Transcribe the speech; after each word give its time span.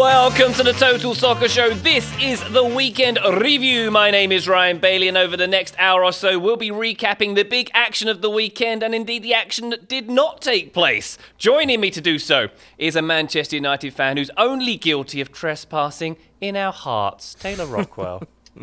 Welcome 0.00 0.54
to 0.54 0.62
the 0.62 0.72
Total 0.72 1.14
Soccer 1.14 1.46
Show. 1.46 1.74
This 1.74 2.10
is 2.22 2.42
the 2.54 2.64
weekend 2.64 3.18
review. 3.38 3.90
My 3.90 4.10
name 4.10 4.32
is 4.32 4.48
Ryan 4.48 4.78
Bailey, 4.78 5.08
and 5.08 5.16
over 5.18 5.36
the 5.36 5.46
next 5.46 5.74
hour 5.78 6.02
or 6.02 6.10
so, 6.10 6.38
we'll 6.38 6.56
be 6.56 6.70
recapping 6.70 7.34
the 7.34 7.42
big 7.42 7.70
action 7.74 8.08
of 8.08 8.22
the 8.22 8.30
weekend 8.30 8.82
and 8.82 8.94
indeed 8.94 9.22
the 9.22 9.34
action 9.34 9.68
that 9.68 9.90
did 9.90 10.08
not 10.08 10.40
take 10.40 10.72
place. 10.72 11.18
Joining 11.36 11.82
me 11.82 11.90
to 11.90 12.00
do 12.00 12.18
so 12.18 12.48
is 12.78 12.96
a 12.96 13.02
Manchester 13.02 13.56
United 13.56 13.92
fan 13.92 14.16
who's 14.16 14.30
only 14.38 14.78
guilty 14.78 15.20
of 15.20 15.32
trespassing 15.32 16.16
in 16.40 16.56
our 16.56 16.72
hearts, 16.72 17.34
Taylor 17.34 17.66
Rockwell. 17.66 18.22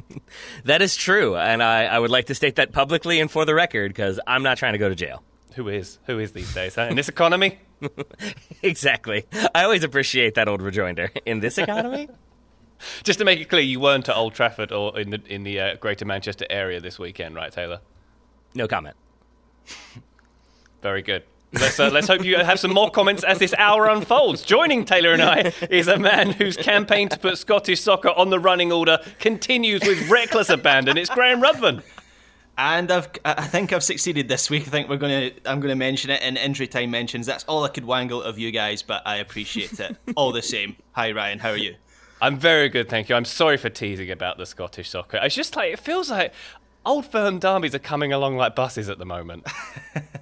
That 0.66 0.82
is 0.82 0.96
true, 0.96 1.38
and 1.38 1.62
I, 1.64 1.86
I 1.86 1.98
would 1.98 2.12
like 2.12 2.26
to 2.26 2.36
state 2.36 2.56
that 2.58 2.72
publicly 2.72 3.20
and 3.20 3.32
for 3.32 3.46
the 3.46 3.56
record 3.56 3.90
because 3.90 4.20
I'm 4.28 4.44
not 4.44 4.58
trying 4.58 4.74
to 4.74 4.80
go 4.80 4.90
to 4.90 4.96
jail. 4.96 5.24
Who 5.54 5.70
is? 5.70 6.00
Who 6.08 6.20
is 6.20 6.34
these 6.34 6.54
days, 6.54 6.76
huh? 6.76 6.88
In 6.90 6.96
this 6.96 7.10
economy? 7.10 7.60
exactly. 8.62 9.26
I 9.54 9.64
always 9.64 9.84
appreciate 9.84 10.36
that 10.36 10.48
old 10.48 10.62
rejoinder. 10.62 11.10
In 11.26 11.40
this 11.40 11.58
economy? 11.58 12.10
Just 13.04 13.20
to 13.20 13.26
make 13.26 13.40
it 13.40 13.50
clear, 13.50 13.64
you 13.64 13.80
weren't 13.80 14.08
at 14.08 14.16
Old 14.16 14.34
Trafford 14.36 14.72
or 14.72 15.00
in 15.00 15.10
the 15.10 15.22
in 15.28 15.44
the 15.44 15.60
uh, 15.60 15.76
Greater 15.78 16.06
Manchester 16.06 16.46
area 16.50 16.80
this 16.80 17.00
weekend, 17.00 17.36
right, 17.36 17.52
Taylor? 17.52 17.82
No 18.54 18.68
comment. 18.68 18.96
Very 20.82 21.02
good. 21.02 21.24
Let's, 21.54 21.80
uh, 21.80 21.90
let's 21.90 22.08
hope 22.08 22.26
you 22.26 22.36
have 22.38 22.60
some 22.60 22.74
more 22.74 22.92
comments 22.92 23.24
as 23.24 23.40
this 23.40 23.54
hour 23.58 23.88
unfolds. 23.88 24.44
Joining 24.44 24.84
Taylor 24.84 25.14
and 25.14 25.22
I 25.22 25.54
is 25.70 25.88
a 25.88 25.98
man 25.98 26.32
whose 26.32 26.58
campaign 26.58 27.08
to 27.10 27.18
put 27.18 27.38
Scottish 27.38 27.80
soccer 27.80 28.10
on 28.10 28.30
the 28.30 28.40
running 28.40 28.72
order 28.72 29.00
continues 29.20 29.82
with 29.82 30.10
reckless 30.10 30.50
abandon. 30.50 30.98
It's 30.98 31.10
Graham 31.10 31.42
Ruthven. 31.42 31.84
And 32.58 32.90
I've, 32.92 33.10
I 33.24 33.46
think 33.46 33.72
I've 33.72 33.84
succeeded 33.84 34.28
this 34.28 34.50
week. 34.50 34.68
I 34.68 34.72
think 34.72 34.90
we're 34.90 34.98
gonna, 34.98 35.32
I'm 35.46 35.60
gonna 35.60 35.76
mention 35.76 36.10
it 36.10 36.22
in 36.24 36.38
injury 36.38 36.68
time 36.68 36.90
mentions. 36.90 37.26
That's 37.26 37.44
all 37.44 37.64
I 37.64 37.70
could 37.70 37.86
wangle 37.86 38.24
of 38.24 38.40
you 38.40 38.52
guys, 38.52 38.82
but 38.82 39.04
I 39.06 39.18
appreciate 39.18 39.80
it 39.80 39.96
all 40.16 40.32
the 40.32 40.42
same. 40.42 40.76
Hi 40.94 41.12
Ryan, 41.12 41.40
how 41.40 41.52
are 41.52 41.58
you? 41.58 41.76
I'm 42.20 42.38
very 42.40 42.68
good, 42.70 42.90
thank 42.90 43.10
you. 43.10 43.16
I'm 43.16 43.26
sorry 43.26 43.58
for 43.58 43.70
teasing 43.70 44.10
about 44.10 44.40
the 44.40 44.46
Scottish 44.48 44.90
soccer. 44.90 45.20
It's 45.22 45.36
just 45.36 45.56
like 45.56 45.72
it 45.72 45.80
feels 45.80 46.10
like 46.10 46.34
old 46.84 47.06
firm 47.06 47.38
derbies 47.38 47.76
are 47.76 47.80
coming 47.80 48.12
along 48.12 48.38
like 48.38 48.56
buses 48.56 48.90
at 48.90 48.98
the 48.98 49.06
moment. 49.06 49.48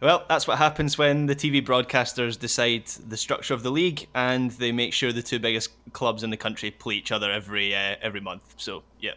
Well, 0.00 0.26
that's 0.28 0.46
what 0.46 0.58
happens 0.58 0.98
when 0.98 1.24
the 1.24 1.34
TV 1.34 1.64
broadcasters 1.64 2.38
decide 2.38 2.86
the 2.86 3.16
structure 3.16 3.54
of 3.54 3.62
the 3.62 3.70
league 3.70 4.06
and 4.14 4.50
they 4.52 4.70
make 4.70 4.92
sure 4.92 5.10
the 5.10 5.22
two 5.22 5.38
biggest 5.38 5.70
clubs 5.92 6.22
in 6.22 6.28
the 6.28 6.36
country 6.36 6.70
play 6.70 6.96
each 6.96 7.10
other 7.10 7.30
every 7.30 7.74
uh, 7.74 7.96
every 8.02 8.20
month. 8.20 8.42
So 8.58 8.82
yeah, 9.00 9.12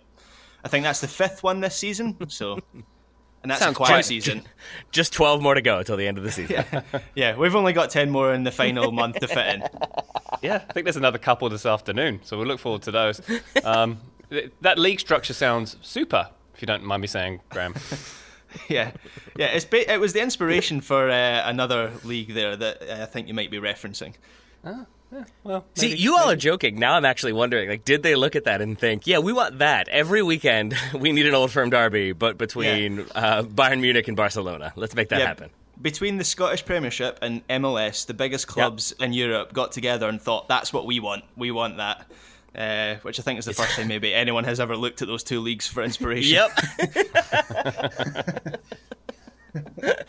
I 0.64 0.68
think 0.68 0.84
that's 0.84 1.02
the 1.02 1.08
fifth 1.08 1.44
one 1.44 1.60
this 1.62 1.76
season. 1.76 2.18
So, 2.30 2.60
and 3.42 3.50
that's 3.52 3.62
Sounds 3.62 3.74
a 3.74 3.78
quiet 3.78 3.90
quite- 3.92 4.06
season. 4.06 4.44
Just 4.92 5.14
12 5.14 5.42
more 5.42 5.54
to 5.54 5.62
go 5.62 5.82
till 5.84 5.96
the 5.98 6.06
end 6.08 6.18
of 6.18 6.24
the 6.24 6.32
season. 6.32 6.66
Yeah, 7.16 7.36
we've 7.38 7.56
only 7.56 7.74
got 7.74 7.90
ten 7.90 8.10
more 8.10 8.34
in 8.34 8.44
the 8.44 8.52
final 8.52 8.92
month 9.02 9.20
to 9.20 9.28
fit 9.28 9.56
in. 9.56 9.64
yeah, 10.42 10.64
I 10.70 10.74
think 10.74 10.86
there's 10.86 10.98
another 10.98 11.18
couple 11.18 11.48
this 11.50 11.66
afternoon, 11.66 12.20
so 12.24 12.38
we'll 12.38 12.48
look 12.48 12.60
forward 12.60 12.82
to 12.84 12.92
those. 12.92 13.22
Um, 13.64 14.00
th- 14.30 14.52
that 14.62 14.78
league 14.78 15.00
structure 15.00 15.34
sounds 15.34 15.78
super, 15.82 16.30
if 16.56 16.62
you 16.62 16.66
don't 16.66 16.84
mind 16.84 17.02
me 17.02 17.08
saying, 17.08 17.42
Graham. 17.50 17.76
Yeah, 18.68 18.90
yeah. 19.38 19.46
It's 19.46 19.64
ba- 19.64 19.94
it 19.94 20.00
was 20.00 20.14
the 20.14 20.22
inspiration 20.24 20.82
for 20.82 21.08
uh, 21.08 21.44
another 21.48 21.92
league 22.04 22.34
there 22.34 22.56
that 22.56 22.82
uh, 22.82 23.04
I 23.04 23.06
think 23.06 23.28
you 23.28 23.36
might 23.36 23.52
be 23.52 23.60
referencing. 23.60 24.16
Well, 25.44 25.66
See, 25.76 25.96
you 25.96 26.16
all 26.18 26.30
are 26.30 26.36
joking. 26.36 26.78
Now 26.78 26.94
I'm 26.94 27.06
actually 27.06 27.34
wondering, 27.34 27.68
like, 27.70 27.84
did 27.84 28.04
they 28.04 28.16
look 28.16 28.36
at 28.36 28.44
that 28.44 28.62
and 28.62 28.78
think, 28.78 29.08
yeah, 29.08 29.18
we 29.20 29.34
want 29.34 29.60
that 29.60 29.88
every 29.88 30.22
weekend? 30.22 30.76
We 30.94 31.12
need 31.12 31.26
an 31.26 31.34
old 31.34 31.52
firm 31.52 31.70
derby, 31.70 32.12
but 32.12 32.38
between 32.38 33.02
uh, 33.16 33.44
Bayern 33.44 33.80
Munich 33.82 34.08
and 34.08 34.16
Barcelona. 34.16 34.72
Let's 34.76 34.96
make 34.96 35.10
that 35.10 35.20
Yeah, 35.20 35.28
happen. 35.28 35.50
Between 35.82 36.18
the 36.18 36.24
Scottish 36.24 36.66
Premiership 36.66 37.20
and 37.22 37.48
MLS, 37.48 38.06
the 38.06 38.14
biggest 38.14 38.48
clubs 38.48 38.92
in 39.00 39.14
Europe 39.14 39.54
got 39.54 39.72
together 39.72 40.10
and 40.10 40.22
thought, 40.22 40.48
"That's 40.50 40.74
what 40.74 40.86
we 40.86 41.00
want. 41.00 41.24
We 41.38 41.52
want 41.52 41.78
that." 41.78 42.06
Uh, 42.56 42.96
which 43.04 43.20
I 43.20 43.24
think 43.24 43.40
is 43.40 43.46
the 43.46 43.54
first 43.54 43.76
time 43.76 43.88
maybe 43.88 44.14
anyone 44.14 44.44
has 44.44 44.60
ever 44.60 44.76
looked 44.76 45.02
at 45.02 45.08
those 45.08 45.24
two 45.24 45.40
leagues 45.40 45.68
for 45.68 45.84
inspiration. 45.84 46.34
Yep. 46.34 46.52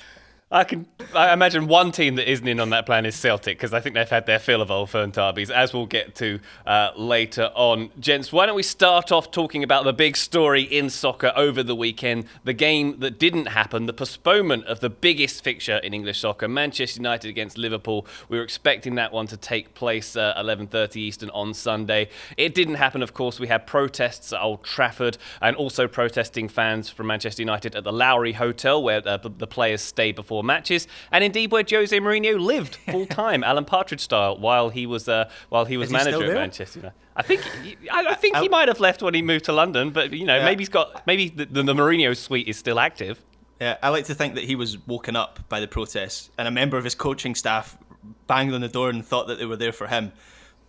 I 0.53 0.65
can 0.65 0.87
I 1.15 1.33
imagine 1.33 1.69
one 1.69 1.93
team 1.93 2.17
that 2.17 2.29
isn't 2.29 2.47
in 2.47 2.59
on 2.59 2.71
that 2.71 2.85
plan 2.85 3.07
is 3.07 3.15
Celtic 3.15 3.57
because 3.57 3.73
I 3.73 3.79
think 3.79 3.95
they've 3.95 4.09
had 4.09 4.27
their 4.27 4.41
fill 4.41 4.61
of 4.61 4.71
old 4.71 4.91
firm 4.91 5.13
derbies, 5.13 5.49
as 5.49 5.73
we'll 5.73 5.87
get 5.87 6.17
to 6.17 6.41
uh, 6.67 6.91
later 6.97 7.53
on. 7.55 7.91
Gents, 8.01 8.33
why 8.33 8.47
don't 8.47 8.57
we 8.57 8.65
start 8.65 9.13
off 9.13 9.31
talking 9.31 9.63
about 9.63 9.85
the 9.85 9.93
big 9.93 10.17
story 10.17 10.63
in 10.63 10.91
soccer 10.91 11.33
over 11.37 11.63
the 11.63 11.77
weekend, 11.77 12.25
the 12.43 12.53
game 12.53 12.99
that 12.99 13.19
didn't 13.19 13.47
happen, 13.47 13.87
the 13.87 13.93
postponement 13.93 14.65
of 14.67 14.81
the 14.81 14.91
biggest 14.91 15.45
fixture 15.45 15.79
in 15.79 15.95
English 15.95 16.19
soccer, 16.19 16.49
Manchester 16.49 16.99
United 16.99 17.29
against 17.29 17.57
Liverpool. 17.57 18.05
We 18.29 18.39
were 18.39 18.45
expecting 18.45 18.97
that 18.97 19.13
one 19.13 19.29
to 19.29 19.37
take 19.37 19.75
place 19.75 20.17
uh, 20.17 20.35
11:30 20.37 20.97
Eastern 20.97 21.31
on 21.31 21.55
Sunday. 21.55 22.09
It 22.37 22.57
didn't 22.57 22.75
happen, 22.75 23.03
of 23.03 23.15
course. 23.15 23.39
We 23.39 23.47
had 23.47 23.69
protests 23.69 24.33
at 24.33 24.43
Old 24.43 24.65
Trafford 24.65 25.17
and 25.41 25.55
also 25.55 25.87
protesting 25.87 26.49
fans 26.49 26.91
from 26.91 27.07
Manchester 27.07 27.43
United 27.43 27.77
at 27.77 27.85
the 27.85 27.93
Lowry 27.93 28.33
Hotel, 28.33 28.83
where 28.83 29.01
uh, 29.07 29.17
the 29.17 29.47
players 29.47 29.81
stay 29.81 30.11
before 30.11 30.40
matches, 30.43 30.87
and 31.13 31.23
indeed 31.25 31.51
where 31.51 31.65
Jose 31.69 31.99
Mourinho 31.99 32.39
lived 32.41 32.77
full 32.91 33.07
time, 33.07 33.43
Alan 33.45 33.65
Partridge 33.65 34.01
style, 34.01 34.39
while 34.39 34.69
he 34.71 34.87
was 34.87 35.09
uh, 35.09 35.31
while 35.49 35.65
he 35.65 35.77
was 35.77 35.87
Is 35.87 35.91
he 35.93 35.97
manager 36.11 36.25
at? 36.31 36.35
Manchester 36.35 36.79
United. 36.81 36.97
I 37.17 37.23
think 37.23 37.43
I, 37.93 38.07
I 38.09 38.15
think 38.15 38.37
he 38.37 38.49
might 38.49 38.69
have 38.69 38.81
left 38.81 39.03
when 39.03 39.15
he 39.15 39.23
moved 39.23 39.45
to 39.47 39.53
London, 39.53 39.91
but 39.91 40.13
you 40.13 40.25
know 40.25 40.37
Yeah. 40.37 40.45
maybe 40.45 40.63
he's 40.63 40.69
got 40.69 41.07
maybe 41.07 41.29
the, 41.29 41.45
the, 41.47 41.63
the 41.63 41.75
Mourinho 41.75 42.17
suite 42.17 42.49
is 42.49 42.57
still 42.59 42.79
active. 42.81 43.21
Yeah, 43.61 43.77
I 43.83 43.91
like 43.91 44.07
to 44.07 44.15
think 44.15 44.37
that 44.37 44.45
he 44.45 44.55
was 44.57 44.79
woken 44.87 45.17
up 45.17 45.47
by 45.51 45.61
the 45.61 45.69
protests, 45.69 46.31
and 46.39 46.49
a 46.49 46.51
member 46.51 46.79
of 46.79 46.85
his 46.85 46.95
coaching 46.95 47.35
staff 47.35 47.77
banged 48.27 48.55
on 48.55 48.63
the 48.63 48.69
door 48.69 48.89
and 48.89 49.05
thought 49.05 49.27
that 49.27 49.39
they 49.39 49.45
were 49.45 49.57
there 49.57 49.73
for 49.73 49.87
him. 49.87 50.13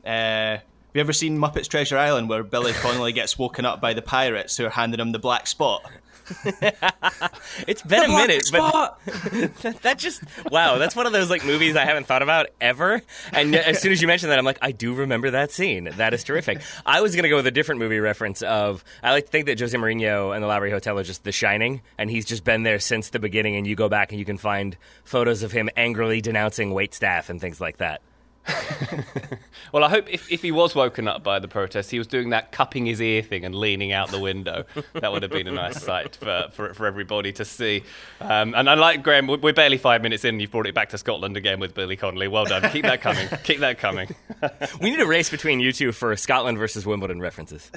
Uh, 0.06 0.10
have 0.58 0.62
you 0.96 1.00
ever 1.00 1.14
seen 1.14 1.38
Muppets 1.38 1.70
Treasure 1.70 1.98
Island, 1.98 2.28
where 2.28 2.44
Billy 2.44 2.74
Connolly 2.74 3.14
gets 3.14 3.40
woken 3.40 3.66
up 3.66 3.80
by 3.80 3.94
the 3.94 4.02
pirates 4.02 4.58
who 4.58 4.66
are 4.66 4.70
handing 4.72 5.00
him 5.00 5.14
the 5.14 5.20
black 5.20 5.48
spot? 5.48 5.90
it's 7.68 7.82
been 7.82 8.06
a 8.06 8.08
minute, 8.08 8.50
but 8.52 9.00
that 9.82 9.96
just 9.98 10.24
wow, 10.52 10.78
that's 10.78 10.96
one 10.96 11.06
of 11.06 11.12
those 11.12 11.30
like 11.30 11.46
movies 11.46 11.76
I 11.76 11.86
haven't 11.86 12.08
thought 12.08 12.22
about 12.22 12.48
ever. 12.60 13.02
And 13.32 13.56
as 13.56 13.82
soon 13.82 13.92
as 13.92 14.02
you 14.02 14.08
mentioned 14.08 14.32
that, 14.32 14.40
I'm 14.40 14.46
like, 14.46 14.60
I 14.62 14.72
do 14.72 14.94
remember 14.94 15.32
that 15.32 15.52
scene. 15.52 15.90
That 15.98 16.14
is 16.14 16.24
terrific. 16.24 16.62
I 16.86 17.02
was 17.02 17.16
gonna 17.16 17.30
go 17.30 17.36
with 17.36 17.48
a 17.48 17.52
different 17.52 17.80
movie 17.80 18.00
reference 18.00 18.42
of 18.42 18.84
I 19.04 19.12
like 19.12 19.26
to 19.26 19.32
think 19.32 19.46
that 19.48 19.60
Jose 19.60 19.78
Mourinho 19.78 20.34
and 20.34 20.44
the 20.44 20.48
Lowry 20.48 20.72
Hotel 20.72 20.98
are 20.98 21.04
just 21.04 21.24
The 21.24 21.32
Shining, 21.32 21.82
and 21.98 22.10
he's 22.10 22.26
just 22.26 22.44
been 22.44 22.64
there 22.64 22.80
since 22.80 23.10
the 23.10 23.20
beginning. 23.20 23.56
And 23.56 23.68
you 23.68 23.76
go 23.76 23.90
back 23.90 24.12
and 24.12 24.20
you 24.20 24.26
can 24.26 24.38
find 24.38 24.78
photos 25.04 25.44
of 25.44 25.52
him 25.52 25.70
angrily 25.76 26.22
denouncing 26.22 26.74
wait 26.74 26.94
staff 26.94 27.30
and 27.30 27.40
things 27.40 27.60
like 27.62 27.78
that. 27.78 28.02
well, 29.72 29.84
I 29.84 29.90
hope 29.90 30.10
if, 30.10 30.32
if 30.32 30.42
he 30.42 30.52
was 30.52 30.74
woken 30.76 31.08
up 31.08 31.24
by 31.24 31.40
the 31.40 31.48
protest, 31.48 31.92
he 31.92 31.98
was 31.98 32.08
doing 32.08 32.32
that 32.32 32.52
cupping 32.52 32.86
his 32.86 33.02
ear 33.02 33.22
thing 33.22 33.46
and 33.46 33.54
leaning 33.54 33.92
out 33.92 34.10
the 34.10 34.20
window. 34.20 34.66
that 34.94 35.12
would 35.12 35.22
have 35.24 35.32
been 35.32 35.48
a 35.48 35.52
nice 35.52 35.82
sight 35.84 36.16
for, 36.16 36.48
for, 36.52 36.74
for 36.74 36.86
everybody 36.86 37.32
to 37.34 37.46
see. 37.46 37.84
Um, 38.20 38.54
and 38.56 38.70
I 38.70 38.74
like 38.76 39.04
Graham, 39.04 39.28
we're 39.28 39.54
barely 39.54 39.78
five 39.78 40.02
minutes 40.02 40.26
in. 40.26 40.32
And 40.36 40.42
you've 40.42 40.52
brought 40.52 40.68
it 40.68 40.74
back 40.74 40.90
to 40.90 40.98
Scotland 40.98 41.36
again 41.38 41.60
with 41.60 41.74
Billy 41.74 41.96
Connolly. 41.96 42.28
Well 42.28 42.46
done. 42.46 42.70
Keep 42.72 42.84
that 42.84 43.02
coming. 43.02 43.28
Keep 43.44 43.60
that 43.60 43.80
coming. 43.80 44.16
we 44.82 44.90
need 44.90 45.00
a 45.02 45.06
race 45.06 45.30
between 45.30 45.60
you 45.60 45.74
two 45.74 45.92
for 45.92 46.16
Scotland 46.16 46.58
versus 46.58 46.86
Wimbledon 46.86 47.20
references. 47.20 47.70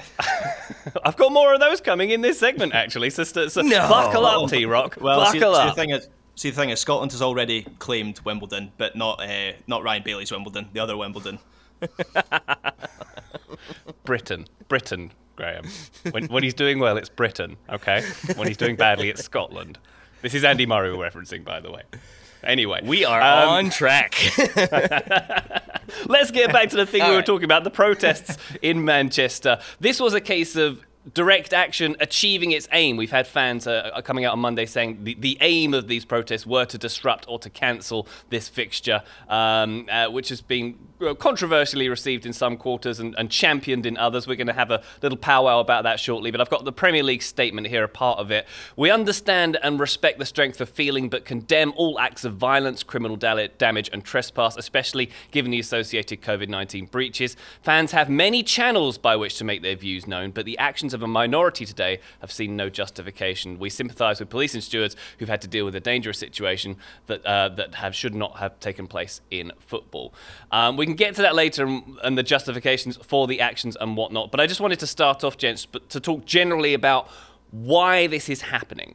I've 1.05 1.17
got 1.17 1.33
more 1.33 1.53
of 1.53 1.61
those 1.61 1.81
coming 1.81 2.11
in 2.11 2.21
this 2.21 2.39
segment, 2.39 2.75
actually. 2.75 3.11
So, 3.11 3.25
so 3.25 3.61
no. 3.61 3.89
buckle 3.89 4.25
up, 4.25 4.51
T 4.51 4.67
Rock. 4.67 4.99
Well, 5.01 5.21
buckle 5.21 5.41
see, 5.41 5.45
up. 5.47 5.63
See, 5.63 5.69
the 5.69 5.75
thing 5.75 5.91
is, 5.91 6.09
See, 6.37 6.51
the 6.51 6.57
thing 6.57 6.71
is, 6.71 6.81
Scotland 6.81 7.13
has 7.13 7.23
already 7.23 7.63
claimed 7.79 8.21
Wimbledon, 8.25 8.73
but 8.77 8.97
not 8.97 9.23
uh, 9.23 9.53
not 9.67 9.83
Ryan 9.83 10.03
Bailey's 10.03 10.33
Wimbledon, 10.33 10.69
the 10.73 10.81
other 10.81 10.97
Wimbledon. 10.97 11.39
Britain, 14.05 14.47
Britain, 14.69 15.13
Graham. 15.37 15.67
When, 16.11 16.27
when 16.27 16.43
he's 16.43 16.55
doing 16.55 16.79
well, 16.79 16.97
it's 16.97 17.09
Britain. 17.09 17.57
Okay. 17.69 18.03
When 18.37 18.49
he's 18.49 18.57
doing 18.57 18.77
badly, 18.77 19.11
it's 19.11 19.25
Scotland. 19.25 19.79
This 20.23 20.35
is 20.35 20.45
Andy 20.45 20.67
Murray 20.67 20.95
we're 20.95 21.09
referencing, 21.09 21.45
by 21.45 21.61
the 21.61 21.71
way. 21.71 21.83
Anyway, 22.43 22.81
we 22.85 23.05
are 23.05 23.21
um, 23.21 23.49
on 23.49 23.71
track. 23.71 24.15
let's 26.07 26.31
get 26.31 26.53
back 26.53 26.69
to 26.71 26.77
the 26.77 26.87
thing 26.87 27.03
All 27.03 27.09
we 27.09 27.15
were 27.15 27.19
right. 27.19 27.27
talking 27.27 27.45
about 27.45 27.65
the 27.65 27.71
protests 27.71 28.37
in 28.61 28.85
Manchester. 28.85 29.61
This 29.81 30.01
was 30.01 30.15
a 30.15 30.21
case 30.21 30.57
of 30.57 30.85
direct 31.13 31.53
action 31.53 31.97
achieving 32.01 32.53
its 32.53 32.67
aim. 32.73 32.97
We've 32.97 33.11
had 33.11 33.27
fans 33.27 33.67
uh, 33.67 34.01
coming 34.05 34.25
out 34.25 34.33
on 34.33 34.39
Monday 34.39 34.67
saying 34.67 35.05
the, 35.05 35.15
the 35.15 35.37
aim 35.41 35.75
of 35.75 35.87
these 35.87 36.05
protests 36.05 36.47
were 36.47 36.65
to 36.65 36.79
disrupt 36.79 37.27
or 37.29 37.39
to 37.41 37.51
cancel 37.51 38.09
this 38.31 38.49
fixture, 38.49 39.03
um, 39.29 39.87
uh, 39.91 40.07
which 40.07 40.31
has 40.31 40.41
been 40.41 40.79
controversially 41.13 41.89
received 41.89 42.25
in 42.25 42.33
some 42.33 42.57
quarters 42.57 43.01
and, 43.01 43.15
and 43.19 43.31
championed 43.31 43.85
in 43.85 43.97
others. 43.97 44.27
We're 44.27 44.37
going 44.37 44.47
to 44.47 44.53
have 44.53 44.71
a 44.71 44.83
little 45.03 45.19
powwow 45.19 45.61
about 45.61 45.83
that 45.83 46.01
shortly, 46.01 46.31
but 46.31 46.41
I've 46.41 46.51
got 46.51 46.65
the 46.65 46.73
Premier 46.73 47.03
League 47.03 47.23
statement 47.23 47.67
here, 47.67 47.85
a 47.85 47.89
part 47.89 48.19
of 48.19 48.31
it. 48.31 48.47
We 48.77 48.91
understand 48.91 49.59
and 49.63 49.79
respect 49.81 50.19
the 50.19 50.25
strength 50.25 50.61
of 50.61 50.69
feeling, 50.69 51.09
but 51.09 51.25
condemn 51.25 51.73
all 51.77 51.99
acts 51.99 52.25
of 52.25 52.37
violence, 52.37 52.83
criminal 52.83 53.17
damage, 53.17 53.91
and 53.93 54.05
trespass, 54.05 54.57
especially 54.57 55.11
given 55.31 55.51
the 55.51 55.59
associated 55.59 56.23
COVID 56.23 56.49
19 56.49 56.87
breaches. 56.87 57.37
Fans 57.63 57.93
have 57.93 58.09
many 58.09 58.43
channels 58.43 58.97
by 58.97 59.17
which 59.17 59.37
to 59.39 59.45
make 59.45 59.63
their 59.63 59.77
views 59.77 60.07
known, 60.07 60.31
but 60.31 60.45
the 60.45 60.57
actions 60.59 60.95
of 60.95 61.03
a 61.03 61.07
minority 61.07 61.67
today 61.67 61.99
have 62.21 62.31
seen 62.31 62.57
no 62.57 62.69
justification. 62.69 63.59
We 63.59 63.71
sympathise 63.71 64.21
with 64.21 64.31
police 64.31 64.55
and 64.55 64.63
stewards 64.63 64.97
who've 65.19 65.29
had 65.29 65.41
to 65.43 65.49
deal 65.49 65.65
with 65.65 65.75
a 65.75 65.81
dangerous 65.81 66.19
situation 66.19 66.77
that, 67.07 67.25
uh, 67.27 67.49
that 67.51 67.75
have, 67.75 67.95
should 67.95 68.15
not 68.15 68.39
have 68.39 68.59
taken 68.61 68.87
place 68.87 69.21
in 69.31 69.53
football. 69.59 70.15
Um, 70.51 70.77
we 70.77 70.87
can 70.87 70.94
get 70.97 71.15
to 71.17 71.23
that 71.23 71.35
later 71.35 71.67
and, 71.67 71.99
and 72.03 72.19
the 72.19 72.23
justifications 72.23 72.97
for 72.99 73.27
the 73.27 73.41
actions 73.41 73.77
and 73.81 73.97
whatnot. 73.97 74.31
But 74.31 74.41
I 74.41 74.47
just 74.47 74.61
wanted 74.61 74.81
to 74.81 74.87
start 74.87 75.25
off, 75.25 75.37
gents, 75.37 75.67
but 75.67 75.89
to 75.91 76.01
talk 76.01 76.25
generally 76.25 76.75
about 76.75 77.09
why 77.51 78.07
this 78.07 78.29
is 78.29 78.43
happening. 78.43 78.95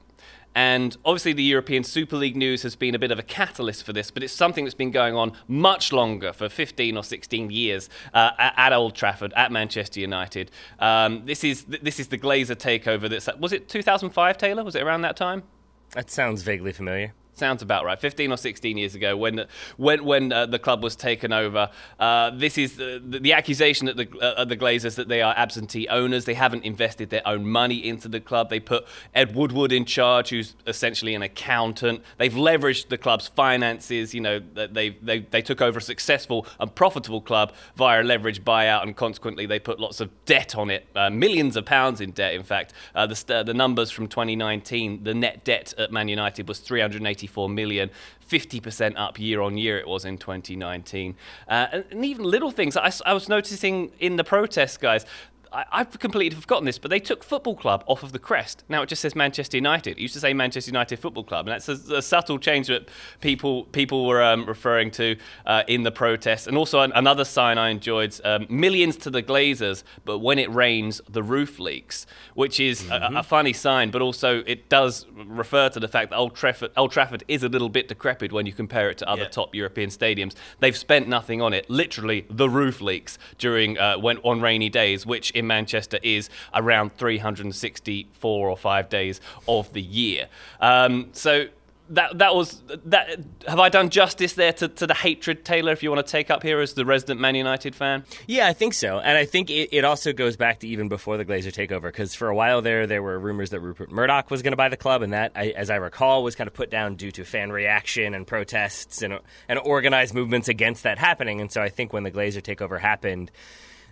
And 0.55 0.97
obviously, 1.05 1.33
the 1.33 1.43
European 1.43 1.83
Super 1.83 2.15
League 2.15 2.35
news 2.35 2.63
has 2.63 2.75
been 2.75 2.95
a 2.95 2.99
bit 2.99 3.11
of 3.11 3.19
a 3.19 3.23
catalyst 3.23 3.85
for 3.85 3.93
this, 3.93 4.09
but 4.09 4.23
it's 4.23 4.33
something 4.33 4.65
that's 4.65 4.73
been 4.73 4.91
going 4.91 5.15
on 5.15 5.33
much 5.47 5.93
longer 5.93 6.33
for 6.33 6.49
15 6.49 6.97
or 6.97 7.03
16 7.03 7.51
years 7.51 7.87
uh, 8.13 8.31
at, 8.37 8.73
Old 8.73 8.95
Trafford, 8.95 9.31
at 9.35 9.51
Manchester 9.51 9.99
United. 9.99 10.49
Um, 10.79 11.23
this 11.25 11.43
is 11.43 11.65
this 11.65 11.99
is 11.99 12.07
the 12.07 12.17
Glazer 12.17 12.55
takeover. 12.55 13.09
That's 13.09 13.29
was 13.37 13.53
it 13.53 13.69
2005, 13.69 14.37
Taylor? 14.37 14.63
Was 14.63 14.75
it 14.75 14.81
around 14.81 15.01
that 15.01 15.15
time? 15.15 15.43
That 15.91 16.09
sounds 16.09 16.41
vaguely 16.41 16.73
familiar. 16.73 17.13
Sounds 17.33 17.61
about 17.61 17.85
right. 17.85 17.99
15 17.99 18.33
or 18.33 18.37
16 18.37 18.77
years 18.77 18.95
ago, 18.95 19.15
when 19.15 19.45
when 19.77 20.03
when 20.03 20.33
uh, 20.33 20.45
the 20.45 20.59
club 20.59 20.83
was 20.83 20.97
taken 20.97 21.31
over, 21.31 21.69
uh, 21.97 22.31
this 22.31 22.57
is 22.57 22.75
the, 22.75 23.01
the, 23.01 23.31
accusation 23.31 23.85
that 23.85 23.95
the 23.95 24.09
uh, 24.19 24.43
the 24.43 24.57
Glazers 24.57 24.95
that 24.95 25.07
they 25.07 25.21
are 25.21 25.33
absentee 25.37 25.87
owners. 25.87 26.25
They 26.25 26.33
haven't 26.33 26.65
invested 26.65 27.11
their 27.11 27.25
own 27.25 27.45
money 27.45 27.87
into 27.87 28.09
the 28.09 28.19
club. 28.19 28.49
They 28.49 28.59
put 28.59 28.85
Ed 29.15 29.35
Woodward 29.35 29.71
in 29.71 29.85
charge, 29.85 30.29
who's 30.29 30.53
essentially 30.67 31.15
an 31.15 31.21
accountant. 31.21 32.03
They've 32.17 32.33
leveraged 32.33 32.89
the 32.89 32.97
club's 32.97 33.29
finances. 33.29 34.13
You 34.13 34.19
know, 34.19 34.39
they 34.39 34.89
they 35.01 35.19
they 35.19 35.41
took 35.41 35.61
over 35.61 35.79
a 35.79 35.81
successful 35.81 36.45
and 36.59 36.75
profitable 36.75 37.21
club 37.21 37.53
via 37.77 38.01
a 38.01 38.03
leverage 38.03 38.43
buyout, 38.43 38.83
and 38.83 38.97
consequently 38.97 39.45
they 39.45 39.59
put 39.59 39.79
lots 39.79 40.01
of 40.01 40.09
debt 40.25 40.57
on 40.57 40.69
it, 40.69 40.87
uh, 40.93 41.09
millions 41.09 41.55
of 41.55 41.65
pounds 41.65 42.01
in 42.01 42.11
debt. 42.11 42.33
In 42.33 42.43
fact, 42.43 42.73
uh, 42.95 43.07
the 43.07 43.43
the 43.45 43.53
numbers 43.53 43.91
from 43.91 44.09
2019, 44.09 45.05
the 45.05 45.13
net 45.13 45.45
debt 45.45 45.73
at 45.77 45.93
Man 45.93 46.09
United 46.09 46.45
was 46.45 46.59
380 46.59 47.28
94 47.29 47.49
million, 47.49 47.89
50% 48.29 48.93
up 48.97 49.19
year 49.19 49.41
on 49.41 49.57
year 49.57 49.77
it 49.77 49.87
was 49.87 50.05
in 50.05 50.17
2019. 50.17 51.15
Uh, 51.47 51.67
and, 51.71 51.85
and, 51.91 52.05
even 52.05 52.25
little 52.25 52.51
things. 52.51 52.75
I, 52.75 52.91
I 53.05 53.13
was 53.13 53.29
noticing 53.29 53.91
in 53.99 54.15
the 54.15 54.23
protests, 54.23 54.77
guys, 54.77 55.05
I, 55.51 55.79
have 55.79 55.97
completely 55.99 56.39
forgotten 56.39 56.65
this, 56.65 56.77
but 56.77 56.91
they 56.91 56.99
took 56.99 57.23
football 57.23 57.55
club 57.55 57.83
off 57.87 58.03
of 58.03 58.11
the 58.11 58.19
crest. 58.19 58.63
Now 58.69 58.83
it 58.83 58.89
just 58.89 59.01
says 59.01 59.15
Manchester 59.15 59.57
United. 59.57 59.97
It 59.97 59.99
used 59.99 60.13
to 60.13 60.19
say 60.19 60.33
Manchester 60.33 60.69
United 60.69 60.99
Football 60.99 61.23
Club, 61.23 61.47
and 61.47 61.53
that's 61.53 61.69
a, 61.69 61.97
a 61.97 62.01
subtle 62.01 62.37
change 62.37 62.67
that 62.67 62.89
people 63.21 63.63
people 63.65 64.05
were 64.05 64.21
um, 64.21 64.45
referring 64.45 64.91
to 64.91 65.15
uh, 65.45 65.63
in 65.67 65.83
the 65.83 65.91
protest. 65.91 66.47
And 66.47 66.57
also 66.57 66.81
an, 66.81 66.91
another 66.93 67.25
sign 67.25 67.57
I 67.57 67.69
enjoyed: 67.69 68.19
um, 68.23 68.45
millions 68.49 68.97
to 68.97 69.09
the 69.09 69.23
Glazers, 69.23 69.83
but 70.05 70.19
when 70.19 70.39
it 70.39 70.53
rains, 70.53 71.01
the 71.09 71.23
roof 71.23 71.59
leaks, 71.59 72.05
which 72.35 72.59
is 72.59 72.83
mm-hmm. 72.83 73.15
a, 73.15 73.19
a, 73.19 73.23
funny 73.23 73.53
sign, 73.53 73.91
but 73.91 74.01
also 74.01 74.43
it 74.45 74.69
does 74.69 75.05
refer 75.13 75.69
to 75.69 75.79
the 75.79 75.87
fact 75.87 76.11
that 76.11 76.17
Old 76.17 76.35
Trafford, 76.35 76.71
Old 76.77 76.91
Trafford 76.91 77.23
is 77.27 77.43
a 77.43 77.49
little 77.49 77.69
bit 77.69 77.87
decrepit 77.87 78.31
when 78.31 78.45
you 78.45 78.53
compare 78.53 78.89
it 78.89 78.97
to 78.99 79.09
other 79.09 79.23
yeah. 79.23 79.29
top 79.29 79.55
European 79.55 79.89
stadiums. 79.89 80.35
They've 80.59 80.77
spent 80.77 81.07
nothing 81.07 81.41
on 81.41 81.53
it. 81.53 81.69
Literally, 81.69 82.25
the 82.29 82.49
roof 82.49 82.81
leaks 82.81 83.17
during 83.37 83.77
uh, 83.77 83.97
when 83.97 84.17
on 84.19 84.41
rainy 84.41 84.69
days, 84.69 85.05
which 85.05 85.31
in 85.39 85.47
Manchester 85.47 86.00
is 86.03 86.30
around 86.53 86.95
364 86.97 88.50
or 88.50 88.57
five 88.57 88.89
days 88.89 89.19
of 89.47 89.71
the 89.74 89.81
year. 89.81 90.27
Um, 90.62 91.09
so 91.13 91.47
that 91.89 92.18
that 92.19 92.36
was 92.36 92.62
that. 92.86 93.19
Have 93.47 93.59
I 93.59 93.69
done 93.69 93.89
justice 93.89 94.33
there 94.33 94.53
to, 94.53 94.68
to 94.68 94.88
the 94.88 94.94
hatred, 94.94 95.44
Taylor? 95.44 95.71
If 95.71 95.83
you 95.83 95.91
want 95.91 96.06
to 96.06 96.09
take 96.09 96.30
up 96.30 96.44
here 96.44 96.59
as 96.59 96.74
the 96.74 96.86
resident 96.86 97.19
Man 97.19 97.36
United 97.36 97.75
fan, 97.75 98.03
yeah, 98.27 98.47
I 98.47 98.53
think 98.53 98.74
so, 98.74 99.00
and 99.00 99.18
I 99.18 99.25
think 99.25 99.50
it, 99.50 99.69
it 99.75 99.83
also 99.83 100.13
goes 100.13 100.38
back 100.38 100.59
to 100.59 100.68
even 100.68 100.88
before 100.88 101.18
the 101.18 101.25
Glazer 101.25 101.51
takeover, 101.51 101.83
because 101.83 102.13
for 102.13 102.27
a 102.27 102.35
while 102.35 102.62
there, 102.62 102.85
there 102.85 103.01
were 103.01 103.18
rumors 103.18 103.50
that 103.50 103.59
Rupert 103.59 103.92
Murdoch 103.92 104.30
was 104.30 104.42
going 104.42 104.51
to 104.51 104.57
buy 104.57 104.69
the 104.69 104.77
club, 104.77 105.01
and 105.01 105.13
that, 105.13 105.31
I, 105.35 105.50
as 105.50 105.69
I 105.69 105.75
recall, 105.75 106.24
was 106.24 106.35
kind 106.35 106.47
of 106.47 106.53
put 106.53 106.69
down 106.69 106.95
due 106.95 107.12
to 107.12 107.25
fan 107.25 107.51
reaction 107.51 108.13
and 108.13 108.25
protests 108.25 109.01
and 109.01 109.19
and 109.47 109.59
organized 109.59 110.13
movements 110.13 110.47
against 110.47 110.83
that 110.83 110.97
happening. 110.97 111.42
And 111.42 111.51
so 111.51 111.62
I 111.62 111.69
think 111.69 111.92
when 111.92 112.03
the 112.03 112.11
Glazer 112.11 112.42
takeover 112.42 112.80
happened 112.80 113.31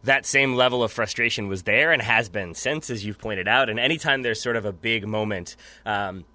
that 0.07 0.25
same 0.25 0.55
level 0.55 0.83
of 0.83 0.91
frustration 0.91 1.47
was 1.47 1.63
there 1.63 1.91
and 1.91 2.01
has 2.01 2.29
been 2.29 2.53
since, 2.53 2.89
as 2.89 3.05
you've 3.05 3.19
pointed 3.19 3.47
out. 3.47 3.69
And 3.69 3.79
anytime 3.79 4.21
there's 4.21 4.41
sort 4.41 4.55
of 4.55 4.65
a 4.65 4.71
big 4.71 5.07
moment, 5.07 5.55
um, 5.85 6.25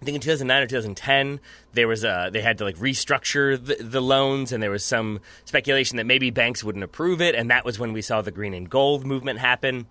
I 0.00 0.04
think 0.04 0.16
in 0.16 0.20
2009 0.20 0.62
or 0.62 0.66
2010, 0.66 1.40
there 1.72 1.88
was 1.88 2.04
a, 2.04 2.28
they 2.30 2.42
had 2.42 2.58
to 2.58 2.64
like 2.64 2.76
restructure 2.76 3.62
the, 3.62 3.82
the, 3.82 4.02
loans, 4.02 4.52
and 4.52 4.62
there 4.62 4.70
was 4.70 4.84
some 4.84 5.20
speculation 5.46 5.96
that 5.96 6.04
maybe 6.04 6.30
banks 6.30 6.62
wouldn't 6.62 6.84
approve 6.84 7.22
it, 7.22 7.34
and 7.34 7.50
that 7.50 7.64
was 7.64 7.78
when 7.78 7.94
we 7.94 8.02
saw 8.02 8.20
the 8.20 8.30
green 8.30 8.52
and 8.52 8.68
gold 8.68 9.06
movement 9.06 9.38
happen. 9.38 9.86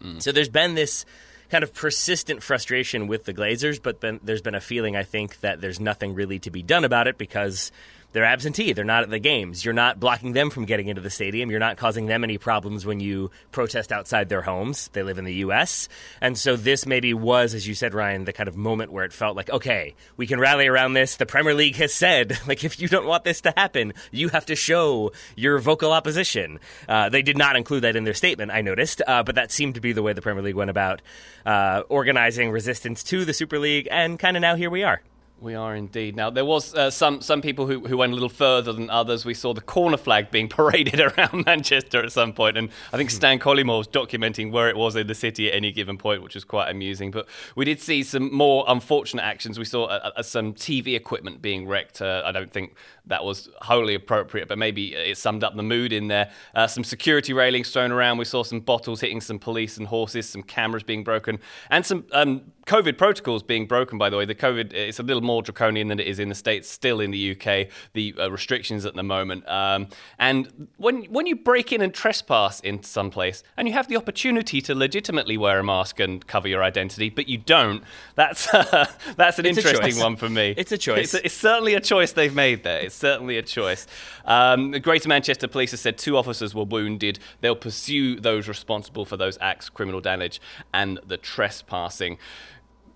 Mm. 0.00 0.22
So 0.22 0.30
there's 0.30 0.48
been 0.48 0.74
this 0.74 1.04
kind 1.50 1.64
of 1.64 1.74
persistent 1.74 2.42
frustration 2.42 3.08
with 3.08 3.24
the 3.24 3.34
Glazers, 3.34 3.82
but 3.82 4.00
then 4.00 4.20
there's 4.22 4.42
been 4.42 4.54
a 4.54 4.60
feeling 4.60 4.94
I 4.94 5.02
think 5.02 5.40
that 5.40 5.60
there's 5.60 5.80
nothing 5.80 6.14
really 6.14 6.38
to 6.40 6.50
be 6.50 6.62
done 6.62 6.84
about 6.84 7.08
it 7.08 7.18
because 7.18 7.72
they're 8.12 8.24
absentee. 8.24 8.72
They're 8.72 8.84
not 8.84 9.02
at 9.02 9.10
the 9.10 9.18
games. 9.18 9.64
You're 9.64 9.74
not 9.74 10.00
blocking 10.00 10.32
them 10.32 10.50
from 10.50 10.64
getting 10.64 10.88
into 10.88 11.02
the 11.02 11.10
stadium. 11.10 11.50
You're 11.50 11.60
not 11.60 11.76
causing 11.76 12.06
them 12.06 12.24
any 12.24 12.38
problems 12.38 12.86
when 12.86 13.00
you 13.00 13.30
protest 13.52 13.92
outside 13.92 14.28
their 14.28 14.42
homes. 14.42 14.88
They 14.94 15.02
live 15.02 15.18
in 15.18 15.24
the 15.24 15.34
U.S. 15.34 15.88
And 16.20 16.36
so 16.38 16.56
this 16.56 16.86
maybe 16.86 17.12
was, 17.12 17.54
as 17.54 17.68
you 17.68 17.74
said, 17.74 17.92
Ryan, 17.92 18.24
the 18.24 18.32
kind 18.32 18.48
of 18.48 18.56
moment 18.56 18.92
where 18.92 19.04
it 19.04 19.12
felt 19.12 19.36
like, 19.36 19.50
okay, 19.50 19.94
we 20.16 20.26
can 20.26 20.40
rally 20.40 20.66
around 20.66 20.94
this. 20.94 21.16
The 21.16 21.26
Premier 21.26 21.54
League 21.54 21.76
has 21.76 21.92
said, 21.92 22.38
like, 22.48 22.64
if 22.64 22.80
you 22.80 22.88
don't 22.88 23.06
want 23.06 23.24
this 23.24 23.42
to 23.42 23.52
happen, 23.56 23.92
you 24.10 24.30
have 24.30 24.46
to 24.46 24.56
show 24.56 25.12
your 25.36 25.58
vocal 25.58 25.92
opposition. 25.92 26.60
Uh, 26.88 27.10
they 27.10 27.22
did 27.22 27.36
not 27.36 27.56
include 27.56 27.82
that 27.84 27.96
in 27.96 28.04
their 28.04 28.14
statement, 28.14 28.50
I 28.50 28.62
noticed, 28.62 29.02
uh, 29.06 29.22
but 29.22 29.34
that 29.34 29.52
seemed 29.52 29.74
to 29.74 29.80
be 29.80 29.92
the 29.92 30.02
way 30.02 30.14
the 30.14 30.22
Premier 30.22 30.42
League 30.42 30.54
went 30.54 30.70
about 30.70 31.02
uh, 31.44 31.82
organizing 31.88 32.50
resistance 32.50 33.02
to 33.04 33.24
the 33.24 33.34
Super 33.34 33.58
League. 33.58 33.86
And 33.90 34.18
kind 34.18 34.36
of 34.36 34.40
now 34.40 34.56
here 34.56 34.70
we 34.70 34.82
are. 34.82 35.02
We 35.40 35.54
are 35.54 35.76
indeed. 35.76 36.16
Now 36.16 36.30
there 36.30 36.44
was 36.44 36.74
uh, 36.74 36.90
some 36.90 37.20
some 37.20 37.40
people 37.40 37.68
who, 37.68 37.86
who 37.86 37.96
went 37.96 38.10
a 38.10 38.14
little 38.14 38.28
further 38.28 38.72
than 38.72 38.90
others. 38.90 39.24
We 39.24 39.34
saw 39.34 39.54
the 39.54 39.60
corner 39.60 39.96
flag 39.96 40.32
being 40.32 40.48
paraded 40.48 41.00
around 41.00 41.44
Manchester 41.46 42.02
at 42.02 42.10
some 42.10 42.32
point, 42.32 42.56
and 42.56 42.70
I 42.92 42.96
think 42.96 43.10
Stan 43.10 43.38
Collymore 43.38 43.78
was 43.78 43.86
documenting 43.86 44.50
where 44.50 44.68
it 44.68 44.76
was 44.76 44.96
in 44.96 45.06
the 45.06 45.14
city 45.14 45.48
at 45.48 45.54
any 45.54 45.70
given 45.70 45.96
point, 45.96 46.24
which 46.24 46.34
was 46.34 46.42
quite 46.42 46.68
amusing. 46.70 47.12
But 47.12 47.28
we 47.54 47.64
did 47.64 47.80
see 47.80 48.02
some 48.02 48.34
more 48.34 48.64
unfortunate 48.66 49.22
actions. 49.22 49.60
We 49.60 49.64
saw 49.64 49.84
uh, 49.84 50.10
uh, 50.16 50.22
some 50.22 50.54
TV 50.54 50.96
equipment 50.96 51.40
being 51.40 51.68
wrecked. 51.68 52.02
Uh, 52.02 52.22
I 52.24 52.32
don't 52.32 52.52
think 52.52 52.74
that 53.06 53.24
was 53.24 53.48
wholly 53.62 53.94
appropriate, 53.94 54.48
but 54.48 54.58
maybe 54.58 54.94
it 54.94 55.18
summed 55.18 55.44
up 55.44 55.54
the 55.54 55.62
mood 55.62 55.92
in 55.92 56.08
there. 56.08 56.32
Uh, 56.52 56.66
some 56.66 56.82
security 56.82 57.32
railings 57.32 57.70
thrown 57.70 57.92
around. 57.92 58.18
We 58.18 58.24
saw 58.24 58.42
some 58.42 58.58
bottles 58.58 59.00
hitting 59.00 59.20
some 59.20 59.38
police 59.38 59.76
and 59.76 59.86
horses, 59.86 60.28
some 60.28 60.42
cameras 60.42 60.82
being 60.82 61.04
broken, 61.04 61.38
and 61.70 61.86
some 61.86 62.06
um, 62.10 62.52
COVID 62.68 62.98
protocols 62.98 63.42
being 63.42 63.66
broken. 63.66 63.96
By 63.96 64.10
the 64.10 64.18
way, 64.18 64.26
the 64.26 64.34
COVID 64.34 64.74
it's 64.74 64.98
a 64.98 65.02
little 65.02 65.22
more 65.22 65.42
draconian 65.42 65.88
than 65.88 65.98
it 65.98 66.06
is 66.06 66.18
in 66.18 66.28
the 66.28 66.34
states. 66.34 66.68
Still 66.68 67.00
in 67.00 67.10
the 67.10 67.32
UK, 67.32 67.68
the 67.94 68.14
uh, 68.18 68.30
restrictions 68.30 68.84
at 68.84 68.94
the 68.94 69.02
moment. 69.02 69.48
Um, 69.48 69.88
and 70.18 70.68
when 70.76 71.04
when 71.04 71.26
you 71.26 71.34
break 71.34 71.72
in 71.72 71.80
and 71.80 71.92
trespass 71.94 72.60
into 72.60 72.86
some 72.86 73.10
place, 73.10 73.42
and 73.56 73.66
you 73.66 73.74
have 73.74 73.88
the 73.88 73.96
opportunity 73.96 74.60
to 74.60 74.74
legitimately 74.74 75.38
wear 75.38 75.58
a 75.58 75.64
mask 75.64 75.98
and 75.98 76.24
cover 76.26 76.46
your 76.46 76.62
identity, 76.62 77.08
but 77.08 77.26
you 77.26 77.38
don't, 77.38 77.82
that's 78.16 78.52
uh, 78.52 78.86
that's 79.16 79.38
an 79.38 79.46
It's 79.46 79.58
interesting 79.58 79.98
one 79.98 80.16
for 80.16 80.28
me. 80.28 80.54
It's 80.56 80.70
a 80.70 80.78
choice. 80.78 81.14
It's, 81.14 81.24
it's 81.24 81.34
certainly 81.34 81.74
a 81.74 81.80
choice 81.80 82.12
they've 82.12 82.34
made 82.34 82.64
there. 82.64 82.80
It's 82.80 82.94
certainly 82.94 83.38
a 83.38 83.42
choice. 83.42 83.86
Um, 84.26 84.72
the 84.72 84.80
Greater 84.80 85.08
Manchester 85.08 85.48
Police 85.48 85.70
has 85.70 85.80
said 85.80 85.96
two 85.96 86.18
officers 86.18 86.54
were 86.54 86.64
wounded. 86.64 87.18
They'll 87.40 87.56
pursue 87.56 88.20
those 88.20 88.46
responsible 88.46 89.06
for 89.06 89.16
those 89.16 89.38
acts, 89.40 89.70
criminal 89.70 90.02
damage, 90.02 90.38
and 90.74 91.00
the 91.06 91.16
trespassing. 91.16 92.18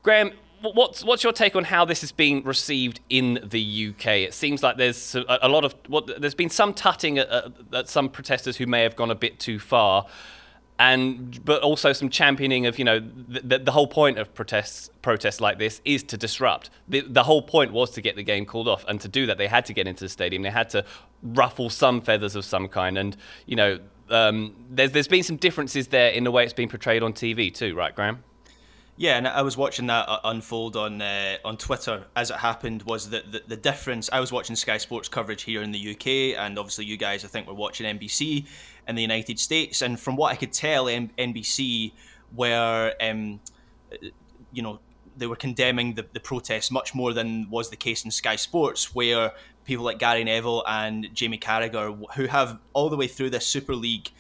Graham, 0.02 0.32
what's 0.62 1.04
what's 1.04 1.23
your 1.23 1.32
take 1.32 1.54
on 1.54 1.64
how 1.64 1.85
this 1.85 2.02
is 2.02 2.12
being 2.12 2.42
received 2.44 3.00
in 3.09 3.40
the 3.42 3.90
UK? 3.90 4.06
It 4.06 4.35
seems 4.35 4.62
like 4.62 4.76
there's 4.76 5.14
a, 5.14 5.49
lot 5.49 5.64
of 5.64 5.75
what 5.87 6.21
there's 6.21 6.35
been 6.35 6.50
some 6.50 6.75
tutting 6.75 7.18
at, 7.18 7.28
at, 7.73 7.88
some 7.88 8.09
protesters 8.09 8.56
who 8.56 8.66
may 8.66 8.82
have 8.82 8.97
gone 8.97 9.11
a 9.11 9.14
bit 9.14 9.38
too 9.38 9.59
far. 9.59 10.06
And 10.78 11.44
but 11.44 11.62
also 11.62 11.92
some 11.92 12.09
championing 12.09 12.66
of 12.66 12.78
you 12.78 12.85
know 12.85 12.99
the, 12.99 13.40
the, 13.40 13.59
the 13.59 13.73
whole 13.73 13.87
point 13.87 14.18
of 14.18 14.35
protests 14.35 14.90
protests 15.02 15.40
like 15.40 15.59
this 15.59 15.80
is 15.85 16.02
to 16.04 16.16
disrupt. 16.16 16.71
The, 16.88 17.02
the 17.02 17.23
whole 17.23 17.42
point 17.42 17.73
was 17.73 17.90
to 17.92 18.00
get 18.00 18.16
the 18.16 18.25
game 18.25 18.44
called 18.47 18.66
off, 18.66 18.85
and 18.88 19.00
to 19.02 19.09
do 19.09 19.26
that 19.26 19.38
they 19.38 19.47
had 19.47 19.64
to 19.66 19.75
get 19.75 19.87
into 19.87 20.04
the 20.04 20.09
stadium. 20.09 20.42
They 20.42 20.50
had 20.50 20.71
to 20.71 20.85
ruffle 21.23 21.71
some 21.71 22.00
feathers 22.00 22.35
of 22.35 22.44
some 22.44 22.66
kind, 22.66 22.99
and 22.99 23.16
you 23.47 23.54
know 23.54 23.78
um, 24.09 24.56
there's 24.71 24.90
there's 24.90 25.09
been 25.09 25.23
some 25.23 25.37
differences 25.37 25.88
there 25.88 26.11
in 26.11 26.25
the 26.25 26.32
way 26.32 26.42
it's 26.42 26.54
been 26.54 26.71
portrayed 26.71 27.04
on 27.04 27.12
TV 27.12 27.54
too, 27.54 27.76
right, 27.76 27.94
Graham? 27.94 28.25
Yeah, 29.02 29.16
and 29.16 29.26
I 29.26 29.42
was 29.42 29.56
watching 29.56 29.88
that 29.88 30.09
uh, 30.09 30.21
unfold 30.23 30.76
on 30.76 31.02
uh, 31.02 31.38
on 31.44 31.56
Twitter 31.56 32.04
as 32.14 32.30
it 32.30 32.37
happened. 32.37 32.85
Was 32.85 33.11
that 33.11 33.32
the, 33.32 33.42
the 33.49 33.56
difference? 33.56 34.09
I 34.12 34.21
was 34.21 34.30
watching 34.30 34.54
Sky 34.54 34.78
Sports 34.78 35.09
coverage 35.09 35.42
here 35.42 35.61
in 35.61 35.73
the 35.73 35.90
UK, 35.90 36.38
and 36.38 36.56
obviously 36.56 36.85
you 36.85 36.97
guys, 36.97 37.25
I 37.25 37.26
think, 37.26 37.49
were 37.49 37.54
watching 37.54 37.99
NBC 37.99 38.47
in 38.87 38.94
the 38.94 39.02
United 39.02 39.40
States. 39.40 39.82
And 39.82 39.99
from 39.99 40.14
what 40.14 40.30
I 40.30 40.37
could 40.37 40.52
tell, 40.52 40.87
M- 40.87 41.11
NBC 41.18 41.90
were, 42.37 42.94
um, 43.00 43.40
you 44.52 44.62
know, 44.62 44.78
they 45.16 45.26
were 45.26 45.35
condemning 45.35 45.94
the, 45.94 46.06
the 46.12 46.21
protests 46.21 46.71
much 46.71 46.94
more 46.94 47.12
than 47.12 47.50
was 47.50 47.71
the 47.71 47.76
case 47.76 48.04
in 48.04 48.12
Sky 48.12 48.37
Sports, 48.37 48.94
where 48.94 49.32
people 49.64 49.85
like 49.85 49.99
Gary 49.99 50.23
Neville 50.23 50.62
and 50.68 51.12
Jamie 51.12 51.38
Carragher, 51.38 52.00
who 52.14 52.26
have 52.26 52.61
all 52.73 52.88
the 52.88 52.97
way 52.97 53.09
through 53.09 53.30
this 53.30 53.49
Super 53.49 53.75
League 53.75 54.12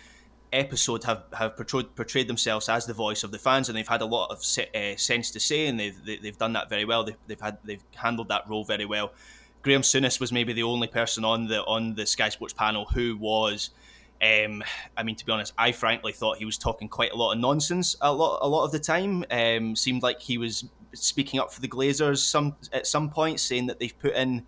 episode 0.52 1.04
have 1.04 1.24
have 1.32 1.56
portrayed, 1.56 1.94
portrayed 1.96 2.28
themselves 2.28 2.68
as 2.68 2.86
the 2.86 2.94
voice 2.94 3.24
of 3.24 3.32
the 3.32 3.38
fans, 3.38 3.68
and 3.68 3.76
they've 3.76 3.88
had 3.88 4.02
a 4.02 4.06
lot 4.06 4.30
of 4.30 4.44
se- 4.44 4.70
uh, 4.74 4.96
sense 4.96 5.30
to 5.30 5.40
say, 5.40 5.66
and 5.66 5.78
they've 5.78 6.04
they, 6.04 6.16
they've 6.16 6.38
done 6.38 6.52
that 6.52 6.68
very 6.68 6.84
well. 6.84 7.04
They've, 7.04 7.16
they've 7.26 7.40
had 7.40 7.58
they've 7.64 7.84
handled 7.94 8.28
that 8.28 8.48
role 8.48 8.64
very 8.64 8.84
well. 8.84 9.12
Graham 9.62 9.82
Souness 9.82 10.20
was 10.20 10.32
maybe 10.32 10.52
the 10.52 10.64
only 10.64 10.88
person 10.88 11.24
on 11.24 11.46
the 11.46 11.62
on 11.64 11.94
the 11.94 12.06
Sky 12.06 12.28
Sports 12.28 12.52
panel 12.52 12.84
who 12.86 13.16
was. 13.16 13.70
Um, 14.20 14.62
I 14.96 15.02
mean, 15.02 15.16
to 15.16 15.26
be 15.26 15.32
honest, 15.32 15.52
I 15.58 15.72
frankly 15.72 16.12
thought 16.12 16.36
he 16.38 16.44
was 16.44 16.56
talking 16.56 16.88
quite 16.88 17.10
a 17.10 17.16
lot 17.16 17.32
of 17.32 17.40
nonsense 17.40 17.96
a 18.00 18.12
lot, 18.12 18.38
a 18.40 18.48
lot 18.48 18.64
of 18.64 18.70
the 18.70 18.78
time. 18.78 19.24
Um, 19.32 19.74
seemed 19.74 20.04
like 20.04 20.20
he 20.20 20.38
was 20.38 20.64
speaking 20.92 21.40
up 21.40 21.52
for 21.52 21.60
the 21.60 21.66
Glazers 21.66 22.18
some 22.18 22.54
at 22.72 22.86
some 22.86 23.10
point, 23.10 23.40
saying 23.40 23.66
that 23.66 23.80
they've 23.80 23.98
put 23.98 24.14
in 24.14 24.46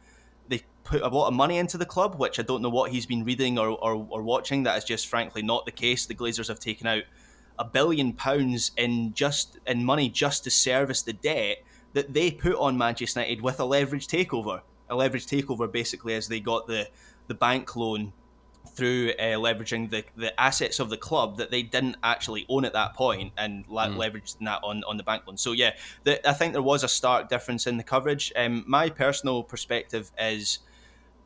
put 0.84 1.02
a 1.02 1.08
lot 1.08 1.28
of 1.28 1.34
money 1.34 1.56
into 1.58 1.78
the 1.78 1.86
club, 1.86 2.16
which 2.18 2.38
I 2.38 2.42
don't 2.42 2.62
know 2.62 2.68
what 2.68 2.90
he's 2.92 3.06
been 3.06 3.24
reading 3.24 3.58
or, 3.58 3.68
or, 3.70 4.06
or 4.10 4.22
watching. 4.22 4.62
That 4.62 4.76
is 4.78 4.84
just 4.84 5.06
frankly 5.08 5.42
not 5.42 5.64
the 5.64 5.72
case. 5.72 6.06
The 6.06 6.14
Glazers 6.14 6.48
have 6.48 6.60
taken 6.60 6.86
out 6.86 7.02
a 7.58 7.64
billion 7.64 8.12
pounds 8.12 8.72
in 8.76 9.12
just 9.14 9.58
in 9.66 9.84
money 9.84 10.08
just 10.08 10.44
to 10.44 10.50
service 10.50 11.02
the 11.02 11.12
debt 11.12 11.58
that 11.94 12.12
they 12.12 12.30
put 12.30 12.56
on 12.56 12.76
Manchester 12.76 13.20
United 13.20 13.40
with 13.42 13.60
a 13.60 13.64
leverage 13.64 14.06
takeover. 14.08 14.60
A 14.90 14.94
leverage 14.94 15.26
takeover 15.26 15.70
basically 15.70 16.14
as 16.14 16.28
they 16.28 16.40
got 16.40 16.66
the 16.66 16.88
the 17.28 17.34
bank 17.34 17.74
loan 17.76 18.12
through 18.74 19.10
uh, 19.18 19.22
leveraging 19.38 19.88
the, 19.90 20.04
the 20.16 20.38
assets 20.40 20.80
of 20.80 20.90
the 20.90 20.96
club 20.96 21.36
that 21.36 21.50
they 21.50 21.62
didn't 21.62 21.96
actually 22.02 22.44
own 22.48 22.64
at 22.64 22.72
that 22.72 22.92
point 22.94 23.32
and 23.38 23.64
la- 23.68 23.86
Mm. 23.86 23.96
leveraged 23.96 24.36
that 24.40 24.60
on, 24.64 24.82
on 24.84 24.96
the 24.96 25.02
bank 25.02 25.22
loan. 25.26 25.36
So 25.36 25.52
yeah, 25.52 25.74
the, 26.02 26.28
I 26.28 26.32
think 26.32 26.54
there 26.54 26.62
was 26.62 26.82
a 26.82 26.88
stark 26.88 27.28
difference 27.28 27.66
in 27.66 27.76
the 27.76 27.84
coverage. 27.84 28.32
Um, 28.34 28.64
my 28.66 28.90
personal 28.90 29.42
perspective 29.44 30.10
is 30.18 30.58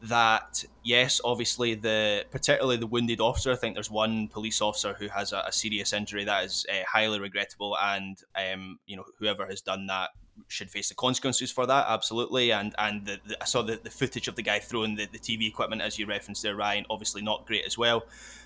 that 0.03 0.65
yes, 0.85 1.21
obviously 1.25 1.75
the 1.75 2.25
particularly 2.31 2.77
the 2.77 2.87
wounded 2.87 3.21
officer. 3.21 3.53
I 3.53 3.57
think 3.57 3.75
there's 3.75 3.91
one 3.91 4.29
police 4.29 4.61
officer 4.61 4.95
who 4.95 5.09
has 5.09 5.33
a, 5.33 5.45
a 5.47 5.53
serious 5.53 5.93
injury 5.93 6.25
that 6.25 6.45
is 6.45 6.67
uh, 6.71 6.85
highly 6.87 7.21
regrettable, 7.21 7.77
and 7.79 8.23
um, 8.37 8.79
you 8.87 8.97
know 8.97 9.05
whoever 9.19 9.47
has 9.47 9.61
done 9.61 9.87
that 9.87 10.11
should 10.47 10.71
face 10.71 10.89
the 10.89 10.95
consequences 10.95 11.51
for 11.51 11.67
that. 11.67 11.87
Absolutely, 11.89 12.53
and 12.53 12.75
and 12.79 13.07
the, 13.07 13.19
the, 13.27 13.43
I 13.43 13.45
saw 13.45 13.63
the, 13.63 13.81
the 13.83 13.91
footage 13.91 14.29
of 14.29 14.37
the 14.37 14.43
guy 14.43 14.61
throwing 14.61 14.95
the, 14.95 15.07
the 15.07 15.19
TV 15.19 15.49
equipment 15.49 15.83
as 15.83 15.99
you 15.99 16.07
referenced 16.07 16.43
there, 16.43 16.55
Ryan. 16.55 16.85
Obviously 16.91 17.23
not 17.23 17.47
great 17.47 17.65
as 17.65 17.77
well. 17.77 18.05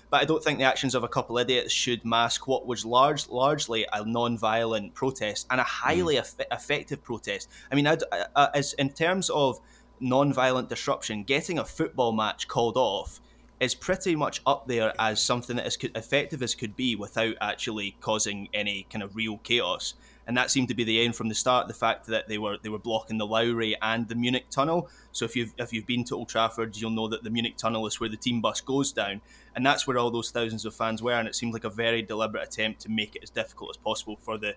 But 0.09 0.21
I 0.21 0.25
don't 0.25 0.43
think 0.43 0.59
the 0.59 0.65
actions 0.65 0.93
of 0.93 1.03
a 1.03 1.07
couple 1.07 1.39
idiots 1.39 1.73
should 1.73 2.05
mask 2.05 2.47
what 2.47 2.67
was 2.67 2.85
large, 2.85 3.27
largely 3.29 3.87
a 3.91 4.05
non-violent 4.05 4.93
protest 4.93 5.47
and 5.49 5.59
a 5.59 5.63
highly 5.63 6.19
eff- 6.19 6.35
effective 6.51 7.01
protest. 7.01 7.49
I 7.71 7.75
mean, 7.75 7.87
I'd, 7.87 8.03
uh, 8.35 8.49
as 8.53 8.73
in 8.73 8.91
terms 8.91 9.31
of 9.31 9.59
non-violent 10.03 10.69
disruption, 10.69 11.23
getting 11.23 11.57
a 11.57 11.65
football 11.65 12.11
match 12.11 12.47
called 12.47 12.77
off 12.77 13.21
is 13.59 13.73
pretty 13.73 14.15
much 14.15 14.41
up 14.45 14.67
there 14.67 14.93
as 14.99 15.21
something 15.21 15.55
that 15.55 15.65
is 15.65 15.77
effective 15.95 16.43
as 16.43 16.53
could 16.53 16.75
be 16.75 16.95
without 16.95 17.35
actually 17.39 17.95
causing 18.01 18.49
any 18.53 18.85
kind 18.89 19.01
of 19.01 19.15
real 19.15 19.37
chaos. 19.37 19.93
And 20.27 20.37
that 20.37 20.51
seemed 20.51 20.67
to 20.69 20.73
be 20.73 20.83
the 20.83 20.99
aim 20.99 21.13
from 21.13 21.29
the 21.29 21.35
start. 21.35 21.67
The 21.67 21.73
fact 21.73 22.07
that 22.07 22.27
they 22.27 22.37
were 22.37 22.57
they 22.61 22.69
were 22.69 22.79
blocking 22.79 23.17
the 23.17 23.25
Lowry 23.25 23.75
and 23.81 24.07
the 24.07 24.15
Munich 24.15 24.45
tunnel. 24.49 24.89
So 25.11 25.25
if 25.25 25.35
you've 25.35 25.53
if 25.57 25.73
you've 25.73 25.85
been 25.85 26.05
to 26.05 26.15
Old 26.15 26.29
Trafford, 26.29 26.77
you'll 26.77 26.91
know 26.91 27.09
that 27.09 27.23
the 27.23 27.29
Munich 27.29 27.57
tunnel 27.57 27.85
is 27.87 27.99
where 27.99 28.09
the 28.09 28.17
team 28.17 28.39
bus 28.39 28.61
goes 28.61 28.93
down, 28.93 29.21
and 29.55 29.65
that's 29.65 29.85
where 29.85 29.97
all 29.97 30.11
those 30.11 30.31
thousands 30.31 30.65
of 30.65 30.73
fans 30.73 31.01
were. 31.01 31.13
And 31.13 31.27
it 31.27 31.35
seemed 31.35 31.53
like 31.53 31.65
a 31.65 31.69
very 31.69 32.01
deliberate 32.01 32.43
attempt 32.43 32.81
to 32.81 32.89
make 32.89 33.15
it 33.17 33.23
as 33.23 33.29
difficult 33.29 33.71
as 33.71 33.77
possible 33.77 34.15
for 34.15 34.37
the 34.37 34.55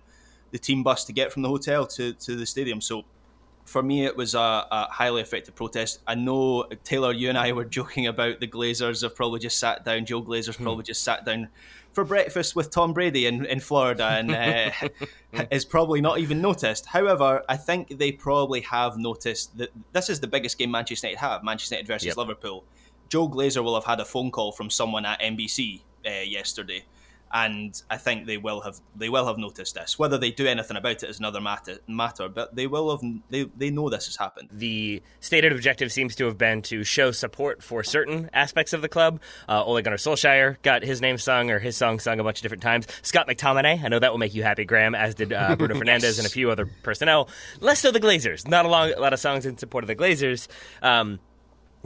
the 0.53 0.59
team 0.59 0.83
bus 0.83 1.05
to 1.05 1.13
get 1.13 1.33
from 1.33 1.43
the 1.43 1.49
hotel 1.49 1.87
to, 1.87 2.13
to 2.15 2.37
the 2.37 2.47
stadium. 2.47 2.81
So 2.81 3.05
for 3.67 3.83
me, 3.83 4.05
it 4.05 4.17
was 4.17 4.35
a, 4.35 4.39
a, 4.71 4.89
highly 4.91 5.21
effective 5.21 5.55
protest. 5.55 6.01
I 6.07 6.15
know 6.15 6.65
Taylor, 6.85 7.13
you 7.13 7.29
and 7.29 7.37
I 7.37 7.53
were 7.53 7.65
joking 7.79 8.07
about 8.07 8.41
the 8.41 8.47
Glazers 8.47 9.03
have 9.03 9.15
probably 9.15 9.41
just 9.41 9.59
sat 9.59 9.85
down. 9.85 10.07
Joe 10.07 10.23
Glazer's 10.23 10.57
probably 10.57 10.85
just 10.85 11.03
sat 11.03 11.25
down 11.25 11.49
for 11.93 12.05
breakfast 12.05 12.55
with 12.55 12.71
Tom 12.71 12.93
Brady 12.93 13.27
in, 13.27 13.45
in 13.47 13.59
Florida 13.59 14.05
and 14.05 14.31
uh, 14.31 14.71
is 15.51 15.65
probably 15.65 16.01
not 16.01 16.19
even 16.19 16.41
noticed. 16.41 16.87
However, 16.87 17.43
I 17.49 17.57
think 17.57 17.99
they 17.99 18.13
probably 18.13 18.61
have 18.63 18.97
noticed 18.97 19.57
that 19.59 19.71
this 19.93 20.09
is 20.09 20.21
the 20.21 20.27
biggest 20.27 20.59
game 20.59 20.71
Manchester 20.71 21.09
United 21.09 21.21
have 21.21 21.43
Manchester 21.43 21.75
United 21.75 21.89
versus 21.89 22.07
Yep. 22.07 22.17
Liverpool. 22.19 22.65
Joe 23.09 23.29
Glazer 23.29 23.63
will 23.63 23.75
have 23.75 23.85
had 23.85 24.01
a 24.01 24.05
phone 24.05 24.31
call 24.31 24.53
from 24.53 24.71
someone 24.71 25.05
at 25.05 25.21
NBC 25.21 25.81
uh, 26.07 26.11
yesterday. 26.11 26.85
And 27.33 27.81
I 27.91 27.97
think 27.97 28.27
they 28.27 28.37
will 28.37 28.61
have 28.61 28.81
they 28.95 29.09
will 29.09 29.27
have 29.27 29.37
noticed 29.39 29.75
this. 29.75 29.99
Whether 29.99 30.17
they 30.17 30.31
do 30.31 30.47
anything 30.47 30.77
about 30.77 31.03
it 31.03 31.11
is 31.11 31.19
another 31.19 31.41
matter. 31.41 31.79
Matter, 31.87 32.29
but 32.29 32.55
they 32.55 32.67
will 32.67 32.91
have 32.91 33.01
they, 33.31 33.45
they 33.57 33.71
know 33.71 33.91
this 33.91 34.07
has 34.07 34.17
happened. 34.17 34.49
the 34.53 35.03
stated 35.21 35.53
objective 35.53 35.93
seems 35.93 36.15
to 36.17 36.25
have 36.27 36.39
been 36.39 36.63
to 36.63 36.85
show 36.85 37.11
support 37.11 37.63
for 37.63 37.83
certain 37.83 38.31
aspects 38.33 38.73
of 38.73 38.83
the 38.83 38.89
club. 38.89 39.21
Uh, 39.49 39.65
Ole 39.65 39.83
Gunnar 39.83 39.97
Solskjaer 39.97 40.57
got 40.63 40.83
his 40.83 41.01
name 41.01 41.19
sung 41.19 41.51
or 41.51 41.59
his 41.59 41.77
song 41.77 41.99
sung 41.99 42.21
a 42.21 42.25
bunch 42.25 42.39
of 42.39 42.43
different 42.43 42.63
times. 42.63 42.87
Scott 43.03 43.27
McTominay, 43.27 43.83
I 43.83 43.89
know 43.89 43.99
that 43.99 44.13
will 44.13 44.19
make 44.19 44.35
you 44.35 44.43
happy, 44.43 44.65
Graham, 44.65 44.95
as 44.95 45.15
did 45.15 45.33
uh, 45.33 45.57
Bruno 45.57 45.75
Fernandes 45.81 46.19
and 46.19 46.27
a 46.27 46.31
few 46.31 46.51
other 46.51 46.67
personnel. 46.83 47.29
Less 47.61 47.81
so 47.81 47.91
the 47.91 48.01
Glazers. 48.01 48.47
Not 48.47 48.65
a, 48.65 48.69
long, 48.69 48.93
a 48.93 49.01
lot 49.01 49.13
of 49.13 49.19
songs 49.19 49.47
in 49.47 49.59
support 49.59 49.85
of 49.85 49.89
the 49.89 49.97
Glazers. 49.97 50.49
Um, 50.83 51.19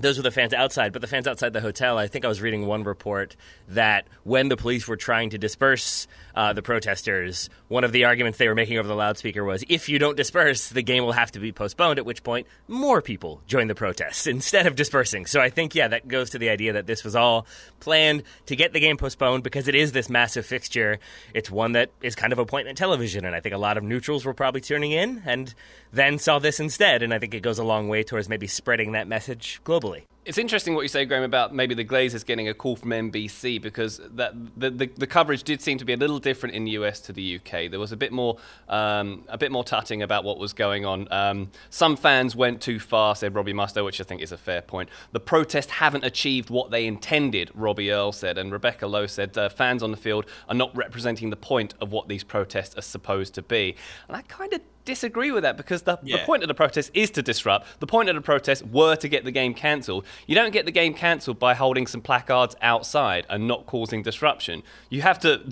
those 0.00 0.16
were 0.16 0.23
the 0.23 0.30
fans 0.30 0.52
outside, 0.52 0.92
but 0.92 1.02
the 1.02 1.09
fans 1.09 1.26
outside 1.26 1.52
the 1.52 1.61
hotel. 1.61 1.99
I 1.99 2.09
think 2.09 2.25
I 2.25 2.28
was 2.28 2.40
reading 2.40 2.66
one 2.66 2.85
report 2.85 3.37
that 3.69 4.07
when 4.25 4.49
the 4.49 4.57
police 4.57 4.88
were 4.88 4.97
trying 4.97 5.30
to 5.30 5.38
disperse 5.38 6.07
uh, 6.35 6.53
the 6.53 6.63
protesters, 6.63 7.49
one 7.69 7.85
of 7.85 7.93
the 7.93 8.05
arguments 8.05 8.39
they 8.39 8.49
were 8.49 8.55
making 8.55 8.79
over 8.79 8.89
the 8.89 8.95
loudspeaker 8.95 9.45
was, 9.45 9.65
"If 9.69 9.89
you 9.89 9.99
don't 9.99 10.17
disperse, 10.17 10.69
the 10.69 10.83
game 10.83 11.05
will 11.05 11.13
have 11.13 11.33
to 11.33 11.41
be 11.41 11.53
postponed." 11.53 11.99
At 11.99 12.07
which 12.07 12.23
point, 12.23 12.47
more 12.69 13.03
people 13.03 13.43
joined 13.47 13.71
the 13.71 13.75
protests 13.75 14.27
instead 14.27 14.67
of 14.67 14.77
dispersing. 14.77 15.27
So 15.27 15.41
I 15.41 15.51
think, 15.51 15.75
yeah, 15.75 15.89
that 15.89 16.09
goes 16.09 16.31
to 16.31 16.39
the 16.39 16.49
idea 16.49 16.73
that 16.75 16.87
this 16.87 17.05
was 17.05 17.17
all 17.17 17.47
planned 17.81 18.23
to 18.47 18.57
get 18.57 18.73
the 18.73 18.81
game 18.81 18.97
postponed 18.97 19.43
because 19.43 19.69
it 19.69 19.75
is 19.75 19.93
this 19.93 20.09
massive 20.09 20.47
fixture. 20.47 20.99
It's 21.35 21.51
one 21.51 21.73
that 21.73 21.91
is 22.03 22.15
kind 22.15 22.33
of 22.33 22.39
appointment 22.39 22.79
television, 22.79 23.25
and 23.25 23.35
I 23.35 23.41
think 23.41 23.55
a 23.55 23.59
lot 23.59 23.77
of 23.77 23.85
neutrals 23.85 24.25
were 24.25 24.35
probably 24.35 24.61
tuning 24.61 24.93
in 24.93 25.23
and 25.25 25.55
then 25.93 26.19
saw 26.19 26.39
this 26.39 26.61
instead. 26.61 27.03
And 27.03 27.13
I 27.13 27.19
think 27.19 27.35
it 27.35 27.41
goes 27.41 27.59
a 27.59 27.65
long 27.65 27.89
way 27.89 28.03
towards 28.03 28.29
maybe 28.29 28.47
spreading 28.47 28.93
that 28.93 29.09
message 29.09 29.61
globally. 29.65 30.05
It's 30.31 30.39
interesting 30.39 30.77
what 30.77 30.83
you 30.83 30.89
say, 30.89 31.07
Graham, 31.07 31.25
about 31.25 31.53
maybe 31.53 31.75
the 31.75 31.85
Glazers 31.85 32.25
getting 32.25 32.49
a 32.49 32.55
call 32.55 32.77
from 32.77 32.91
NBC 32.91 33.61
because 33.61 34.01
that 34.13 34.33
the, 34.57 34.71
the, 34.71 34.87
the 34.87 35.07
coverage 35.09 35.43
did 35.43 35.61
seem 35.61 35.77
to 35.79 35.85
be 35.85 35.93
a 35.93 35.97
little 35.97 36.21
different 36.21 36.55
in 36.55 36.63
the 36.63 36.71
US 36.71 37.01
to 37.01 37.13
the 37.13 37.41
UK. 37.41 37.69
There 37.69 37.81
was 37.81 37.91
a 37.91 37.97
bit 37.97 38.13
more 38.13 38.37
um, 38.69 39.25
a 39.27 39.37
bit 39.37 39.51
more 39.51 39.65
tutting 39.65 40.03
about 40.03 40.23
what 40.23 40.39
was 40.39 40.53
going 40.53 40.87
on. 40.87 41.09
Um, 41.11 41.51
some 41.71 41.97
fans 41.97 42.37
went 42.37 42.61
too 42.61 42.79
far, 42.79 43.17
said 43.17 43.35
Robbie 43.35 43.53
Mustoe, 43.53 43.85
which 43.85 44.01
I 44.01 44.05
think 44.05 44.23
is 44.23 44.31
a 44.31 44.39
fair 44.39 44.63
point. 44.63 44.89
The 45.11 45.19
protests 45.19 45.73
haven't 45.73 46.05
achieved 46.05 46.49
what 46.49 46.71
they 46.71 46.87
intended, 46.87 47.51
Robbie 47.53 47.91
Earle 47.91 48.13
said, 48.13 48.39
and 48.39 48.53
Rebecca 48.53 48.87
Lowe 48.87 49.09
said 49.09 49.37
uh, 49.37 49.49
fans 49.49 49.83
on 49.83 49.91
the 49.91 49.97
field 49.97 50.27
are 50.49 50.55
not 50.55 50.71
representing 50.77 51.31
the 51.31 51.37
point 51.37 51.75
of 51.81 51.91
what 51.91 52.07
these 52.07 52.23
protests 52.23 52.79
are 52.79 52.83
supposed 52.83 53.35
to 53.35 53.43
be. 53.43 53.75
And 54.07 54.17
I 54.17 54.23
kind 54.23 54.53
of 54.53 54.61
disagree 54.85 55.31
with 55.31 55.43
that 55.43 55.57
because 55.57 55.83
the, 55.83 55.99
yeah. 56.03 56.19
the 56.19 56.25
point 56.25 56.43
of 56.43 56.49
the 56.49 56.55
protest 56.55 56.91
is 56.95 57.11
to 57.11 57.23
disrupt. 57.23 57.67
The 57.81 57.87
point 57.87 58.09
of 58.09 58.15
the 58.15 58.21
protest 58.21 58.67
were 58.67 58.97
to 58.97 59.09
get 59.09 59.25
the 59.25 59.31
game 59.31 59.55
cancelled. 59.55 60.05
You 60.27 60.35
don't 60.35 60.53
get 60.53 60.67
the 60.67 60.73
game 60.73 60.95
cancelled 60.95 61.39
by 61.39 61.55
holding 61.55 61.87
some 61.87 62.01
placards 62.01 62.57
outside 62.63 63.27
and 63.29 63.47
not 63.47 63.67
causing 63.67 64.03
disruption. 64.03 64.63
You 64.89 65.03
have 65.03 65.19
to. 65.21 65.39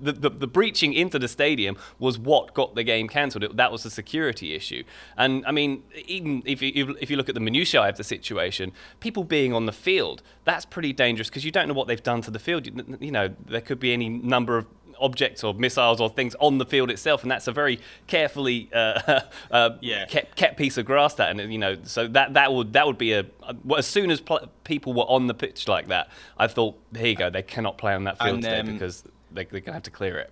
the, 0.00 0.12
the, 0.12 0.30
the, 0.30 0.46
breaching 0.46 0.92
into 0.92 1.18
the 1.18 1.28
stadium 1.28 1.76
was 1.98 2.18
what 2.18 2.54
got 2.54 2.74
the 2.74 2.84
game 2.84 3.08
cancelled. 3.08 3.44
That 3.56 3.72
was 3.72 3.84
a 3.84 3.90
security 3.90 4.54
issue. 4.54 4.84
And 5.16 5.44
I 5.46 5.52
mean, 5.52 5.82
even 6.06 6.42
if 6.44 6.62
you, 6.62 6.96
if 7.00 7.10
you 7.10 7.16
look 7.16 7.28
at 7.28 7.34
the 7.34 7.40
minutiae 7.40 7.88
of 7.88 7.96
the 7.96 8.04
situation, 8.04 8.72
people 9.00 9.24
being 9.24 9.52
on 9.52 9.66
the 9.66 9.72
field, 9.72 10.22
that's 10.44 10.64
pretty 10.64 10.92
dangerous 10.92 11.28
because 11.28 11.44
you 11.44 11.50
don't 11.50 11.68
know 11.68 11.74
what 11.74 11.88
they've 11.88 12.02
done 12.02 12.22
to 12.22 12.30
the 12.30 12.38
field. 12.38 12.66
You, 12.66 12.96
you 13.00 13.10
know, 13.10 13.34
there 13.46 13.60
could 13.60 13.80
be 13.80 13.92
any 13.92 14.08
number 14.08 14.58
of 14.58 14.66
objects 15.02 15.44
or 15.44 15.52
missiles 15.54 16.00
or 16.00 16.08
things 16.08 16.34
on 16.40 16.58
the 16.58 16.64
field 16.64 16.90
itself, 16.90 17.22
and 17.22 17.30
that's 17.30 17.48
a 17.48 17.52
very 17.52 17.80
carefully 18.06 18.70
uh, 18.72 19.20
uh, 19.50 19.70
yeah. 19.80 20.06
kept, 20.06 20.36
kept 20.36 20.56
piece 20.56 20.78
of 20.78 20.86
grass. 20.86 21.14
That 21.14 21.30
and 21.30 21.52
you 21.52 21.58
know, 21.58 21.76
so 21.82 22.08
that 22.08 22.34
that 22.34 22.52
would 22.52 22.72
that 22.72 22.86
would 22.86 22.98
be 22.98 23.12
a 23.12 23.26
as 23.76 23.86
soon 23.86 24.10
as 24.10 24.20
pl- 24.20 24.48
people 24.64 24.94
were 24.94 25.04
on 25.04 25.26
the 25.26 25.34
pitch 25.34 25.68
like 25.68 25.88
that, 25.88 26.08
I 26.38 26.46
thought, 26.46 26.78
here 26.96 27.06
you 27.06 27.16
go, 27.16 27.30
they 27.30 27.42
cannot 27.42 27.78
play 27.78 27.94
on 27.94 28.04
that 28.04 28.18
field 28.18 28.34
and, 28.36 28.42
today 28.42 28.60
um, 28.60 28.72
because 28.72 29.04
they, 29.32 29.44
they're 29.44 29.60
gonna 29.60 29.74
have 29.74 29.82
to 29.84 29.90
clear 29.90 30.18
it. 30.18 30.30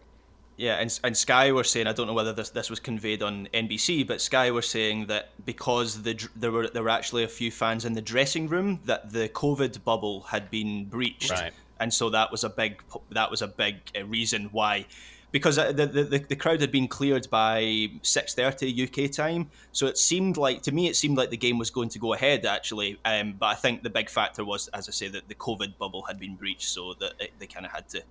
Yeah, 0.56 0.74
and, 0.74 1.00
and 1.04 1.16
Sky 1.16 1.52
were 1.52 1.64
saying 1.64 1.86
I 1.86 1.92
don't 1.92 2.06
know 2.06 2.12
whether 2.12 2.34
this 2.34 2.50
this 2.50 2.68
was 2.68 2.80
conveyed 2.80 3.22
on 3.22 3.48
NBC, 3.54 4.06
but 4.06 4.20
Sky 4.20 4.50
were 4.50 4.62
saying 4.62 5.06
that 5.06 5.30
because 5.46 6.02
the 6.02 6.28
there 6.36 6.52
were 6.52 6.68
there 6.68 6.82
were 6.82 6.90
actually 6.90 7.24
a 7.24 7.28
few 7.28 7.50
fans 7.50 7.84
in 7.84 7.94
the 7.94 8.02
dressing 8.02 8.46
room 8.46 8.80
that 8.84 9.12
the 9.12 9.28
COVID 9.30 9.82
bubble 9.84 10.20
had 10.22 10.50
been 10.50 10.84
breached, 10.84 11.30
right 11.30 11.52
and 11.80 11.92
so 11.92 12.10
that 12.10 12.30
was 12.30 12.44
a 12.44 12.50
big 12.50 12.82
that 13.10 13.30
was 13.30 13.42
a 13.42 13.48
big 13.48 13.76
uh, 13.98 14.04
reason 14.04 14.48
why. 14.52 14.86
Because 15.32 15.58
uh, 15.58 15.70
the, 15.70 15.86
the, 15.86 16.18
the 16.18 16.34
crowd 16.34 16.60
had 16.60 16.72
been 16.72 16.88
cleared 16.88 17.30
by 17.30 17.62
6.30 18.02 19.06
uk 19.06 19.12
time. 19.12 19.48
So 19.70 19.86
it 19.86 19.96
seemed 19.96 20.36
like 20.36 20.62
to 20.62 20.72
me 20.72 20.88
it 20.88 20.96
seemed 20.96 21.16
like 21.16 21.30
the 21.30 21.36
game 21.36 21.56
was 21.56 21.70
going 21.70 21.88
to 21.90 22.00
go 22.00 22.14
ahead 22.14 22.44
actually. 22.44 22.98
Um, 23.04 23.36
but 23.38 23.46
i 23.46 23.54
think 23.54 23.82
the 23.82 23.90
big 23.90 24.10
factor 24.10 24.44
was 24.44 24.68
as 24.68 24.88
i 24.88 24.92
say 24.92 25.08
that 25.08 25.28
the 25.28 25.34
covid 25.34 25.78
bubble 25.78 26.02
had 26.02 26.18
been 26.18 26.34
breached 26.34 26.68
so 26.68 26.94
that 26.94 27.12
it, 27.20 27.30
they 27.38 27.46
kind 27.46 27.64
of 27.64 27.72
had 27.72 27.88
to 27.90 28.02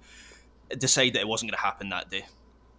decide 0.78 1.14
that 1.14 1.20
it 1.20 1.28
wasn't 1.28 1.52
going 1.52 1.58
to 1.58 1.64
happen 1.64 1.90
that 1.90 2.10
day 2.10 2.26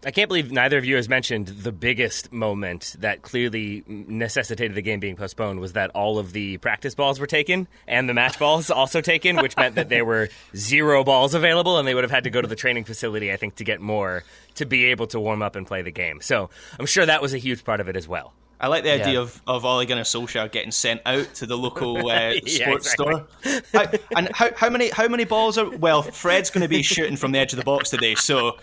I 0.02 0.12
can't 0.12 0.28
believe 0.28 0.50
neither 0.50 0.78
of 0.78 0.86
you 0.86 0.96
has 0.96 1.10
mentioned 1.10 1.48
the 1.48 1.72
biggest 1.72 2.32
moment 2.32 2.96
that 3.00 3.20
clearly 3.20 3.84
necessitated 3.86 4.74
the 4.74 4.80
game 4.80 4.98
being 4.98 5.14
postponed 5.14 5.60
was 5.60 5.74
that 5.74 5.90
all 5.90 6.18
of 6.18 6.32
the 6.32 6.56
practice 6.56 6.94
balls 6.94 7.20
were 7.20 7.26
taken 7.26 7.68
and 7.86 8.08
the 8.08 8.14
match 8.14 8.38
balls 8.38 8.70
also 8.70 9.02
taken, 9.02 9.36
which 9.36 9.56
meant 9.58 9.74
that 9.74 9.90
there 9.90 10.06
were 10.06 10.30
zero 10.56 11.04
balls 11.04 11.34
available 11.34 11.78
and 11.78 11.86
they 11.86 11.94
would 11.94 12.04
have 12.04 12.10
had 12.10 12.24
to 12.24 12.30
go 12.30 12.40
to 12.40 12.48
the 12.48 12.56
training 12.56 12.84
facility, 12.84 13.30
I 13.30 13.36
think, 13.36 13.56
to 13.56 13.64
get 13.64 13.82
more 13.82 14.24
to 14.54 14.64
be 14.64 14.86
able 14.86 15.06
to 15.08 15.20
warm 15.20 15.42
up 15.42 15.54
and 15.54 15.66
play 15.66 15.82
the 15.82 15.90
game. 15.90 16.22
So 16.22 16.48
I'm 16.78 16.86
sure 16.86 17.04
that 17.04 17.20
was 17.20 17.34
a 17.34 17.38
huge 17.38 17.62
part 17.62 17.80
of 17.80 17.88
it 17.88 17.96
as 17.96 18.08
well. 18.08 18.32
I 18.60 18.66
like 18.66 18.84
the 18.84 18.92
idea 18.92 19.14
yeah. 19.14 19.20
of, 19.20 19.40
of 19.46 19.64
Ole 19.64 19.86
Gunnar 19.86 20.02
Solskjaer 20.02 20.52
getting 20.52 20.70
sent 20.70 21.00
out 21.06 21.32
to 21.34 21.46
the 21.46 21.56
local 21.56 22.10
uh, 22.10 22.34
sports 22.46 22.92
store. 22.92 23.26
How, 23.72 23.86
and 24.16 24.28
how, 24.34 24.50
how 24.54 24.68
many 24.68 24.90
how 24.90 25.08
many 25.08 25.24
balls 25.24 25.56
are? 25.56 25.70
Well, 25.78 26.02
Fred's 26.02 26.50
going 26.50 26.62
to 26.62 26.68
be 26.68 26.82
shooting 26.82 27.16
from 27.16 27.32
the 27.32 27.38
edge 27.38 27.54
of 27.54 27.56
the 27.56 27.64
box 27.64 27.88
today, 27.88 28.14
so 28.14 28.58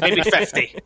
maybe 0.00 0.22
fifty. 0.22 0.76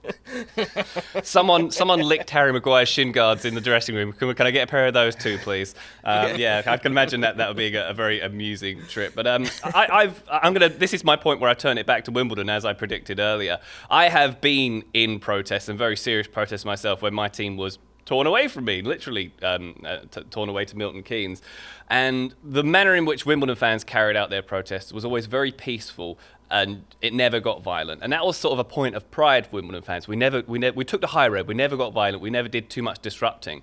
someone 1.22 1.70
someone 1.70 2.00
licked 2.00 2.30
Harry 2.30 2.52
Maguire's 2.52 2.88
shin 2.88 3.12
guards 3.12 3.44
in 3.44 3.54
the 3.54 3.60
dressing 3.60 3.94
room. 3.94 4.12
Can, 4.14 4.32
can 4.34 4.46
I 4.46 4.50
get 4.50 4.68
a 4.68 4.70
pair 4.70 4.86
of 4.86 4.94
those 4.94 5.14
too, 5.14 5.36
please? 5.38 5.74
Um, 6.02 6.36
yeah, 6.36 6.62
I 6.66 6.78
can 6.78 6.92
imagine 6.92 7.20
that 7.20 7.36
that 7.36 7.48
would 7.48 7.56
be 7.56 7.74
a, 7.76 7.90
a 7.90 7.94
very 7.94 8.20
amusing 8.20 8.82
trip. 8.86 9.14
But 9.14 9.26
um, 9.26 9.46
I, 9.62 9.88
I've 9.92 10.24
I'm 10.30 10.54
gonna. 10.54 10.70
This 10.70 10.94
is 10.94 11.04
my 11.04 11.16
point 11.16 11.40
where 11.40 11.50
I 11.50 11.54
turn 11.54 11.76
it 11.76 11.84
back 11.84 12.04
to 12.04 12.10
Wimbledon, 12.10 12.48
as 12.48 12.64
I 12.64 12.72
predicted 12.72 13.20
earlier. 13.20 13.58
I 13.90 14.08
have 14.08 14.40
been 14.40 14.84
in 14.94 15.20
protests 15.20 15.68
and 15.68 15.78
very 15.78 15.98
serious 15.98 16.26
protests 16.26 16.64
myself 16.64 17.02
when 17.02 17.12
my 17.12 17.28
team 17.28 17.58
was 17.58 17.78
torn 18.06 18.26
away 18.26 18.48
from 18.48 18.64
me, 18.64 18.80
literally 18.80 19.32
um, 19.42 19.74
uh, 19.84 19.98
t- 20.10 20.22
torn 20.30 20.48
away 20.48 20.64
to 20.64 20.76
Milton 20.76 21.02
Keynes. 21.02 21.42
And 21.90 22.34
the 22.42 22.64
manner 22.64 22.94
in 22.94 23.04
which 23.04 23.26
Wimbledon 23.26 23.56
fans 23.56 23.84
carried 23.84 24.16
out 24.16 24.30
their 24.30 24.42
protests 24.42 24.92
was 24.92 25.04
always 25.04 25.26
very 25.26 25.52
peaceful 25.52 26.18
and 26.48 26.84
it 27.02 27.12
never 27.12 27.40
got 27.40 27.62
violent. 27.62 28.02
And 28.02 28.12
that 28.12 28.24
was 28.24 28.36
sort 28.36 28.52
of 28.52 28.60
a 28.60 28.64
point 28.64 28.94
of 28.94 29.10
pride 29.10 29.48
for 29.48 29.56
Wimbledon 29.56 29.82
fans. 29.82 30.06
We 30.06 30.14
never, 30.14 30.44
we, 30.46 30.60
ne- 30.60 30.70
we 30.70 30.84
took 30.84 31.00
the 31.00 31.08
high 31.08 31.28
road, 31.28 31.48
we 31.48 31.54
never 31.54 31.76
got 31.76 31.92
violent, 31.92 32.22
we 32.22 32.30
never 32.30 32.48
did 32.48 32.70
too 32.70 32.82
much 32.82 33.00
disrupting. 33.00 33.62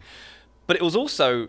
But 0.67 0.75
it 0.75 0.81
was 0.81 0.95
also 0.95 1.47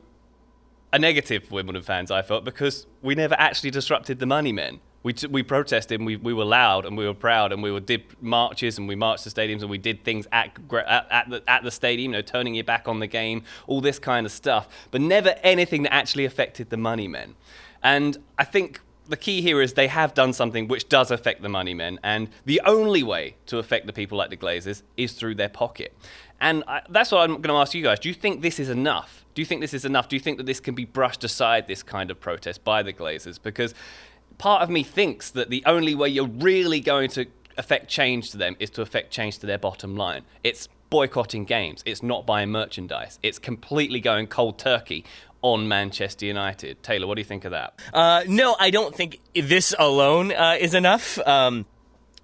a 0.92 0.98
negative 0.98 1.44
for 1.44 1.56
Wimbledon 1.56 1.82
fans, 1.82 2.12
I 2.12 2.22
felt, 2.22 2.44
because 2.44 2.86
we 3.02 3.16
never 3.16 3.34
actually 3.36 3.72
disrupted 3.72 4.20
the 4.20 4.26
money 4.26 4.52
men 4.52 4.80
we, 5.04 5.12
t- 5.12 5.28
we 5.28 5.44
protested 5.44 6.00
and 6.00 6.06
we, 6.06 6.16
we 6.16 6.32
were 6.32 6.44
loud 6.44 6.84
and 6.84 6.96
we 6.96 7.06
were 7.06 7.14
proud 7.14 7.52
and 7.52 7.62
we 7.62 7.70
were, 7.70 7.78
did 7.78 8.02
marches 8.20 8.78
and 8.78 8.88
we 8.88 8.96
marched 8.96 9.22
to 9.24 9.30
stadiums 9.30 9.60
and 9.60 9.70
we 9.70 9.78
did 9.78 10.02
things 10.02 10.26
at, 10.32 10.58
at, 10.72 11.06
at, 11.10 11.30
the, 11.30 11.42
at 11.46 11.62
the 11.62 11.70
stadium, 11.70 12.12
you 12.12 12.18
know, 12.18 12.22
turning 12.22 12.54
your 12.54 12.64
back 12.64 12.88
on 12.88 12.98
the 12.98 13.06
game, 13.06 13.44
all 13.68 13.80
this 13.80 13.98
kind 14.00 14.26
of 14.26 14.32
stuff, 14.32 14.66
but 14.90 15.00
never 15.00 15.36
anything 15.42 15.84
that 15.84 15.92
actually 15.94 16.24
affected 16.24 16.70
the 16.70 16.76
money 16.76 17.06
men. 17.06 17.34
And 17.82 18.16
I 18.38 18.44
think 18.44 18.80
the 19.08 19.16
key 19.16 19.42
here 19.42 19.60
is 19.60 19.74
they 19.74 19.88
have 19.88 20.14
done 20.14 20.32
something 20.32 20.68
which 20.68 20.88
does 20.88 21.10
affect 21.10 21.42
the 21.42 21.48
money 21.48 21.74
men, 21.74 22.00
and 22.02 22.30
the 22.46 22.62
only 22.64 23.02
way 23.02 23.36
to 23.46 23.58
affect 23.58 23.86
the 23.86 23.92
people 23.92 24.16
like 24.16 24.30
the 24.30 24.36
Glazers 24.36 24.82
is 24.96 25.12
through 25.12 25.34
their 25.34 25.50
pocket. 25.50 25.94
And 26.40 26.64
I, 26.66 26.80
that's 26.88 27.12
what 27.12 27.20
I'm 27.20 27.42
going 27.42 27.54
to 27.54 27.60
ask 27.60 27.74
you 27.74 27.82
guys. 27.82 27.98
Do 27.98 28.08
you 28.08 28.14
think 28.14 28.40
this 28.40 28.58
is 28.58 28.70
enough? 28.70 29.24
Do 29.34 29.42
you 29.42 29.46
think 29.46 29.60
this 29.60 29.74
is 29.74 29.84
enough? 29.84 30.08
Do 30.08 30.16
you 30.16 30.20
think 30.20 30.38
that 30.38 30.46
this 30.46 30.60
can 30.60 30.74
be 30.74 30.84
brushed 30.84 31.24
aside, 31.24 31.66
this 31.66 31.82
kind 31.82 32.10
of 32.10 32.20
protest 32.20 32.64
by 32.64 32.82
the 32.82 32.92
Glazers? 32.92 33.38
Because 33.42 33.74
part 34.38 34.62
of 34.62 34.70
me 34.70 34.82
thinks 34.82 35.30
that 35.30 35.50
the 35.50 35.62
only 35.66 35.94
way 35.94 36.08
you're 36.08 36.26
really 36.26 36.80
going 36.80 37.10
to 37.10 37.26
affect 37.56 37.88
change 37.88 38.30
to 38.30 38.36
them 38.36 38.56
is 38.58 38.70
to 38.70 38.82
affect 38.82 39.12
change 39.12 39.38
to 39.38 39.46
their 39.46 39.58
bottom 39.58 39.96
line. 39.96 40.22
It's 40.42 40.68
boycotting 40.90 41.44
games. 41.44 41.82
It's 41.86 42.02
not 42.02 42.26
buying 42.26 42.50
merchandise. 42.50 43.18
It's 43.22 43.38
completely 43.38 44.00
going 44.00 44.26
cold 44.26 44.58
turkey 44.58 45.04
on 45.42 45.68
Manchester 45.68 46.24
United. 46.24 46.82
Taylor, 46.82 47.06
what 47.06 47.16
do 47.16 47.20
you 47.20 47.26
think 47.26 47.44
of 47.44 47.50
that? 47.50 47.78
Uh, 47.92 48.24
no, 48.26 48.56
I 48.58 48.70
don't 48.70 48.94
think 48.94 49.20
this 49.34 49.74
alone 49.78 50.32
uh, 50.32 50.56
is 50.58 50.72
enough. 50.74 51.18
Um, 51.26 51.66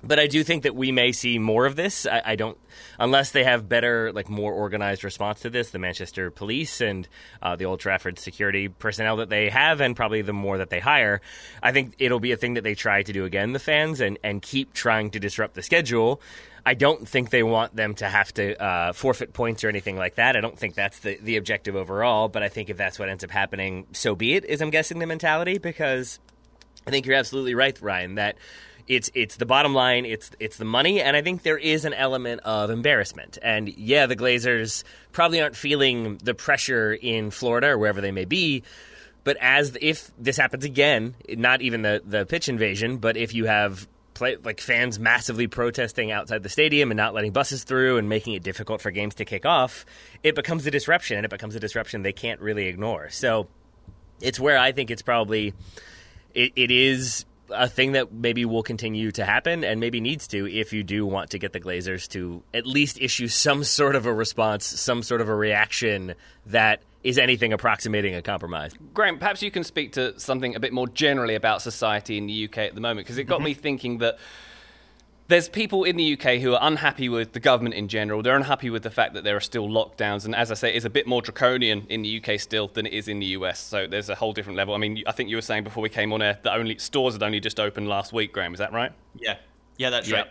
but 0.03 0.19
I 0.19 0.27
do 0.27 0.43
think 0.43 0.63
that 0.63 0.75
we 0.75 0.93
may 0.93 1.13
see 1.13 1.39
more 1.39 1.67
of 1.67 1.77
this. 1.77 2.07
I, 2.07 2.23
I, 2.25 2.37
don't, 2.37 2.59
unless 2.99 3.31
they 3.33 3.45
have 3.45 3.69
better, 3.69 4.13
like 4.13 4.29
more 4.29 4.53
organized 4.53 5.05
response 5.05 5.41
to 5.41 5.51
this. 5.51 5.71
The 5.71 5.79
Manchester 5.79 6.31
Police 6.31 6.81
and 6.81 7.07
uh, 7.43 7.57
the 7.57 7.67
Old 7.67 7.81
Trafford 7.81 8.19
security 8.19 8.69
personnel 8.69 9.17
that 9.17 9.29
they 9.29 9.51
have, 9.51 9.81
and 9.81 9.95
probably 9.95 10.23
the 10.23 10.33
more 10.33 10.59
that 10.59 10.71
they 10.71 10.81
hire, 10.81 11.21
I 11.63 11.73
think 11.73 11.95
it'll 11.99 12.21
be 12.21 12.33
a 12.33 12.37
thing 12.37 12.55
that 12.55 12.65
they 12.65 12.75
try 12.75 13.03
to 13.03 13.13
do 13.13 13.25
again. 13.25 13.53
The 13.53 13.59
fans 13.59 14.01
and 14.01 14.19
and 14.25 14.41
keep 14.41 14.73
trying 14.73 15.11
to 15.11 15.21
disrupt 15.21 15.55
the 15.55 15.63
schedule. 15.63 16.21
I 16.65 16.75
don't 16.75 17.09
think 17.09 17.31
they 17.31 17.43
want 17.43 17.75
them 17.75 17.95
to 17.97 18.09
have 18.09 18.33
to 18.35 18.63
uh, 18.63 18.93
forfeit 18.93 19.33
points 19.33 19.65
or 19.65 19.69
anything 19.69 19.97
like 19.97 20.17
that. 20.17 20.37
I 20.37 20.41
don't 20.41 20.59
think 20.59 20.75
that's 20.75 20.99
the, 21.01 21.19
the 21.21 21.37
objective 21.37 21.75
overall. 21.75 22.29
But 22.29 22.43
I 22.43 22.49
think 22.49 22.71
if 22.71 22.77
that's 22.77 22.99
what 22.99 23.09
ends 23.09 23.25
up 23.25 23.31
happening, 23.31 23.87
so 23.93 24.15
be 24.15 24.35
it. 24.35 24.45
Is 24.45 24.61
I'm 24.61 24.71
guessing 24.71 24.99
the 24.99 25.07
mentality 25.07 25.59
because 25.59 26.19
I 26.87 26.91
think 26.91 27.07
you're 27.07 27.17
absolutely 27.17 27.55
right, 27.55 27.81
Ryan. 27.81 28.17
That 28.17 28.37
it's 28.91 29.09
it's 29.15 29.37
the 29.37 29.47
bottom 29.47 29.73
line. 29.73 30.05
It's 30.05 30.33
it's 30.41 30.57
the 30.57 30.65
money, 30.65 31.01
and 31.01 31.17
I 31.17 31.23
think 31.23 31.45
there 31.45 31.57
is 31.57 31.85
an 31.85 31.95
element 31.95 32.41
of 32.41 32.71
embarrassment. 32.71 33.39
And 33.41 33.69
yeah, 33.69 34.07
the 34.07 34.17
Glazers 34.17 34.83
probably 35.13 35.41
aren't 35.41 35.55
feeling 35.55 36.19
the 36.19 36.35
pressure 36.35 36.93
in 36.93 37.31
Florida 37.31 37.69
or 37.69 37.79
wherever 37.79 38.01
they 38.01 38.11
may 38.11 38.25
be. 38.25 38.65
But 39.23 39.37
as 39.41 39.77
if 39.81 40.11
this 40.19 40.37
happens 40.37 40.65
again, 40.65 41.15
not 41.29 41.63
even 41.63 41.83
the 41.83 42.03
the 42.05 42.27
pitch 42.27 42.49
invasion, 42.49 42.97
but 42.97 43.17
if 43.17 43.33
you 43.33 43.45
have 43.45 43.87
play, 44.15 44.37
like 44.43 44.61
fans 44.61 44.99
massively 44.99 45.47
protesting 45.47 46.11
outside 46.11 46.43
the 46.43 46.49
stadium 46.49 46.91
and 46.91 46.97
not 46.97 47.15
letting 47.15 47.31
buses 47.31 47.63
through 47.63 47.97
and 47.99 48.09
making 48.09 48.35
it 48.35 48.43
difficult 48.43 48.81
for 48.81 48.91
games 48.91 49.15
to 49.15 49.25
kick 49.25 49.47
off, 49.47 49.87
it 50.25 50.35
becomes 50.35 50.67
a 50.67 50.71
disruption, 50.73 51.17
and 51.17 51.25
it 51.25 51.31
becomes 51.31 51.55
a 51.55 51.61
disruption 51.61 52.03
they 52.03 52.13
can't 52.13 52.41
really 52.41 52.67
ignore. 52.67 53.09
So 53.11 53.47
it's 54.21 54.41
where 54.41 54.59
I 54.59 54.73
think 54.73 54.91
it's 54.91 55.03
probably 55.03 55.55
it, 56.35 56.53
it 56.57 56.73
is 56.73 57.25
a 57.53 57.69
thing 57.69 57.93
that 57.93 58.13
maybe 58.13 58.45
will 58.45 58.63
continue 58.63 59.11
to 59.13 59.25
happen 59.25 59.65
and 59.65 59.81
maybe 59.81 60.01
needs 60.01 60.27
to 60.29 60.51
if 60.51 60.73
you 60.73 60.83
do 60.83 61.07
want 61.07 61.31
to 61.31 61.39
get 61.39 61.53
the 61.53 61.61
Glazers 61.61 62.09
to 62.09 62.43
at 62.55 62.67
least 62.67 63.01
issue 63.01 63.29
some 63.29 63.65
sort 63.65 63.97
of 63.97 64.07
a 64.07 64.13
response, 64.13 64.65
some 64.65 65.03
sort 65.03 65.21
of 65.21 65.29
a 65.29 65.35
reaction 65.35 66.15
that 66.47 66.83
is 67.03 67.19
anything 67.19 67.53
approximating 67.53 68.15
a 68.15 68.23
compromise. 68.23 68.73
Graham, 68.93 69.19
perhaps 69.19 69.43
you 69.43 69.51
can 69.51 69.65
speak 69.65 69.93
to 69.93 70.19
something 70.21 70.55
a 70.55 70.61
bit 70.61 70.73
more 70.73 70.89
generally 70.89 71.35
about 71.35 71.63
society 71.63 72.19
in 72.19 72.27
the 72.27 72.45
UK 72.45 72.59
at 72.59 72.75
the 72.75 72.81
moment 72.81 73.07
because 73.07 73.19
it 73.19 73.25
got 73.25 73.37
mm-hmm. 73.37 73.45
me 73.47 73.55
thinking 73.55 73.99
that 73.99 74.19
there's 75.31 75.49
people 75.49 75.85
in 75.85 75.97
the 75.97 76.15
UK 76.15 76.41
who 76.41 76.55
are 76.55 76.59
unhappy 76.61 77.09
with 77.09 77.33
the 77.33 77.41
government 77.41 77.77
in 77.77 77.87
general. 77.87 78.21
They're 78.21 78.37
unhappy 78.37 78.69
with 78.69 78.83
the 78.83 78.91
fact 78.91 79.15
that 79.15 79.23
there 79.23 79.37
are 79.37 79.41
still 79.41 79.69
lockdowns, 79.69 80.25
and 80.25 80.35
as 80.35 80.51
I 80.51 80.55
say, 80.55 80.75
it's 80.75 80.85
a 80.85 80.91
bit 80.91 81.07
more 81.07 81.23
draconian 81.23 81.87
in 81.89 82.03
the 82.03 82.21
UK 82.21 82.41
still 82.41 82.67
than 82.67 82.85
it 82.85 82.93
is 82.93 83.07
in 83.07 83.21
the 83.21 83.27
US. 83.27 83.61
So 83.61 83.87
there's 83.87 84.09
a 84.09 84.17
whole 84.17 84.33
different 84.33 84.57
level. 84.57 84.75
I 84.75 84.79
mean, 84.79 85.05
I 85.07 85.13
think 85.13 85.31
you 85.31 85.37
were 85.37 85.43
saying 85.43 85.63
before 85.63 85.83
we 85.83 85.89
came 85.89 86.13
on 86.13 86.21
air 86.21 86.39
that 86.43 86.53
only 86.53 86.77
stores 86.79 87.15
had 87.15 87.23
only 87.23 87.39
just 87.39 87.61
opened 87.61 87.89
last 87.89 88.13
week. 88.13 88.33
Graham, 88.33 88.53
is 88.53 88.59
that 88.59 88.73
right? 88.73 88.93
Yeah, 89.15 89.37
yeah, 89.77 89.91
that's 89.91 90.09
yeah. 90.09 90.17
right. 90.17 90.27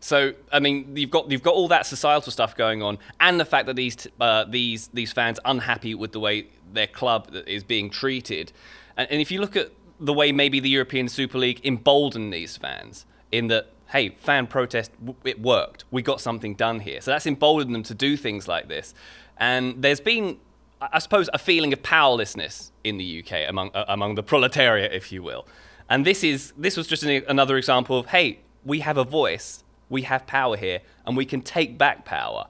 So 0.00 0.32
I 0.50 0.58
mean, 0.58 0.96
you've 0.96 1.10
got 1.10 1.30
you've 1.30 1.42
got 1.42 1.54
all 1.54 1.68
that 1.68 1.84
societal 1.84 2.32
stuff 2.32 2.56
going 2.56 2.82
on, 2.82 2.98
and 3.20 3.38
the 3.38 3.44
fact 3.44 3.66
that 3.66 3.76
these 3.76 4.08
uh, 4.20 4.44
these 4.44 4.88
these 4.88 5.12
fans 5.12 5.38
unhappy 5.44 5.94
with 5.94 6.12
the 6.12 6.20
way 6.20 6.46
their 6.72 6.86
club 6.86 7.30
is 7.46 7.62
being 7.62 7.90
treated, 7.90 8.52
and, 8.96 9.06
and 9.10 9.20
if 9.20 9.30
you 9.30 9.40
look 9.40 9.54
at 9.54 9.70
the 10.00 10.14
way 10.14 10.32
maybe 10.32 10.60
the 10.60 10.70
European 10.70 11.08
Super 11.08 11.36
League 11.36 11.60
emboldened 11.64 12.32
these 12.32 12.56
fans 12.56 13.04
in 13.30 13.48
that 13.48 13.73
hey, 13.94 14.08
fan 14.18 14.48
protest, 14.48 14.90
it 15.22 15.40
worked. 15.40 15.84
We 15.92 16.02
got 16.02 16.20
something 16.20 16.56
done 16.56 16.80
here. 16.80 17.00
So 17.00 17.12
that's 17.12 17.28
emboldened 17.28 17.72
them 17.72 17.84
to 17.84 17.94
do 17.94 18.16
things 18.16 18.48
like 18.48 18.66
this. 18.66 18.92
And 19.36 19.80
there's 19.82 20.00
been, 20.00 20.38
I 20.80 20.98
suppose, 20.98 21.30
a 21.32 21.38
feeling 21.38 21.72
of 21.72 21.80
powerlessness 21.80 22.72
in 22.82 22.98
the 22.98 23.22
UK 23.22 23.48
among 23.48 23.70
uh, 23.72 23.84
among 23.86 24.16
the 24.16 24.22
proletariat, 24.24 24.92
if 24.92 25.12
you 25.12 25.22
will. 25.22 25.46
And 25.88 26.04
this 26.04 26.24
is 26.24 26.52
this 26.58 26.76
was 26.76 26.88
just 26.88 27.04
an, 27.04 27.22
another 27.28 27.56
example 27.56 27.96
of 27.96 28.06
hey, 28.06 28.40
we 28.64 28.80
have 28.80 28.96
a 28.96 29.04
voice, 29.04 29.62
we 29.88 30.02
have 30.02 30.26
power 30.26 30.56
here, 30.56 30.80
and 31.06 31.16
we 31.16 31.24
can 31.24 31.40
take 31.40 31.78
back 31.78 32.04
power. 32.04 32.48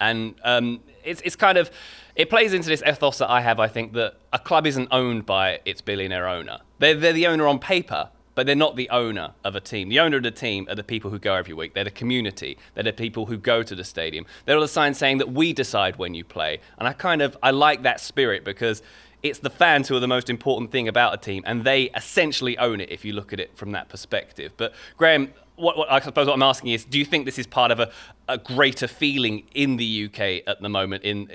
And 0.00 0.34
um, 0.44 0.80
it's 1.04 1.20
it's 1.26 1.36
kind 1.36 1.58
of 1.58 1.70
it 2.14 2.30
plays 2.30 2.54
into 2.54 2.70
this 2.70 2.82
ethos 2.82 3.18
that 3.18 3.30
I 3.30 3.42
have. 3.42 3.60
I 3.60 3.68
think 3.68 3.92
that 3.92 4.14
a 4.32 4.38
club 4.38 4.66
isn't 4.66 4.88
owned 4.90 5.26
by 5.26 5.60
its 5.66 5.82
billionaire 5.82 6.26
owner. 6.26 6.60
They're 6.78 6.94
they're 6.94 7.12
the 7.12 7.26
owner 7.26 7.46
on 7.46 7.58
paper, 7.58 8.08
but 8.36 8.46
they're 8.46 8.54
not 8.54 8.76
the 8.76 8.88
owner 8.90 9.32
of 9.42 9.56
a 9.56 9.60
team. 9.60 9.88
The 9.88 9.98
owner 9.98 10.18
of 10.18 10.22
the 10.22 10.30
team 10.30 10.68
are 10.68 10.76
the 10.76 10.84
people 10.84 11.10
who 11.10 11.18
go 11.18 11.34
every 11.34 11.54
week. 11.54 11.74
They're 11.74 11.82
the 11.82 11.90
community. 11.90 12.58
They're 12.74 12.84
the 12.84 12.92
people 12.92 13.26
who 13.26 13.38
go 13.38 13.64
to 13.64 13.74
the 13.74 13.82
stadium. 13.82 14.26
They're 14.44 14.60
the 14.60 14.68
signs 14.68 14.98
saying 14.98 15.18
that 15.18 15.32
we 15.32 15.52
decide 15.52 15.96
when 15.96 16.14
you 16.14 16.22
play. 16.22 16.60
And 16.78 16.86
I 16.86 16.92
kind 16.92 17.22
of 17.22 17.36
I 17.42 17.50
like 17.50 17.82
that 17.82 17.98
spirit 17.98 18.44
because 18.44 18.82
it's 19.22 19.38
the 19.38 19.50
fans 19.50 19.88
who 19.88 19.96
are 19.96 20.00
the 20.00 20.06
most 20.06 20.28
important 20.28 20.70
thing 20.70 20.86
about 20.86 21.14
a 21.14 21.16
team, 21.16 21.42
and 21.46 21.64
they 21.64 21.84
essentially 21.96 22.56
own 22.58 22.80
it 22.80 22.90
if 22.90 23.04
you 23.04 23.14
look 23.14 23.32
at 23.32 23.40
it 23.40 23.56
from 23.56 23.72
that 23.72 23.88
perspective. 23.88 24.52
But 24.58 24.74
Graham, 24.98 25.32
what, 25.56 25.78
what, 25.78 25.90
I 25.90 26.00
suppose 26.00 26.26
what 26.26 26.34
I'm 26.34 26.42
asking 26.42 26.72
is, 26.72 26.84
do 26.84 26.98
you 26.98 27.06
think 27.06 27.24
this 27.24 27.38
is 27.38 27.46
part 27.46 27.70
of 27.70 27.80
a, 27.80 27.90
a 28.28 28.36
greater 28.36 28.86
feeling 28.86 29.44
in 29.54 29.78
the 29.78 30.04
UK 30.04 30.46
at 30.46 30.60
the 30.60 30.68
moment 30.68 31.04
in, 31.04 31.30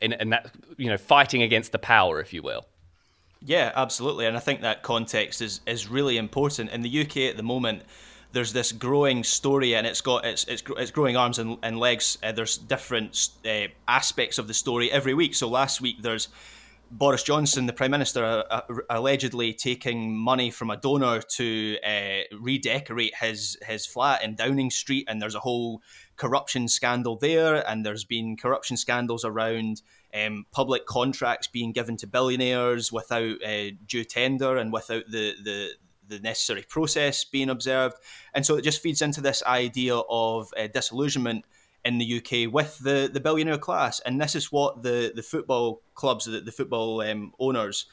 in, 0.00 0.12
in 0.12 0.30
that 0.30 0.54
you 0.76 0.88
know 0.88 0.96
fighting 0.96 1.42
against 1.42 1.72
the 1.72 1.80
power, 1.80 2.20
if 2.20 2.32
you 2.32 2.42
will? 2.42 2.64
Yeah, 3.46 3.72
absolutely, 3.74 4.24
and 4.24 4.38
I 4.38 4.40
think 4.40 4.62
that 4.62 4.82
context 4.82 5.42
is 5.42 5.60
is 5.66 5.86
really 5.88 6.16
important. 6.16 6.70
In 6.70 6.80
the 6.80 7.02
UK 7.02 7.16
at 7.28 7.36
the 7.36 7.42
moment, 7.42 7.82
there's 8.32 8.54
this 8.54 8.72
growing 8.72 9.22
story, 9.22 9.74
and 9.74 9.86
it's 9.86 10.00
got 10.00 10.24
it's 10.24 10.44
it's, 10.44 10.62
it's 10.78 10.90
growing 10.90 11.16
arms 11.16 11.38
and, 11.38 11.58
and 11.62 11.78
legs. 11.78 12.16
Uh, 12.22 12.32
there's 12.32 12.56
different 12.56 13.28
uh, 13.46 13.66
aspects 13.86 14.38
of 14.38 14.48
the 14.48 14.54
story 14.54 14.90
every 14.90 15.12
week. 15.12 15.34
So 15.34 15.48
last 15.48 15.82
week 15.82 15.96
there's 16.00 16.28
Boris 16.90 17.22
Johnson, 17.22 17.66
the 17.66 17.74
Prime 17.74 17.90
Minister, 17.90 18.44
uh, 18.50 18.62
allegedly 18.88 19.52
taking 19.52 20.16
money 20.16 20.50
from 20.50 20.70
a 20.70 20.76
donor 20.78 21.20
to 21.20 21.76
uh, 21.84 22.36
redecorate 22.40 23.14
his 23.16 23.58
his 23.66 23.84
flat 23.84 24.24
in 24.24 24.36
Downing 24.36 24.70
Street, 24.70 25.04
and 25.06 25.20
there's 25.20 25.34
a 25.34 25.40
whole 25.40 25.82
corruption 26.16 26.66
scandal 26.66 27.16
there, 27.16 27.56
and 27.68 27.84
there's 27.84 28.04
been 28.04 28.38
corruption 28.38 28.78
scandals 28.78 29.22
around 29.22 29.82
um, 30.14 30.46
public 30.52 30.86
contracts 30.86 31.46
being 31.46 31.72
given 31.72 31.96
to 31.98 32.06
billionaires 32.06 32.92
without 32.92 33.42
uh, 33.44 33.70
due 33.86 34.04
tender 34.04 34.56
and 34.56 34.72
without 34.72 35.04
the, 35.10 35.34
the 35.42 35.70
the 36.06 36.18
necessary 36.18 36.62
process 36.68 37.24
being 37.24 37.48
observed, 37.48 37.96
and 38.34 38.44
so 38.44 38.56
it 38.56 38.62
just 38.62 38.82
feeds 38.82 39.00
into 39.00 39.22
this 39.22 39.42
idea 39.44 39.96
of 39.96 40.52
uh, 40.54 40.66
disillusionment 40.66 41.46
in 41.84 41.98
the 41.98 42.18
UK 42.18 42.52
with 42.52 42.78
the, 42.78 43.10
the 43.12 43.20
billionaire 43.20 43.58
class, 43.58 44.00
and 44.00 44.20
this 44.20 44.34
is 44.34 44.52
what 44.52 44.82
the, 44.82 45.12
the 45.14 45.22
football 45.22 45.82
clubs, 45.94 46.24
the, 46.24 46.40
the 46.40 46.52
football 46.52 47.00
um, 47.00 47.32
owners, 47.38 47.86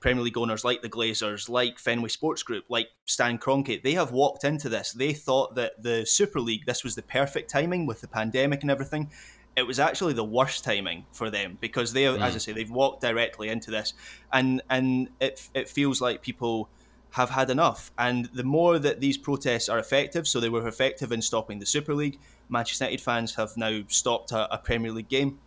Premier 0.00 0.22
League 0.22 0.38
owners 0.38 0.64
like 0.64 0.82
the 0.82 0.88
Glazers, 0.88 1.48
like 1.48 1.78
Fenway 1.78 2.08
Sports 2.08 2.42
Group, 2.42 2.64
like 2.68 2.88
Stan 3.06 3.38
Kroenke, 3.38 3.82
they 3.82 3.94
have 3.94 4.12
walked 4.12 4.44
into 4.44 4.68
this. 4.68 4.92
They 4.92 5.12
thought 5.12 5.56
that 5.56 5.82
the 5.82 6.06
Super 6.06 6.40
League, 6.40 6.66
this 6.66 6.84
was 6.84 6.94
the 6.94 7.02
perfect 7.02 7.50
timing 7.50 7.86
with 7.86 8.00
the 8.00 8.08
pandemic 8.08 8.62
and 8.62 8.70
everything, 8.70 9.10
it 9.58 9.66
was 9.66 9.78
actually 9.78 10.12
the 10.14 10.24
worst 10.24 10.64
timing 10.64 11.04
for 11.12 11.30
them 11.30 11.58
because 11.60 11.92
they, 11.92 12.04
mm. 12.04 12.20
as 12.20 12.34
I 12.34 12.38
say, 12.38 12.52
they've 12.52 12.70
walked 12.70 13.02
directly 13.02 13.48
into 13.48 13.70
this, 13.70 13.92
and 14.32 14.62
and 14.70 15.08
it 15.20 15.48
it 15.54 15.68
feels 15.68 16.00
like 16.00 16.22
people 16.22 16.68
have 17.10 17.30
had 17.30 17.50
enough. 17.50 17.90
And 17.98 18.26
the 18.26 18.44
more 18.44 18.78
that 18.78 19.00
these 19.00 19.16
protests 19.18 19.68
are 19.68 19.78
effective, 19.78 20.28
so 20.28 20.40
they 20.40 20.48
were 20.48 20.66
effective 20.68 21.10
in 21.10 21.22
stopping 21.22 21.58
the 21.58 21.66
Super 21.66 21.94
League. 21.94 22.18
Manchester 22.48 22.84
United 22.84 23.02
fans 23.02 23.34
have 23.34 23.56
now 23.56 23.80
stopped 23.88 24.32
a, 24.32 24.52
a 24.54 24.58
Premier 24.58 24.92
League 24.92 25.08
game. 25.08 25.38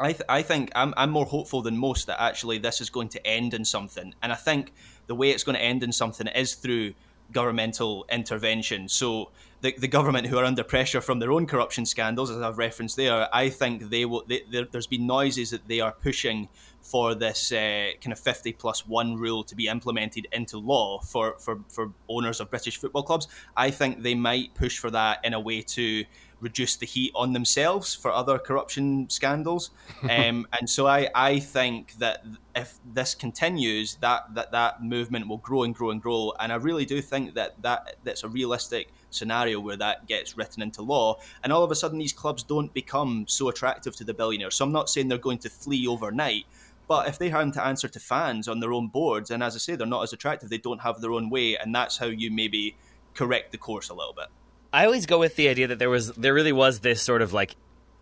I, 0.00 0.12
th- 0.12 0.24
I 0.28 0.42
think 0.42 0.70
I'm, 0.76 0.94
I'm 0.96 1.10
more 1.10 1.26
hopeful 1.26 1.60
than 1.60 1.76
most 1.76 2.06
that 2.06 2.22
actually 2.22 2.58
this 2.58 2.80
is 2.80 2.88
going 2.88 3.08
to 3.10 3.26
end 3.26 3.52
in 3.52 3.64
something. 3.64 4.14
And 4.22 4.30
I 4.30 4.36
think 4.36 4.72
the 5.08 5.14
way 5.14 5.30
it's 5.30 5.42
going 5.42 5.56
to 5.56 5.62
end 5.62 5.82
in 5.82 5.90
something 5.90 6.28
is 6.28 6.54
through 6.54 6.94
governmental 7.32 8.06
intervention. 8.10 8.88
So 8.88 9.30
the, 9.60 9.74
the 9.76 9.88
government 9.88 10.26
who 10.26 10.38
are 10.38 10.44
under 10.44 10.62
pressure 10.62 11.00
from 11.00 11.18
their 11.18 11.32
own 11.32 11.46
corruption 11.46 11.84
scandals, 11.84 12.30
as 12.30 12.40
I've 12.40 12.58
referenced 12.58 12.96
there, 12.96 13.28
I 13.34 13.48
think 13.50 13.90
they 13.90 14.04
will. 14.04 14.24
They, 14.26 14.42
there's 14.70 14.86
been 14.86 15.06
noises 15.06 15.50
that 15.50 15.66
they 15.66 15.80
are 15.80 15.92
pushing 15.92 16.48
for 16.80 17.14
this 17.14 17.52
uh, 17.52 17.90
kind 18.00 18.12
of 18.12 18.18
50 18.18 18.52
plus 18.52 18.86
one 18.86 19.16
rule 19.16 19.42
to 19.44 19.54
be 19.54 19.66
implemented 19.66 20.26
into 20.32 20.58
law 20.58 21.00
for, 21.00 21.36
for, 21.38 21.60
for 21.68 21.92
owners 22.08 22.40
of 22.40 22.50
British 22.50 22.78
football 22.78 23.02
clubs. 23.02 23.26
I 23.56 23.70
think 23.70 24.02
they 24.02 24.14
might 24.14 24.54
push 24.54 24.78
for 24.78 24.90
that 24.90 25.18
in 25.24 25.34
a 25.34 25.40
way 25.40 25.62
to 25.62 26.04
reduce 26.40 26.76
the 26.76 26.86
heat 26.86 27.12
on 27.14 27.32
themselves 27.32 27.94
for 27.94 28.10
other 28.12 28.38
corruption 28.38 29.08
scandals. 29.08 29.70
Um, 30.08 30.46
and 30.58 30.68
so 30.68 30.86
I, 30.86 31.08
I 31.14 31.38
think 31.38 31.94
that 31.98 32.24
if 32.56 32.78
this 32.94 33.14
continues, 33.14 33.96
that, 33.96 34.34
that 34.34 34.52
that 34.52 34.82
movement 34.82 35.28
will 35.28 35.38
grow 35.38 35.64
and 35.64 35.74
grow 35.74 35.90
and 35.90 36.00
grow. 36.00 36.32
And 36.40 36.52
I 36.52 36.56
really 36.56 36.86
do 36.86 37.02
think 37.02 37.34
that, 37.34 37.60
that 37.62 37.96
that's 38.04 38.24
a 38.24 38.28
realistic 38.28 38.88
scenario 39.10 39.60
where 39.60 39.76
that 39.76 40.06
gets 40.06 40.36
written 40.36 40.62
into 40.62 40.82
law. 40.82 41.18
And 41.42 41.52
all 41.52 41.62
of 41.62 41.70
a 41.70 41.74
sudden, 41.74 41.98
these 41.98 42.12
clubs 42.12 42.42
don't 42.42 42.72
become 42.72 43.26
so 43.28 43.48
attractive 43.48 43.96
to 43.96 44.04
the 44.04 44.14
billionaires. 44.14 44.54
So 44.54 44.64
I'm 44.64 44.72
not 44.72 44.88
saying 44.88 45.08
they're 45.08 45.18
going 45.18 45.38
to 45.38 45.50
flee 45.50 45.86
overnight. 45.86 46.44
But 46.88 47.06
if 47.06 47.18
they 47.18 47.28
have 47.28 47.52
to 47.52 47.64
answer 47.64 47.86
to 47.86 48.00
fans 48.00 48.48
on 48.48 48.60
their 48.60 48.72
own 48.72 48.88
boards, 48.88 49.30
and 49.30 49.42
as 49.42 49.54
I 49.54 49.58
say, 49.58 49.76
they're 49.76 49.86
not 49.86 50.02
as 50.02 50.14
attractive, 50.14 50.48
they 50.48 50.58
don't 50.58 50.80
have 50.80 51.00
their 51.00 51.12
own 51.12 51.28
way, 51.28 51.56
and 51.56 51.74
that's 51.74 51.98
how 51.98 52.06
you 52.06 52.30
maybe 52.30 52.76
correct 53.14 53.52
the 53.52 53.58
course 53.58 53.90
a 53.90 53.94
little 53.94 54.14
bit. 54.14 54.28
I 54.72 54.84
always 54.84 55.06
go 55.06 55.18
with 55.18 55.36
the 55.36 55.48
idea 55.48 55.68
that 55.68 55.78
there 55.78 55.90
was 55.90 56.12
there 56.12 56.34
really 56.34 56.52
was 56.52 56.80
this 56.80 57.02
sort 57.02 57.22
of 57.22 57.32
like 57.32 57.56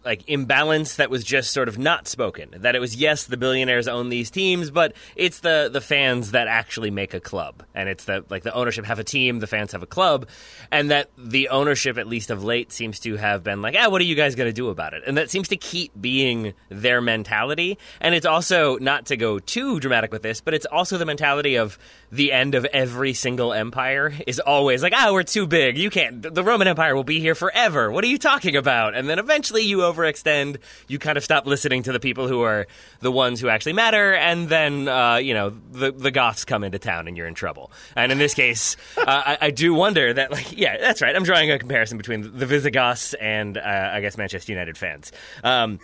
like 0.07 0.27
imbalance 0.29 0.97
that 0.97 1.11
was 1.11 1.25
just 1.25 1.53
sort 1.53 1.69
of 1.69 1.79
not 1.79 2.09
spoken. 2.09 2.55
That 2.57 2.75
it 2.75 2.79
was 2.79 2.97
yes, 2.97 3.25
the 3.25 3.37
billionaires 3.37 3.89
own 3.89 4.09
these 4.09 4.31
teams, 4.31 4.71
but 4.71 4.95
it's 5.17 5.41
the 5.41 5.69
the 5.71 5.83
fans 5.83 6.31
that 6.31 6.49
actually 6.49 6.91
make 6.91 7.13
a 7.13 7.21
club, 7.21 7.65
and 7.75 7.89
it's 7.89 8.05
the 8.05 8.25
like 8.31 8.43
the 8.43 8.55
ownership 8.55 8.87
have 8.87 8.99
a 8.99 9.05
team, 9.05 9.41
the 9.41 9.47
fans 9.47 9.73
have 9.73 9.83
a 9.83 9.87
club, 9.87 10.29
and 10.71 10.91
that 10.91 11.11
the 11.19 11.49
ownership, 11.49 11.99
at 11.99 12.07
least 12.07 12.31
of 12.31 12.45
late, 12.45 12.73
seems 12.73 13.01
to 13.01 13.17
have 13.17 13.43
been 13.43 13.61
like, 13.61 13.75
ah, 13.79 13.91
what 13.91 14.01
are 14.01 14.05
you 14.05 14.15
guys 14.15 14.35
going 14.35 14.49
to 14.49 14.55
do 14.55 14.69
about 14.69 14.95
it? 14.95 15.03
And 15.07 15.19
that 15.19 15.31
seems 15.31 15.49
to 15.49 15.57
keep 15.57 15.93
being 16.01 16.55
their 16.69 17.01
mentality. 17.01 17.79
And 18.01 18.15
it's 18.15 18.27
also 18.27 18.79
not 18.79 19.07
to 19.07 19.17
go 19.17 19.39
too 19.39 19.81
dramatic 19.81 20.13
with 20.13 20.23
this, 20.23 20.41
but 20.41 20.55
it's 20.55 20.67
also 20.67 20.97
the 20.99 21.05
mentality 21.05 21.57
of 21.57 21.79
the 22.13 22.33
end 22.33 22.55
of 22.55 22.65
every 22.67 23.13
single 23.13 23.53
empire 23.53 24.13
is 24.27 24.39
always 24.39 24.83
like, 24.83 24.93
ah, 24.95 25.11
we're 25.13 25.25
too 25.25 25.47
big. 25.47 25.77
You 25.77 25.91
can't. 25.91 26.23
The 26.23 26.45
Roman 26.45 26.69
Empire 26.69 26.95
will 26.95 27.05
be 27.05 27.21
here 27.21 27.35
forever. 27.35 27.91
What 27.91 28.05
are 28.05 28.09
you 28.09 28.19
talking 28.19 28.57
about? 28.57 28.95
And 28.95 29.09
then 29.09 29.19
eventually 29.19 29.63
you 29.63 29.83
over 29.85 29.96
overextend, 29.97 30.59
you 30.89 30.99
kind 30.99 31.17
of 31.17 31.25
stop 31.25 31.47
listening 31.47 31.83
to 31.85 31.93
the 31.93 32.01
people 32.01 32.29
who 32.29 32.43
are 32.43 32.67
the 33.01 33.11
ones 33.11 33.41
who 33.41 33.49
actually 33.49 33.73
matter, 33.73 34.15
and 34.15 34.49
then 34.49 34.89
uh, 34.89 35.17
you 35.17 35.35
know 35.35 35.51
the 35.73 35.93
the 35.93 36.11
Goths 36.11 36.45
come 36.45 36.65
into 36.65 36.79
town 36.79 37.09
and 37.09 37.17
you're 37.17 37.27
in 37.27 37.35
trouble. 37.35 37.71
And 37.95 38.13
in 38.13 38.19
this 38.19 38.35
case, 38.35 38.77
uh, 38.97 39.05
I, 39.07 39.39
I, 39.41 39.51
do 39.51 39.75
wonder 39.75 40.13
that 40.13 40.31
like 40.31 40.57
yeah, 40.57 40.77
that's 40.79 41.03
right. 41.03 41.15
I'm 41.15 41.25
drawing 41.25 41.51
a 41.51 41.59
comparison 41.59 41.97
between 41.97 42.37
the 42.37 42.47
Visigoths 42.47 43.15
and 43.15 43.57
uh, 43.57 43.91
I 43.93 44.01
guess 44.01 44.17
Manchester 44.17 44.53
United 44.53 44.77
fans. 44.77 45.13
Um, 45.43 45.81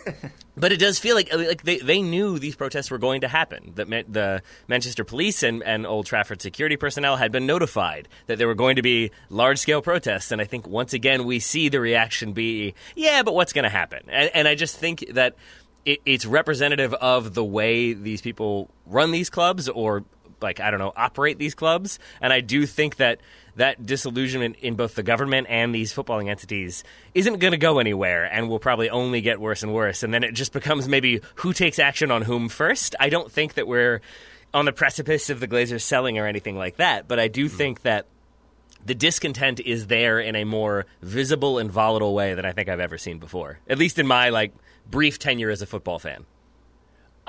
but 0.55 0.71
it 0.71 0.77
does 0.77 0.99
feel 0.99 1.15
like 1.15 1.33
like 1.33 1.63
they, 1.63 1.77
they 1.77 2.01
knew 2.01 2.37
these 2.37 2.55
protests 2.55 2.91
were 2.91 2.97
going 2.97 3.21
to 3.21 3.27
happen. 3.27 3.73
That 3.75 3.87
the 4.11 4.41
Manchester 4.67 5.03
police 5.03 5.43
and, 5.43 5.63
and 5.63 5.85
Old 5.85 6.05
Trafford 6.05 6.41
security 6.41 6.77
personnel 6.77 7.17
had 7.17 7.31
been 7.31 7.45
notified 7.45 8.07
that 8.27 8.37
there 8.37 8.47
were 8.47 8.55
going 8.55 8.75
to 8.75 8.81
be 8.81 9.11
large 9.29 9.59
scale 9.59 9.81
protests. 9.81 10.31
And 10.31 10.41
I 10.41 10.45
think 10.45 10.67
once 10.67 10.93
again 10.93 11.25
we 11.25 11.39
see 11.39 11.69
the 11.69 11.79
reaction 11.79 12.33
be, 12.33 12.75
yeah, 12.95 13.23
but 13.23 13.33
what's 13.33 13.53
going 13.53 13.63
to 13.63 13.69
happen? 13.69 14.03
And, 14.09 14.29
and 14.33 14.47
I 14.47 14.55
just 14.55 14.77
think 14.77 15.05
that 15.13 15.35
it, 15.85 16.01
it's 16.05 16.25
representative 16.25 16.93
of 16.93 17.33
the 17.33 17.43
way 17.43 17.93
these 17.93 18.21
people 18.21 18.69
run 18.85 19.11
these 19.11 19.29
clubs 19.29 19.67
or 19.69 20.03
like 20.43 20.59
I 20.59 20.69
don't 20.69 20.79
know 20.79 20.93
operate 20.95 21.39
these 21.39 21.55
clubs. 21.55 21.97
And 22.21 22.31
I 22.31 22.41
do 22.41 22.65
think 22.65 22.97
that 22.97 23.19
that 23.55 23.85
disillusionment 23.85 24.57
in 24.57 24.75
both 24.75 24.95
the 24.95 25.03
government 25.03 25.47
and 25.49 25.73
these 25.73 25.93
footballing 25.93 26.29
entities 26.29 26.83
isn't 27.13 27.39
going 27.39 27.51
to 27.51 27.57
go 27.57 27.79
anywhere 27.79 28.25
and 28.25 28.49
will 28.49 28.59
probably 28.59 28.89
only 28.89 29.21
get 29.21 29.39
worse 29.39 29.63
and 29.63 29.73
worse. 29.73 30.03
And 30.03 30.13
then 30.13 30.23
it 30.23 30.33
just 30.33 30.53
becomes 30.53 30.87
maybe 30.87 31.21
who 31.35 31.53
takes 31.53 31.79
action 31.79 32.11
on 32.11 32.23
whom 32.23 32.49
first. 32.49 32.95
I 32.99 33.09
don't 33.09 33.31
think 33.31 33.55
that 33.55 33.67
we're 33.67 34.01
on 34.53 34.65
the 34.65 34.73
precipice 34.73 35.29
of 35.29 35.39
the 35.39 35.47
Glazers 35.47 35.81
selling 35.81 36.19
or 36.19 36.27
anything 36.27 36.57
like 36.57 36.77
that, 36.77 37.07
but 37.07 37.19
I 37.19 37.27
do 37.27 37.45
mm-hmm. 37.45 37.57
think 37.57 37.81
that 37.83 38.05
the 38.85 38.95
discontent 38.95 39.59
is 39.59 39.87
there 39.87 40.19
in 40.19 40.35
a 40.35 40.43
more 40.43 40.85
visible 41.01 41.57
and 41.57 41.71
volatile 41.71 42.13
way 42.13 42.33
than 42.33 42.45
I 42.45 42.51
think 42.51 42.69
I've 42.69 42.79
ever 42.79 42.97
seen 42.97 43.17
before. 43.17 43.59
At 43.67 43.77
least 43.77 43.97
in 43.97 44.05
my 44.05 44.29
like 44.29 44.53
brief 44.89 45.19
tenure 45.19 45.49
as 45.49 45.61
a 45.61 45.65
football 45.65 45.99
fan. 45.99 46.25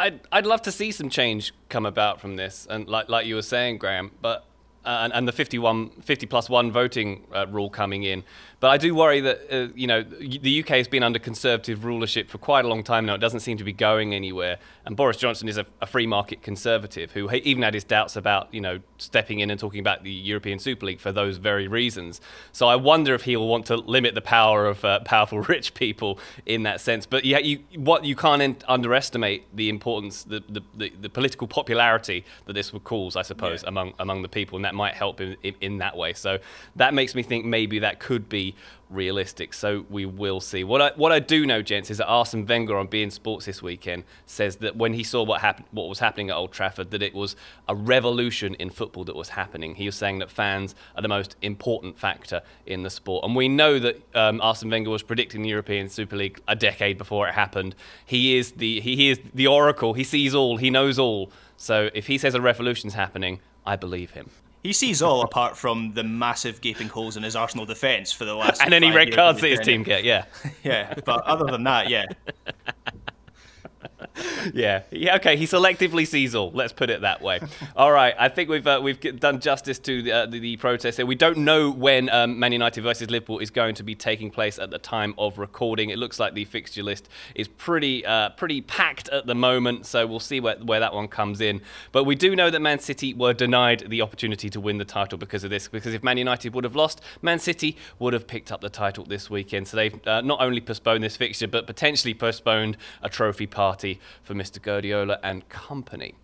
I'd 0.04 0.20
I'd 0.30 0.44
love 0.44 0.60
to 0.62 0.72
see 0.72 0.92
some 0.92 1.08
change 1.08 1.54
come 1.70 1.86
about 1.86 2.20
from 2.20 2.36
this, 2.36 2.66
and 2.68 2.86
like 2.86 3.08
like 3.08 3.26
you 3.26 3.36
were 3.36 3.42
saying, 3.42 3.78
Graham. 3.78 4.10
But 4.20 4.44
and, 4.84 5.12
and, 5.12 5.28
the 5.28 5.32
51, 5.32 5.90
50 6.02 6.26
plus 6.26 6.48
one 6.48 6.70
voting 6.70 7.26
uh, 7.34 7.46
rule 7.48 7.70
coming 7.70 8.02
in. 8.02 8.22
But 8.60 8.70
I 8.70 8.78
do 8.78 8.94
worry 8.94 9.20
that 9.20 9.40
uh, 9.52 9.68
you 9.74 9.86
know 9.86 10.02
the 10.02 10.62
UK 10.62 10.68
has 10.68 10.88
been 10.88 11.02
under 11.02 11.18
conservative 11.18 11.84
rulership 11.84 12.30
for 12.30 12.38
quite 12.38 12.64
a 12.64 12.68
long 12.68 12.82
time 12.82 13.04
now. 13.04 13.14
It 13.14 13.18
doesn't 13.18 13.40
seem 13.40 13.58
to 13.58 13.64
be 13.64 13.74
going 13.74 14.14
anywhere. 14.14 14.58
And 14.86 14.96
Boris 14.96 15.16
Johnson 15.16 15.48
is 15.48 15.58
a, 15.58 15.66
a 15.82 15.86
free 15.86 16.06
market 16.06 16.42
conservative 16.42 17.12
who 17.12 17.30
even 17.30 17.62
had 17.62 17.74
his 17.74 17.84
doubts 17.84 18.16
about 18.16 18.52
you 18.54 18.62
know 18.62 18.80
stepping 18.96 19.40
in 19.40 19.50
and 19.50 19.60
talking 19.60 19.80
about 19.80 20.02
the 20.02 20.10
European 20.10 20.58
Super 20.58 20.86
League 20.86 21.00
for 21.00 21.12
those 21.12 21.36
very 21.36 21.68
reasons. 21.68 22.22
So 22.52 22.66
I 22.66 22.76
wonder 22.76 23.14
if 23.14 23.24
he 23.24 23.36
will 23.36 23.48
want 23.48 23.66
to 23.66 23.76
limit 23.76 24.14
the 24.14 24.22
power 24.22 24.66
of 24.66 24.84
uh, 24.84 25.00
powerful 25.00 25.40
rich 25.54 25.74
people 25.74 26.18
in 26.46 26.62
that 26.62 26.80
sense. 26.80 27.04
But 27.04 27.24
yeah, 27.24 27.38
you, 27.38 27.60
what 27.76 28.04
you 28.04 28.16
can't 28.16 28.64
underestimate 28.66 29.44
the 29.54 29.68
importance, 29.68 30.24
the, 30.24 30.42
the, 30.48 30.62
the, 30.74 30.92
the, 31.02 31.08
political 31.08 31.46
popularity 31.46 32.24
that 32.46 32.54
this 32.54 32.72
would 32.72 32.84
cause, 32.84 33.14
I 33.14 33.22
suppose, 33.22 33.62
yeah. 33.62 33.68
among 33.68 33.92
among 33.98 34.22
the 34.22 34.28
people, 34.28 34.56
and 34.56 34.64
that 34.64 34.73
might 34.74 34.94
help 34.94 35.20
in, 35.20 35.36
in, 35.42 35.54
in 35.60 35.78
that 35.78 35.96
way. 35.96 36.12
So 36.12 36.38
that 36.76 36.94
makes 36.94 37.14
me 37.14 37.22
think 37.22 37.44
maybe 37.44 37.80
that 37.80 38.00
could 38.00 38.28
be 38.28 38.54
realistic. 38.90 39.52
So 39.52 39.84
we 39.90 40.06
will 40.06 40.40
see. 40.40 40.64
What 40.64 40.80
I 40.80 40.92
what 40.96 41.12
I 41.12 41.18
do 41.18 41.44
know, 41.46 41.62
gents, 41.62 41.90
is 41.90 41.98
that 41.98 42.06
Arsene 42.06 42.46
Wenger 42.46 42.76
on 42.76 42.88
beIN 42.88 43.10
Sports 43.10 43.46
this 43.46 43.62
weekend 43.62 44.04
says 44.26 44.56
that 44.56 44.76
when 44.76 44.94
he 44.94 45.02
saw 45.02 45.22
what 45.22 45.40
happened, 45.40 45.66
what 45.72 45.88
was 45.88 45.98
happening 45.98 46.30
at 46.30 46.36
Old 46.36 46.52
Trafford, 46.52 46.90
that 46.90 47.02
it 47.02 47.14
was 47.14 47.36
a 47.68 47.74
revolution 47.74 48.54
in 48.54 48.70
football 48.70 49.04
that 49.04 49.16
was 49.16 49.30
happening. 49.30 49.74
He 49.74 49.86
was 49.86 49.96
saying 49.96 50.18
that 50.20 50.30
fans 50.30 50.74
are 50.96 51.02
the 51.02 51.08
most 51.08 51.36
important 51.42 51.98
factor 51.98 52.42
in 52.66 52.82
the 52.82 52.90
sport, 52.90 53.24
and 53.24 53.34
we 53.34 53.48
know 53.48 53.78
that 53.78 54.00
um, 54.14 54.40
Arsene 54.40 54.70
Wenger 54.70 54.90
was 54.90 55.02
predicting 55.02 55.42
the 55.42 55.48
European 55.48 55.88
Super 55.88 56.16
League 56.16 56.40
a 56.48 56.56
decade 56.56 56.98
before 56.98 57.28
it 57.28 57.34
happened. 57.34 57.74
He 58.04 58.36
is 58.36 58.52
the 58.52 58.80
he, 58.80 58.96
he 58.96 59.10
is 59.10 59.20
the 59.34 59.46
oracle. 59.46 59.94
He 59.94 60.04
sees 60.04 60.34
all. 60.34 60.56
He 60.56 60.70
knows 60.70 60.98
all. 60.98 61.30
So 61.56 61.90
if 61.94 62.06
he 62.06 62.18
says 62.18 62.34
a 62.34 62.40
revolution's 62.40 62.94
happening, 62.94 63.40
I 63.64 63.76
believe 63.76 64.10
him. 64.10 64.30
He 64.64 64.72
sees 64.72 65.02
all 65.02 65.20
apart 65.20 65.58
from 65.58 65.92
the 65.92 66.02
massive 66.02 66.62
gaping 66.62 66.88
holes 66.88 67.18
in 67.18 67.22
his 67.22 67.36
Arsenal 67.36 67.66
defence 67.66 68.12
for 68.12 68.24
the 68.24 68.34
last. 68.34 68.62
and 68.62 68.72
any 68.72 68.90
red 68.90 69.12
cards 69.12 69.42
that 69.42 69.50
his 69.50 69.60
team 69.60 69.82
get, 69.82 70.04
yeah. 70.04 70.24
yeah, 70.64 70.94
but 71.04 71.22
other 71.24 71.44
than 71.44 71.64
that, 71.64 71.90
yeah. 71.90 72.06
yeah, 74.54 74.82
yeah. 74.90 75.16
Okay, 75.16 75.36
he 75.36 75.46
selectively 75.46 76.06
sees 76.06 76.34
all. 76.34 76.50
Let's 76.52 76.72
put 76.72 76.90
it 76.90 77.00
that 77.02 77.22
way. 77.22 77.40
All 77.76 77.92
right, 77.92 78.14
I 78.18 78.28
think 78.28 78.48
we've 78.48 78.66
uh, 78.66 78.80
we've 78.82 79.00
done 79.18 79.40
justice 79.40 79.78
to 79.80 80.02
the, 80.02 80.12
uh, 80.12 80.26
the, 80.26 80.38
the, 80.38 80.56
protest 80.56 80.98
here. 80.98 81.06
We 81.06 81.14
don't 81.14 81.38
know 81.38 81.70
when 81.70 82.08
um, 82.10 82.38
Man 82.38 82.52
United 82.52 82.82
versus 82.82 83.10
Liverpool 83.10 83.38
is 83.38 83.50
going 83.50 83.74
to 83.76 83.82
be 83.82 83.94
taking 83.94 84.30
place 84.30 84.58
at 84.58 84.70
the 84.70 84.78
time 84.78 85.14
of 85.18 85.38
recording. 85.38 85.90
It 85.90 85.98
looks 85.98 86.20
like 86.20 86.34
the 86.34 86.44
fixture 86.44 86.82
list 86.82 87.08
is 87.34 87.48
pretty 87.48 88.04
uh, 88.06 88.30
pretty 88.30 88.60
packed 88.60 89.08
at 89.08 89.26
the 89.26 89.34
moment, 89.34 89.86
so 89.86 90.06
we'll 90.06 90.20
see 90.20 90.40
where 90.40 90.56
where 90.56 90.80
that 90.80 90.94
one 90.94 91.08
comes 91.08 91.40
in. 91.40 91.60
But 91.92 92.04
we 92.04 92.14
do 92.14 92.36
know 92.36 92.50
that 92.50 92.60
Man 92.60 92.78
City 92.78 93.14
were 93.14 93.32
denied 93.32 93.84
the 93.88 94.02
opportunity 94.02 94.50
to 94.50 94.60
win 94.60 94.78
the 94.78 94.84
title 94.84 95.18
because 95.18 95.44
of 95.44 95.50
this. 95.50 95.68
Because 95.68 95.94
if 95.94 96.02
Man 96.02 96.18
United 96.18 96.54
would 96.54 96.64
have 96.64 96.76
lost, 96.76 97.00
Man 97.22 97.38
City 97.38 97.76
would 97.98 98.12
have 98.12 98.26
picked 98.26 98.52
up 98.52 98.60
the 98.60 98.70
title 98.70 99.04
this 99.04 99.30
weekend. 99.30 99.68
So 99.68 99.76
they've 99.76 100.06
uh, 100.06 100.20
not 100.20 100.40
only 100.40 100.60
postponed 100.60 101.02
this 101.02 101.16
fixture, 101.16 101.48
but 101.48 101.66
potentially 101.66 102.14
postponed 102.14 102.76
a 103.02 103.08
trophy 103.08 103.46
party 103.46 103.93
for 104.22 104.34
Mr. 104.34 104.60
Guardiola 104.60 105.18
and 105.22 105.48
company. 105.48 106.14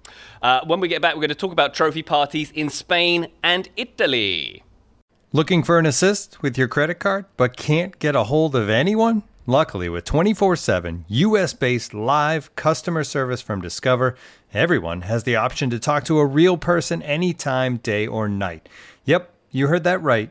Uh, 0.42 0.60
when 0.66 0.80
we 0.80 0.88
get 0.88 1.02
back, 1.02 1.14
we're 1.14 1.20
going 1.20 1.28
to 1.28 1.34
talk 1.34 1.52
about 1.52 1.74
trophy 1.74 2.02
parties 2.02 2.50
in 2.52 2.68
Spain 2.68 3.28
and 3.42 3.68
Italy. 3.76 4.62
Looking 5.32 5.62
for 5.62 5.78
an 5.78 5.86
assist 5.86 6.42
with 6.42 6.58
your 6.58 6.66
credit 6.66 6.96
card, 6.96 7.24
but 7.36 7.56
can't 7.56 7.98
get 7.98 8.16
a 8.16 8.24
hold 8.24 8.56
of 8.56 8.68
anyone? 8.68 9.22
Luckily, 9.46 9.88
with 9.88 10.04
24 10.04 10.56
7 10.56 11.04
US 11.08 11.54
based 11.54 11.94
live 11.94 12.54
customer 12.56 13.04
service 13.04 13.40
from 13.40 13.60
Discover, 13.60 14.16
everyone 14.52 15.02
has 15.02 15.24
the 15.24 15.36
option 15.36 15.70
to 15.70 15.78
talk 15.78 16.04
to 16.04 16.18
a 16.18 16.26
real 16.26 16.56
person 16.56 17.02
anytime, 17.02 17.78
day 17.78 18.06
or 18.06 18.28
night. 18.28 18.68
Yep, 19.04 19.32
you 19.50 19.68
heard 19.68 19.84
that 19.84 20.02
right 20.02 20.30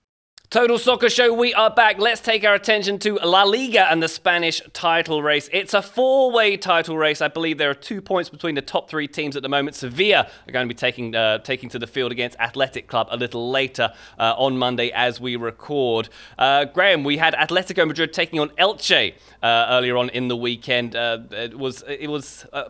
Total 0.51 0.77
Soccer 0.77 1.09
Show, 1.09 1.33
we 1.33 1.53
are 1.53 1.69
back. 1.69 1.97
Let's 1.97 2.19
take 2.19 2.43
our 2.43 2.53
attention 2.53 2.99
to 2.99 3.13
La 3.23 3.43
Liga 3.43 3.89
and 3.89 4.03
the 4.03 4.09
Spanish 4.09 4.61
title 4.73 5.23
race. 5.23 5.49
It's 5.53 5.73
a 5.73 5.81
four 5.81 6.29
way 6.29 6.57
title 6.57 6.97
race. 6.97 7.21
I 7.21 7.29
believe 7.29 7.57
there 7.57 7.69
are 7.69 7.73
two 7.73 8.01
points 8.01 8.29
between 8.29 8.55
the 8.55 8.61
top 8.61 8.89
three 8.89 9.07
teams 9.07 9.37
at 9.37 9.43
the 9.43 9.47
moment. 9.47 9.77
Sevilla 9.77 10.29
are 10.45 10.51
going 10.51 10.67
to 10.67 10.73
be 10.73 10.77
taking, 10.77 11.15
uh, 11.15 11.37
taking 11.37 11.69
to 11.69 11.79
the 11.79 11.87
field 11.87 12.11
against 12.11 12.37
Athletic 12.37 12.89
Club 12.89 13.07
a 13.11 13.15
little 13.15 13.49
later 13.49 13.93
uh, 14.19 14.35
on 14.37 14.57
Monday 14.57 14.91
as 14.91 15.21
we 15.21 15.37
record. 15.37 16.09
Uh, 16.37 16.65
Graham, 16.65 17.05
we 17.05 17.15
had 17.15 17.33
Atletico 17.35 17.87
Madrid 17.87 18.11
taking 18.11 18.41
on 18.41 18.49
Elche 18.59 19.13
uh, 19.41 19.67
earlier 19.69 19.95
on 19.95 20.09
in 20.09 20.27
the 20.27 20.35
weekend. 20.35 20.97
Uh, 20.97 21.19
it 21.31 21.57
was, 21.57 21.81
it 21.87 22.09
was 22.09 22.45
uh, 22.51 22.65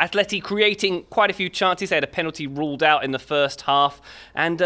Atleti 0.00 0.42
creating 0.42 1.04
quite 1.10 1.30
a 1.30 1.34
few 1.34 1.48
chances. 1.48 1.90
They 1.90 1.96
had 1.96 2.02
a 2.02 2.08
penalty 2.08 2.48
ruled 2.48 2.82
out 2.82 3.04
in 3.04 3.12
the 3.12 3.20
first 3.20 3.60
half 3.60 4.02
and 4.34 4.60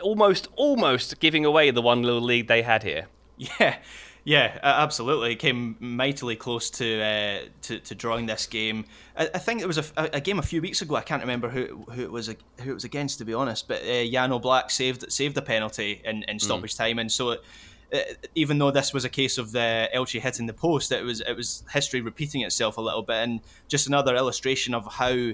almost, 0.00 0.48
almost 0.56 1.20
giving 1.20 1.44
away 1.44 1.70
the 1.70 1.82
one 1.82 1.97
one 1.98 2.06
little 2.06 2.22
lead 2.22 2.48
they 2.48 2.62
had 2.62 2.82
here. 2.82 3.06
Yeah, 3.38 3.76
yeah, 4.24 4.58
absolutely. 4.62 5.32
It 5.32 5.36
came 5.36 5.76
mightily 5.80 6.36
close 6.36 6.70
to 6.70 7.00
uh, 7.00 7.48
to, 7.62 7.78
to, 7.78 7.94
drawing 7.94 8.26
this 8.26 8.46
game. 8.46 8.84
I, 9.16 9.30
I 9.32 9.38
think 9.38 9.62
it 9.62 9.66
was 9.66 9.78
a, 9.78 9.84
a, 9.96 10.20
game 10.20 10.38
a 10.38 10.42
few 10.42 10.60
weeks 10.60 10.82
ago. 10.82 10.96
I 10.96 11.02
can't 11.02 11.22
remember 11.22 11.48
who 11.48 11.84
who 11.90 12.02
it 12.02 12.10
was 12.10 12.26
who 12.26 12.70
it 12.70 12.74
was 12.74 12.84
against, 12.84 13.18
to 13.18 13.24
be 13.24 13.32
honest. 13.32 13.68
But 13.68 13.82
uh, 13.82 14.04
Jan 14.04 14.30
Oblak 14.30 14.70
saved 14.70 15.10
saved 15.10 15.34
the 15.34 15.42
penalty 15.42 16.02
in, 16.04 16.24
in 16.24 16.38
stoppage 16.38 16.74
mm. 16.74 16.78
time, 16.78 16.98
and 16.98 17.10
so. 17.10 17.30
It, 17.30 17.44
uh, 17.90 18.00
even 18.34 18.58
though 18.58 18.70
this 18.70 18.92
was 18.92 19.06
a 19.06 19.08
case 19.08 19.38
of 19.38 19.50
the 19.50 19.88
Elche 19.94 20.20
hitting 20.20 20.44
the 20.44 20.52
post, 20.52 20.92
it 20.92 21.02
was 21.02 21.22
it 21.22 21.32
was 21.34 21.64
history 21.72 22.02
repeating 22.02 22.42
itself 22.42 22.76
a 22.76 22.82
little 22.82 23.00
bit, 23.00 23.16
and 23.16 23.40
just 23.66 23.86
another 23.86 24.14
illustration 24.14 24.74
of 24.74 24.86
how 24.92 25.30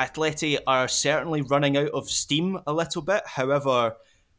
Atleti 0.00 0.58
are 0.66 0.88
certainly 0.88 1.42
running 1.42 1.76
out 1.76 1.90
of 1.90 2.08
steam 2.08 2.58
a 2.66 2.72
little 2.72 3.02
bit. 3.02 3.22
However, 3.26 3.96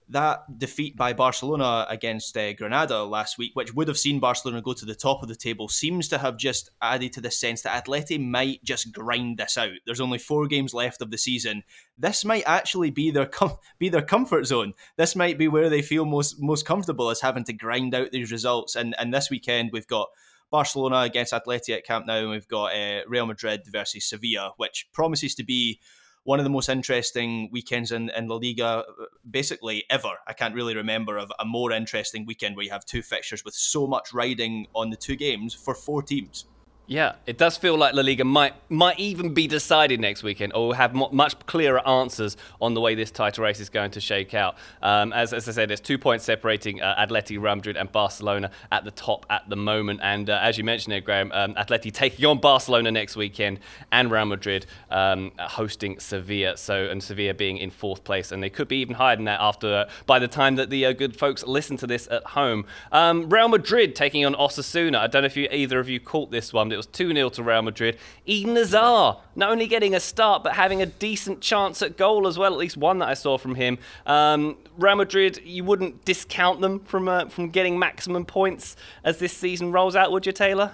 that 0.10 0.60
defeat 0.60 0.96
by 0.96 1.14
Barcelona 1.14 1.86
against 1.90 2.38
uh, 2.38 2.54
Granada 2.54 3.04
last 3.04 3.38
week, 3.38 3.52
which 3.56 3.74
would 3.74 3.88
have 3.88 3.98
seen 3.98 4.20
Barcelona 4.20 4.62
go 4.62 4.74
to 4.74 4.86
the 4.86 4.96
top 4.96 5.24
of 5.24 5.30
the 5.30 5.36
table, 5.36 5.68
seems 5.68 6.08
to 6.10 6.18
have 6.18 6.38
just 6.38 6.70
added 6.82 7.14
to 7.14 7.22
the 7.22 7.32
sense 7.32 7.62
that 7.64 7.86
Atleti 7.86 8.24
might 8.24 8.64
just 8.64 8.92
grind 8.92 9.38
this 9.38 9.58
out. 9.58 9.72
There's 9.86 10.02
only 10.02 10.20
four 10.20 10.48
games 10.48 10.74
left 10.74 11.02
of 11.02 11.12
the 11.12 11.18
season. 11.18 11.64
This 11.98 12.24
might 12.24 12.44
actually 12.46 12.92
be 12.92 13.12
their 13.12 13.26
com- 13.26 13.58
be 13.80 13.90
their 13.90 14.02
comfort 14.02 14.46
zone. 14.46 14.74
This 14.98 15.16
might 15.16 15.38
be 15.38 15.48
where 15.48 15.70
they 15.70 15.82
feel 15.82 16.06
most 16.06 16.40
most 16.40 16.66
comfortable 16.66 17.10
as 17.10 17.22
having 17.22 17.44
to 17.46 17.54
grind 17.54 17.96
out 17.96 18.12
these 18.12 18.32
results. 18.32 18.76
And 18.76 18.96
and 19.00 19.14
this 19.14 19.30
weekend 19.30 19.72
we've 19.74 19.88
got 19.88 20.10
Barcelona 20.52 21.00
against 21.00 21.34
Atleti 21.34 21.76
at 21.76 21.86
Camp 21.86 22.06
Nou, 22.06 22.22
and 22.22 22.30
we've 22.30 22.48
got 22.48 22.76
uh, 22.76 23.02
Real 23.08 23.26
Madrid 23.26 23.62
versus 23.68 24.08
Sevilla, 24.08 24.54
which 24.58 24.88
promises 24.94 25.36
to 25.36 25.44
be 25.44 25.80
one 26.26 26.40
of 26.40 26.44
the 26.44 26.50
most 26.50 26.70
interesting 26.70 27.50
weekends 27.52 27.92
in, 27.92 28.10
in 28.10 28.28
La 28.28 28.36
Liga, 28.36 28.84
basically 29.30 29.86
ever. 29.92 30.10
I 30.28 30.34
can't 30.34 30.56
really 30.56 30.76
remember 30.76 31.18
of 31.18 31.32
a 31.40 31.46
more 31.46 31.72
interesting 31.72 32.26
weekend 32.26 32.56
where 32.56 32.66
you 32.66 32.72
have 32.72 32.84
two 32.84 33.04
fixtures 33.04 33.46
with 33.46 33.54
so 33.54 33.86
much 33.86 34.12
riding 34.12 34.66
on 34.74 34.90
the 34.90 34.98
two 34.98 35.16
games 35.16 35.54
for 35.54 35.76
four 35.76 36.02
teams. 36.02 36.46
Yeah, 36.88 37.16
it 37.26 37.40
does 37.40 37.58
feel 37.58 37.76
like 37.78 37.96
La 37.96 38.04
Liga 38.04 38.24
might 38.24 38.54
might 38.70 39.00
even 39.00 39.34
be 39.34 39.48
decided 39.48 40.00
next 40.00 40.22
weekend, 40.22 40.54
or 40.54 40.68
we'll 40.68 40.76
have 40.76 40.94
much 40.94 41.34
clearer 41.48 41.86
answers 41.88 42.38
on 42.62 42.76
the 42.76 42.82
way 42.82 42.94
this 42.94 43.10
title 43.10 43.44
race 43.44 43.60
is 43.60 43.70
going 43.70 43.90
to 43.92 44.00
shake 44.00 44.36
out. 44.36 44.56
Um, 44.84 45.12
as, 45.12 45.34
as 45.34 45.50
I 45.50 45.52
said, 45.54 45.70
there's 45.70 45.80
two 45.80 45.98
points 45.98 46.26
separating 46.26 46.84
uh, 46.84 46.96
Atleti, 47.04 47.42
Real 47.42 47.56
Madrid, 47.56 47.76
and 47.76 47.92
Barcelona 47.92 48.52
at 48.72 48.84
the 48.84 48.92
top 48.92 49.26
at 49.32 49.50
the 49.50 49.56
moment. 49.56 50.02
And 50.04 50.30
uh, 50.30 50.38
as 50.40 50.60
you 50.60 50.64
mentioned 50.64 50.92
there, 50.92 51.02
Graham, 51.02 51.32
um, 51.32 51.56
Atleti 51.56 51.92
taking 51.92 52.24
on 52.26 52.38
Barcelona 52.38 52.92
next 52.92 53.16
weekend, 53.16 53.62
and 53.92 54.12
Real 54.12 54.26
Madrid 54.26 54.68
um, 54.92 55.32
hosting 55.40 56.00
Sevilla. 56.00 56.56
So 56.56 56.86
and 56.86 57.02
Sevilla 57.02 57.34
being 57.34 57.58
in 57.58 57.72
fourth 57.72 58.04
place, 58.04 58.32
and 58.32 58.44
they 58.44 58.52
could 58.52 58.68
be 58.68 58.78
even 58.78 58.94
higher 58.94 59.16
than 59.16 59.26
that 59.26 59.42
after 59.42 59.74
uh, 59.74 59.90
by 60.06 60.20
the 60.20 60.28
time 60.28 60.56
that 60.58 60.70
the 60.70 60.86
uh, 60.86 60.94
good 60.94 61.18
folks 61.18 61.44
listen 61.48 61.78
to 61.78 61.88
this 61.88 62.08
at 62.12 62.24
home. 62.24 62.68
Um, 62.92 63.28
Real 63.28 63.48
Madrid 63.48 63.96
taking 63.96 64.24
on 64.24 64.36
Osasuna. 64.36 65.00
I 65.00 65.08
don't 65.08 65.24
know 65.24 65.28
if 65.28 65.36
you 65.36 65.48
either 65.52 65.80
of 65.80 65.90
you 65.90 66.00
caught 66.00 66.30
this 66.30 66.54
one. 66.54 66.75
It 66.76 66.78
was 66.78 66.88
2 66.88 67.14
0 67.14 67.30
to 67.30 67.44
Real 67.44 67.62
Madrid. 67.62 67.98
Eden 68.26 68.56
Hazard 68.56 69.16
not 69.36 69.50
only 69.50 69.66
getting 69.66 69.96
a 69.96 70.00
start, 70.00 70.44
but 70.44 70.54
having 70.54 70.82
a 70.82 70.86
decent 70.86 71.42
chance 71.42 71.82
at 71.82 71.98
goal 71.98 72.28
as 72.28 72.38
well, 72.38 72.52
at 72.52 72.60
least 72.60 72.78
one 72.78 73.00
that 73.00 73.08
I 73.08 73.14
saw 73.14 73.38
from 73.38 73.56
him. 73.56 73.78
Um, 74.06 74.58
Real 74.78 74.98
Madrid, 74.98 75.40
you 75.44 75.64
wouldn't 75.64 76.06
discount 76.06 76.62
them 76.62 76.82
from, 76.82 77.08
uh, 77.08 77.26
from 77.30 77.50
getting 77.50 77.80
maximum 77.80 78.26
points 78.26 78.76
as 79.04 79.18
this 79.20 79.32
season 79.32 79.72
rolls 79.72 79.96
out, 79.96 80.12
would 80.12 80.26
you, 80.26 80.32
Taylor? 80.32 80.74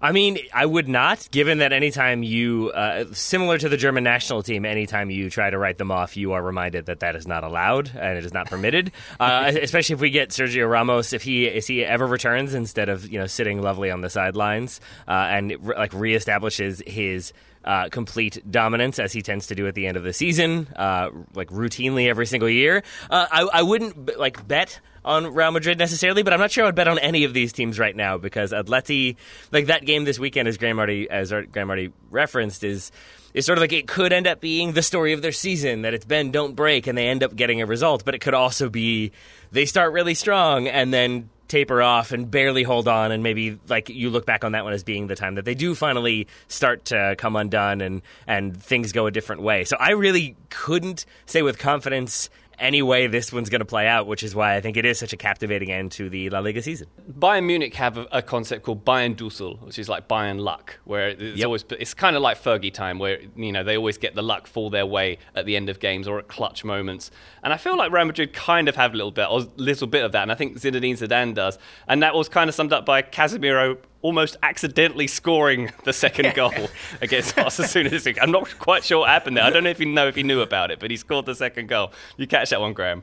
I 0.00 0.12
mean, 0.12 0.38
I 0.52 0.64
would 0.64 0.88
not, 0.88 1.28
given 1.30 1.58
that 1.58 1.72
anytime 1.72 2.22
you, 2.22 2.70
uh, 2.70 3.06
similar 3.12 3.58
to 3.58 3.68
the 3.68 3.76
German 3.76 4.04
national 4.04 4.42
team, 4.42 4.64
anytime 4.64 5.10
you 5.10 5.28
try 5.30 5.50
to 5.50 5.58
write 5.58 5.78
them 5.78 5.90
off, 5.90 6.16
you 6.16 6.32
are 6.32 6.42
reminded 6.42 6.86
that 6.86 7.00
that 7.00 7.16
is 7.16 7.26
not 7.26 7.44
allowed 7.44 7.90
and 7.94 8.16
it 8.16 8.24
is 8.24 8.32
not 8.32 8.46
permitted. 8.48 8.92
Uh, 9.20 9.50
especially 9.62 9.94
if 9.94 10.00
we 10.00 10.10
get 10.10 10.30
Sergio 10.30 10.70
Ramos, 10.70 11.12
if 11.12 11.22
he 11.22 11.46
if 11.46 11.66
he 11.66 11.84
ever 11.84 12.06
returns 12.06 12.54
instead 12.54 12.88
of 12.88 13.10
you 13.10 13.18
know 13.18 13.26
sitting 13.26 13.60
lovely 13.60 13.90
on 13.90 14.00
the 14.00 14.08
sidelines 14.08 14.80
uh, 15.08 15.10
and 15.10 15.56
re- 15.60 15.76
like 15.76 15.90
reestablishes 15.90 16.86
his 16.86 17.32
uh, 17.64 17.88
complete 17.90 18.40
dominance 18.50 18.98
as 18.98 19.12
he 19.12 19.22
tends 19.22 19.48
to 19.48 19.54
do 19.54 19.66
at 19.66 19.74
the 19.74 19.86
end 19.86 19.96
of 19.96 20.04
the 20.04 20.12
season, 20.12 20.68
uh, 20.76 21.10
like 21.34 21.48
routinely 21.50 22.08
every 22.08 22.26
single 22.26 22.48
year. 22.48 22.82
Uh, 23.10 23.26
I, 23.30 23.48
I 23.54 23.62
wouldn't 23.62 24.18
like 24.18 24.46
bet 24.46 24.80
on 25.04 25.34
Real 25.34 25.50
Madrid 25.50 25.78
necessarily, 25.78 26.22
but 26.22 26.32
I'm 26.32 26.40
not 26.40 26.50
sure 26.50 26.66
I'd 26.66 26.74
bet 26.74 26.88
on 26.88 26.98
any 26.98 27.24
of 27.24 27.34
these 27.34 27.52
teams 27.52 27.78
right 27.78 27.94
now 27.94 28.18
because 28.18 28.52
Atleti, 28.52 29.16
like 29.52 29.66
that 29.66 29.84
game 29.84 30.04
this 30.04 30.18
weekend, 30.18 30.48
as 30.48 30.56
Graham 30.56 30.78
already 30.78 31.08
as 31.08 31.30
Graham 31.30 31.68
already 31.68 31.92
referenced, 32.10 32.64
is 32.64 32.92
is 33.34 33.46
sort 33.46 33.58
of 33.58 33.60
like 33.62 33.72
it 33.72 33.86
could 33.86 34.12
end 34.12 34.26
up 34.26 34.40
being 34.40 34.72
the 34.72 34.82
story 34.82 35.12
of 35.12 35.22
their 35.22 35.32
season 35.32 35.82
that 35.82 35.94
it's 35.94 36.04
been 36.04 36.30
don't 36.30 36.54
break 36.54 36.86
and 36.86 36.96
they 36.96 37.08
end 37.08 37.22
up 37.22 37.36
getting 37.36 37.60
a 37.60 37.66
result, 37.66 38.04
but 38.04 38.14
it 38.14 38.20
could 38.20 38.34
also 38.34 38.68
be 38.68 39.12
they 39.52 39.66
start 39.66 39.92
really 39.92 40.14
strong 40.14 40.66
and 40.66 40.92
then 40.92 41.28
taper 41.48 41.80
off 41.80 42.12
and 42.12 42.30
barely 42.30 42.62
hold 42.62 42.86
on 42.86 43.10
and 43.10 43.22
maybe 43.22 43.58
like 43.68 43.88
you 43.88 44.10
look 44.10 44.26
back 44.26 44.44
on 44.44 44.52
that 44.52 44.64
one 44.64 44.72
as 44.74 44.84
being 44.84 45.06
the 45.06 45.16
time 45.16 45.34
that 45.34 45.46
they 45.46 45.54
do 45.54 45.74
finally 45.74 46.26
start 46.46 46.84
to 46.84 47.14
come 47.16 47.36
undone 47.36 47.80
and 47.80 48.02
and 48.26 48.62
things 48.62 48.92
go 48.92 49.06
a 49.06 49.10
different 49.10 49.42
way. 49.42 49.64
So 49.64 49.76
I 49.80 49.92
really 49.92 50.36
couldn't 50.50 51.06
say 51.24 51.42
with 51.42 51.58
confidence 51.58 52.28
any 52.60 52.82
way 52.82 53.06
this 53.06 53.32
one's 53.32 53.48
going 53.48 53.60
to 53.60 53.64
play 53.64 53.86
out, 53.86 54.06
which 54.06 54.22
is 54.22 54.34
why 54.34 54.56
I 54.56 54.60
think 54.60 54.76
it 54.76 54.84
is 54.84 54.98
such 54.98 55.12
a 55.12 55.16
captivating 55.16 55.70
end 55.70 55.92
to 55.92 56.10
the 56.10 56.30
La 56.30 56.40
Liga 56.40 56.62
season. 56.62 56.88
Bayern 57.18 57.44
Munich 57.44 57.74
have 57.74 57.98
a, 57.98 58.06
a 58.12 58.22
concept 58.22 58.64
called 58.64 58.84
Bayern 58.84 59.16
Dusel, 59.16 59.58
which 59.62 59.78
is 59.78 59.88
like 59.88 60.08
Bayern 60.08 60.40
luck, 60.40 60.78
where 60.84 61.10
it's 61.10 61.38
yep. 61.38 61.46
always 61.46 61.64
it's 61.70 61.94
kind 61.94 62.16
of 62.16 62.22
like 62.22 62.42
Fergie 62.42 62.72
time, 62.72 62.98
where 62.98 63.20
you 63.36 63.52
know 63.52 63.62
they 63.62 63.76
always 63.76 63.98
get 63.98 64.14
the 64.14 64.22
luck 64.22 64.46
fall 64.46 64.70
their 64.70 64.86
way 64.86 65.18
at 65.34 65.46
the 65.46 65.56
end 65.56 65.68
of 65.68 65.80
games 65.80 66.08
or 66.08 66.18
at 66.18 66.28
clutch 66.28 66.64
moments. 66.64 67.10
And 67.42 67.52
I 67.52 67.56
feel 67.56 67.76
like 67.76 67.92
Real 67.92 68.04
Madrid 68.04 68.32
kind 68.32 68.68
of 68.68 68.76
have 68.76 68.94
a 68.94 68.96
little 68.96 69.12
bit, 69.12 69.26
a 69.28 69.36
little 69.56 69.86
bit 69.86 70.04
of 70.04 70.12
that, 70.12 70.22
and 70.22 70.32
I 70.32 70.34
think 70.34 70.58
Zinedine 70.58 70.98
Zidane 70.98 71.34
does, 71.34 71.58
and 71.86 72.02
that 72.02 72.14
was 72.14 72.28
kind 72.28 72.48
of 72.48 72.54
summed 72.54 72.72
up 72.72 72.84
by 72.84 73.02
Casemiro 73.02 73.78
almost 74.02 74.36
accidentally 74.42 75.06
scoring 75.06 75.70
the 75.84 75.92
second 75.92 76.34
goal 76.34 76.52
against 77.00 77.36
us 77.38 77.58
Osasuna 77.58 77.90
this 77.90 78.04
week. 78.04 78.18
I'm 78.20 78.30
not 78.30 78.58
quite 78.58 78.84
sure 78.84 79.00
what 79.00 79.08
happened 79.08 79.36
there. 79.36 79.44
I 79.44 79.50
don't 79.50 79.64
know 79.64 79.70
if 79.70 79.80
you 79.80 79.86
know 79.86 80.08
if 80.08 80.14
he 80.14 80.22
knew 80.22 80.40
about 80.40 80.70
it, 80.70 80.78
but 80.78 80.90
he 80.90 80.96
scored 80.96 81.26
the 81.26 81.34
second 81.34 81.68
goal. 81.68 81.92
You 82.16 82.26
catch 82.26 82.50
that 82.50 82.60
one, 82.60 82.72
Graham? 82.72 83.02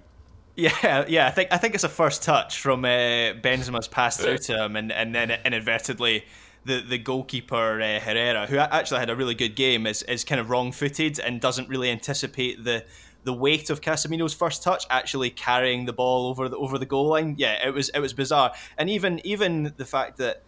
Yeah, 0.55 1.05
yeah. 1.07 1.27
I 1.27 1.31
think 1.31 1.49
I 1.51 1.57
think 1.57 1.75
it's 1.75 1.83
a 1.83 1.89
first 1.89 2.23
touch 2.23 2.59
from 2.59 2.85
uh, 2.85 3.35
Benzema's 3.41 3.87
pass 3.87 4.17
through 4.17 4.37
to 4.37 4.65
him, 4.65 4.75
and, 4.75 4.91
and 4.91 5.13
then 5.13 5.37
inadvertently 5.43 6.23
the 6.63 6.81
the 6.81 6.97
goalkeeper 6.97 7.81
uh, 7.81 7.99
Herrera, 7.99 8.47
who 8.47 8.57
actually 8.57 8.99
had 8.99 9.09
a 9.09 9.15
really 9.15 9.35
good 9.35 9.55
game, 9.55 9.85
is 9.85 10.01
is 10.03 10.23
kind 10.23 10.39
of 10.39 10.49
wrong 10.49 10.71
footed 10.71 11.19
and 11.19 11.41
doesn't 11.41 11.67
really 11.67 11.89
anticipate 11.89 12.63
the 12.63 12.85
the 13.25 13.33
weight 13.33 13.69
of 13.69 13.81
Casemiro's 13.81 14.33
first 14.33 14.63
touch 14.63 14.85
actually 14.89 15.29
carrying 15.29 15.85
the 15.85 15.93
ball 15.93 16.27
over 16.27 16.47
the 16.47 16.57
over 16.57 16.77
the 16.77 16.85
goal 16.85 17.07
line. 17.07 17.35
Yeah, 17.37 17.67
it 17.67 17.73
was 17.73 17.89
it 17.89 17.99
was 17.99 18.13
bizarre, 18.13 18.53
and 18.77 18.89
even 18.89 19.19
even 19.25 19.73
the 19.77 19.85
fact 19.85 20.17
that 20.17 20.43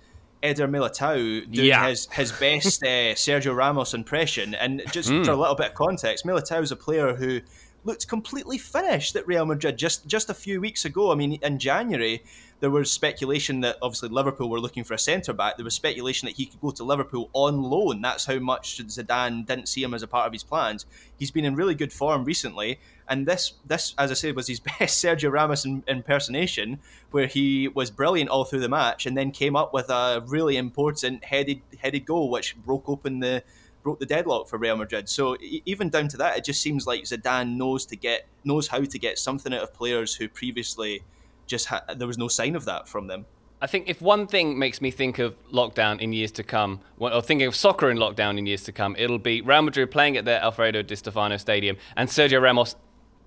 Eder 0.48 0.68
Militao 0.68 1.52
doing 1.52 1.68
yeah. 1.68 1.90
his, 1.90 2.08
his 2.12 2.32
best 2.32 2.82
uh, 2.84 3.14
Sergio 3.14 3.56
Ramos 3.56 3.94
impression. 3.94 4.56
And 4.56 4.82
just 4.92 5.10
mm. 5.10 5.26
for 5.26 5.32
a 5.32 5.36
little 5.36 5.56
bit 5.56 5.68
of 5.68 5.74
context, 5.74 6.26
Militao 6.26 6.62
is 6.64 6.72
a 6.72 6.76
player 6.76 7.14
who 7.16 7.42
looked 7.88 8.08
completely 8.08 8.58
finished 8.58 9.16
at 9.16 9.26
Real 9.26 9.46
Madrid 9.46 9.78
just, 9.78 10.06
just 10.06 10.30
a 10.30 10.34
few 10.34 10.60
weeks 10.60 10.84
ago. 10.84 11.12
I 11.12 11.16
mean, 11.16 11.40
in 11.42 11.58
January, 11.58 12.22
there 12.60 12.70
was 12.70 12.92
speculation 12.92 13.62
that 13.62 13.78
obviously 13.82 14.10
Liverpool 14.10 14.50
were 14.50 14.60
looking 14.60 14.84
for 14.84 14.94
a 14.94 15.00
centre 15.00 15.32
back. 15.32 15.56
There 15.56 15.64
was 15.64 15.74
speculation 15.74 16.26
that 16.26 16.36
he 16.36 16.46
could 16.46 16.60
go 16.60 16.72
to 16.72 16.84
Liverpool 16.84 17.30
on 17.32 17.64
loan. 17.64 18.02
That's 18.02 18.26
how 18.26 18.40
much 18.40 18.86
Zidane 18.86 19.46
didn't 19.46 19.70
see 19.70 19.82
him 19.82 19.94
as 19.94 20.04
a 20.04 20.08
part 20.08 20.28
of 20.28 20.34
his 20.34 20.44
plans. 20.44 20.86
He's 21.18 21.32
been 21.32 21.46
in 21.46 21.56
really 21.56 21.76
good 21.76 21.94
form 21.94 22.26
recently, 22.26 22.80
and 23.08 23.26
this, 23.26 23.54
this 23.66 23.96
as 23.98 24.12
I 24.12 24.16
said, 24.16 24.36
was 24.36 24.48
his 24.48 24.60
best 24.80 25.04
Sergio 25.04 25.32
Ramos 25.32 25.66
impersonation, 25.66 26.80
where 27.12 27.28
he 27.28 27.70
was 27.70 27.90
brilliant 27.90 28.30
all 28.30 28.44
through 28.44 28.60
the 28.60 28.70
match, 28.70 29.06
and 29.06 29.16
then 29.16 29.32
came 29.32 29.56
up 29.56 29.74
with 29.74 29.90
a 29.90 30.24
really 30.28 30.58
important 30.58 31.24
headed 31.24 31.62
headed 31.80 32.06
goal, 32.06 32.30
which 32.30 32.58
broke 32.58 32.90
open 32.90 33.20
the 33.20 33.44
broke 33.88 34.00
the 34.00 34.06
deadlock 34.06 34.50
for 34.50 34.58
Real 34.58 34.76
Madrid. 34.76 35.08
So 35.08 35.38
even 35.64 35.88
down 35.88 36.10
to 36.10 36.18
that, 36.18 36.38
it 36.38 36.44
just 36.44 36.62
seems 36.62 36.86
like 36.86 37.04
Zidane 37.04 37.56
knows 37.56 37.86
to 37.86 37.96
get 37.96 38.28
knows 38.44 38.68
how 38.68 38.82
to 38.82 39.00
get 39.00 39.18
something 39.18 39.54
out 39.54 39.62
of 39.62 39.74
players 39.74 40.14
who 40.14 40.28
previously 40.28 41.04
just 41.46 41.68
ha- 41.68 41.86
there 41.96 42.06
was 42.06 42.18
no 42.18 42.28
sign 42.28 42.58
of 42.58 42.66
that 42.66 42.90
from 42.90 43.08
them. 43.08 43.26
I 43.62 43.68
think 43.68 43.88
if 43.88 44.02
one 44.02 44.28
thing 44.28 44.60
makes 44.60 44.82
me 44.82 44.92
think 44.92 45.20
of 45.20 45.38
lockdown 45.54 46.02
in 46.02 46.12
years 46.12 46.34
to 46.34 46.44
come, 46.44 46.82
or 47.00 47.22
thinking 47.22 47.48
of 47.48 47.56
soccer 47.56 47.90
in 47.90 47.98
lockdown 47.98 48.38
in 48.38 48.46
years 48.46 48.64
to 48.64 48.74
come, 48.74 48.94
it'll 49.00 49.20
be 49.20 49.40
Real 49.40 49.62
Madrid 49.62 49.90
playing 49.90 50.18
at 50.18 50.26
their 50.26 50.42
Alfredo 50.42 50.82
Di 50.82 50.96
Stefano 50.96 51.38
Stadium 51.38 51.78
and 51.96 52.10
Sergio 52.10 52.42
Ramos 52.42 52.76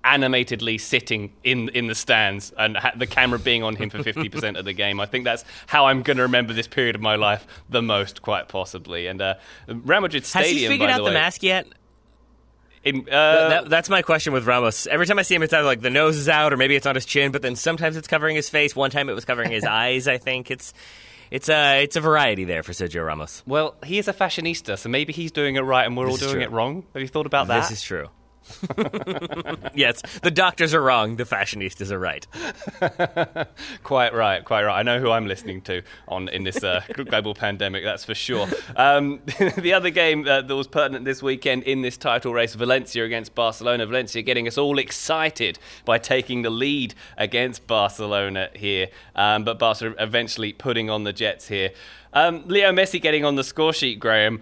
animatedly 0.03 0.77
sitting 0.79 1.31
in 1.43 1.69
in 1.69 1.87
the 1.87 1.95
stands 1.95 2.51
and 2.57 2.75
ha- 2.75 2.93
the 2.95 3.05
camera 3.07 3.37
being 3.39 3.61
on 3.63 3.75
him 3.75 3.89
for 3.89 3.99
50% 3.99 4.55
of 4.59 4.65
the 4.65 4.73
game. 4.73 4.99
I 4.99 5.05
think 5.05 5.25
that's 5.25 5.45
how 5.67 5.85
I'm 5.85 6.01
going 6.01 6.17
to 6.17 6.23
remember 6.23 6.53
this 6.53 6.67
period 6.67 6.95
of 6.95 7.01
my 7.01 7.15
life 7.15 7.45
the 7.69 7.81
most, 7.81 8.21
quite 8.21 8.47
possibly. 8.47 9.07
And 9.07 9.21
uh, 9.21 9.35
Real 9.67 10.01
Madrid 10.01 10.25
Stadium, 10.25 10.53
Has 10.53 10.61
he 10.61 10.67
figured 10.67 10.89
out 10.89 10.97
the, 10.97 11.03
the 11.03 11.09
way, 11.09 11.13
mask 11.13 11.43
yet? 11.43 11.67
in, 12.83 13.01
uh, 13.01 13.49
That, 13.49 13.69
that's 13.69 13.89
my 13.89 14.01
question 14.01 14.33
with 14.33 14.47
Ramos. 14.47 14.87
Every 14.87 15.05
time 15.05 15.19
I 15.19 15.21
see 15.21 15.35
him, 15.35 15.43
it's 15.43 15.53
either 15.53 15.65
like 15.65 15.81
the 15.81 15.91
nose 15.91 16.17
is 16.17 16.27
out 16.29 16.51
or 16.51 16.57
maybe 16.57 16.75
it's 16.75 16.87
on 16.87 16.95
his 16.95 17.05
chin, 17.05 17.31
but 17.31 17.41
then 17.43 17.55
sometimes 17.55 17.95
it's 17.95 18.07
covering 18.07 18.35
his 18.35 18.49
face. 18.49 18.75
One 18.75 18.89
time 18.89 19.07
it 19.09 19.13
was 19.13 19.25
covering 19.25 19.51
his 19.51 19.63
eyes. 19.65 20.07
I 20.07 20.17
think 20.17 20.49
it's 20.49 20.73
it's 21.29 21.47
a 21.47 21.83
it's 21.83 21.95
a 21.95 22.01
variety 22.01 22.43
there 22.45 22.63
for 22.63 22.71
Sergio 22.73 23.05
Ramos. 23.05 23.43
well, 23.45 23.75
he 23.85 23.99
is 23.99 24.07
a 24.07 24.13
fashionista, 24.13 24.77
so 24.79 24.89
maybe 24.89 25.13
he's 25.13 25.31
doing 25.31 25.55
it 25.55 25.61
right 25.61 25.85
and 25.85 25.95
we're 25.95 26.07
This 26.07 26.13
all 26.23 26.29
doing 26.29 26.33
true. 26.33 26.41
it 26.43 26.51
wrong. 26.51 26.83
Have 26.93 27.01
you 27.03 27.07
thought 27.07 27.27
about 27.27 27.47
that? 27.49 27.61
This 27.69 27.71
is 27.77 27.81
true. 27.83 28.07
yes, 29.75 30.01
the 30.23 30.31
doctors 30.31 30.73
are 30.73 30.81
wrong. 30.81 31.15
The 31.15 31.25
fashionistas 31.25 31.91
are 31.91 31.99
right. 31.99 32.25
Quite 33.83 34.13
right, 34.13 34.43
quite 34.43 34.63
right. 34.63 34.79
I 34.79 34.83
know 34.83 34.99
who 34.99 35.11
I'm 35.11 35.27
listening 35.27 35.61
to 35.63 35.83
on 36.07 36.27
in 36.29 36.43
this 36.43 36.63
uh, 36.63 36.81
global 36.93 37.33
pandemic. 37.33 37.83
That's 37.83 38.03
for 38.03 38.15
sure. 38.15 38.47
Um, 38.75 39.21
the 39.57 39.73
other 39.73 39.89
game 39.89 40.27
uh, 40.27 40.41
that 40.41 40.55
was 40.55 40.67
pertinent 40.67 41.05
this 41.05 41.21
weekend 41.21 41.63
in 41.63 41.81
this 41.81 41.97
title 41.97 42.33
race, 42.33 42.55
Valencia 42.55 43.03
against 43.03 43.35
Barcelona. 43.35 43.85
Valencia 43.85 44.21
getting 44.21 44.47
us 44.47 44.57
all 44.57 44.79
excited 44.79 45.59
by 45.85 45.97
taking 45.97 46.41
the 46.41 46.49
lead 46.49 46.95
against 47.17 47.67
Barcelona 47.67 48.49
here, 48.55 48.89
um, 49.15 49.43
but 49.43 49.59
Barca 49.59 49.93
eventually 49.99 50.53
putting 50.53 50.89
on 50.89 51.03
the 51.03 51.13
Jets 51.13 51.47
here. 51.47 51.71
Um, 52.13 52.43
Leo 52.47 52.71
Messi 52.71 53.01
getting 53.01 53.23
on 53.23 53.35
the 53.35 53.43
score 53.43 53.73
sheet, 53.73 53.99
Graham 53.99 54.41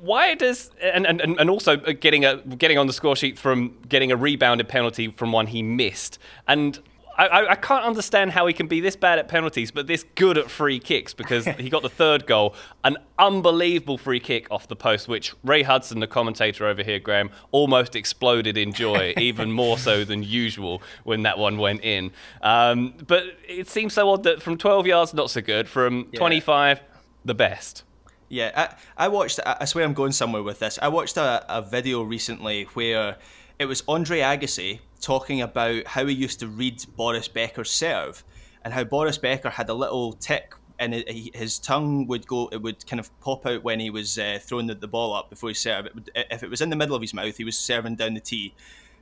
why 0.00 0.34
does 0.34 0.70
and, 0.82 1.06
and, 1.06 1.20
and 1.20 1.50
also 1.50 1.76
getting 1.76 2.24
a 2.24 2.36
getting 2.36 2.78
on 2.78 2.86
the 2.86 2.92
score 2.92 3.16
sheet 3.16 3.38
from 3.38 3.76
getting 3.88 4.10
a 4.10 4.16
rebounded 4.16 4.68
penalty 4.68 5.08
from 5.08 5.32
one 5.32 5.46
he 5.46 5.62
missed. 5.62 6.18
And 6.48 6.78
I, 7.18 7.48
I, 7.48 7.54
can't 7.54 7.84
understand 7.84 8.30
how 8.30 8.46
he 8.46 8.54
can 8.54 8.66
be 8.66 8.80
this 8.80 8.96
bad 8.96 9.18
at 9.18 9.28
penalties 9.28 9.70
but 9.70 9.86
this 9.86 10.06
good 10.14 10.38
at 10.38 10.50
free 10.50 10.78
kicks 10.78 11.12
because 11.12 11.44
he 11.44 11.68
got 11.68 11.82
the 11.82 11.90
third 11.90 12.26
goal. 12.26 12.54
An 12.82 12.96
unbelievable 13.18 13.98
free 13.98 14.20
kick 14.20 14.46
off 14.50 14.68
the 14.68 14.76
post 14.76 15.06
which 15.06 15.34
Ray 15.44 15.62
Hudson 15.62 16.00
the 16.00 16.06
commentator 16.06 16.66
over 16.66 16.82
here 16.82 16.98
Graham 16.98 17.30
almost 17.50 17.94
exploded 17.94 18.56
in 18.56 18.72
joy 18.72 19.12
even 19.18 19.52
more 19.52 19.76
so 19.76 20.02
than 20.04 20.22
usual 20.22 20.82
when 21.04 21.24
that 21.24 21.38
one 21.38 21.58
went 21.58 21.84
in. 21.84 22.10
Um, 22.40 22.94
but 23.06 23.24
it 23.46 23.68
seems 23.68 23.92
so 23.92 24.08
odd 24.08 24.22
that 24.22 24.40
from 24.40 24.56
12 24.56 24.86
yards 24.86 25.12
not 25.12 25.30
so 25.30 25.42
good. 25.42 25.68
From 25.68 26.04
25 26.14 26.80
the 27.26 27.34
best 27.34 27.84
Yeah, 28.30 28.52
I, 28.96 29.06
I 29.06 29.08
watched. 29.08 29.40
I 29.44 29.64
swear 29.64 29.84
I'm 29.84 29.92
going 29.92 30.12
somewhere 30.12 30.44
with 30.44 30.60
this. 30.60 30.78
I 30.80 30.86
watched 30.86 31.16
a, 31.16 31.44
a 31.48 31.60
video 31.60 32.02
recently 32.02 32.62
where 32.74 33.16
it 33.58 33.66
was 33.66 33.82
Andre 33.88 34.20
Agassi 34.20 34.78
talking 35.00 35.42
about 35.42 35.84
how 35.88 36.06
he 36.06 36.14
used 36.14 36.38
to 36.38 36.46
read 36.46 36.80
Boris 36.96 37.26
Becker's 37.26 37.72
serve, 37.72 38.22
and 38.64 38.72
how 38.72 38.84
Boris 38.84 39.18
Becker 39.18 39.50
had 39.50 39.68
a 39.68 39.74
little 39.74 40.12
tick, 40.12 40.54
and 40.78 40.94
it, 40.94 41.34
his 41.34 41.58
tongue 41.58 42.06
would 42.06 42.24
go. 42.28 42.48
It 42.52 42.62
would 42.62 42.86
kind 42.86 43.00
of 43.00 43.10
pop 43.20 43.46
out 43.46 43.64
when 43.64 43.80
he 43.80 43.90
was 43.90 44.16
uh, 44.16 44.38
throwing 44.40 44.68
the, 44.68 44.76
the 44.76 44.86
ball 44.86 45.12
up 45.12 45.28
before 45.28 45.50
he 45.50 45.54
served. 45.54 45.88
It 45.88 45.94
would, 45.96 46.10
if 46.14 46.44
it 46.44 46.50
was 46.50 46.60
in 46.60 46.70
the 46.70 46.76
middle 46.76 46.94
of 46.94 47.02
his 47.02 47.12
mouth, 47.12 47.36
he 47.36 47.44
was 47.44 47.58
serving 47.58 47.96
down 47.96 48.14
the 48.14 48.20
tee, 48.20 48.54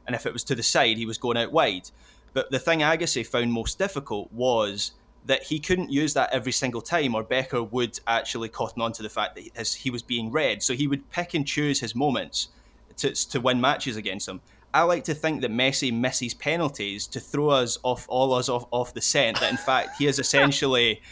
and 0.06 0.16
if 0.16 0.24
it 0.24 0.32
was 0.32 0.44
to 0.44 0.54
the 0.54 0.62
side, 0.62 0.96
he 0.96 1.04
was 1.04 1.18
going 1.18 1.36
out 1.36 1.52
wide. 1.52 1.90
But 2.32 2.50
the 2.50 2.58
thing 2.58 2.80
Agassi 2.80 3.26
found 3.26 3.52
most 3.52 3.78
difficult 3.78 4.32
was 4.32 4.92
that 5.28 5.42
he 5.42 5.60
couldn't 5.60 5.90
use 5.90 6.14
that 6.14 6.32
every 6.32 6.52
single 6.52 6.80
time, 6.80 7.14
or 7.14 7.22
Becker 7.22 7.62
would 7.62 8.00
actually 8.06 8.48
cotton 8.48 8.80
on 8.82 8.92
to 8.92 9.02
the 9.02 9.10
fact 9.10 9.34
that 9.34 9.42
he, 9.42 9.52
as 9.54 9.74
he 9.74 9.90
was 9.90 10.02
being 10.02 10.32
read. 10.32 10.62
So 10.62 10.72
he 10.72 10.88
would 10.88 11.08
pick 11.10 11.34
and 11.34 11.46
choose 11.46 11.78
his 11.80 11.94
moments 11.94 12.48
to, 12.96 13.12
to 13.12 13.38
win 13.38 13.60
matches 13.60 13.96
against 13.96 14.26
him. 14.26 14.40
I 14.72 14.82
like 14.82 15.04
to 15.04 15.14
think 15.14 15.42
that 15.42 15.50
Messi 15.50 15.92
misses 15.92 16.32
penalties 16.32 17.06
to 17.08 17.20
throw 17.20 17.50
us 17.50 17.78
off, 17.82 18.06
all 18.08 18.32
us 18.34 18.48
off, 18.48 18.66
off 18.70 18.94
the 18.94 19.02
scent. 19.02 19.38
That 19.40 19.50
in 19.50 19.58
fact 19.58 19.96
he 19.98 20.06
is 20.06 20.18
essentially 20.24 21.02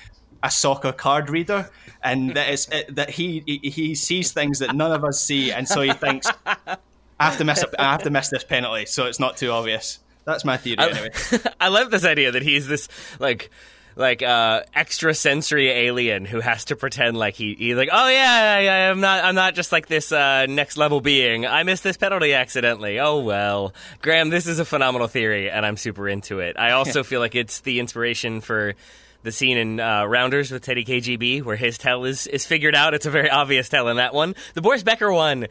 a 0.42 0.50
soccer 0.50 0.92
card 0.92 1.28
reader, 1.28 1.68
and 2.02 2.34
that 2.36 2.48
is 2.48 2.68
uh, 2.70 2.82
that 2.90 3.10
he 3.10 3.42
he 3.46 3.94
sees 3.94 4.32
things 4.32 4.60
that 4.60 4.74
none 4.74 4.92
of 4.92 5.04
us 5.04 5.22
see, 5.22 5.52
and 5.52 5.68
so 5.68 5.82
he 5.82 5.92
thinks 5.92 6.26
I 6.56 6.76
have 7.20 7.36
to 7.38 7.44
miss 7.44 7.62
a, 7.62 7.80
I 7.80 7.92
have 7.92 8.02
to 8.04 8.10
miss 8.10 8.28
this 8.30 8.44
penalty, 8.44 8.86
so 8.86 9.06
it's 9.06 9.20
not 9.20 9.36
too 9.36 9.50
obvious. 9.50 10.00
That's 10.24 10.44
my 10.44 10.56
theory, 10.56 10.78
anyway. 10.80 11.10
I 11.60 11.68
love 11.68 11.90
this 11.90 12.04
idea 12.04 12.32
that 12.32 12.42
he's 12.42 12.66
this 12.66 12.88
like 13.18 13.50
like 13.97 14.22
uh 14.22 14.62
extrasensory 14.74 15.70
alien 15.70 16.26
who 16.26 16.40
has 16.40 16.66
to 16.66 16.76
pretend 16.76 17.16
like 17.16 17.34
he 17.34 17.55
he's 17.55 17.76
like 17.76 17.88
oh 17.90 18.09
yeah, 18.09 18.59
yeah 18.59 18.90
I'm 18.90 19.01
not 19.01 19.24
I'm 19.24 19.34
not 19.34 19.55
just 19.55 19.72
like 19.72 19.88
this 19.88 20.12
uh 20.12 20.47
next 20.47 20.76
level 20.76 21.01
being. 21.01 21.47
I 21.47 21.62
missed 21.62 21.82
this 21.82 21.97
penalty 21.97 22.34
accidentally. 22.34 23.01
Oh 23.01 23.20
well. 23.20 23.72
Graham 24.03 24.28
this 24.28 24.47
is 24.47 24.59
a 24.59 24.64
phenomenal 24.64 25.09
theory 25.09 25.51
and 25.51 25.64
I'm 25.64 25.78
super 25.78 26.09
into 26.09 26.40
it. 26.40 26.59
I 26.59 26.70
also 26.72 27.03
feel 27.03 27.20
like 27.20 27.34
it's 27.34 27.61
the 27.61 27.80
inspiration 27.80 28.42
for 28.42 28.74
the 29.22 29.32
scene 29.32 29.57
in 29.57 29.80
uh, 29.80 30.05
Rounders 30.05 30.53
with 30.53 30.62
Teddy 30.62 30.84
KGB 30.84 31.42
where 31.42 31.57
his 31.57 31.78
tell 31.78 32.05
is 32.05 32.26
is 32.26 32.44
figured 32.44 32.74
out. 32.74 32.92
It's 32.92 33.07
a 33.07 33.11
very 33.11 33.30
obvious 33.30 33.70
tell 33.70 33.88
in 33.88 33.97
that 33.97 34.12
one. 34.12 34.34
The 34.55 34.62
Boris 34.62 34.82
Becker 34.82 35.11
one 35.11 35.47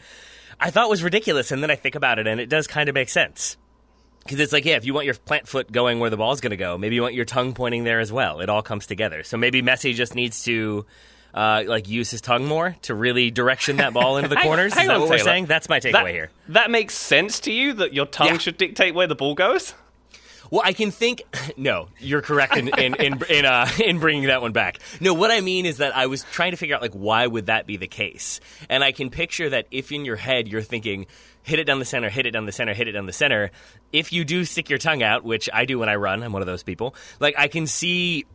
I 0.60 0.70
thought 0.70 0.90
was 0.90 1.02
ridiculous 1.04 1.52
and 1.52 1.64
then 1.64 1.72
I 1.72 1.76
think 1.76 1.96
about 1.96 2.20
it 2.20 2.28
and 2.28 2.40
it 2.40 2.48
does 2.48 2.68
kind 2.68 2.90
of 2.90 2.96
make 2.96 3.10
sense 3.10 3.58
because 4.26 4.40
it's 4.40 4.52
like, 4.52 4.66
yeah, 4.66 4.76
if 4.76 4.86
you 4.86 4.94
want 4.94 5.06
your 5.06 5.14
plant 5.16 5.48
foot 5.48 5.72
going 5.72 6.00
where 6.00 6.10
the 6.10 6.18
ball's 6.18 6.42
going 6.42 6.52
to 6.52 6.58
go, 6.58 6.78
maybe 6.78 6.96
you 6.96 7.02
want 7.04 7.14
your 7.14 7.26
tongue 7.26 7.54
pointing 7.54 7.84
there 7.84 8.00
as 8.00 8.12
well. 8.12 8.40
It 8.42 8.50
all 8.50 8.64
comes 8.64 8.88
together. 8.88 9.24
So 9.24 9.38
maybe 9.38 9.62
Messi 9.62 9.94
just 9.94 10.16
needs 10.16 10.44
to 10.46 10.86
uh, 11.36 11.64
like 11.68 11.88
use 11.88 12.10
his 12.10 12.22
tongue 12.22 12.46
more 12.46 12.76
to 12.84 12.96
really 12.96 13.30
direction 13.30 13.78
that 13.78 13.94
ball 13.94 14.18
into 14.18 14.30
the 14.30 14.36
corners. 14.44 14.74
hang 14.74 14.84
Is 14.84 14.88
that 14.88 14.96
on, 14.96 15.02
what 15.02 15.10
we're 15.12 15.18
saying? 15.20 15.46
That's 15.46 15.70
my 15.70 15.80
takeaway 15.80 15.92
that, 15.92 16.08
here. 16.08 16.30
that 16.50 16.72
makes 16.72 16.96
sense 16.96 17.40
to 17.42 17.52
you 17.52 17.74
that 17.74 17.94
your 17.94 18.08
tongue 18.08 18.28
Yeah. 18.30 18.38
should 18.40 18.58
dictate 18.58 18.96
where 18.96 19.06
the 19.08 19.16
ball 19.16 19.36
goes 19.36 19.74
Well, 20.52 20.62
I 20.64 20.74
can 20.74 20.92
think. 20.92 21.24
No, 21.58 21.88
you're 22.00 22.22
correct 22.22 22.58
in 22.58 22.68
in 22.68 22.96
in 22.96 23.24
in, 23.30 23.46
uh, 23.46 23.70
in 23.84 24.00
bringing 24.00 24.28
that 24.28 24.42
one 24.42 24.52
back. 24.52 24.80
No, 25.00 25.14
what 25.14 25.32
I 25.32 25.40
mean 25.40 25.66
is 25.66 25.78
that 25.78 25.96
I 25.96 26.08
was 26.08 26.24
trying 26.32 26.52
to 26.52 26.58
figure 26.58 26.76
out 26.76 26.82
like 26.82 26.94
why 26.94 27.26
would 27.26 27.46
that 27.46 27.66
be 27.66 27.78
the 27.78 27.88
case, 27.88 28.42
and 28.70 28.84
I 28.84 28.92
can 28.92 29.10
picture 29.10 29.50
that 29.52 29.68
if 29.72 29.92
in 29.92 30.04
your 30.06 30.18
head 30.18 30.48
you're 30.48 30.62
thinking. 30.62 31.06
Hit 31.44 31.60
it 31.60 31.66
down 31.66 31.78
the 31.78 31.86
center, 31.86 32.10
hit 32.10 32.26
it 32.26 32.32
down 32.32 32.48
the 32.48 32.52
center, 32.52 32.74
hit 32.74 32.88
it 32.88 32.94
down 32.94 33.06
the 33.06 33.14
center. 33.14 33.52
If 33.94 34.12
you 34.12 34.26
do 34.26 34.46
stick 34.46 34.68
your 34.68 34.80
tongue 34.80 35.04
out, 35.04 35.24
which 35.24 35.48
I 35.54 35.66
do 35.66 35.78
when 35.78 35.90
I 35.90 35.96
run, 35.96 36.24
I'm 36.24 36.32
one 36.34 36.42
of 36.42 36.48
those 36.48 36.64
people, 36.64 36.96
like 37.20 37.36
I 37.38 37.50
can 37.50 37.68
see 37.68 38.26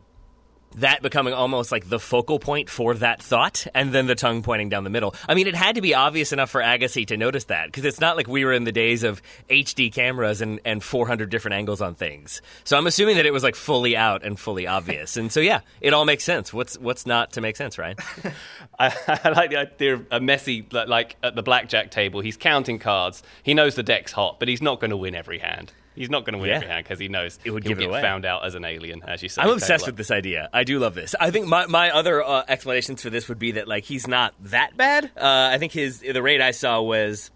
that 0.75 1.01
becoming 1.01 1.33
almost 1.33 1.71
like 1.71 1.89
the 1.89 1.99
focal 1.99 2.39
point 2.39 2.69
for 2.69 2.93
that 2.95 3.21
thought, 3.21 3.67
and 3.73 3.91
then 3.91 4.07
the 4.07 4.15
tongue 4.15 4.43
pointing 4.43 4.69
down 4.69 4.83
the 4.83 4.89
middle. 4.89 5.15
I 5.27 5.33
mean, 5.33 5.47
it 5.47 5.55
had 5.55 5.75
to 5.75 5.81
be 5.81 5.93
obvious 5.93 6.31
enough 6.31 6.49
for 6.49 6.61
Agassi 6.61 7.05
to 7.07 7.17
notice 7.17 7.45
that, 7.45 7.67
because 7.67 7.85
it's 7.85 7.99
not 7.99 8.17
like 8.17 8.27
we 8.27 8.45
were 8.45 8.53
in 8.53 8.63
the 8.63 8.71
days 8.71 9.03
of 9.03 9.21
HD 9.49 9.91
cameras 9.91 10.41
and, 10.41 10.59
and 10.65 10.83
400 10.83 11.29
different 11.29 11.55
angles 11.55 11.81
on 11.81 11.95
things. 11.95 12.41
So 12.63 12.77
I'm 12.77 12.87
assuming 12.87 13.17
that 13.17 13.25
it 13.25 13.33
was 13.33 13.43
like 13.43 13.55
fully 13.55 13.95
out 13.97 14.23
and 14.23 14.39
fully 14.39 14.67
obvious. 14.67 15.17
And 15.17 15.31
so, 15.31 15.39
yeah, 15.39 15.61
it 15.81 15.93
all 15.93 16.05
makes 16.05 16.23
sense. 16.23 16.53
What's 16.53 16.77
what's 16.77 17.05
not 17.05 17.33
to 17.33 17.41
make 17.41 17.55
sense, 17.55 17.77
right? 17.77 17.99
I, 18.79 19.19
I 19.23 19.29
like 19.29 19.49
the 19.49 19.57
idea 19.57 19.95
of 19.95 20.05
a 20.11 20.19
Messi, 20.19 20.71
like 20.87 21.17
at 21.23 21.35
the 21.35 21.43
blackjack 21.43 21.91
table. 21.91 22.21
He's 22.21 22.37
counting 22.37 22.79
cards. 22.79 23.23
He 23.43 23.53
knows 23.53 23.75
the 23.75 23.83
deck's 23.83 24.11
hot, 24.11 24.39
but 24.39 24.47
he's 24.47 24.61
not 24.61 24.79
going 24.79 24.91
to 24.91 24.97
win 24.97 25.15
every 25.15 25.39
hand. 25.39 25.71
He's 25.95 26.09
not 26.09 26.25
going 26.25 26.33
to 26.33 26.39
win 26.39 26.49
Yeah. 26.49 26.55
every 26.57 26.67
hand 26.69 26.83
because 26.85 26.99
he 26.99 27.07
knows 27.09 27.37
It 27.43 27.51
would 27.51 27.63
he'll 27.65 27.75
get 27.75 27.89
away. 27.89 28.01
found 28.01 28.25
out 28.25 28.45
as 28.45 28.55
an 28.55 28.63
alien, 28.65 29.01
as 29.07 29.21
you 29.21 29.29
say. 29.29 29.41
I'm 29.41 29.49
obsessed 29.49 29.85
with 29.85 29.97
this 29.97 30.09
idea. 30.11 30.49
I 30.53 30.63
do 30.63 30.79
love 30.79 30.95
this. 30.95 31.15
I 31.19 31.31
think 31.31 31.47
my, 31.47 31.65
my 31.67 31.91
other 31.91 32.23
uh, 32.23 32.43
explanations 32.47 33.01
for 33.01 33.09
this 33.09 33.27
would 33.27 33.39
be 33.39 33.51
that 33.53 33.67
like 33.67 33.83
he's 33.83 34.07
not 34.07 34.33
that 34.45 34.77
bad. 34.77 35.05
Uh, 35.17 35.49
I 35.53 35.57
think 35.57 35.73
his 35.73 35.99
the 35.99 36.21
rate 36.21 36.41
I 36.41 36.51
saw 36.51 36.81
was. 36.81 37.29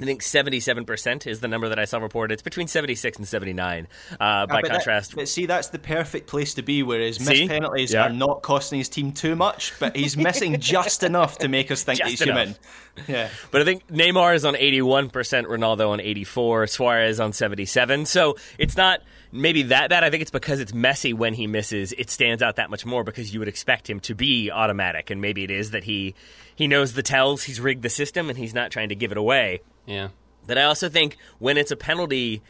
I 0.00 0.04
think 0.04 0.22
77% 0.22 1.26
is 1.26 1.40
the 1.40 1.48
number 1.48 1.68
that 1.68 1.78
I 1.78 1.84
saw 1.84 1.98
reported. 1.98 2.32
It's 2.32 2.42
between 2.42 2.66
76 2.66 3.18
and 3.18 3.28
79. 3.28 3.86
Uh, 4.12 4.16
by 4.16 4.24
Ah, 4.24 4.46
but 4.46 4.62
that- 4.62 4.70
contrast, 4.70 5.14
but 5.14 5.28
see, 5.28 5.44
that's 5.46 5.68
the 5.68 5.78
perfect 5.78 6.26
place 6.26 6.54
to 6.54 6.62
be, 6.62 6.82
whereas 6.82 7.16
See? 7.18 7.24
missed 7.24 7.48
penalties 7.48 7.92
Yeah. 7.92 8.04
are 8.06 8.08
not 8.10 8.42
costing 8.42 8.78
his 8.78 8.88
team 8.88 9.12
too 9.12 9.36
much, 9.36 9.74
but 9.78 9.94
he's 9.94 10.16
missing 10.16 10.58
just 10.60 11.02
enough 11.02 11.38
to 11.38 11.48
make 11.48 11.70
us 11.70 11.82
think 11.84 11.98
that 11.98 12.04
Just 12.08 12.10
he's 12.10 12.22
enough. 12.22 12.38
human. 12.38 12.56
Yeah. 13.06 13.28
But 13.50 13.60
I 13.60 13.64
think 13.64 13.86
Neymar 13.88 14.34
is 14.34 14.44
on 14.46 14.54
81%, 14.54 15.10
Ronaldo 15.46 15.90
on 15.90 16.00
84, 16.00 16.66
Suarez 16.68 17.20
on 17.20 17.32
77. 17.34 18.06
So 18.06 18.36
it's 18.58 18.76
not 18.76 19.00
maybe 19.30 19.62
that 19.64 19.90
bad. 19.90 20.04
I 20.04 20.10
think 20.10 20.22
it's 20.22 20.30
because 20.30 20.58
it's 20.60 20.72
Messi 20.72 21.12
when 21.14 21.34
he 21.34 21.46
misses, 21.46 21.92
it 21.92 22.08
stands 22.10 22.42
out 22.42 22.56
that 22.56 22.70
much 22.70 22.84
more 22.86 23.04
because 23.04 23.32
you 23.32 23.38
would 23.40 23.48
expect 23.48 23.88
him 23.88 24.00
to 24.00 24.14
be 24.14 24.50
automatic. 24.50 25.10
And 25.10 25.20
maybe 25.20 25.44
it 25.44 25.50
is 25.50 25.70
that 25.72 25.84
he 25.84 26.14
he 26.54 26.66
knows 26.66 26.92
the 26.94 27.02
tells, 27.02 27.44
he's 27.44 27.60
rigged 27.60 27.82
the 27.82 27.88
system, 27.90 28.28
and 28.28 28.38
he's 28.38 28.52
not 28.54 28.70
trying 28.70 28.90
to 28.90 28.94
give 28.94 29.10
it 29.10 29.16
away. 29.18 29.60
Yeah. 29.86 30.08
But 30.46 30.58
I 30.58 30.64
also 30.64 30.88
think 30.88 31.16
when 31.38 31.56
it's 31.56 31.70
a 31.70 31.76
penalty, 31.76 32.42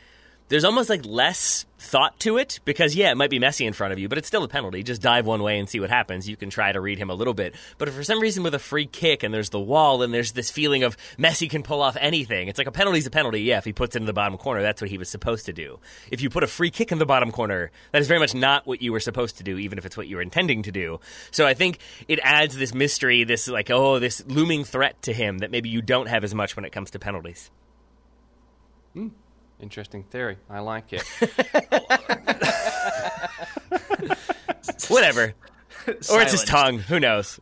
there's 0.52 0.64
almost 0.64 0.90
like 0.90 1.06
less 1.06 1.64
thought 1.78 2.20
to 2.20 2.36
it 2.36 2.60
because 2.66 2.94
yeah, 2.94 3.10
it 3.10 3.16
might 3.16 3.30
be 3.30 3.40
Messi 3.40 3.66
in 3.66 3.72
front 3.72 3.94
of 3.94 3.98
you, 3.98 4.06
but 4.06 4.18
it's 4.18 4.28
still 4.28 4.44
a 4.44 4.48
penalty. 4.48 4.82
Just 4.82 5.00
dive 5.00 5.24
one 5.24 5.42
way 5.42 5.58
and 5.58 5.66
see 5.66 5.80
what 5.80 5.88
happens. 5.88 6.28
You 6.28 6.36
can 6.36 6.50
try 6.50 6.70
to 6.70 6.78
read 6.78 6.98
him 6.98 7.08
a 7.08 7.14
little 7.14 7.32
bit. 7.32 7.54
But 7.78 7.88
for 7.88 8.04
some 8.04 8.20
reason 8.20 8.42
with 8.42 8.54
a 8.54 8.58
free 8.58 8.84
kick 8.84 9.22
and 9.22 9.32
there's 9.32 9.48
the 9.48 9.58
wall 9.58 10.02
and 10.02 10.12
there's 10.12 10.32
this 10.32 10.50
feeling 10.50 10.82
of 10.82 10.98
Messi 11.18 11.48
can 11.48 11.62
pull 11.62 11.80
off 11.80 11.96
anything, 11.98 12.48
it's 12.48 12.58
like 12.58 12.66
a 12.66 12.70
penalty's 12.72 13.06
a 13.06 13.10
penalty. 13.10 13.40
Yeah, 13.40 13.56
if 13.56 13.64
he 13.64 13.72
puts 13.72 13.96
it 13.96 14.00
in 14.00 14.04
the 14.04 14.12
bottom 14.12 14.36
corner, 14.36 14.60
that's 14.60 14.82
what 14.82 14.90
he 14.90 14.98
was 14.98 15.08
supposed 15.08 15.46
to 15.46 15.54
do. 15.54 15.80
If 16.10 16.20
you 16.20 16.28
put 16.28 16.44
a 16.44 16.46
free 16.46 16.70
kick 16.70 16.92
in 16.92 16.98
the 16.98 17.06
bottom 17.06 17.32
corner, 17.32 17.70
that 17.92 18.02
is 18.02 18.06
very 18.06 18.20
much 18.20 18.34
not 18.34 18.66
what 18.66 18.82
you 18.82 18.92
were 18.92 19.00
supposed 19.00 19.38
to 19.38 19.44
do, 19.44 19.56
even 19.56 19.78
if 19.78 19.86
it's 19.86 19.96
what 19.96 20.06
you 20.06 20.16
were 20.16 20.22
intending 20.22 20.64
to 20.64 20.70
do. 20.70 21.00
So 21.30 21.46
I 21.46 21.54
think 21.54 21.78
it 22.08 22.20
adds 22.22 22.58
this 22.58 22.74
mystery, 22.74 23.24
this 23.24 23.48
like 23.48 23.70
oh, 23.70 24.00
this 24.00 24.22
looming 24.26 24.64
threat 24.64 25.00
to 25.04 25.14
him 25.14 25.38
that 25.38 25.50
maybe 25.50 25.70
you 25.70 25.80
don't 25.80 26.08
have 26.08 26.24
as 26.24 26.34
much 26.34 26.56
when 26.56 26.66
it 26.66 26.72
comes 26.72 26.90
to 26.90 26.98
penalties. 26.98 27.50
Hmm. 28.92 29.08
Interesting 29.62 30.02
theory. 30.02 30.36
I 30.50 30.58
like 30.58 30.92
it. 30.92 31.02
Whatever. 34.88 35.34
or 36.10 36.20
it's 36.20 36.32
his 36.32 36.44
tongue. 36.44 36.80
Who 36.80 37.00
knows? 37.00 37.40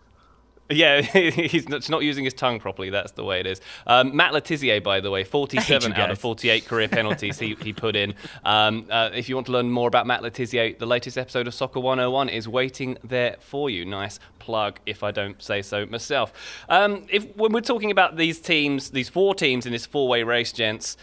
Yeah, 0.70 1.00
he's 1.02 1.68
not, 1.68 1.88
not, 1.88 2.02
using 2.02 2.24
his 2.24 2.34
tongue 2.34 2.60
properly. 2.60 2.90
That's 2.90 3.12
the 3.12 3.24
way 3.24 3.40
it 3.40 3.46
is. 3.46 3.60
Um, 3.86 4.14
Matt 4.14 4.32
Le 4.32 4.40
Tissier, 4.40 4.82
by 4.82 5.00
the 5.00 5.10
way, 5.10 5.24
47 5.24 5.92
out 5.94 6.10
of 6.10 6.18
48 6.18 6.66
career 6.66 6.88
penalties 6.88 7.38
he, 7.38 7.56
he 7.60 7.72
put 7.72 7.96
in. 7.96 8.14
Um, 8.44 8.86
uh, 8.90 9.10
if 9.12 9.28
you 9.28 9.34
want 9.34 9.46
to 9.46 9.52
learn 9.52 9.70
more 9.70 9.88
about 9.88 10.06
Matt 10.06 10.22
Le 10.22 10.30
Tissier, 10.30 10.78
the 10.78 10.86
latest 10.86 11.18
episode 11.18 11.46
of 11.46 11.54
Soccer 11.54 11.80
101 11.80 12.28
is 12.28 12.46
waiting 12.46 12.98
there 13.02 13.36
for 13.40 13.68
you. 13.68 13.84
Nice 13.84 14.20
plug, 14.38 14.80
if 14.86 15.02
I 15.02 15.10
don't 15.10 15.42
say 15.42 15.62
so 15.62 15.86
myself. 15.86 16.32
Um, 16.68 17.06
if 17.10 17.36
when 17.36 17.52
we're 17.52 17.60
talking 17.60 17.90
about 17.90 18.16
these 18.16 18.40
teams, 18.40 18.90
these 18.90 19.08
four 19.08 19.34
teams 19.34 19.66
in 19.66 19.72
this 19.72 19.86
four-way 19.86 20.22
race, 20.22 20.52
gents. 20.52 20.96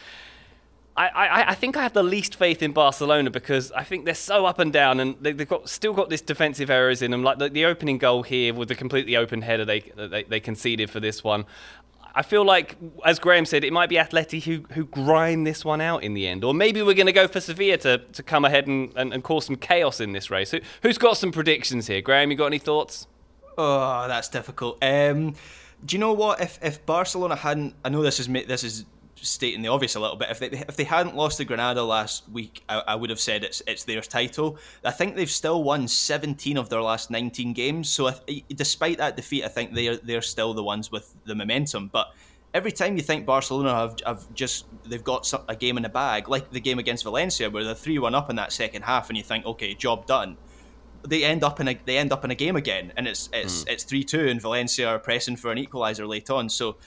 I, 0.98 1.08
I, 1.10 1.50
I, 1.50 1.54
think 1.54 1.78
I 1.78 1.84
have 1.84 1.94
the 1.94 2.02
least 2.02 2.36
faith 2.36 2.64
in 2.64 2.72
Barcelona 2.72 3.30
because 3.30 3.72
I 3.72 3.84
think 3.84 4.06
they're 4.06 4.16
so 4.16 4.48
up 4.48 4.58
and 4.58 4.74
down, 4.74 5.00
and 5.00 5.16
they, 5.22 5.30
have 5.30 5.48
got 5.48 5.70
still 5.70 5.94
got 5.94 6.10
this 6.10 6.22
defensive 6.22 6.72
errors 6.72 7.04
in 7.04 7.12
them. 7.12 7.24
Like 7.24 7.38
the, 7.38 7.50
the 7.50 7.66
opening 7.66 8.00
goal 8.00 8.24
here 8.24 8.52
with 8.54 8.68
the 8.68 8.76
completely 8.76 9.16
open 9.16 9.44
header 9.44 9.64
they, 9.64 9.82
they, 9.96 10.24
they 10.24 10.40
conceded 10.40 10.90
for 10.90 11.00
this 11.00 11.24
one. 11.24 11.46
I 12.16 12.24
feel 12.24 12.44
like, 12.44 12.78
as 13.06 13.20
Graham 13.20 13.46
said, 13.46 13.64
it 13.64 13.72
might 13.72 13.90
be 13.90 13.96
Atleti 13.96 14.42
who 14.42 14.66
who 14.74 14.86
grind 14.86 15.46
this 15.46 15.64
one 15.64 15.82
out 15.82 16.02
in 16.02 16.16
the 16.16 16.28
end, 16.28 16.44
or 16.44 16.52
maybe 16.52 16.82
we're 16.82 16.96
going 16.96 17.06
to 17.06 17.14
go 17.14 17.28
for 17.28 17.40
Sevilla 17.40 17.78
to, 17.78 18.00
to 18.00 18.24
come 18.24 18.44
ahead 18.44 18.66
and, 18.66 18.92
and, 18.96 19.14
and 19.14 19.24
cause 19.24 19.46
some 19.46 19.56
chaos 19.56 20.00
in 20.00 20.14
this 20.14 20.32
race. 20.32 20.50
Who, 20.50 20.60
has 20.82 20.98
got 20.98 21.18
some 21.18 21.32
predictions 21.32 21.86
here? 21.86 22.02
Graham, 22.02 22.32
you 22.32 22.38
got 22.38 22.48
any 22.48 22.58
thoughts? 22.58 23.06
Oh, 23.56 24.08
that's 24.08 24.30
difficult. 24.30 24.84
Um, 24.84 25.36
do 25.86 25.96
you 25.96 26.00
know 26.00 26.14
what? 26.14 26.42
If 26.42 26.58
if 26.64 26.84
Barcelona 26.88 27.36
hadn't, 27.36 27.76
I 27.86 27.90
know 27.90 28.02
this 28.02 28.20
is 28.20 28.28
this 28.28 28.64
is 28.64 28.86
stating 29.22 29.62
the 29.62 29.70
obvious 29.70 29.96
a 29.96 30.00
little 30.00 30.16
bit. 30.16 30.30
If 30.30 30.40
they 30.40 30.48
if 30.48 30.76
they 30.76 30.84
hadn't 30.84 31.16
lost 31.16 31.38
to 31.38 31.46
Granada 31.46 31.84
last 31.84 32.28
week, 32.30 32.64
I, 32.70 32.84
I, 32.88 32.96
would 32.96 33.10
have 33.10 33.20
said 33.20 33.44
it's 33.44 33.62
it's 33.68 33.84
their 33.84 34.02
title. 34.02 34.58
I 34.84 34.92
think 34.92 35.16
they've 35.16 35.30
still 35.30 35.64
won 35.64 35.88
17 35.88 36.58
of 36.58 36.70
their 36.70 36.82
last 36.82 37.10
19 37.12 37.54
games. 37.54 37.90
So 37.90 38.12
despite 38.54 38.98
that 39.00 39.16
defeat, 39.16 39.44
I 39.44 39.48
think 39.48 39.74
they're 39.74 39.98
they're 39.98 40.22
still 40.22 40.54
the 40.54 40.64
ones 40.64 40.92
with 40.92 41.14
the 41.26 41.36
momentum. 41.36 41.90
But 41.92 42.14
every 42.54 42.72
time 42.72 42.96
you 42.98 43.04
think 43.04 43.26
Barcelona 43.26 43.74
have, 43.74 43.96
have 44.06 44.34
just 44.34 44.66
they've 44.86 45.04
got 45.04 45.32
a 45.48 45.56
game 45.56 45.78
in 45.78 45.84
the 45.84 45.90
bag, 45.90 46.30
like 46.30 46.52
the 46.52 46.60
game 46.60 46.80
against 46.80 47.04
Valencia, 47.04 47.50
where 47.50 47.64
they're 47.64 47.76
three 47.76 48.00
one 48.00 48.16
up 48.16 48.30
in 48.30 48.36
that 48.38 48.52
second 48.52 48.84
half, 48.84 49.10
and 49.10 49.18
you 49.18 49.24
think, 49.24 49.46
okay, 49.46 49.74
job 49.74 50.06
done. 50.06 50.38
They 51.08 51.24
end 51.24 51.44
up 51.44 51.60
in 51.60 51.68
a 51.68 51.80
they 51.86 51.98
end 51.98 52.12
up 52.12 52.26
in 52.26 52.32
a 52.32 52.36
game 52.36 52.56
again, 52.56 52.94
and 52.98 53.08
it's 53.08 53.30
it's 53.34 53.64
mm. 53.64 53.70
it's 53.72 53.84
three 53.84 54.04
two, 54.04 54.28
and 54.28 54.42
Valencia 54.42 54.88
are 54.88 55.00
pressing 55.00 55.38
for 55.38 55.52
an 55.52 55.58
equaliser 55.58 56.08
late 56.08 56.30
on. 56.30 56.50
So 56.50 56.78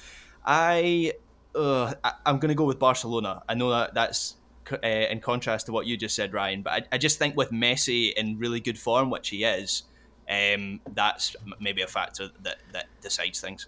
I 0.45 1.13
uh, 1.55 1.95
I, 2.05 2.13
am 2.27 2.39
going 2.39 2.51
to 2.51 2.55
go 2.55 2.65
with 2.65 2.79
Barcelona. 2.79 3.43
I 3.49 3.55
know 3.55 3.71
that 3.71 3.95
that's 3.95 4.37
uh, 4.73 4.87
in 4.87 5.21
contrast 5.21 5.67
to 5.67 5.73
what 5.73 5.87
you 5.87 5.97
just 5.97 6.15
said, 6.15 6.33
Ryan, 6.33 6.63
but 6.63 6.73
I, 6.73 6.83
I, 6.93 6.99
just 6.99 7.19
think 7.19 7.37
with 7.37 7.51
Messi 7.51 8.13
in 8.13 8.39
really 8.39 8.61
good 8.61 8.79
form, 8.79 9.11
which 9.11 9.29
he 9.29 9.45
is, 9.45 9.83
um, 10.29 10.81
that's 10.95 11.35
maybe 11.59 11.83
a 11.83 11.87
factor 11.87 12.29
that, 12.43 12.59
that 12.73 12.87
decides 13.01 13.41
things. 13.41 13.67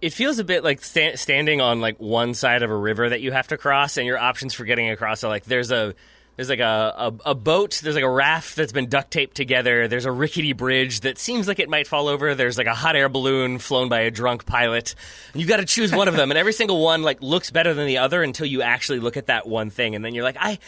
It 0.00 0.12
feels 0.12 0.38
a 0.38 0.44
bit 0.44 0.64
like 0.64 0.82
sta- 0.82 1.16
standing 1.16 1.60
on 1.60 1.80
like 1.80 1.98
one 1.98 2.34
side 2.34 2.62
of 2.62 2.70
a 2.70 2.76
river 2.76 3.08
that 3.08 3.20
you 3.20 3.32
have 3.32 3.48
to 3.48 3.56
cross, 3.56 3.96
and 3.96 4.06
your 4.06 4.18
options 4.18 4.54
for 4.54 4.64
getting 4.64 4.90
across 4.90 5.24
are 5.24 5.28
like 5.28 5.44
there's 5.44 5.70
a 5.70 5.94
there's 6.36 6.48
like 6.48 6.60
a, 6.60 6.94
a, 7.24 7.30
a, 7.30 7.34
boat. 7.34 7.80
There's 7.82 7.94
like 7.94 8.04
a 8.04 8.10
raft 8.10 8.56
that's 8.56 8.72
been 8.72 8.88
duct 8.88 9.10
taped 9.10 9.36
together. 9.36 9.86
There's 9.86 10.04
a 10.04 10.12
rickety 10.12 10.52
bridge 10.52 11.00
that 11.00 11.18
seems 11.18 11.46
like 11.46 11.60
it 11.60 11.68
might 11.68 11.86
fall 11.86 12.08
over. 12.08 12.34
There's 12.34 12.58
like 12.58 12.66
a 12.66 12.74
hot 12.74 12.96
air 12.96 13.08
balloon 13.08 13.58
flown 13.58 13.88
by 13.88 14.00
a 14.00 14.10
drunk 14.10 14.44
pilot. 14.44 14.94
And 15.32 15.42
you 15.42 15.48
got 15.48 15.58
to 15.58 15.64
choose 15.64 15.92
one 15.92 16.08
of 16.08 16.16
them, 16.16 16.30
and 16.30 16.38
every 16.38 16.52
single 16.52 16.82
one 16.82 17.02
like 17.02 17.22
looks 17.22 17.50
better 17.50 17.74
than 17.74 17.86
the 17.86 17.98
other 17.98 18.22
until 18.22 18.46
you 18.46 18.62
actually 18.62 19.00
look 19.00 19.16
at 19.16 19.26
that 19.26 19.46
one 19.46 19.70
thing, 19.70 19.94
and 19.94 20.04
then 20.04 20.14
you're 20.14 20.24
like, 20.24 20.36
I, 20.38 20.58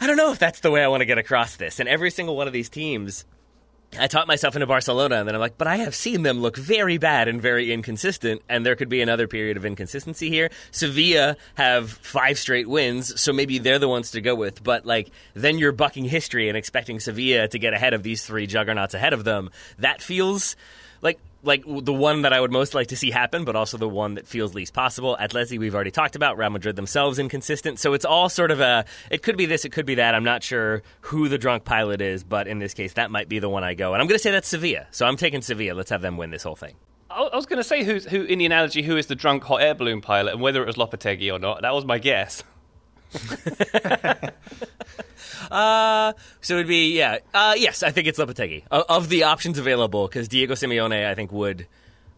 I 0.00 0.06
don't 0.06 0.16
know 0.16 0.32
if 0.32 0.38
that's 0.38 0.60
the 0.60 0.70
way 0.70 0.82
I 0.82 0.88
want 0.88 1.00
to 1.00 1.06
get 1.06 1.18
across 1.18 1.56
this. 1.56 1.80
And 1.80 1.88
every 1.88 2.10
single 2.10 2.36
one 2.36 2.46
of 2.46 2.52
these 2.52 2.68
teams 2.68 3.24
I 3.98 4.06
taught 4.06 4.28
myself 4.28 4.54
into 4.54 4.66
Barcelona, 4.66 5.16
and 5.16 5.26
then 5.26 5.34
I'm 5.34 5.40
like, 5.40 5.58
but 5.58 5.66
I 5.66 5.76
have 5.78 5.96
seen 5.96 6.22
them 6.22 6.40
look 6.40 6.56
very 6.56 6.96
bad 6.96 7.26
and 7.26 7.42
very 7.42 7.72
inconsistent, 7.72 8.40
and 8.48 8.64
there 8.64 8.76
could 8.76 8.88
be 8.88 9.02
another 9.02 9.26
period 9.26 9.56
of 9.56 9.66
inconsistency 9.66 10.28
here. 10.28 10.50
Sevilla 10.70 11.36
have 11.56 11.90
five 11.90 12.38
straight 12.38 12.68
wins, 12.68 13.20
so 13.20 13.32
maybe 13.32 13.58
they're 13.58 13.80
the 13.80 13.88
ones 13.88 14.12
to 14.12 14.20
go 14.20 14.36
with. 14.36 14.62
But 14.62 14.86
like, 14.86 15.10
then 15.34 15.58
you're 15.58 15.72
bucking 15.72 16.04
history 16.04 16.48
and 16.48 16.56
expecting 16.56 17.00
Sevilla 17.00 17.48
to 17.48 17.58
get 17.58 17.74
ahead 17.74 17.92
of 17.92 18.04
these 18.04 18.24
three 18.24 18.46
juggernauts 18.46 18.94
ahead 18.94 19.12
of 19.12 19.24
them. 19.24 19.50
That 19.78 20.00
feels 20.00 20.54
like 21.02 21.18
like 21.42 21.64
the 21.66 21.92
one 21.92 22.22
that 22.22 22.32
I 22.32 22.40
would 22.40 22.52
most 22.52 22.74
like 22.74 22.88
to 22.88 22.96
see 22.96 23.10
happen, 23.10 23.44
but 23.44 23.56
also 23.56 23.78
the 23.78 23.88
one 23.88 24.14
that 24.14 24.26
feels 24.26 24.54
least 24.54 24.74
possible. 24.74 25.16
Atleti, 25.20 25.58
we've 25.58 25.74
already 25.74 25.90
talked 25.90 26.16
about. 26.16 26.38
Real 26.38 26.50
Madrid 26.50 26.76
themselves 26.76 27.18
inconsistent, 27.18 27.78
so 27.78 27.94
it's 27.94 28.04
all 28.04 28.28
sort 28.28 28.50
of 28.50 28.60
a. 28.60 28.84
It 29.10 29.22
could 29.22 29.36
be 29.36 29.46
this, 29.46 29.64
it 29.64 29.70
could 29.70 29.86
be 29.86 29.96
that. 29.96 30.14
I'm 30.14 30.24
not 30.24 30.42
sure 30.42 30.82
who 31.02 31.28
the 31.28 31.38
drunk 31.38 31.64
pilot 31.64 32.00
is, 32.00 32.24
but 32.24 32.46
in 32.46 32.58
this 32.58 32.74
case, 32.74 32.94
that 32.94 33.10
might 33.10 33.28
be 33.28 33.38
the 33.38 33.48
one 33.48 33.64
I 33.64 33.74
go. 33.74 33.94
And 33.94 34.02
I'm 34.02 34.08
going 34.08 34.18
to 34.18 34.22
say 34.22 34.30
that's 34.30 34.48
Sevilla. 34.48 34.86
So 34.90 35.06
I'm 35.06 35.16
taking 35.16 35.42
Sevilla. 35.42 35.74
Let's 35.74 35.90
have 35.90 36.02
them 36.02 36.16
win 36.16 36.30
this 36.30 36.42
whole 36.42 36.56
thing. 36.56 36.74
I 37.10 37.28
was 37.34 37.46
going 37.46 37.56
to 37.56 37.64
say 37.64 37.82
who 37.82 38.22
in 38.22 38.38
the 38.38 38.46
analogy 38.46 38.82
who 38.82 38.96
is 38.96 39.06
the 39.06 39.16
drunk 39.16 39.42
hot 39.42 39.62
air 39.62 39.74
balloon 39.74 40.00
pilot 40.00 40.32
and 40.32 40.40
whether 40.40 40.62
it 40.62 40.66
was 40.66 40.76
Lopetegui 40.76 41.32
or 41.32 41.40
not. 41.40 41.62
That 41.62 41.74
was 41.74 41.84
my 41.84 41.98
guess. 41.98 42.44
Uh, 45.50 46.12
so 46.40 46.54
it'd 46.54 46.68
be 46.68 46.96
yeah. 46.96 47.18
Uh, 47.34 47.54
yes, 47.56 47.82
I 47.82 47.90
think 47.90 48.06
it's 48.06 48.18
Lopetegui 48.18 48.62
uh, 48.70 48.84
of 48.88 49.08
the 49.08 49.24
options 49.24 49.58
available 49.58 50.06
because 50.06 50.28
Diego 50.28 50.54
Simeone 50.54 51.04
I 51.04 51.14
think 51.14 51.32
would. 51.32 51.66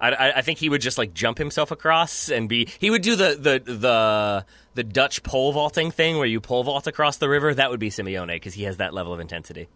I, 0.01 0.33
I, 0.33 0.43
think 0.43 0.59
he 0.59 0.69
would 0.69 0.81
just 0.81 0.99
like 0.99 1.15
jump 1.15 1.39
himself 1.39 1.71
across 1.71 2.29
and 2.29 2.49
be. 2.49 2.69
He 2.81 2.91
would 2.91 3.03
do 3.03 3.15
the 3.15 3.37
the 3.39 3.73
the 3.73 4.47
the 4.75 4.83
Dutch 4.83 5.23
pole 5.23 5.53
vaulting 5.53 5.93
thing 5.93 6.19
where 6.19 6.27
you 6.27 6.41
pole 6.41 6.65
vault 6.65 6.89
across 6.89 7.19
the 7.19 7.29
river. 7.29 7.55
That 7.55 7.71
would 7.71 7.79
be 7.79 7.89
Simeone 7.89 8.35
because 8.35 8.55
he 8.55 8.65
has 8.65 8.79
that 8.79 8.93
level 8.93 9.15
of 9.15 9.21
intensity. 9.21 9.69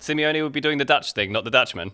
Simeone 0.00 0.40
would 0.42 0.52
be 0.52 0.60
doing 0.60 0.78
the 0.78 0.84
Dutch 0.84 1.12
thing, 1.14 1.32
not 1.32 1.44
the 1.44 1.50
Dutchman. 1.50 1.90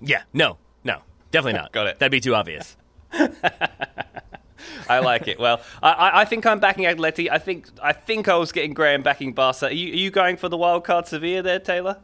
Yeah. 0.00 0.22
No. 0.32 0.58
No. 0.84 1.00
Definitely 1.32 1.58
not. 1.60 1.72
Got 1.72 1.88
it. 1.88 1.98
That'd 1.98 2.12
be 2.12 2.20
too 2.20 2.34
obvious. 2.34 2.76
I 4.88 5.00
like 5.00 5.28
it. 5.28 5.38
Well, 5.38 5.60
I, 5.82 6.22
I 6.22 6.24
think 6.24 6.46
I'm 6.46 6.60
backing 6.60 6.84
Atleti. 6.84 7.28
I 7.30 7.38
think 7.38 7.68
I 7.82 7.92
think 7.92 8.28
I 8.28 8.36
was 8.36 8.52
getting 8.52 8.74
Graham 8.74 9.02
backing 9.02 9.32
Barca. 9.32 9.66
Are 9.66 9.72
you, 9.72 9.92
are 9.92 9.96
you 9.96 10.10
going 10.10 10.36
for 10.36 10.48
the 10.48 10.56
wild 10.56 10.84
card 10.84 11.06
Sevilla 11.06 11.42
there, 11.42 11.58
Taylor? 11.58 11.98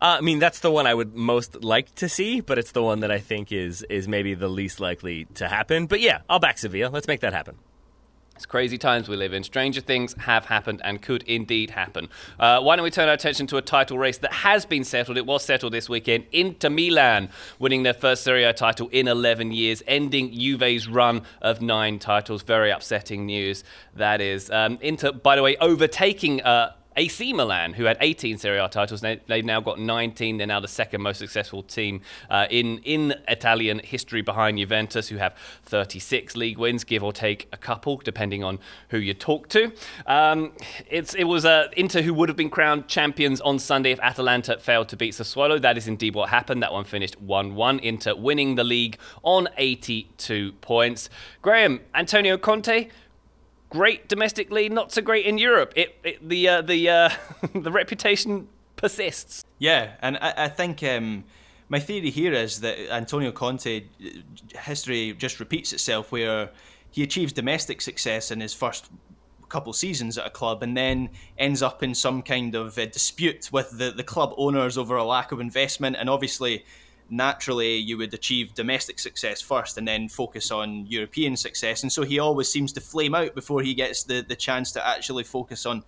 Uh, 0.00 0.16
I 0.18 0.20
mean, 0.20 0.38
that's 0.38 0.60
the 0.60 0.70
one 0.70 0.86
I 0.86 0.94
would 0.94 1.14
most 1.14 1.62
like 1.64 1.94
to 1.96 2.08
see, 2.08 2.40
but 2.40 2.58
it's 2.58 2.72
the 2.72 2.82
one 2.82 3.00
that 3.00 3.10
I 3.10 3.18
think 3.18 3.52
is 3.52 3.82
is 3.84 4.06
maybe 4.06 4.34
the 4.34 4.48
least 4.48 4.80
likely 4.80 5.26
to 5.34 5.48
happen. 5.48 5.86
But 5.86 6.00
yeah, 6.00 6.20
I'll 6.28 6.38
back 6.38 6.58
Sevilla. 6.58 6.90
Let's 6.90 7.06
make 7.08 7.20
that 7.20 7.32
happen. 7.32 7.56
It's 8.38 8.46
crazy 8.46 8.78
times 8.78 9.08
we 9.08 9.16
live 9.16 9.32
in. 9.32 9.42
Stranger 9.42 9.80
things 9.80 10.14
have 10.20 10.44
happened 10.44 10.80
and 10.84 11.02
could 11.02 11.24
indeed 11.24 11.70
happen. 11.70 12.08
Uh, 12.38 12.60
why 12.60 12.76
don't 12.76 12.84
we 12.84 12.90
turn 12.92 13.08
our 13.08 13.14
attention 13.14 13.48
to 13.48 13.56
a 13.56 13.62
title 13.62 13.98
race 13.98 14.18
that 14.18 14.32
has 14.32 14.64
been 14.64 14.84
settled? 14.84 15.18
It 15.18 15.26
was 15.26 15.44
settled 15.44 15.72
this 15.72 15.88
weekend. 15.88 16.24
Inter 16.30 16.70
Milan 16.70 17.30
winning 17.58 17.82
their 17.82 17.94
first 17.94 18.22
Serie 18.22 18.44
A 18.44 18.52
title 18.52 18.86
in 18.92 19.08
11 19.08 19.50
years, 19.50 19.82
ending 19.88 20.32
Juve's 20.32 20.86
run 20.86 21.22
of 21.42 21.60
nine 21.60 21.98
titles. 21.98 22.42
Very 22.42 22.70
upsetting 22.70 23.26
news, 23.26 23.64
that 23.96 24.20
is. 24.20 24.52
Um, 24.52 24.78
Inter, 24.82 25.10
by 25.10 25.34
the 25.34 25.42
way, 25.42 25.56
overtaking. 25.56 26.40
Uh, 26.42 26.74
AC 26.98 27.32
Milan, 27.32 27.74
who 27.74 27.84
had 27.84 27.96
18 28.00 28.38
Serie 28.38 28.58
A 28.58 28.68
titles, 28.68 29.00
they, 29.00 29.20
have 29.28 29.44
now 29.44 29.60
got 29.60 29.78
19. 29.78 30.36
They're 30.36 30.48
now 30.48 30.58
the 30.58 30.66
second 30.66 31.00
most 31.00 31.18
successful 31.18 31.62
team 31.62 32.00
uh, 32.28 32.48
in 32.50 32.78
in 32.78 33.14
Italian 33.28 33.78
history 33.78 34.20
behind 34.20 34.58
Juventus, 34.58 35.08
who 35.08 35.16
have 35.16 35.36
36 35.62 36.36
league 36.36 36.58
wins, 36.58 36.82
give 36.82 37.04
or 37.04 37.12
take 37.12 37.48
a 37.52 37.56
couple, 37.56 37.98
depending 37.98 38.42
on 38.42 38.58
who 38.88 38.98
you 38.98 39.14
talk 39.14 39.48
to. 39.50 39.72
Um, 40.06 40.52
it's 40.90 41.14
it 41.14 41.24
was 41.24 41.44
uh, 41.44 41.68
Inter 41.76 42.02
who 42.02 42.12
would 42.14 42.28
have 42.28 42.36
been 42.36 42.50
crowned 42.50 42.88
champions 42.88 43.40
on 43.42 43.60
Sunday 43.60 43.92
if 43.92 44.00
Atalanta 44.00 44.58
failed 44.58 44.88
to 44.88 44.96
beat 44.96 45.14
Sassuolo. 45.14 45.62
That 45.62 45.78
is 45.78 45.86
indeed 45.86 46.16
what 46.16 46.30
happened. 46.30 46.64
That 46.64 46.72
one 46.72 46.84
finished 46.84 47.24
1-1. 47.24 47.80
Inter 47.80 48.16
winning 48.16 48.56
the 48.56 48.64
league 48.64 48.98
on 49.22 49.46
82 49.56 50.52
points. 50.60 51.08
Graham 51.42 51.80
Antonio 51.94 52.36
Conte 52.36 52.88
great 53.70 54.08
domestically, 54.08 54.68
not 54.68 54.92
so 54.92 55.02
great 55.02 55.26
in 55.26 55.38
Europe. 55.38 55.72
It, 55.76 55.96
it 56.04 56.28
the 56.28 56.48
uh, 56.48 56.62
the 56.62 56.88
uh, 56.88 57.10
the 57.54 57.70
reputation 57.70 58.48
persists. 58.76 59.44
Yeah, 59.58 59.92
and 60.00 60.16
I, 60.18 60.34
I 60.36 60.48
think 60.48 60.82
um, 60.82 61.24
my 61.68 61.80
theory 61.80 62.10
here 62.10 62.32
is 62.32 62.60
that 62.60 62.78
Antonio 62.92 63.32
Conte 63.32 63.84
history 64.58 65.12
just 65.12 65.40
repeats 65.40 65.72
itself, 65.72 66.12
where 66.12 66.50
he 66.90 67.02
achieves 67.02 67.32
domestic 67.32 67.80
success 67.80 68.30
in 68.30 68.40
his 68.40 68.54
first 68.54 68.90
couple 69.48 69.72
seasons 69.72 70.18
at 70.18 70.26
a 70.26 70.30
club 70.30 70.62
and 70.62 70.76
then 70.76 71.08
ends 71.38 71.62
up 71.62 71.82
in 71.82 71.94
some 71.94 72.20
kind 72.22 72.54
of 72.54 72.74
dispute 72.74 73.50
with 73.50 73.78
the, 73.78 73.90
the 73.90 74.04
club 74.04 74.34
owners 74.36 74.76
over 74.76 74.96
a 74.96 75.04
lack 75.04 75.32
of 75.32 75.40
investment 75.40 75.96
and 75.98 76.10
obviously 76.10 76.64
naturally 77.10 77.76
you 77.76 77.96
would 77.98 78.12
achieve 78.12 78.54
domestic 78.54 78.98
success 78.98 79.40
first 79.40 79.78
and 79.78 79.86
then 79.86 80.08
focus 80.08 80.50
on 80.50 80.86
European 80.86 81.36
success. 81.36 81.82
And 81.82 81.92
so 81.92 82.02
he 82.02 82.18
always 82.18 82.50
seems 82.50 82.72
to 82.74 82.80
flame 82.80 83.14
out 83.14 83.34
before 83.34 83.62
he 83.62 83.74
gets 83.74 84.04
the, 84.04 84.24
the 84.26 84.36
chance 84.36 84.72
to 84.72 84.86
actually 84.86 85.24
focus 85.24 85.66
on 85.66 85.84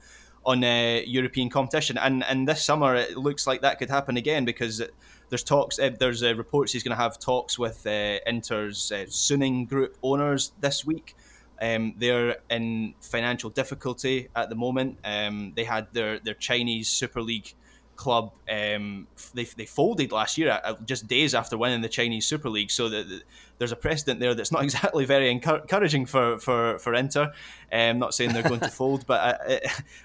on 0.46 0.64
uh, 0.64 1.02
European 1.04 1.50
competition. 1.50 1.98
And 1.98 2.24
and 2.24 2.48
this 2.48 2.64
summer 2.64 2.94
it 2.94 3.16
looks 3.16 3.46
like 3.46 3.60
that 3.60 3.78
could 3.78 3.90
happen 3.90 4.16
again 4.16 4.44
because 4.44 4.82
there's 5.28 5.44
talks. 5.44 5.78
Uh, 5.78 5.90
there's 5.98 6.22
uh, 6.22 6.34
reports 6.34 6.72
he's 6.72 6.82
going 6.82 6.96
to 6.96 7.02
have 7.02 7.18
talks 7.18 7.58
with 7.58 7.86
Inter's 7.86 8.90
Suning 9.08 9.68
Group 9.68 9.96
owners 10.02 10.52
this 10.60 10.84
week. 10.84 11.14
Um, 11.60 11.94
they're 11.98 12.38
in 12.48 12.94
financial 13.00 13.50
difficulty 13.50 14.28
at 14.34 14.48
the 14.48 14.54
moment. 14.54 14.98
Um, 15.04 15.52
they 15.54 15.64
had 15.64 15.88
their, 15.92 16.18
their 16.18 16.34
Chinese 16.34 16.88
Super 16.88 17.20
League 17.20 17.52
club 18.00 18.32
um, 18.50 19.06
they, 19.34 19.44
they 19.44 19.66
folded 19.66 20.10
last 20.10 20.38
year 20.38 20.58
uh, 20.64 20.74
just 20.86 21.06
days 21.06 21.34
after 21.34 21.58
winning 21.58 21.82
the 21.82 21.88
Chinese 21.88 22.24
Super 22.24 22.48
League. 22.48 22.70
So 22.70 22.88
the, 22.88 23.22
there's 23.58 23.72
a 23.72 23.76
precedent 23.76 24.20
there 24.20 24.34
that's 24.34 24.50
not 24.50 24.64
exactly 24.68 25.04
very 25.04 25.30
encouraging 25.30 26.06
for 26.06 26.38
for 26.38 26.78
for 26.78 26.94
Inter. 26.94 27.30
I'm 27.70 27.96
um, 27.96 27.98
not 27.98 28.14
saying 28.14 28.32
they're 28.32 28.42
going 28.42 28.60
to 28.60 28.70
fold, 28.70 29.06
but 29.12 29.20
I, 29.20 29.60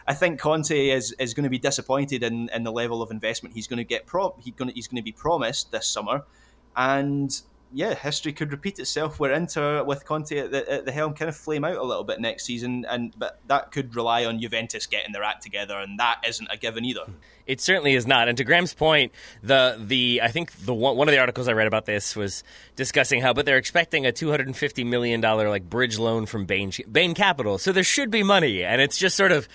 I 0.07 0.13
think 0.13 0.39
Conte 0.39 0.89
is, 0.89 1.13
is 1.13 1.33
going 1.33 1.45
to 1.45 1.49
be 1.49 1.57
disappointed 1.57 2.21
in, 2.21 2.49
in 2.53 2.63
the 2.63 2.71
level 2.71 3.01
of 3.01 3.11
investment 3.11 3.55
he's 3.55 3.67
going 3.67 3.77
to 3.77 3.85
get. 3.85 4.05
Pro- 4.05 4.35
he's 4.43 4.53
going 4.53 4.67
to, 4.67 4.75
he's 4.75 4.87
going 4.87 4.97
to 4.97 5.03
be 5.03 5.13
promised 5.13 5.71
this 5.71 5.87
summer, 5.87 6.25
and 6.75 7.41
yeah, 7.73 7.93
history 7.93 8.31
could 8.31 8.51
repeat 8.51 8.79
itself 8.79 9.19
We're 9.19 9.31
Inter 9.31 9.83
with 9.83 10.05
Conte 10.05 10.37
at 10.37 10.51
the, 10.51 10.71
at 10.71 10.85
the, 10.85 10.91
helm 10.91 11.13
kind 11.13 11.29
of 11.29 11.35
flame 11.35 11.65
out 11.65 11.75
a 11.75 11.83
little 11.83 12.03
bit 12.03 12.19
next 12.19 12.45
season, 12.45 12.85
and 12.89 13.13
but 13.17 13.39
that 13.47 13.71
could 13.71 13.95
rely 13.95 14.25
on 14.25 14.39
Juventus 14.39 14.85
getting 14.85 15.11
their 15.11 15.23
act 15.23 15.43
together, 15.43 15.77
and 15.77 15.99
that 15.99 16.21
isn't 16.27 16.47
a 16.51 16.57
given 16.57 16.85
either. 16.85 17.05
It 17.47 17.61
certainly 17.61 17.93
is 17.93 18.07
not. 18.07 18.27
And 18.27 18.37
to 18.37 18.43
Graham's 18.43 18.73
point, 18.73 19.11
the 19.43 19.77
the 19.79 20.21
I 20.23 20.29
think 20.29 20.51
the 20.53 20.73
one, 20.73 20.95
one 20.95 21.07
of 21.07 21.11
the 21.11 21.19
articles 21.19 21.47
I 21.47 21.53
read 21.53 21.67
about 21.67 21.85
this 21.85 22.15
was 22.15 22.43
discussing 22.75 23.21
how, 23.21 23.33
but 23.33 23.45
they're 23.45 23.57
expecting 23.57 24.05
a 24.05 24.11
two 24.11 24.29
hundred 24.29 24.47
and 24.47 24.55
fifty 24.55 24.83
million 24.83 25.21
dollar 25.21 25.49
like 25.49 25.69
bridge 25.69 25.97
loan 25.97 26.25
from 26.25 26.45
Bain 26.45 26.71
Bain 26.91 27.13
Capital, 27.13 27.57
so 27.57 27.71
there 27.71 27.83
should 27.83 28.11
be 28.11 28.23
money, 28.23 28.63
and 28.63 28.81
it's 28.81 28.97
just 28.97 29.17
sort 29.17 29.31
of 29.31 29.47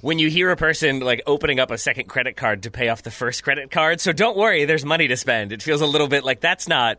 when 0.00 0.18
you 0.18 0.30
hear 0.30 0.50
a 0.50 0.56
person 0.56 1.00
like 1.00 1.22
opening 1.26 1.60
up 1.60 1.70
a 1.70 1.78
second 1.78 2.08
credit 2.08 2.36
card 2.36 2.62
to 2.64 2.70
pay 2.70 2.88
off 2.88 3.02
the 3.02 3.10
first 3.10 3.42
credit 3.42 3.70
card. 3.70 4.00
So 4.00 4.12
don't 4.12 4.36
worry, 4.36 4.64
there's 4.64 4.84
money 4.84 5.08
to 5.08 5.16
spend. 5.16 5.52
It 5.52 5.62
feels 5.62 5.80
a 5.80 5.86
little 5.86 6.08
bit 6.08 6.24
like 6.24 6.40
that's 6.40 6.68
not 6.68 6.98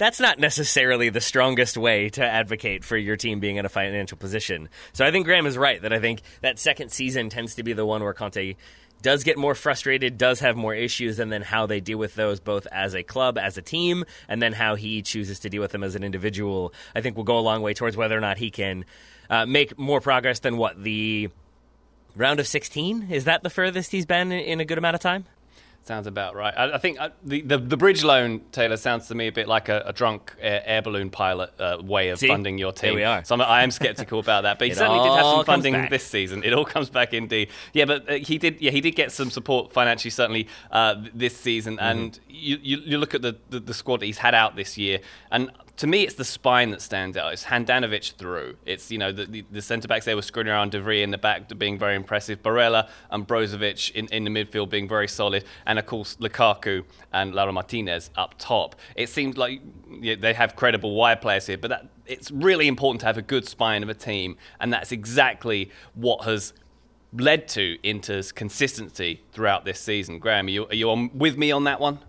that's 0.00 0.18
not 0.18 0.38
necessarily 0.38 1.10
the 1.10 1.20
strongest 1.20 1.76
way 1.76 2.08
to 2.08 2.24
advocate 2.24 2.84
for 2.84 2.96
your 2.96 3.18
team 3.18 3.38
being 3.38 3.56
in 3.56 3.66
a 3.66 3.68
financial 3.68 4.16
position. 4.16 4.70
So 4.94 5.04
I 5.04 5.10
think 5.10 5.26
Graham 5.26 5.44
is 5.44 5.58
right 5.58 5.80
that 5.82 5.92
I 5.92 6.00
think 6.00 6.22
that 6.40 6.58
second 6.58 6.90
season 6.90 7.28
tends 7.28 7.56
to 7.56 7.62
be 7.62 7.74
the 7.74 7.84
one 7.84 8.02
where 8.02 8.14
Conte 8.14 8.56
does 9.02 9.24
get 9.24 9.36
more 9.36 9.54
frustrated, 9.54 10.16
does 10.16 10.40
have 10.40 10.56
more 10.56 10.74
issues, 10.74 11.18
and 11.18 11.30
then 11.30 11.42
how 11.42 11.66
they 11.66 11.80
deal 11.80 11.98
with 11.98 12.14
those 12.14 12.40
both 12.40 12.66
as 12.72 12.94
a 12.94 13.02
club, 13.02 13.36
as 13.36 13.58
a 13.58 13.62
team, 13.62 14.06
and 14.26 14.40
then 14.40 14.54
how 14.54 14.74
he 14.74 15.02
chooses 15.02 15.38
to 15.40 15.50
deal 15.50 15.60
with 15.60 15.72
them 15.72 15.84
as 15.84 15.94
an 15.94 16.02
individual, 16.02 16.72
I 16.94 17.02
think 17.02 17.18
will 17.18 17.24
go 17.24 17.38
a 17.38 17.40
long 17.40 17.60
way 17.60 17.74
towards 17.74 17.94
whether 17.94 18.16
or 18.16 18.22
not 18.22 18.38
he 18.38 18.50
can 18.50 18.86
uh, 19.28 19.44
make 19.44 19.78
more 19.78 20.00
progress 20.00 20.40
than 20.40 20.56
what 20.56 20.82
the 20.82 21.28
round 22.16 22.40
of 22.40 22.46
16 22.46 23.08
is 23.10 23.24
that 23.24 23.42
the 23.42 23.50
furthest 23.50 23.92
he's 23.92 24.06
been 24.06 24.32
in 24.32 24.60
a 24.60 24.64
good 24.64 24.78
amount 24.78 24.94
of 24.94 25.02
time 25.02 25.26
Sounds 25.82 26.06
about 26.06 26.36
right. 26.36 26.54
I, 26.56 26.74
I 26.74 26.78
think 26.78 27.00
uh, 27.00 27.08
the, 27.24 27.40
the, 27.40 27.58
the 27.58 27.76
bridge 27.76 28.04
loan, 28.04 28.42
Taylor, 28.52 28.76
sounds 28.76 29.08
to 29.08 29.14
me 29.14 29.28
a 29.28 29.32
bit 29.32 29.48
like 29.48 29.68
a, 29.68 29.82
a 29.86 29.92
drunk 29.92 30.36
air, 30.38 30.62
air, 30.64 30.82
balloon 30.82 31.10
pilot 31.10 31.52
uh, 31.58 31.78
way 31.82 32.10
of 32.10 32.18
See? 32.18 32.28
funding 32.28 32.58
your 32.58 32.70
team. 32.70 32.90
Here 32.90 32.96
we 32.96 33.04
are. 33.04 33.24
So 33.24 33.34
I'm, 33.34 33.40
I 33.40 33.62
am 33.62 33.70
skeptical 33.70 34.20
about 34.20 34.42
that. 34.42 34.58
But 34.58 34.68
he 34.68 34.74
certainly 34.74 35.02
did 35.02 35.14
have 35.16 35.24
some 35.24 35.44
funding 35.44 35.88
this 35.88 36.06
season. 36.06 36.44
It 36.44 36.52
all 36.52 36.66
comes 36.66 36.90
back 36.90 37.14
indeed. 37.14 37.48
Yeah, 37.72 37.86
but 37.86 38.08
uh, 38.08 38.14
he 38.14 38.36
did. 38.36 38.60
Yeah, 38.60 38.70
he 38.72 38.80
did 38.80 38.92
get 38.92 39.10
some 39.10 39.30
support 39.30 39.72
financially 39.72 40.10
certainly 40.10 40.48
uh, 40.70 40.96
this 41.14 41.36
season. 41.36 41.78
Mm-hmm. 41.78 41.98
And 41.98 42.20
you, 42.28 42.58
you, 42.62 42.76
you 42.84 42.98
look 42.98 43.14
at 43.14 43.22
the, 43.22 43.38
the 43.48 43.60
the 43.60 43.74
squad 43.74 44.00
that 44.00 44.06
he's 44.06 44.18
had 44.18 44.34
out 44.34 44.56
this 44.56 44.76
year, 44.76 45.00
and 45.30 45.50
to 45.80 45.86
me, 45.86 46.02
it's 46.02 46.16
the 46.16 46.26
spine 46.26 46.72
that 46.72 46.82
stands 46.82 47.16
out. 47.16 47.32
It's 47.32 47.44
Handanovic 47.44 48.12
through. 48.12 48.56
It's 48.66 48.90
you 48.90 48.98
know 48.98 49.12
the, 49.12 49.24
the, 49.24 49.44
the 49.50 49.62
centre 49.62 49.88
backs 49.88 50.04
there 50.04 50.14
were 50.14 50.20
Skriniar 50.20 50.62
and 50.62 50.70
De 50.70 50.78
Vrij 50.78 51.02
in 51.02 51.10
the 51.10 51.16
back 51.16 51.48
being 51.56 51.78
very 51.78 51.96
impressive. 51.96 52.42
Barella 52.42 52.86
and 53.10 53.26
Brozovic 53.26 53.90
in, 53.92 54.06
in 54.08 54.24
the 54.24 54.30
midfield 54.30 54.68
being 54.68 54.86
very 54.86 55.08
solid, 55.08 55.42
and 55.64 55.78
of 55.78 55.86
course 55.86 56.16
Lukaku 56.16 56.84
and 57.14 57.32
Lautaro 57.32 57.54
Martinez 57.54 58.10
up 58.16 58.34
top. 58.36 58.76
It 58.94 59.08
seems 59.08 59.38
like 59.38 59.62
yeah, 60.02 60.16
they 60.16 60.34
have 60.34 60.54
credible 60.54 60.94
wide 60.94 61.22
players 61.22 61.46
here, 61.46 61.56
but 61.56 61.68
that, 61.68 61.86
it's 62.04 62.30
really 62.30 62.68
important 62.68 63.00
to 63.00 63.06
have 63.06 63.16
a 63.16 63.22
good 63.22 63.48
spine 63.48 63.82
of 63.82 63.88
a 63.88 63.94
team, 63.94 64.36
and 64.60 64.70
that's 64.70 64.92
exactly 64.92 65.70
what 65.94 66.26
has 66.26 66.52
led 67.14 67.48
to 67.48 67.78
Inter's 67.82 68.32
consistency 68.32 69.22
throughout 69.32 69.64
this 69.64 69.80
season. 69.80 70.18
Graham, 70.18 70.46
are 70.46 70.50
you, 70.50 70.66
are 70.66 70.74
you 70.74 70.90
on, 70.90 71.10
with 71.14 71.38
me 71.38 71.50
on 71.50 71.64
that 71.64 71.80
one? 71.80 72.00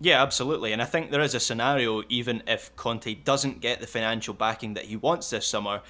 Yeah, 0.00 0.22
absolutely. 0.22 0.72
And 0.72 0.80
I 0.80 0.86
think 0.86 1.10
there 1.10 1.20
is 1.20 1.34
a 1.34 1.40
scenario, 1.40 2.02
even 2.08 2.42
if 2.46 2.74
Conte 2.74 3.14
doesn't 3.14 3.60
get 3.60 3.80
the 3.80 3.86
financial 3.86 4.32
backing 4.32 4.74
that 4.74 4.86
he 4.86 4.96
wants 4.96 5.28
this 5.28 5.46
summer, 5.46 5.82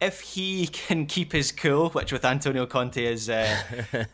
if 0.00 0.20
he 0.20 0.66
can 0.72 1.06
keep 1.06 1.32
his 1.32 1.52
cool, 1.52 1.90
which 1.90 2.12
with 2.12 2.24
Antonio 2.24 2.66
Conte 2.66 3.04
is 3.04 3.28
uh, 3.28 3.60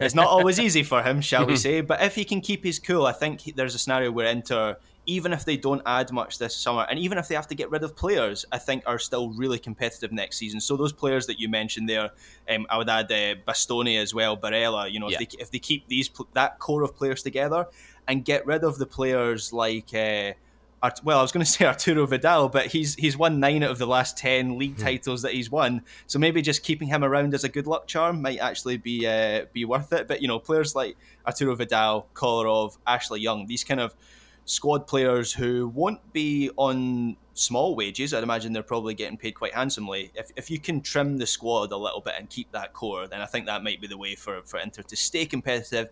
is 0.00 0.14
not 0.14 0.26
always 0.26 0.58
easy 0.58 0.82
for 0.82 1.02
him, 1.02 1.20
shall 1.20 1.46
we 1.46 1.56
say? 1.68 1.80
But 1.80 2.02
if 2.02 2.16
he 2.16 2.24
can 2.24 2.40
keep 2.40 2.64
his 2.64 2.80
cool, 2.80 3.06
I 3.06 3.12
think 3.12 3.42
he, 3.42 3.52
there's 3.52 3.76
a 3.76 3.78
scenario 3.78 4.10
where 4.10 4.26
Inter, 4.26 4.76
even 5.06 5.32
if 5.32 5.44
they 5.44 5.56
don't 5.56 5.82
add 5.86 6.10
much 6.10 6.38
this 6.38 6.56
summer, 6.56 6.84
and 6.90 6.98
even 6.98 7.16
if 7.18 7.28
they 7.28 7.36
have 7.36 7.46
to 7.48 7.54
get 7.54 7.70
rid 7.70 7.84
of 7.84 7.94
players, 7.94 8.44
I 8.50 8.58
think 8.58 8.82
are 8.86 8.98
still 8.98 9.30
really 9.30 9.60
competitive 9.60 10.10
next 10.10 10.38
season. 10.38 10.60
So 10.60 10.76
those 10.76 10.92
players 10.92 11.26
that 11.26 11.38
you 11.38 11.48
mentioned 11.48 11.88
there, 11.88 12.10
um, 12.50 12.66
I 12.70 12.78
would 12.78 12.88
add 12.88 13.12
uh, 13.12 13.36
Bastoni 13.46 14.00
as 14.00 14.14
well, 14.14 14.36
Barella. 14.36 14.90
You 14.90 14.98
know, 14.98 15.10
yeah. 15.10 15.18
if 15.20 15.30
they 15.30 15.38
if 15.38 15.50
they 15.52 15.58
keep 15.60 15.86
these 15.86 16.10
that 16.32 16.58
core 16.58 16.82
of 16.82 16.96
players 16.96 17.22
together, 17.22 17.68
and 18.08 18.24
get 18.24 18.46
rid 18.46 18.64
of 18.64 18.78
the 18.78 18.86
players 18.86 19.52
like. 19.52 19.94
Uh, 19.94 20.32
well, 21.02 21.18
I 21.18 21.22
was 21.22 21.32
going 21.32 21.44
to 21.44 21.50
say 21.50 21.64
Arturo 21.64 22.06
Vidal, 22.06 22.48
but 22.48 22.66
he's 22.66 22.94
he's 22.94 23.16
won 23.16 23.40
nine 23.40 23.62
out 23.62 23.70
of 23.70 23.78
the 23.78 23.86
last 23.86 24.18
ten 24.18 24.58
league 24.58 24.76
hmm. 24.76 24.82
titles 24.82 25.22
that 25.22 25.32
he's 25.32 25.50
won. 25.50 25.82
So 26.06 26.18
maybe 26.18 26.42
just 26.42 26.62
keeping 26.62 26.88
him 26.88 27.04
around 27.04 27.34
as 27.34 27.44
a 27.44 27.48
good 27.48 27.66
luck 27.66 27.86
charm 27.86 28.20
might 28.20 28.38
actually 28.38 28.76
be 28.76 29.06
uh, 29.06 29.46
be 29.52 29.64
worth 29.64 29.92
it. 29.92 30.08
But 30.08 30.22
you 30.22 30.28
know, 30.28 30.38
players 30.38 30.74
like 30.74 30.96
Arturo 31.26 31.54
Vidal, 31.54 32.06
Kolarov, 32.14 32.78
Ashley 32.86 33.20
Young, 33.20 33.46
these 33.46 33.64
kind 33.64 33.80
of 33.80 33.94
squad 34.44 34.86
players 34.86 35.32
who 35.32 35.68
won't 35.68 36.12
be 36.12 36.50
on 36.56 37.16
small 37.34 37.74
wages. 37.74 38.14
I'd 38.14 38.22
imagine 38.22 38.52
they're 38.52 38.62
probably 38.62 38.94
getting 38.94 39.16
paid 39.16 39.32
quite 39.32 39.54
handsomely. 39.54 40.10
If, 40.14 40.30
if 40.36 40.50
you 40.50 40.58
can 40.58 40.80
trim 40.80 41.18
the 41.18 41.26
squad 41.26 41.72
a 41.72 41.76
little 41.76 42.00
bit 42.00 42.14
and 42.18 42.30
keep 42.30 42.50
that 42.52 42.72
core, 42.72 43.06
then 43.06 43.20
I 43.20 43.26
think 43.26 43.46
that 43.46 43.62
might 43.62 43.80
be 43.80 43.86
the 43.86 43.98
way 43.98 44.14
for, 44.14 44.40
for 44.44 44.58
Inter 44.58 44.82
to 44.82 44.96
stay 44.96 45.26
competitive, 45.26 45.88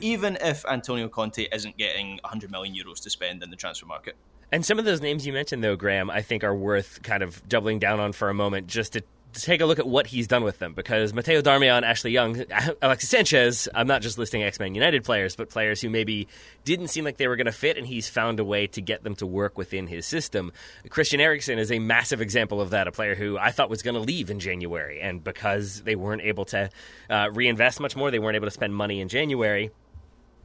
even 0.00 0.38
if 0.40 0.64
Antonio 0.66 1.08
Conte 1.08 1.46
isn't 1.52 1.76
getting 1.76 2.20
100 2.22 2.50
million 2.50 2.74
euros 2.74 3.02
to 3.02 3.10
spend 3.10 3.42
in 3.42 3.50
the 3.50 3.56
transfer 3.56 3.86
market. 3.86 4.16
And 4.52 4.64
some 4.64 4.78
of 4.78 4.84
those 4.84 5.00
names 5.00 5.26
you 5.26 5.32
mentioned, 5.32 5.64
though, 5.64 5.74
Graham, 5.74 6.10
I 6.10 6.22
think 6.22 6.44
are 6.44 6.54
worth 6.54 7.02
kind 7.02 7.22
of 7.22 7.46
doubling 7.48 7.80
down 7.80 7.98
on 7.98 8.12
for 8.12 8.28
a 8.30 8.34
moment 8.34 8.68
just 8.68 8.92
to 8.92 9.02
take 9.34 9.60
a 9.60 9.66
look 9.66 9.78
at 9.78 9.86
what 9.86 10.06
he's 10.06 10.26
done 10.26 10.44
with 10.44 10.58
them 10.58 10.74
because 10.74 11.12
Mateo 11.12 11.40
Darmian, 11.40 11.82
Ashley 11.82 12.12
Young, 12.12 12.44
Alexis 12.82 13.10
Sanchez, 13.10 13.68
I'm 13.74 13.86
not 13.86 14.02
just 14.02 14.18
listing 14.18 14.42
X 14.42 14.58
Men 14.58 14.74
United 14.74 15.04
players, 15.04 15.36
but 15.36 15.50
players 15.50 15.80
who 15.80 15.90
maybe 15.90 16.28
didn't 16.64 16.88
seem 16.88 17.04
like 17.04 17.16
they 17.16 17.28
were 17.28 17.36
going 17.36 17.46
to 17.46 17.52
fit, 17.52 17.76
and 17.76 17.86
he's 17.86 18.08
found 18.08 18.40
a 18.40 18.44
way 18.44 18.66
to 18.68 18.80
get 18.80 19.02
them 19.02 19.14
to 19.16 19.26
work 19.26 19.58
within 19.58 19.86
his 19.86 20.06
system. 20.06 20.52
Christian 20.88 21.20
Eriksen 21.20 21.58
is 21.58 21.70
a 21.70 21.78
massive 21.78 22.20
example 22.20 22.60
of 22.60 22.70
that, 22.70 22.88
a 22.88 22.92
player 22.92 23.14
who 23.14 23.36
I 23.38 23.50
thought 23.50 23.70
was 23.70 23.82
going 23.82 23.94
to 23.94 24.00
leave 24.00 24.30
in 24.30 24.40
January, 24.40 25.00
and 25.00 25.22
because 25.22 25.82
they 25.82 25.96
weren't 25.96 26.22
able 26.22 26.44
to 26.46 26.70
uh, 27.10 27.28
reinvest 27.32 27.80
much 27.80 27.96
more, 27.96 28.10
they 28.10 28.18
weren't 28.18 28.36
able 28.36 28.46
to 28.46 28.52
spend 28.52 28.74
money 28.74 29.00
in 29.00 29.08
January. 29.08 29.70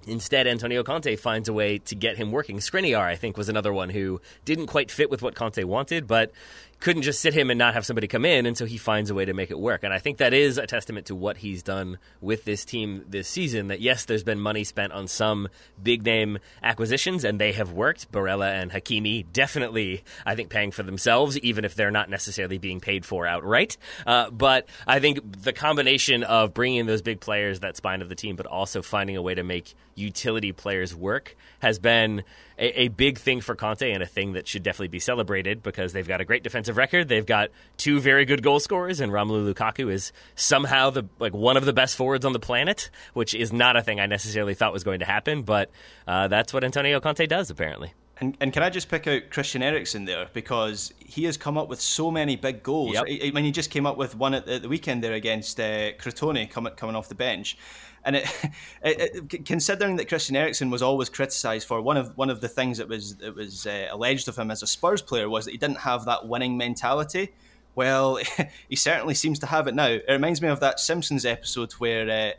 Instead, 0.07 0.47
Antonio 0.47 0.81
Conte 0.81 1.15
finds 1.17 1.49
a 1.49 1.53
way 1.53 1.77
to 1.79 1.95
get 1.95 2.17
him 2.17 2.31
working. 2.31 2.57
Skriniar, 2.57 3.01
I 3.01 3.15
think, 3.15 3.37
was 3.37 3.49
another 3.49 3.73
one 3.73 3.89
who 3.89 4.21
didn't 4.45 4.67
quite 4.67 4.91
fit 4.91 5.09
with 5.09 5.21
what 5.21 5.35
Conte 5.35 5.61
wanted, 5.63 6.07
but 6.07 6.31
couldn't 6.79 7.01
just 7.01 7.19
sit 7.19 7.33
him 7.33 7.49
and 7.49 7.57
not 7.57 7.73
have 7.73 7.85
somebody 7.85 8.07
come 8.07 8.25
in, 8.25 8.45
and 8.45 8.57
so 8.57 8.65
he 8.65 8.77
finds 8.77 9.09
a 9.09 9.15
way 9.15 9.25
to 9.25 9.33
make 9.33 9.51
it 9.51 9.59
work. 9.59 9.83
And 9.83 9.93
I 9.93 9.99
think 9.99 10.17
that 10.17 10.33
is 10.33 10.57
a 10.57 10.65
testament 10.65 11.07
to 11.07 11.15
what 11.15 11.37
he's 11.37 11.61
done 11.61 11.97
with 12.21 12.45
this 12.45 12.63
team 12.63 13.03
this 13.07 13.27
season. 13.27 13.67
That 13.67 13.81
yes, 13.81 14.05
there's 14.05 14.23
been 14.23 14.39
money 14.39 14.63
spent 14.63 14.93
on 14.93 15.07
some 15.07 15.49
big 15.81 16.03
name 16.03 16.39
acquisitions, 16.63 17.23
and 17.23 17.39
they 17.39 17.51
have 17.53 17.71
worked. 17.71 18.11
Barella 18.11 18.61
and 18.61 18.71
Hakimi 18.71 19.25
definitely, 19.31 20.03
I 20.25 20.35
think, 20.35 20.49
paying 20.49 20.71
for 20.71 20.83
themselves, 20.83 21.37
even 21.39 21.65
if 21.65 21.75
they're 21.75 21.91
not 21.91 22.09
necessarily 22.09 22.57
being 22.57 22.79
paid 22.79 23.05
for 23.05 23.27
outright. 23.27 23.77
Uh, 24.07 24.29
but 24.29 24.67
I 24.87 24.99
think 24.99 25.41
the 25.43 25.53
combination 25.53 26.23
of 26.23 26.53
bringing 26.53 26.79
in 26.79 26.85
those 26.85 27.01
big 27.01 27.19
players, 27.19 27.59
that 27.59 27.75
spine 27.77 28.01
of 28.01 28.09
the 28.09 28.15
team, 28.15 28.35
but 28.35 28.45
also 28.45 28.81
finding 28.81 29.17
a 29.17 29.21
way 29.21 29.35
to 29.35 29.43
make 29.43 29.75
utility 29.95 30.51
players 30.51 30.95
work, 30.95 31.35
has 31.59 31.77
been 31.77 32.23
a, 32.59 32.81
a, 32.81 32.87
big 32.89 33.17
thing 33.17 33.41
for 33.41 33.55
Conte 33.55 33.89
and 33.89 34.03
a 34.03 34.05
thing 34.05 34.33
that 34.33 34.47
should 34.47 34.63
definitely 34.63 34.89
be 34.89 34.99
celebrated 34.99 35.63
because 35.63 35.93
they've 35.93 36.07
got 36.07 36.19
a 36.21 36.25
great 36.25 36.43
defensive 36.43 36.77
record. 36.77 37.07
They've 37.07 37.25
got 37.25 37.49
two 37.77 37.99
very 37.99 38.25
good 38.25 38.43
goal 38.43 38.59
scorers, 38.59 38.99
and 38.99 39.11
Romelu 39.11 39.53
Lukaku 39.53 39.91
is 39.91 40.11
somehow 40.35 40.89
the 40.89 41.05
like 41.19 41.33
one 41.33 41.57
of 41.57 41.65
the 41.65 41.73
best 41.73 41.95
forwards 41.95 42.25
on 42.25 42.33
the 42.33 42.39
planet, 42.39 42.89
which 43.13 43.33
is 43.33 43.53
not 43.53 43.77
a 43.77 43.81
thing 43.81 43.99
I 43.99 44.05
necessarily 44.05 44.53
thought 44.53 44.73
was 44.73 44.83
going 44.83 44.99
to 44.99 45.05
happen, 45.05 45.43
but 45.43 45.71
uh, 46.07 46.27
that's 46.27 46.53
what 46.53 46.63
Antonio 46.63 46.99
Conte 46.99 47.25
does 47.25 47.49
apparently. 47.49 47.93
And, 48.21 48.35
and 48.41 48.51
can 48.51 48.63
I 48.63 48.69
just 48.69 48.89
pick 48.89 49.07
out 49.07 49.29
Christian 49.29 49.63
Eriksen 49.63 50.03
there 50.03 50.27
because 50.33 50.93
he 50.99 51.23
has 51.23 51.37
come 51.37 51.57
up 51.57 51.69
with 51.69 51.79
so 51.79 52.11
many 52.11 52.35
big 52.35 52.63
goals. 52.63 52.93
Yep. 52.93 53.05
I, 53.07 53.27
I 53.27 53.31
mean, 53.31 53.45
he 53.45 53.51
just 53.51 53.71
came 53.71 53.85
up 53.85 53.95
with 53.95 54.15
one 54.15 54.33
at 54.33 54.45
the, 54.45 54.55
at 54.55 54.61
the 54.61 54.67
weekend 54.67 55.03
there 55.03 55.13
against 55.13 55.59
uh, 55.59 55.93
Crotone 55.93 56.49
coming 56.49 56.73
coming 56.73 56.95
off 56.95 57.07
the 57.07 57.15
bench. 57.15 57.57
And 58.05 58.15
it, 58.17 58.25
it, 58.83 59.31
it, 59.33 59.45
considering 59.45 59.95
that 59.97 60.07
Christian 60.07 60.35
Eriksen 60.35 60.69
was 60.69 60.81
always 60.81 61.09
criticised 61.09 61.67
for 61.67 61.81
one 61.81 61.97
of 61.97 62.17
one 62.17 62.29
of 62.29 62.41
the 62.41 62.47
things 62.47 62.77
that 62.77 62.87
was 62.87 63.15
that 63.17 63.35
was 63.35 63.65
uh, 63.65 63.87
alleged 63.91 64.27
of 64.27 64.37
him 64.37 64.51
as 64.51 64.63
a 64.63 64.67
Spurs 64.67 65.01
player 65.01 65.29
was 65.29 65.45
that 65.45 65.51
he 65.51 65.57
didn't 65.57 65.79
have 65.79 66.05
that 66.05 66.27
winning 66.27 66.57
mentality. 66.57 67.33
Well, 67.75 68.19
he 68.69 68.75
certainly 68.75 69.13
seems 69.13 69.39
to 69.39 69.45
have 69.45 69.67
it 69.67 69.75
now. 69.75 69.87
It 69.87 70.05
reminds 70.09 70.41
me 70.41 70.49
of 70.49 70.59
that 70.59 70.79
Simpsons 70.79 71.25
episode 71.25 71.73
where 71.73 72.09
uh, 72.09 72.31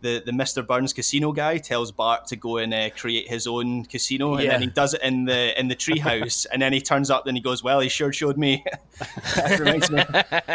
the, 0.00 0.22
the 0.24 0.32
Mr. 0.32 0.64
Burns 0.66 0.92
casino 0.92 1.32
guy 1.32 1.58
tells 1.58 1.90
Bart 1.90 2.26
to 2.28 2.36
go 2.36 2.58
and 2.58 2.72
uh, 2.72 2.90
create 2.90 3.28
his 3.28 3.46
own 3.46 3.84
casino, 3.84 4.34
and 4.34 4.44
Yeah. 4.44 4.52
then 4.52 4.60
he 4.62 4.66
does 4.68 4.94
it 4.94 5.02
in 5.02 5.24
the 5.24 5.58
in 5.58 5.68
the 5.68 5.74
treehouse, 5.76 6.46
and 6.52 6.62
then 6.62 6.72
he 6.72 6.80
turns 6.80 7.10
up 7.10 7.26
and 7.26 7.36
he 7.36 7.42
goes, 7.42 7.62
"Well, 7.64 7.80
he 7.80 7.88
sure 7.88 8.12
showed 8.12 8.36
me." 8.38 8.64
reminds 9.58 9.90
me, 9.90 10.02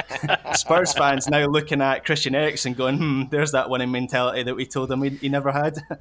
Spurs 0.55 0.93
fans 0.93 1.27
now 1.29 1.45
looking 1.47 1.81
at 1.81 2.05
Christian 2.05 2.35
Eriksen, 2.35 2.73
going, 2.73 2.97
"Hmm, 2.97 3.23
there's 3.31 3.51
that 3.51 3.69
winning 3.69 3.91
mentality 3.91 4.43
that 4.43 4.55
we 4.55 4.65
told 4.65 4.91
him 4.91 5.03
he, 5.03 5.09
he 5.09 5.29
never 5.29 5.51
had." 5.51 5.77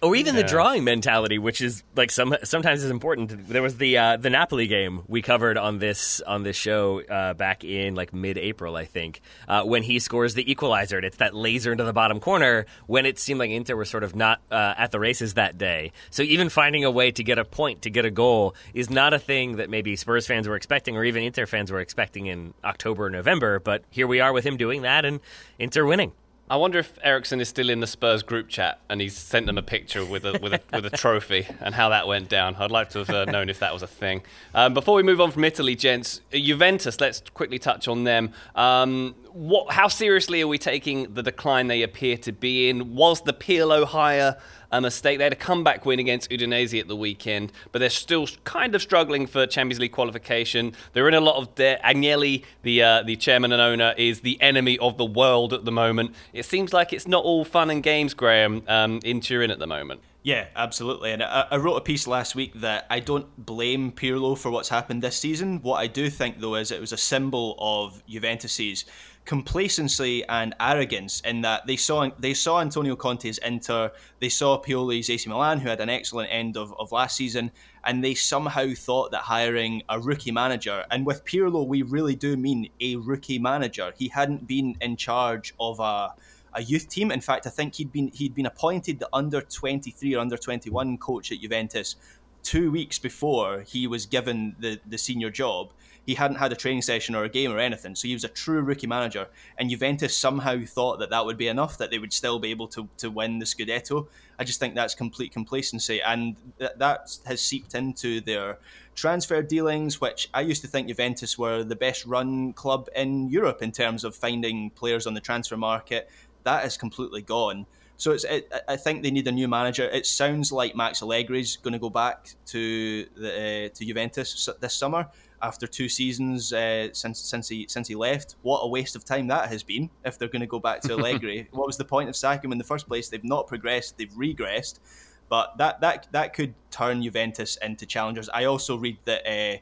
Or 0.00 0.14
even 0.14 0.36
Yeah. 0.36 0.42
the 0.42 0.48
drawing 0.48 0.84
mentality, 0.84 1.38
which 1.38 1.60
is 1.60 1.82
like 1.96 2.12
some 2.12 2.36
sometimes 2.44 2.84
is 2.84 2.90
important. 2.90 3.48
There 3.48 3.62
was 3.62 3.78
the 3.78 3.98
uh, 3.98 4.16
the 4.16 4.30
Napoli 4.30 4.68
game 4.68 5.02
we 5.08 5.22
covered 5.22 5.58
on 5.58 5.80
this 5.80 6.20
on 6.20 6.44
this 6.44 6.54
show 6.56 7.00
uh, 7.02 7.34
back 7.34 7.64
in 7.64 7.96
like 7.96 8.12
mid 8.14 8.38
April, 8.38 8.76
I 8.76 8.84
think, 8.84 9.20
uh, 9.48 9.64
when 9.64 9.82
he 9.82 9.98
scores 9.98 10.34
the 10.34 10.48
equalizer. 10.48 10.98
And 10.98 11.04
it's 11.04 11.16
that 11.16 11.34
laser 11.34 11.72
into 11.72 11.82
the 11.82 11.92
bottom 11.92 12.20
corner 12.20 12.66
when 12.86 13.06
it 13.06 13.18
seemed 13.18 13.40
like 13.40 13.50
Inter 13.50 13.74
were 13.74 13.84
sort 13.84 14.04
of 14.04 14.14
not 14.14 14.40
uh, 14.52 14.74
at 14.78 14.92
the 14.92 15.00
races 15.00 15.34
that 15.34 15.58
day. 15.58 15.90
So 16.10 16.22
even 16.22 16.48
finding 16.48 16.84
a 16.84 16.90
way 16.92 17.10
to 17.10 17.24
get 17.24 17.38
a 17.38 17.44
point 17.44 17.82
to 17.82 17.90
get 17.90 18.04
a 18.04 18.10
goal 18.12 18.54
is 18.74 18.90
not 18.90 19.12
a 19.14 19.18
thing 19.18 19.56
that 19.56 19.68
maybe 19.68 19.96
Spurs 19.96 20.28
fans 20.28 20.46
were 20.46 20.54
expecting, 20.54 20.96
or 20.96 21.04
even 21.04 21.24
Inter 21.24 21.46
fans 21.46 21.72
were 21.72 21.80
expecting 21.80 22.26
in 22.26 22.54
October 22.62 23.06
or 23.06 23.10
November. 23.10 23.58
But 23.58 23.82
here 23.90 24.06
we 24.06 24.20
are 24.20 24.32
with 24.32 24.44
him 24.46 24.56
doing 24.56 24.82
that 24.82 25.04
and 25.04 25.18
Inter 25.58 25.84
winning. 25.84 26.12
I 26.50 26.56
wonder 26.56 26.78
if 26.78 26.98
Eriksen 27.02 27.40
is 27.40 27.48
still 27.48 27.68
in 27.68 27.80
the 27.80 27.86
Spurs 27.86 28.22
group 28.22 28.48
chat 28.48 28.80
and 28.88 29.00
he's 29.00 29.16
sent 29.16 29.46
them 29.46 29.58
a 29.58 29.62
picture 29.62 30.04
with 30.04 30.24
a 30.24 30.38
with 30.40 30.54
a, 30.54 30.60
with 30.72 30.86
a 30.86 30.90
trophy 30.90 31.46
and 31.60 31.74
how 31.74 31.90
that 31.90 32.06
went 32.06 32.28
down. 32.28 32.54
I'd 32.56 32.70
like 32.70 32.88
to 32.90 33.00
have 33.00 33.10
uh, 33.10 33.24
known 33.26 33.50
if 33.50 33.58
that 33.58 33.72
was 33.72 33.82
a 33.82 33.86
thing. 33.86 34.22
Um, 34.54 34.72
before 34.72 34.94
we 34.94 35.02
move 35.02 35.20
on 35.20 35.30
from 35.30 35.44
Italy, 35.44 35.74
gents, 35.74 36.22
Juventus. 36.32 37.00
Let's 37.00 37.22
quickly 37.34 37.58
touch 37.58 37.86
on 37.86 38.04
them. 38.04 38.32
Um, 38.54 39.14
what? 39.32 39.72
How 39.72 39.88
seriously 39.88 40.40
are 40.40 40.48
we 40.48 40.58
taking 40.58 41.12
the 41.12 41.22
decline 41.22 41.66
they 41.66 41.82
appear 41.82 42.16
to 42.18 42.32
be 42.32 42.70
in? 42.70 42.94
Was 42.94 43.20
the 43.22 43.34
Pirlo 43.34 43.84
hire 43.84 44.38
a 44.70 44.80
mistake? 44.80 45.18
They 45.18 45.24
had 45.24 45.32
a 45.32 45.36
comeback 45.36 45.86
win 45.86 45.98
against 45.98 46.30
Udinese 46.30 46.78
at 46.78 46.88
the 46.88 46.96
weekend, 46.96 47.52
but 47.72 47.78
they're 47.78 47.90
still 47.90 48.26
kind 48.44 48.74
of 48.74 48.82
struggling 48.82 49.26
for 49.26 49.46
Champions 49.46 49.80
League 49.80 49.92
qualification. 49.92 50.74
They're 50.92 51.08
in 51.08 51.14
a 51.14 51.20
lot 51.20 51.36
of 51.36 51.54
debt. 51.54 51.82
Agnelli, 51.82 52.44
the 52.62 52.82
uh, 52.82 53.02
the 53.02 53.16
chairman 53.16 53.52
and 53.52 53.60
owner, 53.60 53.94
is 53.96 54.20
the 54.20 54.40
enemy 54.40 54.78
of 54.78 54.98
the 54.98 55.06
world 55.06 55.52
at 55.52 55.64
the 55.64 55.72
moment. 55.72 56.14
It 56.32 56.44
seems 56.44 56.72
like 56.72 56.92
it's 56.92 57.08
not 57.08 57.24
all 57.24 57.44
fun 57.44 57.70
and 57.70 57.82
games, 57.82 58.14
Graham, 58.14 58.62
um, 58.68 59.00
in 59.04 59.20
Turin 59.20 59.50
at 59.50 59.58
the 59.58 59.66
moment. 59.66 60.00
Yeah, 60.22 60.46
absolutely. 60.56 61.12
And 61.12 61.22
I, 61.22 61.46
I 61.50 61.56
wrote 61.56 61.76
a 61.76 61.80
piece 61.80 62.06
last 62.06 62.34
week 62.34 62.52
that 62.56 62.86
I 62.90 63.00
don't 63.00 63.26
blame 63.46 63.92
Pirlo 63.92 64.36
for 64.36 64.50
what's 64.50 64.68
happened 64.68 65.02
this 65.02 65.16
season. 65.16 65.62
What 65.62 65.76
I 65.76 65.86
do 65.86 66.10
think, 66.10 66.40
though, 66.40 66.56
is 66.56 66.70
it 66.70 66.80
was 66.80 66.92
a 66.92 66.98
symbol 66.98 67.56
of 67.58 68.02
Juventus's 68.06 68.84
complacency 69.28 70.24
and 70.30 70.54
arrogance 70.58 71.20
in 71.20 71.42
that 71.42 71.66
they 71.66 71.76
saw 71.76 72.08
they 72.18 72.32
saw 72.32 72.62
Antonio 72.62 72.96
Conte's 72.96 73.36
Inter, 73.38 73.92
they 74.20 74.30
saw 74.30 74.58
Pioli's 74.58 75.10
AC 75.10 75.28
Milan, 75.28 75.60
who 75.60 75.68
had 75.68 75.80
an 75.80 75.90
excellent 75.90 76.30
end 76.32 76.56
of, 76.56 76.74
of 76.78 76.92
last 76.92 77.14
season, 77.14 77.52
and 77.84 78.02
they 78.02 78.14
somehow 78.14 78.72
thought 78.74 79.10
that 79.10 79.20
hiring 79.20 79.82
a 79.90 80.00
rookie 80.00 80.30
manager, 80.30 80.82
and 80.90 81.04
with 81.04 81.26
Pirlo, 81.26 81.66
we 81.66 81.82
really 81.82 82.14
do 82.14 82.38
mean 82.38 82.70
a 82.80 82.96
rookie 82.96 83.38
manager. 83.38 83.92
He 83.98 84.08
hadn't 84.08 84.48
been 84.48 84.76
in 84.80 84.96
charge 84.96 85.54
of 85.60 85.78
a 85.78 86.14
a 86.54 86.62
youth 86.62 86.88
team. 86.88 87.12
In 87.12 87.20
fact, 87.20 87.46
I 87.46 87.50
think 87.50 87.74
he'd 87.74 87.92
been 87.92 88.08
he'd 88.14 88.34
been 88.34 88.46
appointed 88.46 88.98
the 88.98 89.10
under 89.12 89.42
twenty 89.42 89.90
three 89.90 90.14
or 90.14 90.20
under 90.20 90.38
twenty 90.38 90.70
one 90.70 90.96
coach 90.96 91.30
at 91.32 91.40
Juventus 91.40 91.96
two 92.42 92.70
weeks 92.70 92.98
before 92.98 93.60
he 93.60 93.86
was 93.86 94.06
given 94.06 94.56
the 94.58 94.80
the 94.86 94.96
senior 94.96 95.28
job. 95.28 95.74
He 96.08 96.14
hadn't 96.14 96.38
had 96.38 96.52
a 96.52 96.56
training 96.56 96.80
session 96.80 97.14
or 97.14 97.24
a 97.24 97.28
game 97.28 97.52
or 97.52 97.58
anything, 97.58 97.94
so 97.94 98.08
he 98.08 98.14
was 98.14 98.24
a 98.24 98.28
true 98.28 98.62
rookie 98.62 98.86
manager. 98.86 99.28
And 99.58 99.68
Juventus 99.68 100.16
somehow 100.16 100.64
thought 100.64 101.00
that 101.00 101.10
that 101.10 101.26
would 101.26 101.36
be 101.36 101.48
enough, 101.48 101.76
that 101.76 101.90
they 101.90 101.98
would 101.98 102.14
still 102.14 102.38
be 102.38 102.50
able 102.50 102.66
to 102.68 102.88
to 102.96 103.10
win 103.10 103.40
the 103.40 103.44
Scudetto. 103.44 104.06
I 104.38 104.44
just 104.44 104.58
think 104.58 104.74
that's 104.74 104.94
complete 104.94 105.32
complacency, 105.34 106.00
and 106.00 106.36
th- 106.58 106.70
that 106.78 107.14
has 107.26 107.42
seeped 107.42 107.74
into 107.74 108.22
their 108.22 108.56
transfer 108.94 109.42
dealings, 109.42 110.00
which 110.00 110.30
I 110.32 110.40
used 110.40 110.62
to 110.62 110.68
think 110.68 110.88
Juventus 110.88 111.36
were 111.36 111.62
the 111.62 111.76
best 111.76 112.06
run 112.06 112.54
club 112.54 112.88
in 112.96 113.28
Europe 113.28 113.60
in 113.60 113.70
terms 113.70 114.02
of 114.02 114.16
finding 114.16 114.70
players 114.70 115.06
on 115.06 115.12
the 115.12 115.20
transfer 115.20 115.58
market. 115.58 116.08
That 116.44 116.64
is 116.64 116.78
completely 116.78 117.20
gone. 117.20 117.66
So 117.98 118.12
it's, 118.12 118.24
it, 118.24 118.50
I 118.66 118.76
think 118.76 119.02
they 119.02 119.10
need 119.10 119.26
a 119.26 119.32
new 119.32 119.48
manager. 119.48 119.84
It 119.84 120.06
sounds 120.06 120.52
like 120.52 120.74
Max 120.74 121.00
Allegri's 121.02 121.58
going 121.58 121.72
to 121.72 121.80
go 121.80 121.90
back 121.90 122.30
to 122.46 123.04
the 123.14 123.30
uh, 123.30 123.68
to 123.74 123.84
Juventus 123.84 124.48
this 124.58 124.74
summer 124.74 125.08
after 125.42 125.66
two 125.66 125.88
seasons 125.88 126.52
uh, 126.52 126.92
since 126.92 127.20
since 127.20 127.48
he 127.48 127.66
since 127.68 127.88
he 127.88 127.94
left. 127.94 128.36
What 128.42 128.60
a 128.60 128.68
waste 128.68 128.96
of 128.96 129.04
time 129.04 129.26
that 129.28 129.48
has 129.48 129.62
been. 129.62 129.90
If 130.04 130.18
they're 130.18 130.28
going 130.28 130.40
to 130.40 130.46
go 130.46 130.58
back 130.58 130.80
to 130.82 130.92
Allegri, 130.98 131.48
what 131.52 131.66
was 131.66 131.76
the 131.76 131.84
point 131.84 132.08
of 132.08 132.16
sacking 132.16 132.48
him 132.48 132.52
in 132.52 132.58
the 132.58 132.64
first 132.64 132.88
place? 132.88 133.08
They've 133.08 133.24
not 133.24 133.46
progressed. 133.46 133.98
They've 133.98 134.10
regressed. 134.10 134.80
But 135.28 135.58
that 135.58 135.80
that 135.80 136.08
that 136.12 136.34
could 136.34 136.54
turn 136.70 137.02
Juventus 137.02 137.58
into 137.62 137.86
challengers. 137.86 138.28
I 138.32 138.44
also 138.44 138.76
read 138.76 138.98
that. 139.04 139.26
Uh, 139.26 139.58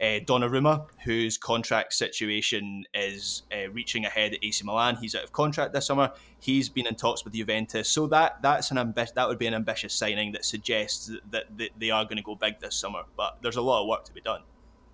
uh, 0.00 0.18
Donnarumma, 0.18 0.88
whose 1.04 1.38
contract 1.38 1.92
situation 1.94 2.84
is 2.92 3.44
uh, 3.52 3.70
reaching 3.70 4.04
ahead 4.04 4.32
at 4.34 4.40
AC 4.42 4.64
Milan. 4.64 4.96
He's 4.96 5.14
out 5.14 5.22
of 5.22 5.32
contract 5.32 5.72
this 5.72 5.86
summer. 5.86 6.10
He's 6.40 6.68
been 6.68 6.88
in 6.88 6.96
talks 6.96 7.24
with 7.24 7.34
Juventus, 7.34 7.88
so 7.88 8.08
that 8.08 8.42
that's 8.42 8.72
an 8.72 8.78
ambi- 8.78 9.14
that 9.14 9.28
would 9.28 9.38
be 9.38 9.46
an 9.46 9.54
ambitious 9.54 9.94
signing 9.94 10.32
that 10.32 10.44
suggests 10.44 11.08
that, 11.30 11.44
that 11.56 11.70
they 11.78 11.90
are 11.90 12.04
going 12.04 12.16
to 12.16 12.22
go 12.22 12.34
big 12.34 12.58
this 12.58 12.74
summer. 12.74 13.02
But 13.16 13.38
there's 13.42 13.56
a 13.56 13.62
lot 13.62 13.82
of 13.82 13.88
work 13.88 14.04
to 14.06 14.12
be 14.12 14.20
done. 14.20 14.40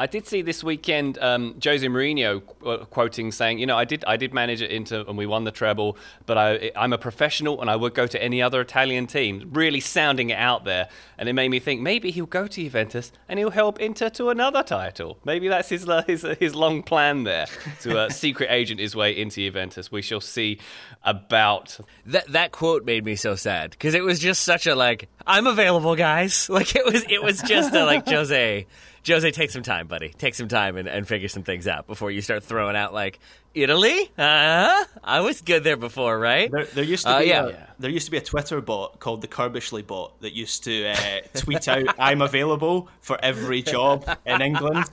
I 0.00 0.06
did 0.06 0.26
see 0.26 0.42
this 0.42 0.62
weekend 0.62 1.18
um, 1.18 1.58
Jose 1.62 1.84
Mourinho 1.86 2.40
qu- 2.46 2.84
quoting 2.86 3.32
saying, 3.32 3.58
you 3.58 3.66
know, 3.66 3.76
I 3.76 3.84
did 3.84 4.04
I 4.06 4.16
did 4.16 4.32
manage 4.32 4.62
it 4.62 4.70
into 4.70 5.06
and 5.08 5.18
we 5.18 5.26
won 5.26 5.44
the 5.44 5.50
treble, 5.50 5.96
but 6.24 6.38
I 6.38 6.70
I'm 6.76 6.92
a 6.92 6.98
professional 6.98 7.60
and 7.60 7.68
I 7.68 7.76
would 7.76 7.94
go 7.94 8.06
to 8.06 8.22
any 8.22 8.40
other 8.40 8.60
Italian 8.60 9.06
team. 9.08 9.50
Really 9.52 9.80
sounding 9.80 10.30
it 10.30 10.38
out 10.38 10.64
there, 10.64 10.88
and 11.18 11.28
it 11.28 11.32
made 11.32 11.48
me 11.48 11.58
think 11.58 11.80
maybe 11.80 12.10
he'll 12.12 12.26
go 12.26 12.46
to 12.46 12.62
Juventus 12.62 13.10
and 13.28 13.38
he'll 13.38 13.50
help 13.50 13.80
Inter 13.80 14.08
to 14.10 14.28
another 14.30 14.62
title. 14.62 15.18
Maybe 15.24 15.48
that's 15.48 15.68
his 15.68 15.88
uh, 15.88 16.02
his 16.06 16.22
his 16.38 16.54
long 16.54 16.82
plan 16.82 17.24
there 17.24 17.46
to 17.82 17.98
uh, 17.98 18.08
secret 18.24 18.50
agent 18.50 18.78
his 18.80 18.94
way 18.94 19.16
into 19.16 19.36
Juventus. 19.40 19.90
We 19.90 20.02
shall 20.02 20.20
see 20.20 20.58
about 21.02 21.78
That 22.06 22.28
that 22.32 22.52
quote 22.52 22.84
made 22.84 23.04
me 23.04 23.16
so 23.16 23.34
sad 23.34 23.70
because 23.72 23.94
it 23.94 24.04
was 24.04 24.18
just 24.20 24.42
such 24.42 24.66
a 24.66 24.74
like 24.74 25.08
I'm 25.26 25.46
available, 25.46 25.96
guys. 25.96 26.48
Like 26.58 26.74
it 26.74 26.84
was 26.84 27.04
it 27.08 27.22
was 27.22 27.40
just 27.42 27.74
a 27.74 27.84
like 27.84 28.08
Jose. 28.08 28.66
Jose, 29.06 29.30
take 29.30 29.50
some 29.50 29.62
time, 29.62 29.86
buddy. 29.86 30.10
Take 30.10 30.34
some 30.34 30.48
time 30.48 30.76
and, 30.76 30.88
and 30.88 31.06
figure 31.06 31.28
some 31.28 31.42
things 31.42 31.66
out 31.68 31.86
before 31.86 32.10
you 32.10 32.20
start 32.20 32.42
throwing 32.44 32.76
out 32.76 32.92
like 32.92 33.18
Italy. 33.54 34.10
Uh, 34.18 34.84
I 35.02 35.20
was 35.20 35.40
good 35.40 35.64
there 35.64 35.76
before, 35.76 36.18
right? 36.18 36.50
There, 36.50 36.64
there 36.66 36.84
used 36.84 37.04
to 37.06 37.10
Uh, 37.12 37.18
be 37.20 37.26
yeah. 37.26 37.46
a, 37.46 37.56
there 37.78 37.90
used 37.90 38.06
to 38.06 38.10
be 38.10 38.16
a 38.18 38.22
Twitter 38.22 38.60
bot 38.60 38.98
called 39.00 39.20
the 39.22 39.28
Curbishley 39.28 39.86
bot 39.86 40.20
that 40.20 40.32
used 40.34 40.64
to 40.64 40.88
uh, 40.88 41.20
tweet 41.34 41.66
out 41.68 41.84
"I'm 41.98 42.22
available 42.22 42.88
for 43.00 43.18
every 43.22 43.62
job 43.62 44.04
in 44.26 44.42
England," 44.42 44.84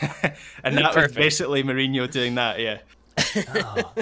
and 0.64 0.76
that 0.78 0.94
was 0.94 1.12
basically 1.12 1.62
Mourinho 1.62 2.10
doing 2.10 2.34
that. 2.36 2.58
Yeah. 2.60 2.78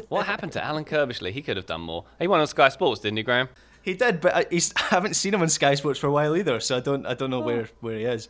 what 0.08 0.26
happened 0.26 0.52
to 0.52 0.64
Alan 0.64 0.84
Curbishley. 0.84 1.32
He 1.32 1.42
could 1.42 1.56
have 1.56 1.66
done 1.66 1.80
more. 1.80 2.04
He 2.18 2.26
won 2.28 2.40
on 2.40 2.46
Sky 2.46 2.68
Sports, 2.68 3.00
didn't 3.00 3.16
he, 3.16 3.22
Graham? 3.22 3.48
He 3.82 3.94
did, 3.94 4.20
but 4.20 4.34
I, 4.34 4.46
he's, 4.50 4.72
I 4.76 4.82
haven't 4.82 5.14
seen 5.14 5.34
him 5.34 5.42
on 5.42 5.48
Sky 5.48 5.74
Sports 5.74 5.98
for 5.98 6.06
a 6.06 6.12
while 6.12 6.36
either, 6.36 6.60
so 6.60 6.76
I 6.76 6.80
don't 6.80 7.06
I 7.06 7.14
don't 7.14 7.30
know 7.30 7.40
where, 7.40 7.68
where 7.80 7.96
he 7.96 8.04
is. 8.04 8.28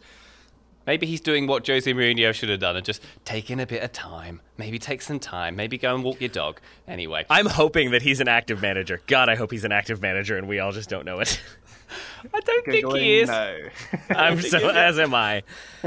Maybe 0.87 1.07
he's 1.07 1.21
doing 1.21 1.47
what 1.47 1.67
Jose 1.67 1.93
Mourinho 1.93 2.33
should 2.33 2.49
have 2.49 2.61
done 2.61 2.77
and 2.77 2.85
just 2.85 3.03
taking 3.25 3.61
a 3.61 3.67
bit 3.67 3.83
of 3.83 3.93
time. 3.93 4.41
Maybe 4.57 4.79
take 4.79 5.03
some 5.03 5.19
time. 5.19 5.55
Maybe 5.57 5.79
go 5.79 5.95
and 5.95 6.03
walk 6.03 6.21
your 6.21 6.31
dog. 6.31 6.61
Anyway, 6.89 7.27
I'm 7.31 7.47
hoping 7.47 7.91
that 7.93 8.03
he's 8.03 8.21
an 8.21 8.29
active 8.29 8.63
manager. 8.63 9.01
God, 9.07 9.29
I 9.29 9.37
hope 9.37 9.51
he's 9.51 9.65
an 9.65 9.73
active 9.73 10.01
manager, 10.01 10.37
and 10.37 10.49
we 10.49 10.59
all 10.59 10.73
just 10.73 10.89
don't 10.89 11.05
know 11.05 11.21
it. 11.21 11.41
I 12.35 12.41
don't 12.41 12.65
think 12.65 12.85
Googling 12.85 13.01
he 13.01 13.21
is. 13.21 13.29
now. 13.29 13.57
I'm 14.11 14.41
so 14.41 14.69
as 14.69 14.99
am 14.99 15.15
I. 15.15 15.43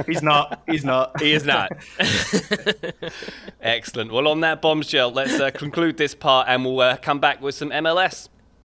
he's 0.05 0.21
not. 0.21 0.61
He's 0.67 0.83
not. 0.83 1.21
He 1.21 1.31
is 1.33 1.45
not. 1.45 1.71
Excellent. 3.61 4.11
Well, 4.11 4.27
on 4.27 4.41
that 4.41 4.61
bombshell, 4.61 5.11
let's 5.11 5.39
uh, 5.39 5.51
conclude 5.51 5.97
this 5.97 6.15
part 6.15 6.47
and 6.49 6.65
we'll 6.65 6.79
uh, 6.81 6.97
come 6.97 7.19
back 7.19 7.41
with 7.41 7.55
some 7.55 7.69
MLS. 7.69 8.29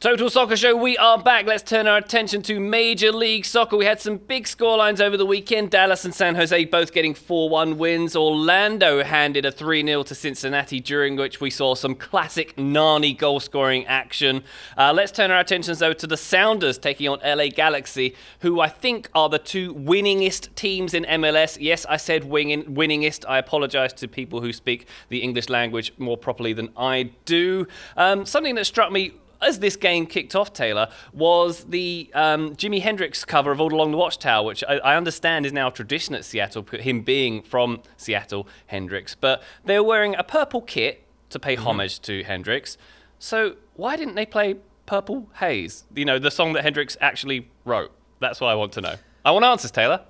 Total 0.00 0.30
Soccer 0.30 0.56
Show, 0.56 0.76
we 0.76 0.96
are 0.96 1.20
back. 1.20 1.46
Let's 1.46 1.64
turn 1.64 1.88
our 1.88 1.96
attention 1.96 2.40
to 2.42 2.60
Major 2.60 3.10
League 3.10 3.44
Soccer. 3.44 3.76
We 3.76 3.84
had 3.84 4.00
some 4.00 4.16
big 4.16 4.44
scorelines 4.44 5.00
over 5.00 5.16
the 5.16 5.26
weekend. 5.26 5.72
Dallas 5.72 6.04
and 6.04 6.14
San 6.14 6.36
Jose 6.36 6.66
both 6.66 6.92
getting 6.92 7.14
4 7.14 7.48
1 7.48 7.78
wins. 7.78 8.14
Orlando 8.14 9.02
handed 9.02 9.44
a 9.44 9.50
3 9.50 9.84
0 9.84 10.04
to 10.04 10.14
Cincinnati, 10.14 10.78
during 10.78 11.16
which 11.16 11.40
we 11.40 11.50
saw 11.50 11.74
some 11.74 11.96
classic 11.96 12.56
Nani 12.56 13.12
goal 13.12 13.40
scoring 13.40 13.84
action. 13.86 14.44
Uh, 14.76 14.92
let's 14.92 15.10
turn 15.10 15.32
our 15.32 15.40
attentions 15.40 15.80
though 15.80 15.94
to 15.94 16.06
the 16.06 16.16
Sounders 16.16 16.78
taking 16.78 17.08
on 17.08 17.18
LA 17.24 17.48
Galaxy, 17.48 18.14
who 18.38 18.60
I 18.60 18.68
think 18.68 19.10
are 19.16 19.28
the 19.28 19.40
two 19.40 19.74
winningest 19.74 20.54
teams 20.54 20.94
in 20.94 21.06
MLS. 21.06 21.58
Yes, 21.60 21.84
I 21.86 21.96
said 21.96 22.22
winging, 22.22 22.62
winningest. 22.66 23.24
I 23.28 23.38
apologize 23.38 23.94
to 23.94 24.06
people 24.06 24.42
who 24.42 24.52
speak 24.52 24.86
the 25.08 25.24
English 25.24 25.48
language 25.48 25.92
more 25.98 26.16
properly 26.16 26.52
than 26.52 26.68
I 26.76 27.10
do. 27.24 27.66
Um, 27.96 28.26
something 28.26 28.54
that 28.54 28.64
struck 28.64 28.92
me 28.92 29.14
as 29.40 29.58
this 29.60 29.76
game 29.76 30.06
kicked 30.06 30.34
off, 30.34 30.52
Taylor, 30.52 30.88
was 31.12 31.64
the 31.64 32.10
um, 32.14 32.56
Jimi 32.56 32.80
Hendrix 32.80 33.24
cover 33.24 33.50
of 33.50 33.60
All 33.60 33.72
Along 33.72 33.90
the 33.92 33.96
Watchtower, 33.96 34.44
which 34.44 34.64
I, 34.68 34.78
I, 34.78 34.96
understand 34.96 35.46
is 35.46 35.52
now 35.52 35.68
a 35.68 35.72
tradition 35.72 36.14
at 36.14 36.24
Seattle, 36.24 36.64
him 36.72 37.02
being 37.02 37.42
from 37.42 37.82
Seattle, 37.96 38.48
Hendrix. 38.66 39.14
But 39.14 39.42
they 39.64 39.78
were 39.78 39.86
wearing 39.86 40.14
a 40.16 40.24
purple 40.24 40.60
kit 40.60 41.04
to 41.30 41.38
pay 41.38 41.56
mm-hmm. 41.56 41.66
homage 41.66 42.00
to 42.00 42.24
Hendrix. 42.24 42.76
So 43.18 43.56
why 43.74 43.96
didn't 43.96 44.14
they 44.14 44.26
play 44.26 44.56
Purple 44.86 45.28
Haze? 45.36 45.84
You 45.94 46.04
know, 46.04 46.18
the 46.18 46.30
song 46.30 46.52
that 46.54 46.62
Hendrix 46.62 46.96
actually 47.00 47.48
wrote. 47.64 47.92
That's 48.20 48.40
what 48.40 48.48
I 48.48 48.54
want 48.54 48.72
to 48.72 48.80
know. 48.80 48.94
I 49.24 49.30
want 49.30 49.44
answers, 49.44 49.70
Taylor. 49.70 50.02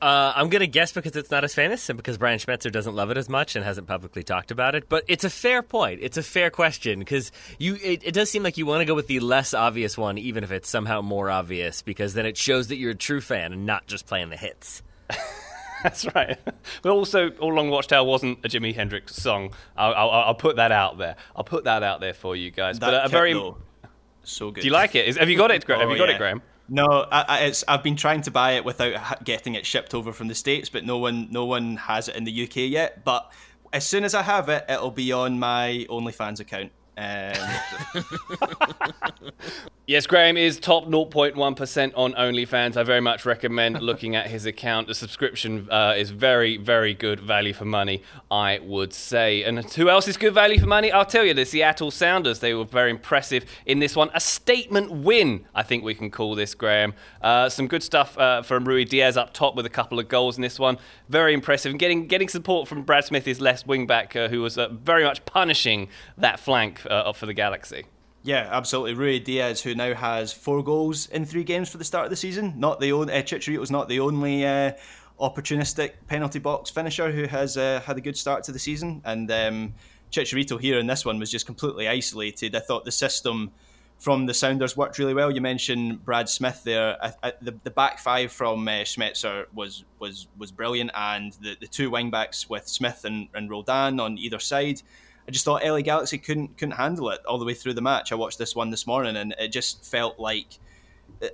Uh, 0.00 0.30
I'm 0.36 0.50
gonna 0.50 0.66
guess 0.66 0.92
because 0.92 1.16
it's 1.16 1.30
not 1.30 1.42
as 1.42 1.54
famous 1.54 1.88
and 1.88 1.96
because 1.96 2.18
Brian 2.18 2.38
Schmetzer 2.38 2.70
doesn't 2.70 2.94
love 2.94 3.10
it 3.10 3.16
as 3.16 3.30
much 3.30 3.56
and 3.56 3.64
hasn't 3.64 3.86
publicly 3.86 4.22
talked 4.22 4.50
about 4.50 4.74
it. 4.74 4.90
But 4.90 5.04
it's 5.08 5.24
a 5.24 5.30
fair 5.30 5.62
point. 5.62 6.00
It's 6.02 6.18
a 6.18 6.22
fair 6.22 6.50
question 6.50 6.98
because 6.98 7.32
you. 7.58 7.76
It, 7.82 8.02
it, 8.04 8.12
does 8.12 8.30
seem 8.30 8.42
like 8.42 8.58
you 8.58 8.66
want 8.66 8.82
to 8.82 8.84
go 8.84 8.94
with 8.94 9.06
the 9.06 9.20
less 9.20 9.54
obvious 9.54 9.96
one, 9.96 10.18
even 10.18 10.44
if 10.44 10.52
it's 10.52 10.68
somehow 10.68 11.00
more 11.00 11.30
obvious, 11.30 11.80
because 11.80 12.12
then 12.12 12.26
it 12.26 12.36
shows 12.36 12.68
that 12.68 12.76
you're 12.76 12.90
a 12.90 12.94
true 12.96 13.22
fan 13.22 13.54
and 13.54 13.64
not 13.64 13.86
just 13.86 14.06
playing 14.06 14.28
the 14.28 14.36
hits. 14.36 14.82
That's 15.82 16.06
right. 16.14 16.38
But 16.82 16.90
also, 16.90 17.30
All 17.38 17.52
Along 17.52 17.70
Watchtower 17.70 18.04
wasn't 18.04 18.44
a 18.44 18.48
Jimi 18.48 18.74
Hendrix 18.74 19.14
song. 19.14 19.52
I'll, 19.76 19.94
I'll, 19.94 20.10
I'll, 20.10 20.34
put 20.34 20.56
that 20.56 20.72
out 20.72 20.98
there. 20.98 21.16
I'll 21.34 21.44
put 21.44 21.64
that 21.64 21.82
out 21.82 22.00
there 22.00 22.14
for 22.14 22.34
you 22.34 22.50
guys. 22.50 22.78
That 22.80 22.90
but 22.90 23.04
a 23.06 23.08
very 23.08 23.34
so 24.24 24.50
good. 24.50 24.62
Do 24.62 24.66
you 24.66 24.72
like 24.72 24.94
it? 24.94 25.06
Is, 25.06 25.16
have 25.16 25.30
you 25.30 25.36
got 25.36 25.50
it? 25.50 25.64
Oh, 25.68 25.78
have 25.78 25.90
you 25.90 25.96
got 25.96 26.08
yeah. 26.08 26.16
it, 26.16 26.18
Graham? 26.18 26.42
No, 26.68 27.06
I, 27.12 27.24
I, 27.28 27.52
I've 27.68 27.82
been 27.82 27.96
trying 27.96 28.22
to 28.22 28.30
buy 28.30 28.52
it 28.52 28.64
without 28.64 29.24
getting 29.24 29.54
it 29.54 29.64
shipped 29.64 29.94
over 29.94 30.12
from 30.12 30.28
the 30.28 30.34
states, 30.34 30.68
but 30.68 30.84
no 30.84 30.98
one 30.98 31.28
no 31.30 31.44
one 31.44 31.76
has 31.76 32.08
it 32.08 32.16
in 32.16 32.24
the 32.24 32.42
UK 32.44 32.56
yet. 32.56 33.04
But 33.04 33.30
as 33.72 33.86
soon 33.86 34.04
as 34.04 34.14
I 34.14 34.22
have 34.22 34.48
it, 34.48 34.64
it'll 34.68 34.90
be 34.90 35.12
on 35.12 35.38
my 35.38 35.86
OnlyFans 35.88 36.40
account. 36.40 36.72
Um, 36.98 37.34
yes, 39.86 40.06
Graham 40.06 40.38
is 40.38 40.58
top 40.58 40.86
0.1% 40.86 41.92
on 41.94 42.14
OnlyFans. 42.14 42.76
I 42.78 42.82
very 42.84 43.02
much 43.02 43.26
recommend 43.26 43.82
looking 43.82 44.16
at 44.16 44.28
his 44.28 44.46
account. 44.46 44.86
The 44.86 44.94
subscription 44.94 45.68
uh, 45.70 45.94
is 45.96 46.10
very, 46.10 46.56
very 46.56 46.94
good 46.94 47.20
value 47.20 47.52
for 47.52 47.66
money, 47.66 48.02
I 48.30 48.60
would 48.62 48.94
say. 48.94 49.42
And 49.42 49.62
who 49.74 49.90
else 49.90 50.08
is 50.08 50.16
good 50.16 50.32
value 50.32 50.58
for 50.58 50.66
money? 50.66 50.90
I'll 50.90 51.04
tell 51.04 51.24
you, 51.24 51.34
the 51.34 51.44
Seattle 51.44 51.90
Sounders. 51.90 52.38
They 52.38 52.54
were 52.54 52.64
very 52.64 52.90
impressive 52.90 53.44
in 53.66 53.78
this 53.78 53.94
one. 53.94 54.10
A 54.14 54.20
statement 54.20 54.90
win, 54.90 55.44
I 55.54 55.64
think 55.64 55.84
we 55.84 55.94
can 55.94 56.10
call 56.10 56.34
this, 56.34 56.54
Graham. 56.54 56.94
Uh, 57.20 57.50
some 57.50 57.68
good 57.68 57.82
stuff 57.82 58.16
uh, 58.16 58.40
from 58.42 58.64
Ruidíaz 58.64 59.18
up 59.18 59.34
top 59.34 59.54
with 59.54 59.66
a 59.66 59.70
couple 59.70 59.98
of 59.98 60.08
goals 60.08 60.36
in 60.36 60.42
this 60.42 60.58
one. 60.58 60.78
Very 61.10 61.34
impressive. 61.34 61.70
And 61.70 61.78
getting, 61.78 62.06
getting 62.06 62.28
support 62.28 62.68
from 62.68 62.84
Brad 62.84 63.04
Smith, 63.04 63.26
his 63.26 63.38
left 63.38 63.66
wing 63.66 63.86
back, 63.86 64.16
uh, 64.16 64.28
who 64.28 64.40
was 64.40 64.56
uh, 64.56 64.68
very 64.70 65.04
much 65.04 65.26
punishing 65.26 65.88
that 66.16 66.40
flank 66.40 66.85
uh, 66.90 67.12
for 67.12 67.26
the 67.26 67.34
Galaxy. 67.34 67.84
Yeah, 68.22 68.48
absolutely. 68.50 68.94
Ruidíaz, 68.94 69.62
who 69.62 69.76
now 69.76 69.94
has 69.94 70.32
four 70.32 70.64
goals 70.64 71.08
in 71.10 71.24
three 71.24 71.44
games 71.44 71.68
for 71.68 71.78
the 71.78 71.84
start 71.84 72.04
of 72.06 72.10
the 72.10 72.16
season, 72.16 72.54
not 72.56 72.80
the 72.80 72.92
only 72.92 73.14
uh, 73.14 73.22
Chicharito's 73.22 73.70
not 73.70 73.88
the 73.88 74.00
only 74.00 74.44
uh, 74.44 74.72
opportunistic 75.20 75.92
penalty 76.08 76.40
box 76.40 76.68
finisher 76.68 77.12
who 77.12 77.26
has 77.26 77.56
uh, 77.56 77.80
had 77.86 77.96
a 77.96 78.00
good 78.00 78.16
start 78.16 78.42
to 78.44 78.52
the 78.52 78.58
season. 78.58 79.00
And 79.04 79.30
um, 79.30 79.74
Chicharito 80.10 80.60
here 80.60 80.78
in 80.78 80.88
this 80.88 81.04
one 81.04 81.20
was 81.20 81.30
just 81.30 81.46
completely 81.46 81.88
isolated. 81.88 82.56
I 82.56 82.60
thought 82.60 82.84
the 82.84 82.90
system 82.90 83.52
from 83.98 84.26
the 84.26 84.34
Sounders 84.34 84.76
worked 84.76 84.98
really 84.98 85.14
well. 85.14 85.30
You 85.30 85.40
mentioned 85.40 86.04
Brad 86.04 86.28
Smith 86.28 86.62
there. 86.64 87.02
I, 87.02 87.12
I, 87.22 87.32
the, 87.40 87.54
the 87.62 87.70
back 87.70 87.98
five 87.98 88.32
from 88.32 88.66
uh, 88.66 88.82
Schmetzer 88.82 89.46
was 89.54 89.84
was 89.98 90.26
was 90.36 90.50
brilliant, 90.52 90.90
and 90.94 91.32
the, 91.34 91.56
the 91.60 91.66
two 91.66 91.90
wing 91.90 92.10
backs 92.10 92.50
with 92.50 92.68
Smith 92.68 93.04
and, 93.04 93.28
and 93.34 93.48
Roldan 93.48 94.00
on 94.00 94.18
either 94.18 94.38
side 94.38 94.82
I 95.28 95.32
just 95.32 95.44
thought 95.44 95.64
LA 95.64 95.80
Galaxy 95.80 96.18
couldn't 96.18 96.56
couldn't 96.56 96.76
handle 96.76 97.10
it 97.10 97.24
all 97.26 97.38
the 97.38 97.44
way 97.44 97.54
through 97.54 97.74
the 97.74 97.82
match. 97.82 98.12
I 98.12 98.14
watched 98.14 98.38
this 98.38 98.54
one 98.54 98.70
this 98.70 98.86
morning, 98.86 99.16
and 99.16 99.34
it 99.38 99.48
just 99.48 99.84
felt 99.84 100.18
like 100.18 100.58
uh, 101.22 101.28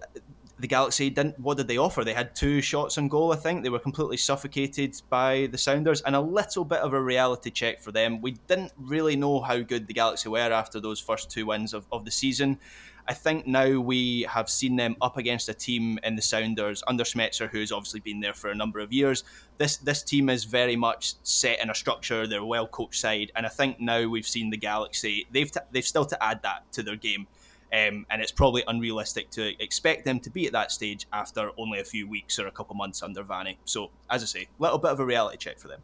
the 0.59 0.67
Galaxy 0.67 1.11
didn't. 1.11 1.39
What 1.39 1.59
did 1.59 1.69
they 1.69 1.77
offer? 1.77 2.05
They 2.05 2.15
had 2.15 2.35
two 2.35 2.63
shots 2.63 2.97
on 2.97 3.09
goal. 3.09 3.33
I 3.33 3.37
think 3.37 3.63
they 3.63 3.69
were 3.69 3.79
completely 3.79 4.17
suffocated 4.17 5.01
by 5.11 5.49
the 5.51 5.59
Sounders, 5.59 6.01
and 6.03 6.17
a 6.17 6.21
little 6.21 6.65
bit 6.65 6.79
of 6.79 6.95
a 6.95 7.03
reality 7.03 7.51
check 7.51 7.81
for 7.81 7.93
them. 7.93 8.23
We 8.23 8.33
didn't 8.47 8.73
really 8.79 9.17
know 9.17 9.41
how 9.41 9.59
good 9.59 9.87
the 9.87 9.95
Galaxy 9.95 10.29
were 10.29 10.39
after 10.39 10.81
those 10.81 11.01
first 11.01 11.31
two 11.31 11.47
wins 11.47 11.75
of, 11.75 11.87
of 11.93 12.05
the 12.05 12.11
season. 12.11 12.59
I 13.09 13.15
think 13.15 13.47
now 13.47 13.81
we 13.81 14.23
have 14.23 14.49
seen 14.49 14.77
them 14.77 14.97
up 15.01 15.17
against 15.17 15.49
a 15.49 15.55
team 15.55 15.99
in 16.05 16.15
the 16.15 16.23
Sounders 16.23 16.83
under 16.87 17.05
Schmetzer, 17.05 17.49
who's 17.49 17.73
obviously 17.73 18.01
been 18.01 18.21
there 18.21 18.35
for 18.35 18.51
a 18.51 18.55
number 18.55 18.79
of 18.79 18.93
years. 18.93 19.25
This 19.59 19.77
this 19.79 20.03
team 20.03 20.29
is 20.29 20.45
very 20.45 20.77
much 20.77 21.15
set 21.25 21.61
in 21.61 21.71
a 21.71 21.75
structure. 21.75 22.27
They're 22.27 22.41
a 22.41 22.47
well 22.47 22.67
coached 22.67 23.01
side, 23.01 23.33
and 23.35 23.45
I 23.45 23.49
think 23.49 23.81
now 23.81 24.07
we've 24.09 24.27
seen 24.27 24.51
the 24.51 24.57
Galaxy. 24.57 25.27
They've 25.33 25.51
t- 25.51 25.61
they've 25.73 25.85
still 25.85 26.05
to 26.07 26.23
add 26.23 26.43
that 26.43 26.71
to 26.73 26.83
their 26.83 26.97
game. 26.97 27.27
Um, 27.73 28.05
and 28.11 28.21
it's 28.21 28.33
probably 28.33 28.63
unrealistic 28.69 29.31
to 29.31 29.63
expect 29.63 30.05
them 30.05 30.21
to 30.21 30.31
be 30.31 30.47
at 30.47 30.53
that 30.53 30.71
stage 30.71 31.07
after 31.11 31.53
only 31.57 31.81
a 31.81 31.85
few 31.85 32.07
weeks 32.07 32.39
or 32.39 32.47
a 32.47 32.51
couple 32.51 32.77
months 32.77 33.03
under 33.03 33.25
Vanney. 33.25 33.57
So, 33.65 33.91
as 34.11 34.23
I 34.23 34.27
say, 34.27 34.43
a 34.43 34.63
little 34.63 34.77
bit 34.77 34.91
of 34.91 35.01
a 35.01 35.07
reality 35.07 35.39
check 35.39 35.59
for 35.59 35.69
them. 35.69 35.81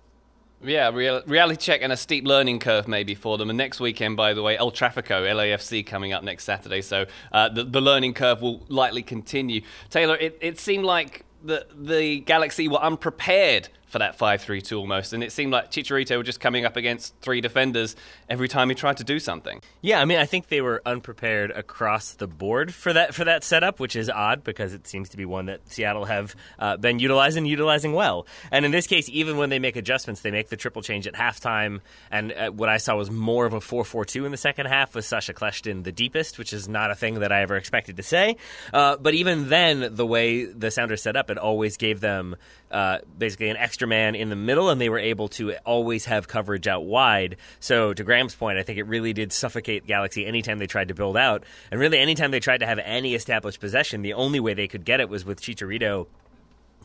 Yeah, 0.63 0.91
real, 0.91 1.23
reality 1.27 1.61
check 1.61 1.83
and 1.83 1.93
a 1.93 1.97
steep 1.97 2.27
learning 2.27 2.59
curve 2.59 2.89
maybe 2.89 3.15
for 3.15 3.39
them. 3.39 3.49
And 3.49 3.57
next 3.57 3.79
weekend, 3.79 4.17
by 4.17 4.35
the 4.35 4.43
way, 4.43 4.59
El 4.59 4.73
Trafico, 4.73 5.23
LAFC 5.23 5.87
coming 5.87 6.13
up 6.13 6.25
next 6.25 6.45
Saturday. 6.45 6.83
So 6.83 7.07
uh, 7.31 7.49
the, 7.49 7.63
the 7.65 7.81
learning 7.81 8.15
curve 8.15 8.43
will 8.43 8.65
likely 8.69 9.03
continue. 9.03 9.63
Taylor, 9.89 10.17
it, 10.17 10.37
it 10.41 10.59
seemed 10.59 10.85
like 10.85 11.25
the, 11.45 11.67
the 11.73 12.21
Galaxy 12.21 12.67
were 12.67 12.79
unprepared 12.79 13.69
for 13.89 13.99
that 13.99 14.19
5-3-2 14.19 14.79
almost 14.79 15.13
and 15.13 15.25
it 15.25 15.33
seemed 15.33 15.53
like 15.53 15.71
Chicharito 15.71 16.17
was 16.19 16.27
just 16.27 16.41
coming 16.41 16.65
up 16.65 16.77
against 16.77 17.15
three 17.21 17.41
defenders 17.41 17.97
every 18.29 18.49
time 18.49 18.69
he 18.69 18.75
tried 18.75 18.99
to 18.99 19.05
do 19.05 19.19
something. 19.19 19.61
Yeah, 19.81 20.01
I 20.01 20.05
mean 20.05 20.19
I 20.19 20.27
think 20.27 20.49
they 20.49 20.61
were 20.61 20.83
unprepared 20.85 21.51
across 21.51 22.13
the 22.13 22.27
board 22.27 22.75
for 22.75 22.93
that 22.93 23.15
for 23.15 23.25
that 23.25 23.45
setup, 23.45 23.81
which 23.81 23.97
is 23.97 24.11
odd 24.11 24.45
because 24.45 24.75
it 24.75 24.87
seems 24.87 25.09
to 25.11 25.17
be 25.17 25.25
one 25.25 25.47
that 25.47 25.61
Seattle 25.71 26.05
have 26.05 26.37
uh, 26.59 26.77
been 26.77 26.99
utilizing 26.99 27.47
utilizing 27.47 27.93
well. 27.93 28.27
And 28.51 28.65
in 28.65 28.71
this 28.71 28.87
case 28.87 29.09
even 29.09 29.37
when 29.37 29.51
they 29.51 29.59
make 29.59 29.77
adjustments, 29.77 30.21
they 30.21 30.31
make 30.31 30.49
the 30.49 30.57
triple 30.57 30.83
change 30.83 31.07
at 31.07 31.15
halftime 31.15 31.81
and 32.11 32.33
uh, 32.33 32.51
what 32.51 32.69
I 32.69 32.77
saw 32.77 32.97
was 32.97 33.11
more 33.11 33.47
of 33.47 33.55
a 33.55 33.61
4-4-2 33.61 34.27
in 34.27 34.31
the 34.31 34.37
second 34.37 34.67
half 34.67 34.95
with 34.95 35.05
Sacha 35.05 35.33
Kljestan 35.33 35.85
the 35.85 35.93
deepest, 35.93 36.39
which 36.39 36.53
is 36.53 36.69
not 36.69 36.91
a 36.91 36.95
thing 36.95 37.21
that 37.21 37.33
I 37.33 37.43
ever 37.43 37.57
expected 37.57 37.97
to 37.97 38.03
say. 38.03 38.37
Uh, 38.73 38.97
but 38.97 39.15
even 39.15 39.49
then 39.49 39.95
the 39.95 40.07
way 40.07 40.45
the 40.45 40.71
Sounders 40.71 41.03
set 41.03 41.17
up 41.17 41.31
it 41.31 41.39
always 41.39 41.77
gave 41.77 42.01
them 42.01 42.37
uh, 42.71 42.99
basically 43.17 43.49
an 43.49 43.57
extra 43.57 43.89
man 43.89 44.15
in 44.15 44.29
the 44.29 44.37
middle, 44.37 44.71
and 44.71 44.81
they 44.81 44.89
were 44.89 44.99
able 44.99 45.29
to 45.29 45.55
always 45.65 46.05
have 46.07 46.29
coverage 46.29 46.67
out 46.67 46.85
wide. 46.85 47.37
So, 47.61 47.95
to 47.95 48.05
Graham's 48.05 48.35
point, 48.35 48.59
I 48.59 48.63
think 48.63 48.79
it 48.79 48.85
really 48.85 49.13
did 49.13 49.33
suffocate 49.33 49.87
Galaxy 49.87 50.27
anytime 50.27 50.59
they 50.59 50.67
tried 50.67 50.89
to 50.89 50.95
build 50.95 51.17
out. 51.17 51.45
And 51.71 51.81
really, 51.81 51.99
anytime 51.99 52.31
they 52.31 52.41
tried 52.41 52.59
to 52.59 52.67
have 52.67 52.79
any 52.79 53.15
established 53.15 53.61
possession, 53.61 54.03
the 54.03 54.15
only 54.15 54.41
way 54.41 54.55
they 54.55 54.69
could 54.69 54.85
get 54.85 55.01
it 55.01 55.09
was 55.09 55.25
with 55.25 55.41
Chicharito 55.41 56.07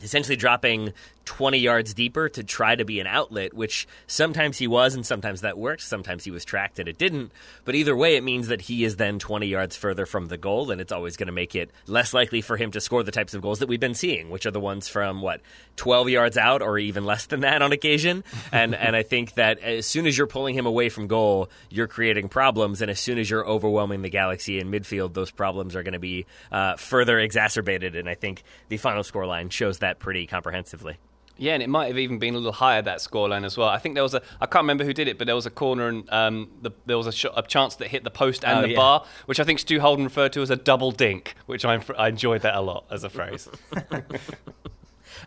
essentially 0.02 0.36
dropping 0.36 0.92
20 1.24 1.58
yards 1.58 1.94
deeper 1.94 2.28
to 2.28 2.42
try 2.42 2.74
to 2.74 2.84
be 2.84 3.00
an 3.00 3.06
outlet, 3.06 3.54
which 3.54 3.86
sometimes 4.06 4.58
he 4.58 4.66
was 4.66 4.94
and 4.94 5.06
sometimes 5.06 5.40
that 5.40 5.56
worked. 5.56 5.82
Sometimes 5.82 6.24
he 6.24 6.30
was 6.30 6.44
tracked 6.44 6.78
and 6.78 6.88
it 6.88 6.98
didn't. 6.98 7.32
But 7.64 7.74
either 7.74 7.96
way, 7.96 8.16
it 8.16 8.24
means 8.24 8.48
that 8.48 8.62
he 8.62 8.84
is 8.84 8.96
then 8.96 9.18
20 9.18 9.46
yards 9.46 9.76
further 9.76 10.06
from 10.06 10.26
the 10.26 10.36
goal, 10.36 10.70
and 10.70 10.80
it's 10.80 10.92
always 10.92 11.16
going 11.16 11.26
to 11.26 11.32
make 11.32 11.54
it 11.54 11.70
less 11.86 12.12
likely 12.12 12.40
for 12.40 12.56
him 12.56 12.70
to 12.72 12.80
score 12.80 13.02
the 13.02 13.12
types 13.12 13.34
of 13.34 13.42
goals 13.42 13.60
that 13.60 13.68
we've 13.68 13.80
been 13.80 13.94
seeing, 13.94 14.30
which 14.30 14.46
are 14.46 14.50
the 14.50 14.60
ones 14.60 14.88
from, 14.88 15.22
what, 15.22 15.40
12 15.76 16.10
yards 16.10 16.36
out 16.36 16.62
or 16.62 16.78
even 16.78 17.04
less 17.04 17.26
than 17.26 17.40
that 17.40 17.62
on 17.62 17.72
occasion. 17.72 18.22
And, 18.52 18.74
and 18.74 18.94
I 18.94 19.02
think 19.02 19.34
that 19.34 19.58
as 19.60 19.86
soon 19.86 20.06
as 20.06 20.16
you're 20.16 20.28
pulling 20.28 20.54
him 20.54 20.66
away 20.66 20.88
from 20.88 21.08
goal, 21.08 21.48
you're 21.70 21.88
creating 21.88 22.28
problems. 22.28 22.82
And 22.82 22.90
as 22.90 23.00
soon 23.00 23.18
as 23.18 23.28
you're 23.28 23.44
overwhelming 23.44 24.02
the 24.02 24.10
Galaxy 24.10 24.60
in 24.60 24.70
midfield, 24.70 25.14
those 25.14 25.30
problems 25.30 25.74
are 25.74 25.82
going 25.82 25.94
to 25.94 25.98
be 25.98 26.26
uh, 26.52 26.76
further 26.76 27.18
exacerbated. 27.18 27.96
And 27.96 28.08
I 28.08 28.14
think 28.14 28.44
the 28.68 28.76
final 28.76 29.02
scoreline 29.02 29.50
shows 29.50 29.78
that 29.78 29.83
pretty 29.98 30.26
comprehensively. 30.26 30.98
Yeah, 31.36 31.54
and 31.54 31.62
it 31.62 31.68
might 31.68 31.88
have 31.88 31.98
even 31.98 32.18
been 32.18 32.34
a 32.34 32.36
little 32.36 32.52
higher 32.52 32.80
that 32.82 32.98
scoreline 32.98 33.44
as 33.44 33.58
well. 33.58 33.68
I 33.68 33.78
think 33.78 33.94
there 33.94 34.04
was 34.04 34.14
a 34.14 34.22
I 34.40 34.46
can't 34.46 34.62
remember 34.62 34.84
who 34.84 34.92
did 34.92 35.08
it, 35.08 35.18
but 35.18 35.26
there 35.26 35.34
was 35.34 35.46
a 35.46 35.50
corner 35.50 35.88
and 35.88 36.08
um, 36.12 36.50
the, 36.62 36.70
there 36.86 36.96
was 36.96 37.08
a, 37.08 37.12
sh- 37.12 37.26
a, 37.34 37.42
chance 37.42 37.74
that 37.76 37.88
hit 37.88 38.04
the 38.04 38.10
post 38.10 38.44
and 38.44 38.60
oh, 38.60 38.62
the 38.62 38.70
yeah. 38.70 38.76
bar, 38.76 39.04
which 39.26 39.40
I 39.40 39.44
think 39.44 39.58
Stu 39.58 39.80
Holden 39.80 40.04
referred 40.04 40.32
to 40.34 40.42
as 40.42 40.50
a 40.50 40.56
double 40.56 40.92
dink, 40.92 41.34
which 41.46 41.64
I, 41.64 41.82
I 41.98 42.08
enjoyed 42.08 42.42
that 42.42 42.54
a 42.54 42.60
lot 42.60 42.84
as 42.90 43.02
a 43.02 43.10
phrase. 43.10 43.48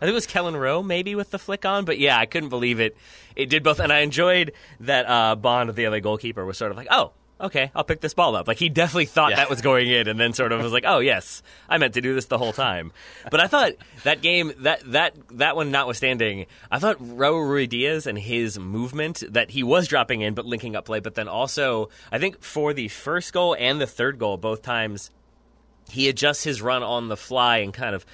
think 0.00 0.10
it 0.10 0.14
was 0.14 0.26
Kelyn 0.26 0.58
Rowe 0.58 0.82
maybe 0.82 1.14
with 1.14 1.30
the 1.30 1.38
flick 1.38 1.66
on, 1.66 1.84
but 1.84 1.98
yeah, 1.98 2.18
I 2.18 2.24
couldn't 2.24 2.48
believe 2.48 2.80
it. 2.80 2.96
It 3.36 3.50
did 3.50 3.62
both, 3.62 3.78
and 3.78 3.92
I 3.92 3.98
enjoyed 3.98 4.52
that 4.80 5.08
uh, 5.08 5.36
Bond, 5.36 5.74
the 5.74 5.88
LA 5.88 6.00
goalkeeper, 6.00 6.44
was 6.44 6.56
sort 6.56 6.70
of 6.70 6.76
like, 6.76 6.88
"Oh, 6.90 7.12
okay, 7.40 7.70
I'll 7.74 7.84
pick 7.84 8.00
this 8.00 8.14
ball 8.14 8.34
up. 8.36 8.48
Like 8.48 8.58
he 8.58 8.68
definitely 8.68 9.06
thought 9.06 9.30
Yeah. 9.30 9.36
that 9.36 9.50
was 9.50 9.60
going 9.60 9.88
in, 9.88 10.08
and 10.08 10.18
then 10.18 10.32
sort 10.32 10.52
of 10.52 10.62
was 10.62 10.72
like, 10.72 10.84
oh 10.86 10.98
yes, 10.98 11.42
I 11.68 11.78
meant 11.78 11.94
to 11.94 12.00
do 12.00 12.14
this 12.14 12.26
the 12.26 12.38
whole 12.38 12.52
time. 12.52 12.92
But 13.30 13.40
I 13.40 13.46
thought 13.46 13.72
that 14.04 14.20
game, 14.22 14.52
that 14.58 14.80
that 14.92 15.14
that 15.32 15.56
one 15.56 15.70
notwithstanding, 15.70 16.46
I 16.70 16.78
thought 16.78 16.98
Raul 16.98 17.42
Ruidíaz 17.46 18.06
and 18.06 18.18
his 18.18 18.58
movement 18.58 19.22
that 19.28 19.50
he 19.50 19.62
was 19.62 19.86
dropping 19.88 20.20
in 20.20 20.34
but 20.34 20.46
linking 20.46 20.74
up 20.76 20.84
play, 20.86 21.00
but 21.00 21.14
then 21.14 21.28
also 21.28 21.88
I 22.10 22.18
think 22.18 22.42
for 22.42 22.72
the 22.72 22.88
first 22.88 23.32
goal 23.32 23.54
and 23.58 23.80
the 23.80 23.86
third 23.86 24.18
goal, 24.18 24.36
both 24.36 24.62
times 24.62 25.10
he 25.90 26.08
adjusts 26.08 26.44
his 26.44 26.60
run 26.60 26.82
on 26.82 27.08
the 27.08 27.16
fly 27.16 27.58
and 27.58 27.72
kind 27.72 27.94
of 27.94 28.04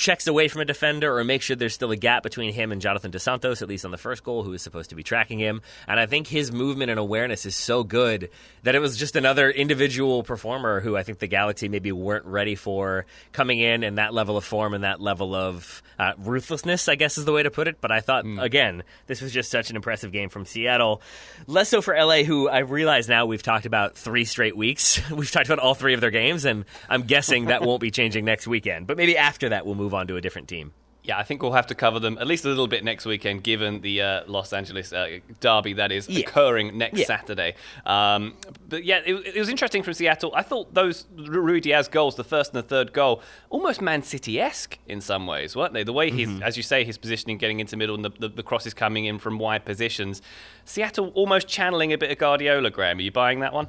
checks 0.00 0.26
away 0.26 0.48
from 0.48 0.62
a 0.62 0.64
defender 0.64 1.14
or 1.14 1.22
makes 1.22 1.44
sure 1.44 1.54
there's 1.54 1.74
still 1.74 1.90
a 1.90 1.96
gap 1.96 2.22
between 2.22 2.54
him 2.54 2.72
and 2.72 2.80
Jonathan 2.80 3.10
Dos 3.10 3.22
Santos, 3.22 3.60
at 3.60 3.68
least 3.68 3.84
on 3.84 3.90
the 3.90 3.98
first 3.98 4.24
goal, 4.24 4.42
who 4.42 4.54
is 4.54 4.62
supposed 4.62 4.88
to 4.88 4.96
be 4.96 5.02
tracking 5.02 5.38
him. 5.38 5.60
And 5.86 6.00
I 6.00 6.06
think 6.06 6.26
his 6.26 6.50
movement 6.50 6.90
and 6.90 6.98
awareness 6.98 7.44
is 7.44 7.54
so 7.54 7.84
good 7.84 8.30
that 8.62 8.74
it 8.74 8.78
was 8.78 8.96
just 8.96 9.14
another 9.14 9.50
individual 9.50 10.22
performer 10.22 10.80
who 10.80 10.96
I 10.96 11.02
think 11.02 11.18
the 11.18 11.26
Galaxy 11.26 11.68
maybe 11.68 11.92
weren't 11.92 12.24
ready 12.24 12.54
for 12.54 13.04
coming 13.32 13.58
in 13.58 13.84
and 13.84 13.98
that 13.98 14.14
level 14.14 14.38
of 14.38 14.44
form 14.44 14.72
and 14.72 14.84
that 14.84 15.02
level 15.02 15.34
of 15.34 15.82
uh, 15.98 16.14
ruthlessness, 16.16 16.88
I 16.88 16.94
guess 16.94 17.18
is 17.18 17.26
the 17.26 17.32
way 17.32 17.42
to 17.42 17.50
put 17.50 17.68
it. 17.68 17.76
But 17.82 17.92
I 17.92 18.00
thought, 18.00 18.24
again, 18.38 18.84
this 19.06 19.20
was 19.20 19.32
just 19.32 19.50
such 19.50 19.68
an 19.68 19.76
impressive 19.76 20.12
game 20.12 20.30
from 20.30 20.46
Seattle. 20.46 21.02
Less 21.46 21.68
so 21.68 21.82
for 21.82 21.94
LA, 21.94 22.22
who 22.22 22.48
I 22.48 22.60
realize 22.60 23.06
now 23.06 23.26
we've 23.26 23.42
talked 23.42 23.66
about 23.66 23.96
three 23.96 24.24
straight 24.24 24.56
weeks. 24.56 24.98
we've 25.10 25.30
talked 25.30 25.46
about 25.46 25.58
all 25.58 25.74
three 25.74 25.92
of 25.92 26.00
their 26.00 26.10
games, 26.10 26.46
and 26.46 26.64
I'm 26.88 27.02
guessing 27.02 27.46
that 27.46 27.60
won't 27.60 27.82
be 27.82 27.90
changing 27.90 28.24
next 28.24 28.46
weekend. 28.46 28.86
But 28.86 28.96
maybe 28.96 29.18
after 29.18 29.50
that, 29.50 29.66
we'll 29.66 29.74
move 29.74 29.89
on 29.94 30.06
to 30.08 30.16
a 30.16 30.20
different 30.20 30.48
team. 30.48 30.72
Yeah, 31.02 31.16
I 31.18 31.22
think 31.22 31.42
we'll 31.42 31.52
have 31.52 31.66
to 31.68 31.74
cover 31.74 31.98
them 31.98 32.18
at 32.18 32.26
least 32.26 32.44
a 32.44 32.48
little 32.48 32.66
bit 32.66 32.84
next 32.84 33.06
weekend, 33.06 33.42
given 33.42 33.80
the 33.80 34.02
uh, 34.02 34.20
Los 34.26 34.52
Angeles 34.52 34.92
uh, 34.92 35.20
derby 35.40 35.72
that 35.72 35.90
is 35.90 36.06
Yeah. 36.06 36.20
occurring 36.20 36.76
next 36.76 36.98
Yeah. 36.98 37.06
Saturday. 37.06 37.54
Um, 37.86 38.34
but 38.68 38.84
yeah, 38.84 39.00
it, 39.06 39.14
it 39.34 39.38
was 39.38 39.48
interesting 39.48 39.82
from 39.82 39.94
Seattle. 39.94 40.30
I 40.34 40.42
thought 40.42 40.74
those 40.74 41.04
Ruidíaz 41.16 41.90
goals, 41.90 42.16
the 42.16 42.22
first 42.22 42.52
and 42.54 42.62
the 42.62 42.68
third 42.68 42.92
goal, 42.92 43.22
almost 43.48 43.80
Man 43.80 44.02
City 44.02 44.38
esque 44.38 44.76
in 44.86 45.00
some 45.00 45.26
ways, 45.26 45.56
weren't 45.56 45.72
they? 45.72 45.84
The 45.84 45.92
way 45.94 46.10
he's, 46.10 46.28
Mm-hmm. 46.28 46.42
as 46.42 46.58
you 46.58 46.62
say, 46.62 46.84
his 46.84 46.98
positioning 46.98 47.38
getting 47.38 47.60
into 47.60 47.78
middle 47.78 47.94
and 47.94 48.04
the, 48.04 48.10
the, 48.18 48.28
the 48.28 48.42
crosses 48.42 48.74
coming 48.74 49.06
in 49.06 49.18
from 49.18 49.38
wide 49.38 49.64
positions. 49.64 50.20
Seattle 50.66 51.08
almost 51.14 51.48
channeling 51.48 51.94
a 51.94 51.98
bit 51.98 52.10
of 52.10 52.18
Guardiola, 52.18 52.68
Graham. 52.68 52.98
Are 52.98 53.02
you 53.02 53.10
buying 53.10 53.40
that 53.40 53.54
one? 53.54 53.68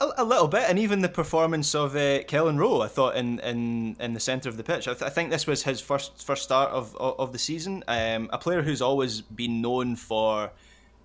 A, 0.00 0.10
a 0.18 0.24
little 0.24 0.46
bit, 0.46 0.64
and 0.68 0.78
even 0.78 1.00
the 1.00 1.08
performance 1.08 1.74
of 1.74 1.96
uh, 1.96 2.22
Kelyn 2.22 2.56
Rowe, 2.58 2.80
I 2.82 2.88
thought 2.88 3.16
in, 3.16 3.40
in, 3.40 3.96
in 3.98 4.14
the 4.14 4.20
centre 4.20 4.48
of 4.48 4.56
the 4.56 4.62
pitch. 4.62 4.86
I, 4.86 4.92
th- 4.92 5.02
I 5.02 5.08
think 5.08 5.30
this 5.30 5.46
was 5.46 5.64
his 5.64 5.80
first 5.80 6.24
first 6.24 6.44
start 6.44 6.70
of 6.70 6.94
of, 6.96 7.18
of 7.18 7.32
the 7.32 7.38
season. 7.38 7.82
Um, 7.88 8.30
a 8.32 8.38
player 8.38 8.62
who's 8.62 8.80
always 8.80 9.22
been 9.22 9.60
known 9.60 9.96
for, 9.96 10.52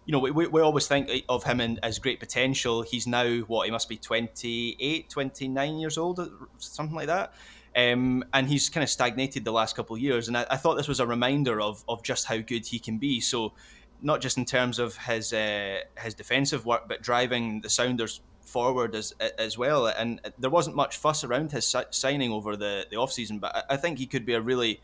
you 0.05 0.11
know, 0.11 0.19
we, 0.19 0.29
we, 0.29 0.61
always 0.61 0.87
think 0.87 1.09
of 1.27 1.43
him 1.43 1.59
in, 1.59 1.79
as 1.81 1.97
great 1.97 2.19
potential. 2.19 2.83
He's 2.83 3.07
now 3.07 3.39
what 3.47 3.65
he 3.65 3.71
must 3.71 3.89
be 3.89 3.97
28, 3.97 5.09
29 5.09 5.79
years 5.79 5.97
old, 5.97 6.29
something 6.59 6.95
like 6.95 7.07
that. 7.07 7.33
Um, 7.75 8.23
and 8.31 8.47
he's 8.47 8.69
kind 8.69 8.83
of 8.83 8.89
stagnated 8.91 9.43
the 9.43 9.51
last 9.51 9.75
couple 9.75 9.95
of 9.95 10.01
years. 10.03 10.27
And 10.27 10.37
I, 10.37 10.45
I 10.51 10.57
thought 10.57 10.77
this 10.77 10.87
was 10.87 10.99
a 10.99 11.07
reminder 11.07 11.59
of 11.59 11.83
of 11.89 12.03
just 12.03 12.25
how 12.27 12.37
good 12.37 12.67
he 12.67 12.77
can 12.77 12.99
be. 12.99 13.21
So 13.21 13.53
not 14.03 14.21
just 14.21 14.37
in 14.37 14.45
terms 14.45 14.77
of 14.77 14.97
his 14.97 15.33
uh, 15.33 15.79
his 15.97 16.13
defensive 16.13 16.65
work, 16.67 16.87
but 16.87 17.01
driving 17.01 17.61
the 17.61 17.69
Sounders 17.69 18.21
forward 18.53 18.95
as 18.95 19.13
as 19.47 19.57
well. 19.57 19.87
And 19.87 20.21
there 20.37 20.49
wasn't 20.57 20.75
much 20.75 20.97
fuss 20.97 21.23
around 21.23 21.51
his 21.51 21.75
signing 21.89 22.31
over 22.31 22.55
the 22.55 22.85
the 22.89 22.97
off 22.97 23.11
season, 23.11 23.39
but 23.39 23.65
I, 23.69 23.77
think 23.77 23.97
he 23.97 24.05
could 24.05 24.25
be 24.25 24.35
a 24.35 24.41
really 24.41 24.79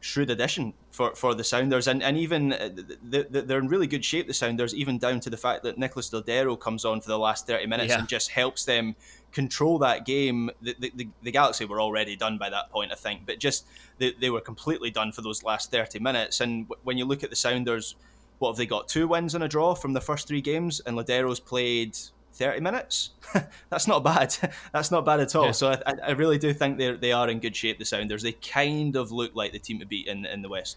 shrewd 0.00 0.28
addition 0.28 0.74
for, 0.90 1.14
for 1.14 1.34
the 1.34 1.44
Sounders, 1.44 1.86
and 1.88 2.02
and 2.02 2.16
even 2.18 2.52
uh, 2.52 2.68
th- 3.10 3.32
th- 3.32 3.46
they're 3.46 3.58
in 3.58 3.68
really 3.68 3.86
good 3.86 4.04
shape. 4.04 4.26
The 4.26 4.34
Sounders, 4.34 4.74
even 4.74 4.98
down 4.98 5.20
to 5.20 5.30
the 5.30 5.36
fact 5.38 5.62
that 5.62 5.78
Nicolas 5.78 6.10
Lodeiro 6.10 6.58
comes 6.58 6.84
on 6.84 7.00
for 7.00 7.08
the 7.08 7.18
last 7.18 7.46
thirty 7.46 7.66
minutes 7.66 7.90
Yeah. 7.90 8.00
and 8.00 8.08
just 8.08 8.30
helps 8.30 8.64
them 8.64 8.96
control 9.32 9.78
that 9.78 10.04
game. 10.04 10.50
The, 10.60 10.76
the, 10.78 10.92
the, 10.94 11.08
the 11.22 11.30
Galaxy 11.30 11.64
were 11.64 11.80
already 11.80 12.16
done 12.16 12.36
by 12.36 12.50
that 12.50 12.70
point, 12.70 12.92
I 12.92 12.96
think, 12.96 13.26
but 13.26 13.38
just 13.38 13.66
they, 13.98 14.12
they 14.20 14.30
were 14.30 14.42
completely 14.42 14.90
done 14.90 15.12
for 15.12 15.22
those 15.22 15.42
last 15.42 15.70
thirty 15.70 16.00
minutes. 16.00 16.40
And 16.40 16.68
w- 16.68 16.80
when 16.84 16.98
you 16.98 17.06
look 17.06 17.24
at 17.24 17.30
the 17.30 17.36
Sounders, 17.36 17.96
what 18.40 18.50
have 18.50 18.56
they 18.58 18.66
got? 18.66 18.88
Two 18.88 19.08
wins 19.08 19.34
and 19.34 19.42
a 19.44 19.48
draw 19.48 19.74
from 19.74 19.94
the 19.94 20.00
first 20.02 20.28
three 20.28 20.42
games, 20.42 20.80
and 20.84 20.96
Lodeiro's 20.98 21.40
played. 21.40 21.96
30 22.34 22.60
minutes 22.60 23.10
that's 23.70 23.86
not 23.86 24.02
bad 24.04 24.34
that's 24.72 24.90
not 24.90 25.04
bad 25.04 25.20
at 25.20 25.34
all 25.34 25.46
Yeah. 25.46 25.50
so 25.52 25.68
I, 25.70 25.82
I- 25.86 25.94
I 26.08 26.10
really 26.12 26.38
do 26.38 26.52
think 26.52 26.78
they 26.78 26.92
they 26.92 27.12
are 27.12 27.28
in 27.28 27.38
good 27.40 27.54
shape 27.56 27.78
the 27.78 27.84
sounders 27.84 28.22
they 28.22 28.32
kind 28.32 28.96
of 28.96 29.10
look 29.12 29.34
like 29.34 29.52
the 29.52 29.58
team 29.58 29.78
to 29.80 29.86
beat 29.86 30.06
in 30.06 30.26
in 30.26 30.42
the 30.42 30.48
west 30.48 30.76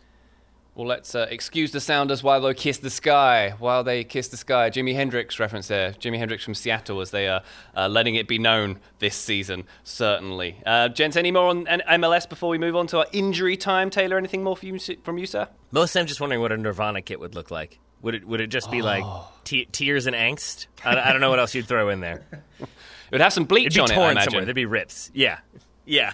Well, 0.76 0.86
let's 0.88 1.16
uh, 1.16 1.26
excuse 1.32 1.72
the 1.72 1.80
Sounders 1.80 2.22
while 2.22 2.40
they 2.42 2.54
kiss 2.54 2.78
the 2.78 2.92
sky. 2.92 3.56
While 3.58 3.84
they 3.84 4.04
kiss 4.04 4.28
the 4.28 4.38
sky, 4.38 4.70
Jimi 4.70 4.94
Hendrix 4.94 5.40
reference 5.40 5.68
there. 5.68 5.94
Jimi 5.94 6.20
Hendrix 6.20 6.44
from 6.46 6.54
Seattle, 6.54 7.02
as 7.02 7.10
they 7.10 7.28
are 7.28 7.42
uh, 7.76 7.88
letting 7.90 8.14
it 8.14 8.28
be 8.28 8.38
known 8.38 8.78
this 9.00 9.16
season. 9.16 9.64
Certainly, 9.84 10.62
uh, 10.68 10.90
gents. 10.90 11.18
Any 11.18 11.32
more 11.32 11.48
on 11.50 11.66
MLS 11.66 12.30
before 12.30 12.50
we 12.50 12.60
move 12.60 12.76
on 12.76 12.86
to 12.88 13.00
our 13.00 13.08
injury 13.12 13.58
time? 13.58 13.90
Taylor, 13.90 14.20
anything 14.20 14.44
more 14.44 14.56
for 14.56 14.68
you, 14.68 14.78
from 15.04 15.18
you, 15.18 15.26
sir? 15.26 15.48
Mostly, 15.72 16.00
I'm 16.02 16.06
just 16.06 16.22
wondering 16.22 16.42
what 16.44 16.52
a 16.52 16.58
Nirvana 16.58 17.02
kit 17.02 17.20
would 17.20 17.34
look 17.34 17.50
like. 17.50 17.80
Would 18.02 18.16
it 18.16 18.26
would 18.26 18.42
it 18.42 18.48
just 18.48 18.70
be 18.70 18.82
like 18.82 19.04
oh. 19.06 19.28
te- 19.44 19.68
tears 19.72 20.08
and 20.08 20.16
angst? 20.16 20.68
I, 20.86 21.10
I 21.10 21.12
don't 21.12 21.22
know 21.22 21.30
what 21.30 21.40
else 21.40 21.56
you'd 21.56 21.68
throw 21.68 21.90
in 21.90 22.00
there. 22.00 22.26
It 23.08 23.12
would 23.14 23.22
have 23.22 23.32
some 23.32 23.46
bleach 23.46 23.68
It'd 23.68 23.76
be 23.76 23.80
on 23.80 23.90
it. 23.90 23.94
I 23.94 23.96
torn 23.96 24.12
imagine. 24.12 24.32
somewhere. 24.32 24.46
There'd 24.46 24.56
be 24.56 24.66
rips. 24.66 25.12
Yeah, 25.14 25.38
yeah, 25.86 26.12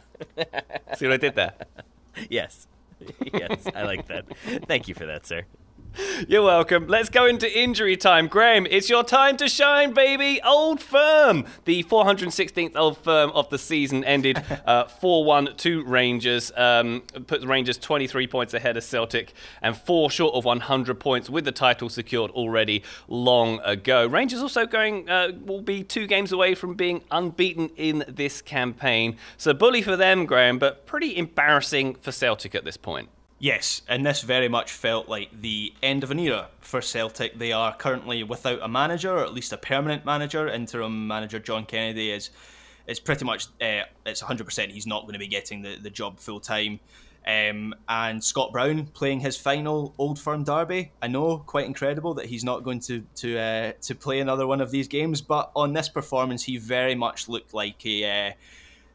See 0.96 1.08
what 1.08 1.14
I 1.14 1.18
did 1.18 1.34
there? 1.34 1.54
yes, 2.30 2.68
yes. 3.34 3.68
I 3.76 3.84
like 3.84 4.08
that. 4.08 4.26
Thank 4.68 4.88
you 4.88 4.94
for 4.94 5.08
that, 5.08 5.26
sir. 5.26 5.42
You're 6.28 6.44
welcome. 6.44 6.88
Let's 6.88 7.10
go 7.10 7.26
into 7.26 7.60
injury 7.60 7.98
time. 7.98 8.28
Graham, 8.28 8.66
it's 8.70 8.90
your 8.90 9.04
time 9.04 9.38
to 9.38 9.48
shine, 9.48 9.94
baby. 9.94 10.42
Old 10.44 10.82
Firm. 10.82 11.46
The 11.66 11.84
416th 11.84 12.76
Old 12.76 12.98
Firm 12.98 13.30
of 13.32 13.50
the 13.50 13.60
season 13.60 14.04
ended 14.04 14.44
uh, 14.66 14.86
4 14.86 15.24
1 15.26 15.56
to 15.58 15.84
Rangers. 15.84 16.52
Um, 16.56 17.02
put 17.28 17.42
the 17.42 17.48
Rangers 17.48 17.78
23 17.78 18.28
points 18.28 18.54
ahead 18.54 18.78
of 18.78 18.84
Celtic 18.84 19.34
and 19.62 19.78
four 19.78 20.10
short 20.10 20.34
of 20.34 20.46
100 20.46 21.00
points 21.00 21.30
with 21.30 21.46
the 21.46 21.52
title 21.52 21.90
secured 21.90 22.32
already 22.32 22.84
long 23.08 23.60
ago. 23.64 24.08
Rangers 24.08 24.42
also 24.42 24.66
going, 24.66 25.10
uh, 25.10 25.32
will 25.46 25.62
be 25.62 25.84
two 25.84 26.08
games 26.08 26.32
away 26.32 26.56
from 26.56 26.74
being 26.74 27.04
unbeaten 27.12 27.70
in 27.76 28.04
this 28.08 28.42
campaign. 28.42 29.18
So, 29.38 29.54
bully 29.54 29.82
for 29.82 29.96
them, 29.96 30.26
Graham, 30.26 30.58
but 30.58 30.86
pretty 30.86 31.16
embarrassing 31.16 31.96
for 31.96 32.12
Celtic 32.12 32.56
at 32.56 32.66
this 32.66 32.78
point. 32.78 33.10
Yes, 33.44 33.82
and 33.90 34.06
this 34.06 34.22
very 34.22 34.48
much 34.48 34.72
felt 34.72 35.10
like 35.10 35.42
the 35.42 35.74
end 35.84 36.02
of 36.06 36.12
an 36.12 36.20
era 36.20 36.48
for 36.62 36.80
Celtic. 36.80 37.38
They 37.38 37.52
are 37.52 37.76
currently 37.76 38.24
without 38.24 38.60
a 38.62 38.70
manager, 38.70 39.18
or 39.18 39.26
at 39.26 39.34
least 39.34 39.52
a 39.52 39.58
permanent 39.58 40.06
manager. 40.06 40.48
Interim 40.48 41.08
manager 41.08 41.40
John 41.40 41.66
Kennedy 41.66 42.10
is 42.10 42.30
is 42.88 43.02
pretty 43.02 43.26
much 43.26 43.48
uh, 43.62 43.84
it's 44.06 44.24
100% 44.24 44.70
he's 44.70 44.88
not 44.88 45.02
going 45.02 45.12
to 45.12 45.20
be 45.20 45.28
getting 45.28 45.62
the, 45.62 45.76
the 45.76 45.90
job 45.90 46.22
full 46.22 46.40
time. 46.40 46.80
Um, 47.28 47.76
and 47.90 48.24
Scott 48.24 48.54
Brown 48.54 48.86
playing 48.86 49.20
his 49.20 49.36
final 49.36 49.94
Old 49.98 50.20
Firm 50.20 50.46
derby. 50.46 50.94
I 51.02 51.08
know, 51.08 51.40
quite 51.40 51.66
incredible 51.66 52.14
that 52.14 52.28
he's 52.28 52.46
not 52.46 52.64
going 52.64 52.80
to 52.80 53.04
to 53.16 53.38
uh, 53.38 53.72
to 53.82 53.94
play 53.94 54.22
another 54.22 54.48
one 54.48 54.62
of 54.62 54.72
these 54.72 54.88
games. 54.88 55.20
But 55.22 55.52
on 55.54 55.74
this 55.74 55.90
performance, 55.90 56.44
he 56.44 56.56
very 56.56 56.96
much 56.96 57.28
looked 57.28 57.54
like 57.54 57.86
a 57.86 58.30
uh, 58.30 58.32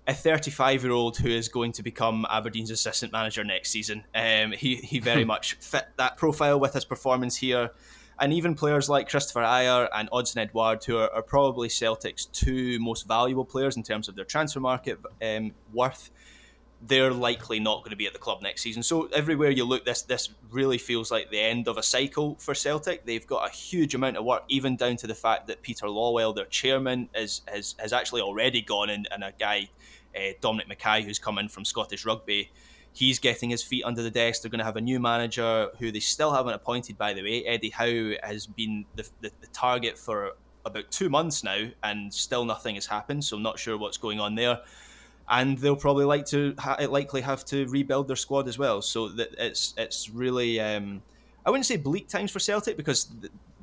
a 0.09 0.15
35 0.15 0.83
year 0.83 0.93
old 0.93 1.19
who 1.19 1.29
is 1.29 1.49
going 1.49 1.71
to 1.73 1.83
become 1.83 2.27
Aberdeen's 2.31 2.71
assistant 2.71 3.13
manager 3.13 3.45
next 3.45 3.71
season. 3.71 4.05
Um, 4.15 4.53
he, 4.53 4.77
he 4.77 4.99
very 4.99 5.25
much 5.35 5.55
fit 5.55 5.87
that 5.99 6.17
profile 6.17 6.59
with 6.59 6.73
his 6.73 6.87
performance 6.87 7.37
here. 7.37 7.71
And 8.19 8.33
even 8.33 8.57
players 8.57 8.89
like 8.89 9.09
Kristoffer 9.09 9.45
Ajer 9.45 9.89
and 9.95 10.11
Odsonne 10.11 10.51
Édouard, 10.51 10.83
who 10.85 10.97
are, 10.97 11.13
are 11.13 11.23
probably 11.23 11.69
Celtic's 11.69 12.25
two 12.27 12.81
most 12.81 13.07
valuable 13.07 13.45
players 13.45 13.77
in 13.77 13.85
terms 13.85 14.09
of 14.09 14.17
their 14.17 14.25
transfer 14.25 14.59
market 14.59 14.99
um, 15.23 15.53
worth, 15.73 16.11
they're 16.83 17.13
likely 17.13 17.59
not 17.59 17.79
going 17.81 17.91
to 17.91 17.97
be 17.97 18.07
at 18.07 18.13
the 18.13 18.19
club 18.19 18.41
next 18.43 18.63
season. 18.63 18.83
So 18.83 19.07
everywhere 19.09 19.51
you 19.51 19.65
look, 19.65 19.85
this 19.85 20.03
this 20.03 20.31
really 20.51 20.79
feels 20.79 21.11
like 21.11 21.31
the 21.31 21.41
end 21.41 21.69
of 21.69 21.77
a 21.77 21.83
cycle 21.83 22.37
for 22.39 22.55
Celtic. 22.55 23.05
They've 23.05 23.27
got 23.27 23.49
a 23.49 23.53
huge 23.53 23.95
amount 23.95 24.17
of 24.17 24.25
work, 24.25 24.45
even 24.49 24.77
down 24.77 24.97
to 24.99 25.07
the 25.07 25.15
fact 25.15 25.49
that 25.49 25.63
Peter 25.63 25.87
Lawwell, 25.87 26.35
their 26.35 26.47
chairman, 26.47 27.09
is 27.15 27.43
has, 27.49 27.75
has 27.79 27.93
actually 27.93 28.23
already 28.23 28.63
gone, 28.63 28.91
and, 28.91 29.09
and 29.11 29.25
a 29.25 29.33
guy, 29.39 29.69
uh, 30.19 30.33
Dominic 30.41 30.69
McKay, 30.69 31.05
who's 31.05 31.19
come 31.19 31.39
in 31.39 31.49
from 31.49 31.65
Scottish 31.65 32.05
Rugby, 32.05 32.51
he's 32.93 33.19
getting 33.19 33.51
his 33.51 33.63
feet 33.63 33.85
under 33.85 34.03
the 34.03 34.11
desk. 34.11 34.43
They're 34.43 34.51
going 34.51 34.59
to 34.59 34.65
have 34.65 34.77
a 34.77 34.81
new 34.81 34.99
manager 35.01 35.69
who 35.79 35.93
they 35.93 36.01
still 36.01 36.33
haven't 36.33 36.55
appointed, 36.55 36.99
by 36.99 37.13
the 37.13 37.23
way. 37.23 37.45
Eddie 37.45 37.71
Howe 37.71 38.13
has 38.23 38.47
been 38.47 38.85
the, 38.97 39.09
the, 39.21 39.31
the 39.41 39.47
target 39.49 39.97
for 39.99 40.33
about 40.65 40.91
two 40.91 41.09
months 41.09 41.45
now, 41.45 41.69
and 41.83 42.13
still 42.13 42.45
nothing 42.45 42.75
has 42.75 42.87
happened. 42.87 43.25
So 43.25 43.37
I'm 43.37 43.43
not 43.43 43.59
sure 43.59 43.79
what's 43.79 43.99
going 43.99 44.21
on 44.21 44.35
there 44.35 44.61
and 45.31 45.59
they'll 45.59 45.77
probably 45.77 46.05
like 46.05 46.25
to 46.27 46.55
ha- 46.59 46.79
likely 46.89 47.21
have 47.21 47.45
to 47.45 47.67
rebuild 47.67 48.09
their 48.09 48.17
squad 48.17 48.49
as 48.49 48.59
well. 48.59 48.81
So 48.83 49.09
that 49.11 49.35
it's 49.39 49.75
it's 49.77 50.09
really 50.09 50.59
um, 50.61 51.03
I 51.45 51.51
wouldn't 51.51 51.67
say 51.67 51.77
bleak 51.77 52.09
times 52.09 52.31
for 52.31 52.39
Celtic 52.39 52.77
because 52.77 53.09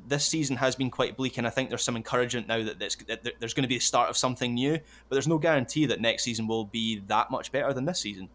this 0.06 0.24
season 0.24 0.56
has 0.56 0.76
been 0.76 0.90
quite 0.90 1.16
bleak, 1.16 1.38
and 1.38 1.46
I 1.46 1.50
think 1.50 1.68
there's 1.68 1.84
some 1.84 1.96
encouragement 1.96 2.48
now 2.48 2.62
that, 2.62 2.78
that 2.78 3.40
there's 3.40 3.54
going 3.54 3.62
to 3.62 3.68
be 3.68 3.76
the 3.76 3.80
start 3.80 4.08
of 4.08 4.16
something 4.16 4.54
new. 4.54 4.72
But 4.72 5.14
there's 5.14 5.28
no 5.28 5.38
guarantee 5.38 5.86
that 5.86 6.00
next 6.00 6.24
season 6.24 6.46
will 6.46 6.64
be 6.64 7.00
that 7.06 7.30
much 7.30 7.52
better 7.52 7.72
than 7.72 7.84
this 7.84 8.00
season. 8.00 8.28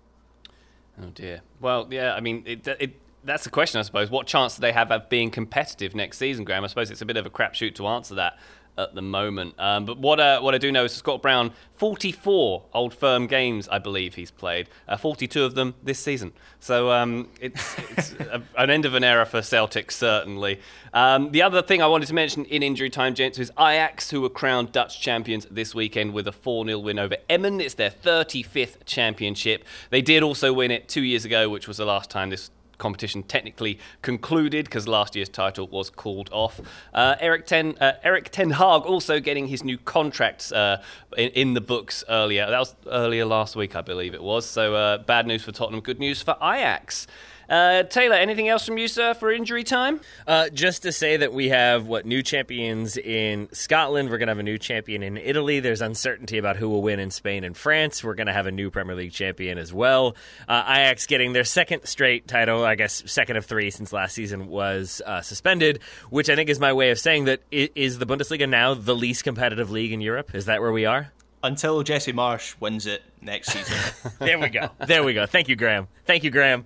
Oh 1.01 1.09
dear. 1.13 1.41
Well, 1.59 1.87
yeah. 1.89 2.13
I 2.13 2.19
mean, 2.19 2.43
it, 2.45 2.67
it 2.67 2.99
that's 3.23 3.43
the 3.43 3.49
question, 3.49 3.79
I 3.79 3.83
suppose. 3.83 4.09
What 4.09 4.27
chance 4.27 4.55
do 4.55 4.61
they 4.61 4.71
have 4.71 4.91
of 4.91 5.09
being 5.09 5.29
competitive 5.29 5.95
next 5.95 6.17
season, 6.17 6.43
Graham? 6.43 6.63
I 6.63 6.67
suppose 6.67 6.91
it's 6.91 7.01
a 7.01 7.05
bit 7.05 7.17
of 7.17 7.25
a 7.25 7.29
crapshoot 7.29 7.75
to 7.75 7.87
answer 7.87 8.15
that 8.15 8.37
at 8.77 8.95
the 8.95 9.01
moment. 9.01 9.55
Um, 9.57 9.85
but 9.85 9.97
what 9.97 10.19
uh, 10.19 10.39
what 10.41 10.55
I 10.55 10.57
do 10.57 10.71
know 10.71 10.85
is 10.85 10.93
Scott 10.93 11.21
Brown, 11.21 11.51
44 11.73 12.63
Old 12.73 12.93
Firm 12.93 13.27
games, 13.27 13.67
I 13.69 13.79
believe 13.79 14.15
he's 14.15 14.31
played, 14.31 14.69
uh, 14.87 14.97
42 14.97 15.43
of 15.43 15.55
them 15.55 15.73
this 15.83 15.99
season. 15.99 16.33
So 16.59 16.91
um, 16.91 17.29
it's, 17.39 17.79
it's 17.79 18.11
a, 18.13 18.41
an 18.57 18.69
end 18.69 18.85
of 18.85 18.93
an 18.93 19.03
era 19.03 19.25
for 19.25 19.41
Celtic, 19.41 19.91
certainly. 19.91 20.59
Um, 20.93 21.31
the 21.31 21.41
other 21.41 21.61
thing 21.61 21.81
I 21.81 21.87
wanted 21.87 22.07
to 22.07 22.13
mention 22.13 22.45
in 22.45 22.61
injury 22.63 22.89
time, 22.89 23.15
gents, 23.15 23.39
is 23.39 23.51
Ajax, 23.59 24.11
who 24.11 24.21
were 24.21 24.29
crowned 24.29 24.71
Dutch 24.71 25.01
champions 25.01 25.47
this 25.49 25.73
weekend 25.73 26.13
with 26.13 26.27
a 26.27 26.31
4 26.31 26.65
0 26.65 26.79
win 26.79 26.99
over 26.99 27.17
Emmen. 27.29 27.59
It's 27.59 27.73
their 27.73 27.91
35th 27.91 28.85
championship. 28.85 29.65
They 29.89 30.01
did 30.01 30.23
also 30.23 30.53
win 30.53 30.71
it 30.71 30.87
two 30.87 31.03
years 31.03 31.25
ago, 31.25 31.49
which 31.49 31.67
was 31.67 31.77
the 31.77 31.85
last 31.85 32.09
time 32.09 32.29
this 32.29 32.51
competition 32.81 33.21
technically 33.23 33.79
concluded 34.01 34.65
because 34.65 34.87
last 34.87 35.15
year's 35.15 35.29
title 35.29 35.67
was 35.67 35.89
called 35.89 36.29
off. 36.33 36.59
Uh, 36.93 37.15
Eric 37.19 37.45
Ten 37.45 37.77
uh, 37.79 37.93
Erik 38.03 38.29
ten 38.29 38.49
Hag 38.49 38.81
also 38.81 39.19
getting 39.19 39.47
his 39.47 39.63
new 39.63 39.77
contracts 39.77 40.51
uh, 40.51 40.83
in, 41.15 41.29
in, 41.29 41.53
the 41.53 41.61
books 41.61 42.03
earlier. 42.09 42.49
That 42.49 42.59
was 42.59 42.75
earlier 42.87 43.25
last 43.25 43.55
week, 43.55 43.75
I 43.75 43.81
believe 43.81 44.13
it 44.15 44.23
was. 44.23 44.45
So 44.45 44.75
uh, 44.75 44.97
bad 44.97 45.27
news 45.27 45.43
for 45.43 45.51
Tottenham, 45.51 45.81
good 45.81 45.99
news 45.99 46.21
for 46.21 46.35
Ajax. 46.41 47.05
Uh, 47.51 47.83
Taylor, 47.83 48.15
anything 48.15 48.47
else 48.47 48.65
from 48.65 48.77
you, 48.77 48.87
sir, 48.87 49.13
for 49.13 49.29
injury 49.29 49.65
time? 49.65 49.99
Uh, 50.25 50.47
just 50.49 50.83
to 50.83 50.91
say 50.93 51.17
that 51.17 51.33
we 51.33 51.49
have 51.49 51.85
what 51.85 52.05
new 52.05 52.23
champions 52.23 52.95
in 52.95 53.49
Scotland. 53.51 54.09
We're 54.09 54.19
going 54.19 54.27
to 54.27 54.31
have 54.31 54.39
a 54.39 54.43
new 54.43 54.57
champion 54.57 55.03
in 55.03 55.17
Italy. 55.17 55.59
There's 55.59 55.81
uncertainty 55.81 56.37
about 56.37 56.55
who 56.55 56.69
will 56.69 56.81
win 56.81 57.01
in 57.01 57.11
Spain 57.11 57.43
and 57.43 57.55
France. 57.55 58.05
We're 58.05 58.15
going 58.15 58.27
to 58.27 58.33
have 58.33 58.45
a 58.45 58.51
new 58.51 58.71
Premier 58.71 58.95
League 58.95 59.11
champion 59.11 59.57
as 59.57 59.73
well. 59.73 60.15
Uh, 60.47 60.63
Ajax 60.65 61.07
getting 61.07 61.33
their 61.33 61.43
second 61.43 61.85
straight 61.87 62.25
title, 62.25 62.63
I 62.63 62.75
guess 62.75 63.03
second 63.05 63.35
of 63.35 63.45
three 63.45 63.69
since 63.69 63.91
last 63.91 64.15
season 64.15 64.47
was 64.47 65.01
uh, 65.05 65.21
suspended, 65.21 65.81
which 66.09 66.29
I 66.29 66.37
think 66.37 66.49
is 66.49 66.57
my 66.57 66.71
way 66.71 66.91
of 66.91 66.99
saying 66.99 67.25
that 67.25 67.41
is 67.51 67.99
the 67.99 68.05
Bundesliga 68.05 68.47
now 68.47 68.75
the 68.75 68.95
least 68.95 69.25
competitive 69.25 69.69
league 69.69 69.91
in 69.91 69.99
Europe? 69.99 70.33
Is 70.33 70.45
that 70.45 70.61
where 70.61 70.71
we 70.71 70.85
are? 70.85 71.11
Until 71.43 71.83
Jesse 71.83 72.13
Marsch 72.13 72.55
wins 72.61 72.85
it 72.85 73.01
next 73.19 73.49
season. 73.49 73.77
there 74.19 74.39
we 74.39 74.47
go. 74.47 74.69
There 74.87 75.03
we 75.03 75.13
go. 75.13 75.25
Thank 75.25 75.49
you, 75.49 75.57
Graham. 75.57 75.89
Thank 76.05 76.23
you, 76.23 76.29
Graham. 76.29 76.65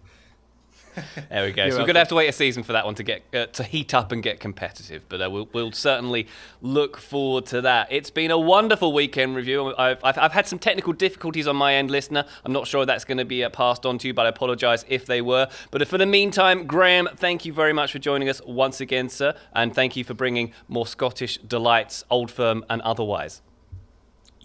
There 1.29 1.45
we 1.45 1.51
go. 1.51 1.63
You're 1.63 1.71
so 1.71 1.77
we're 1.79 1.85
going 1.85 1.95
to 1.95 1.99
have 1.99 2.07
to 2.09 2.15
wait 2.15 2.27
a 2.27 2.31
season 2.31 2.63
for 2.63 2.73
that 2.73 2.85
one 2.85 2.95
to 2.95 3.03
get 3.03 3.23
uh, 3.33 3.45
to 3.47 3.63
heat 3.63 3.93
up 3.93 4.11
and 4.11 4.21
get 4.21 4.39
competitive, 4.39 5.03
but 5.09 5.21
uh, 5.21 5.29
we'll, 5.29 5.49
we'll, 5.53 5.71
certainly 5.71 6.27
look 6.61 6.97
forward 6.97 7.45
to 7.47 7.61
that. 7.61 7.87
It's 7.91 8.09
been 8.09 8.31
a 8.31 8.37
wonderful 8.37 8.93
weekend 8.93 9.35
review. 9.35 9.75
I've, 9.77 10.03
I've, 10.03 10.17
I've 10.17 10.31
had 10.31 10.47
some 10.47 10.59
technical 10.59 10.93
difficulties 10.93 11.47
on 11.47 11.55
my 11.55 11.75
end, 11.75 11.91
listener. 11.91 12.25
I'm 12.43 12.53
not 12.53 12.67
sure 12.67 12.85
that's 12.85 13.05
going 13.05 13.17
to 13.17 13.25
be 13.25 13.43
uh, 13.43 13.49
passed 13.49 13.85
on 13.85 13.97
to 13.99 14.07
you, 14.07 14.13
but 14.13 14.25
I 14.25 14.29
apologise 14.29 14.85
if 14.87 15.05
they 15.05 15.21
were. 15.21 15.49
But 15.71 15.87
for 15.87 15.97
the 15.97 16.05
meantime, 16.05 16.65
Graham, 16.65 17.09
thank 17.15 17.45
you 17.45 17.53
very 17.53 17.73
much 17.73 17.91
for 17.91 17.99
joining 17.99 18.29
us 18.29 18.41
once 18.45 18.79
again, 18.79 19.09
sir, 19.09 19.35
and 19.53 19.73
thank 19.73 19.95
you 19.95 20.03
for 20.03 20.13
bringing 20.13 20.53
more 20.67 20.87
Scottish 20.87 21.37
delights, 21.39 22.03
old 22.09 22.31
firm 22.31 22.63
and 22.69 22.81
otherwise. 22.83 23.41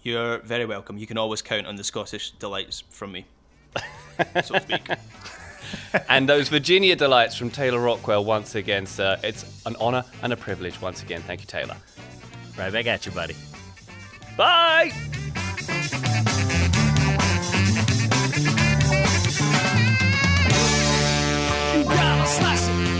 You're 0.03 0.39
very 0.39 0.65
welcome. 0.65 0.97
You 0.97 1.05
can 1.05 1.17
always 1.17 1.41
count 1.41 1.67
on 1.67 1.75
the 1.75 1.83
Scottish 1.83 2.31
delights 2.31 2.83
from 2.89 3.11
me, 3.11 3.25
so 4.43 4.55
to 4.55 4.61
speak. 4.61 4.89
And 6.09 6.27
those 6.27 6.49
Virginia 6.49 6.95
delights 6.95 7.35
from 7.35 7.49
Taylor 7.49 7.79
Rockwell 7.79 8.23
once 8.25 8.55
again, 8.55 8.85
sir. 8.85 9.17
It's 9.23 9.45
an 9.65 9.75
honour 9.77 10.03
and 10.23 10.33
a 10.33 10.37
privilege 10.37 10.81
once 10.81 11.03
again. 11.03 11.21
Thank 11.21 11.41
you, 11.41 11.47
Taylor. 11.47 11.77
Right 12.57 12.71
back 12.71 12.87
at 12.87 13.05
you, 13.05 13.11
buddy. 13.11 13.35
Bye. 14.37 14.91
You 21.75 21.83
gotta 21.83 22.27
slice 22.27 22.67
it. 22.67 22.90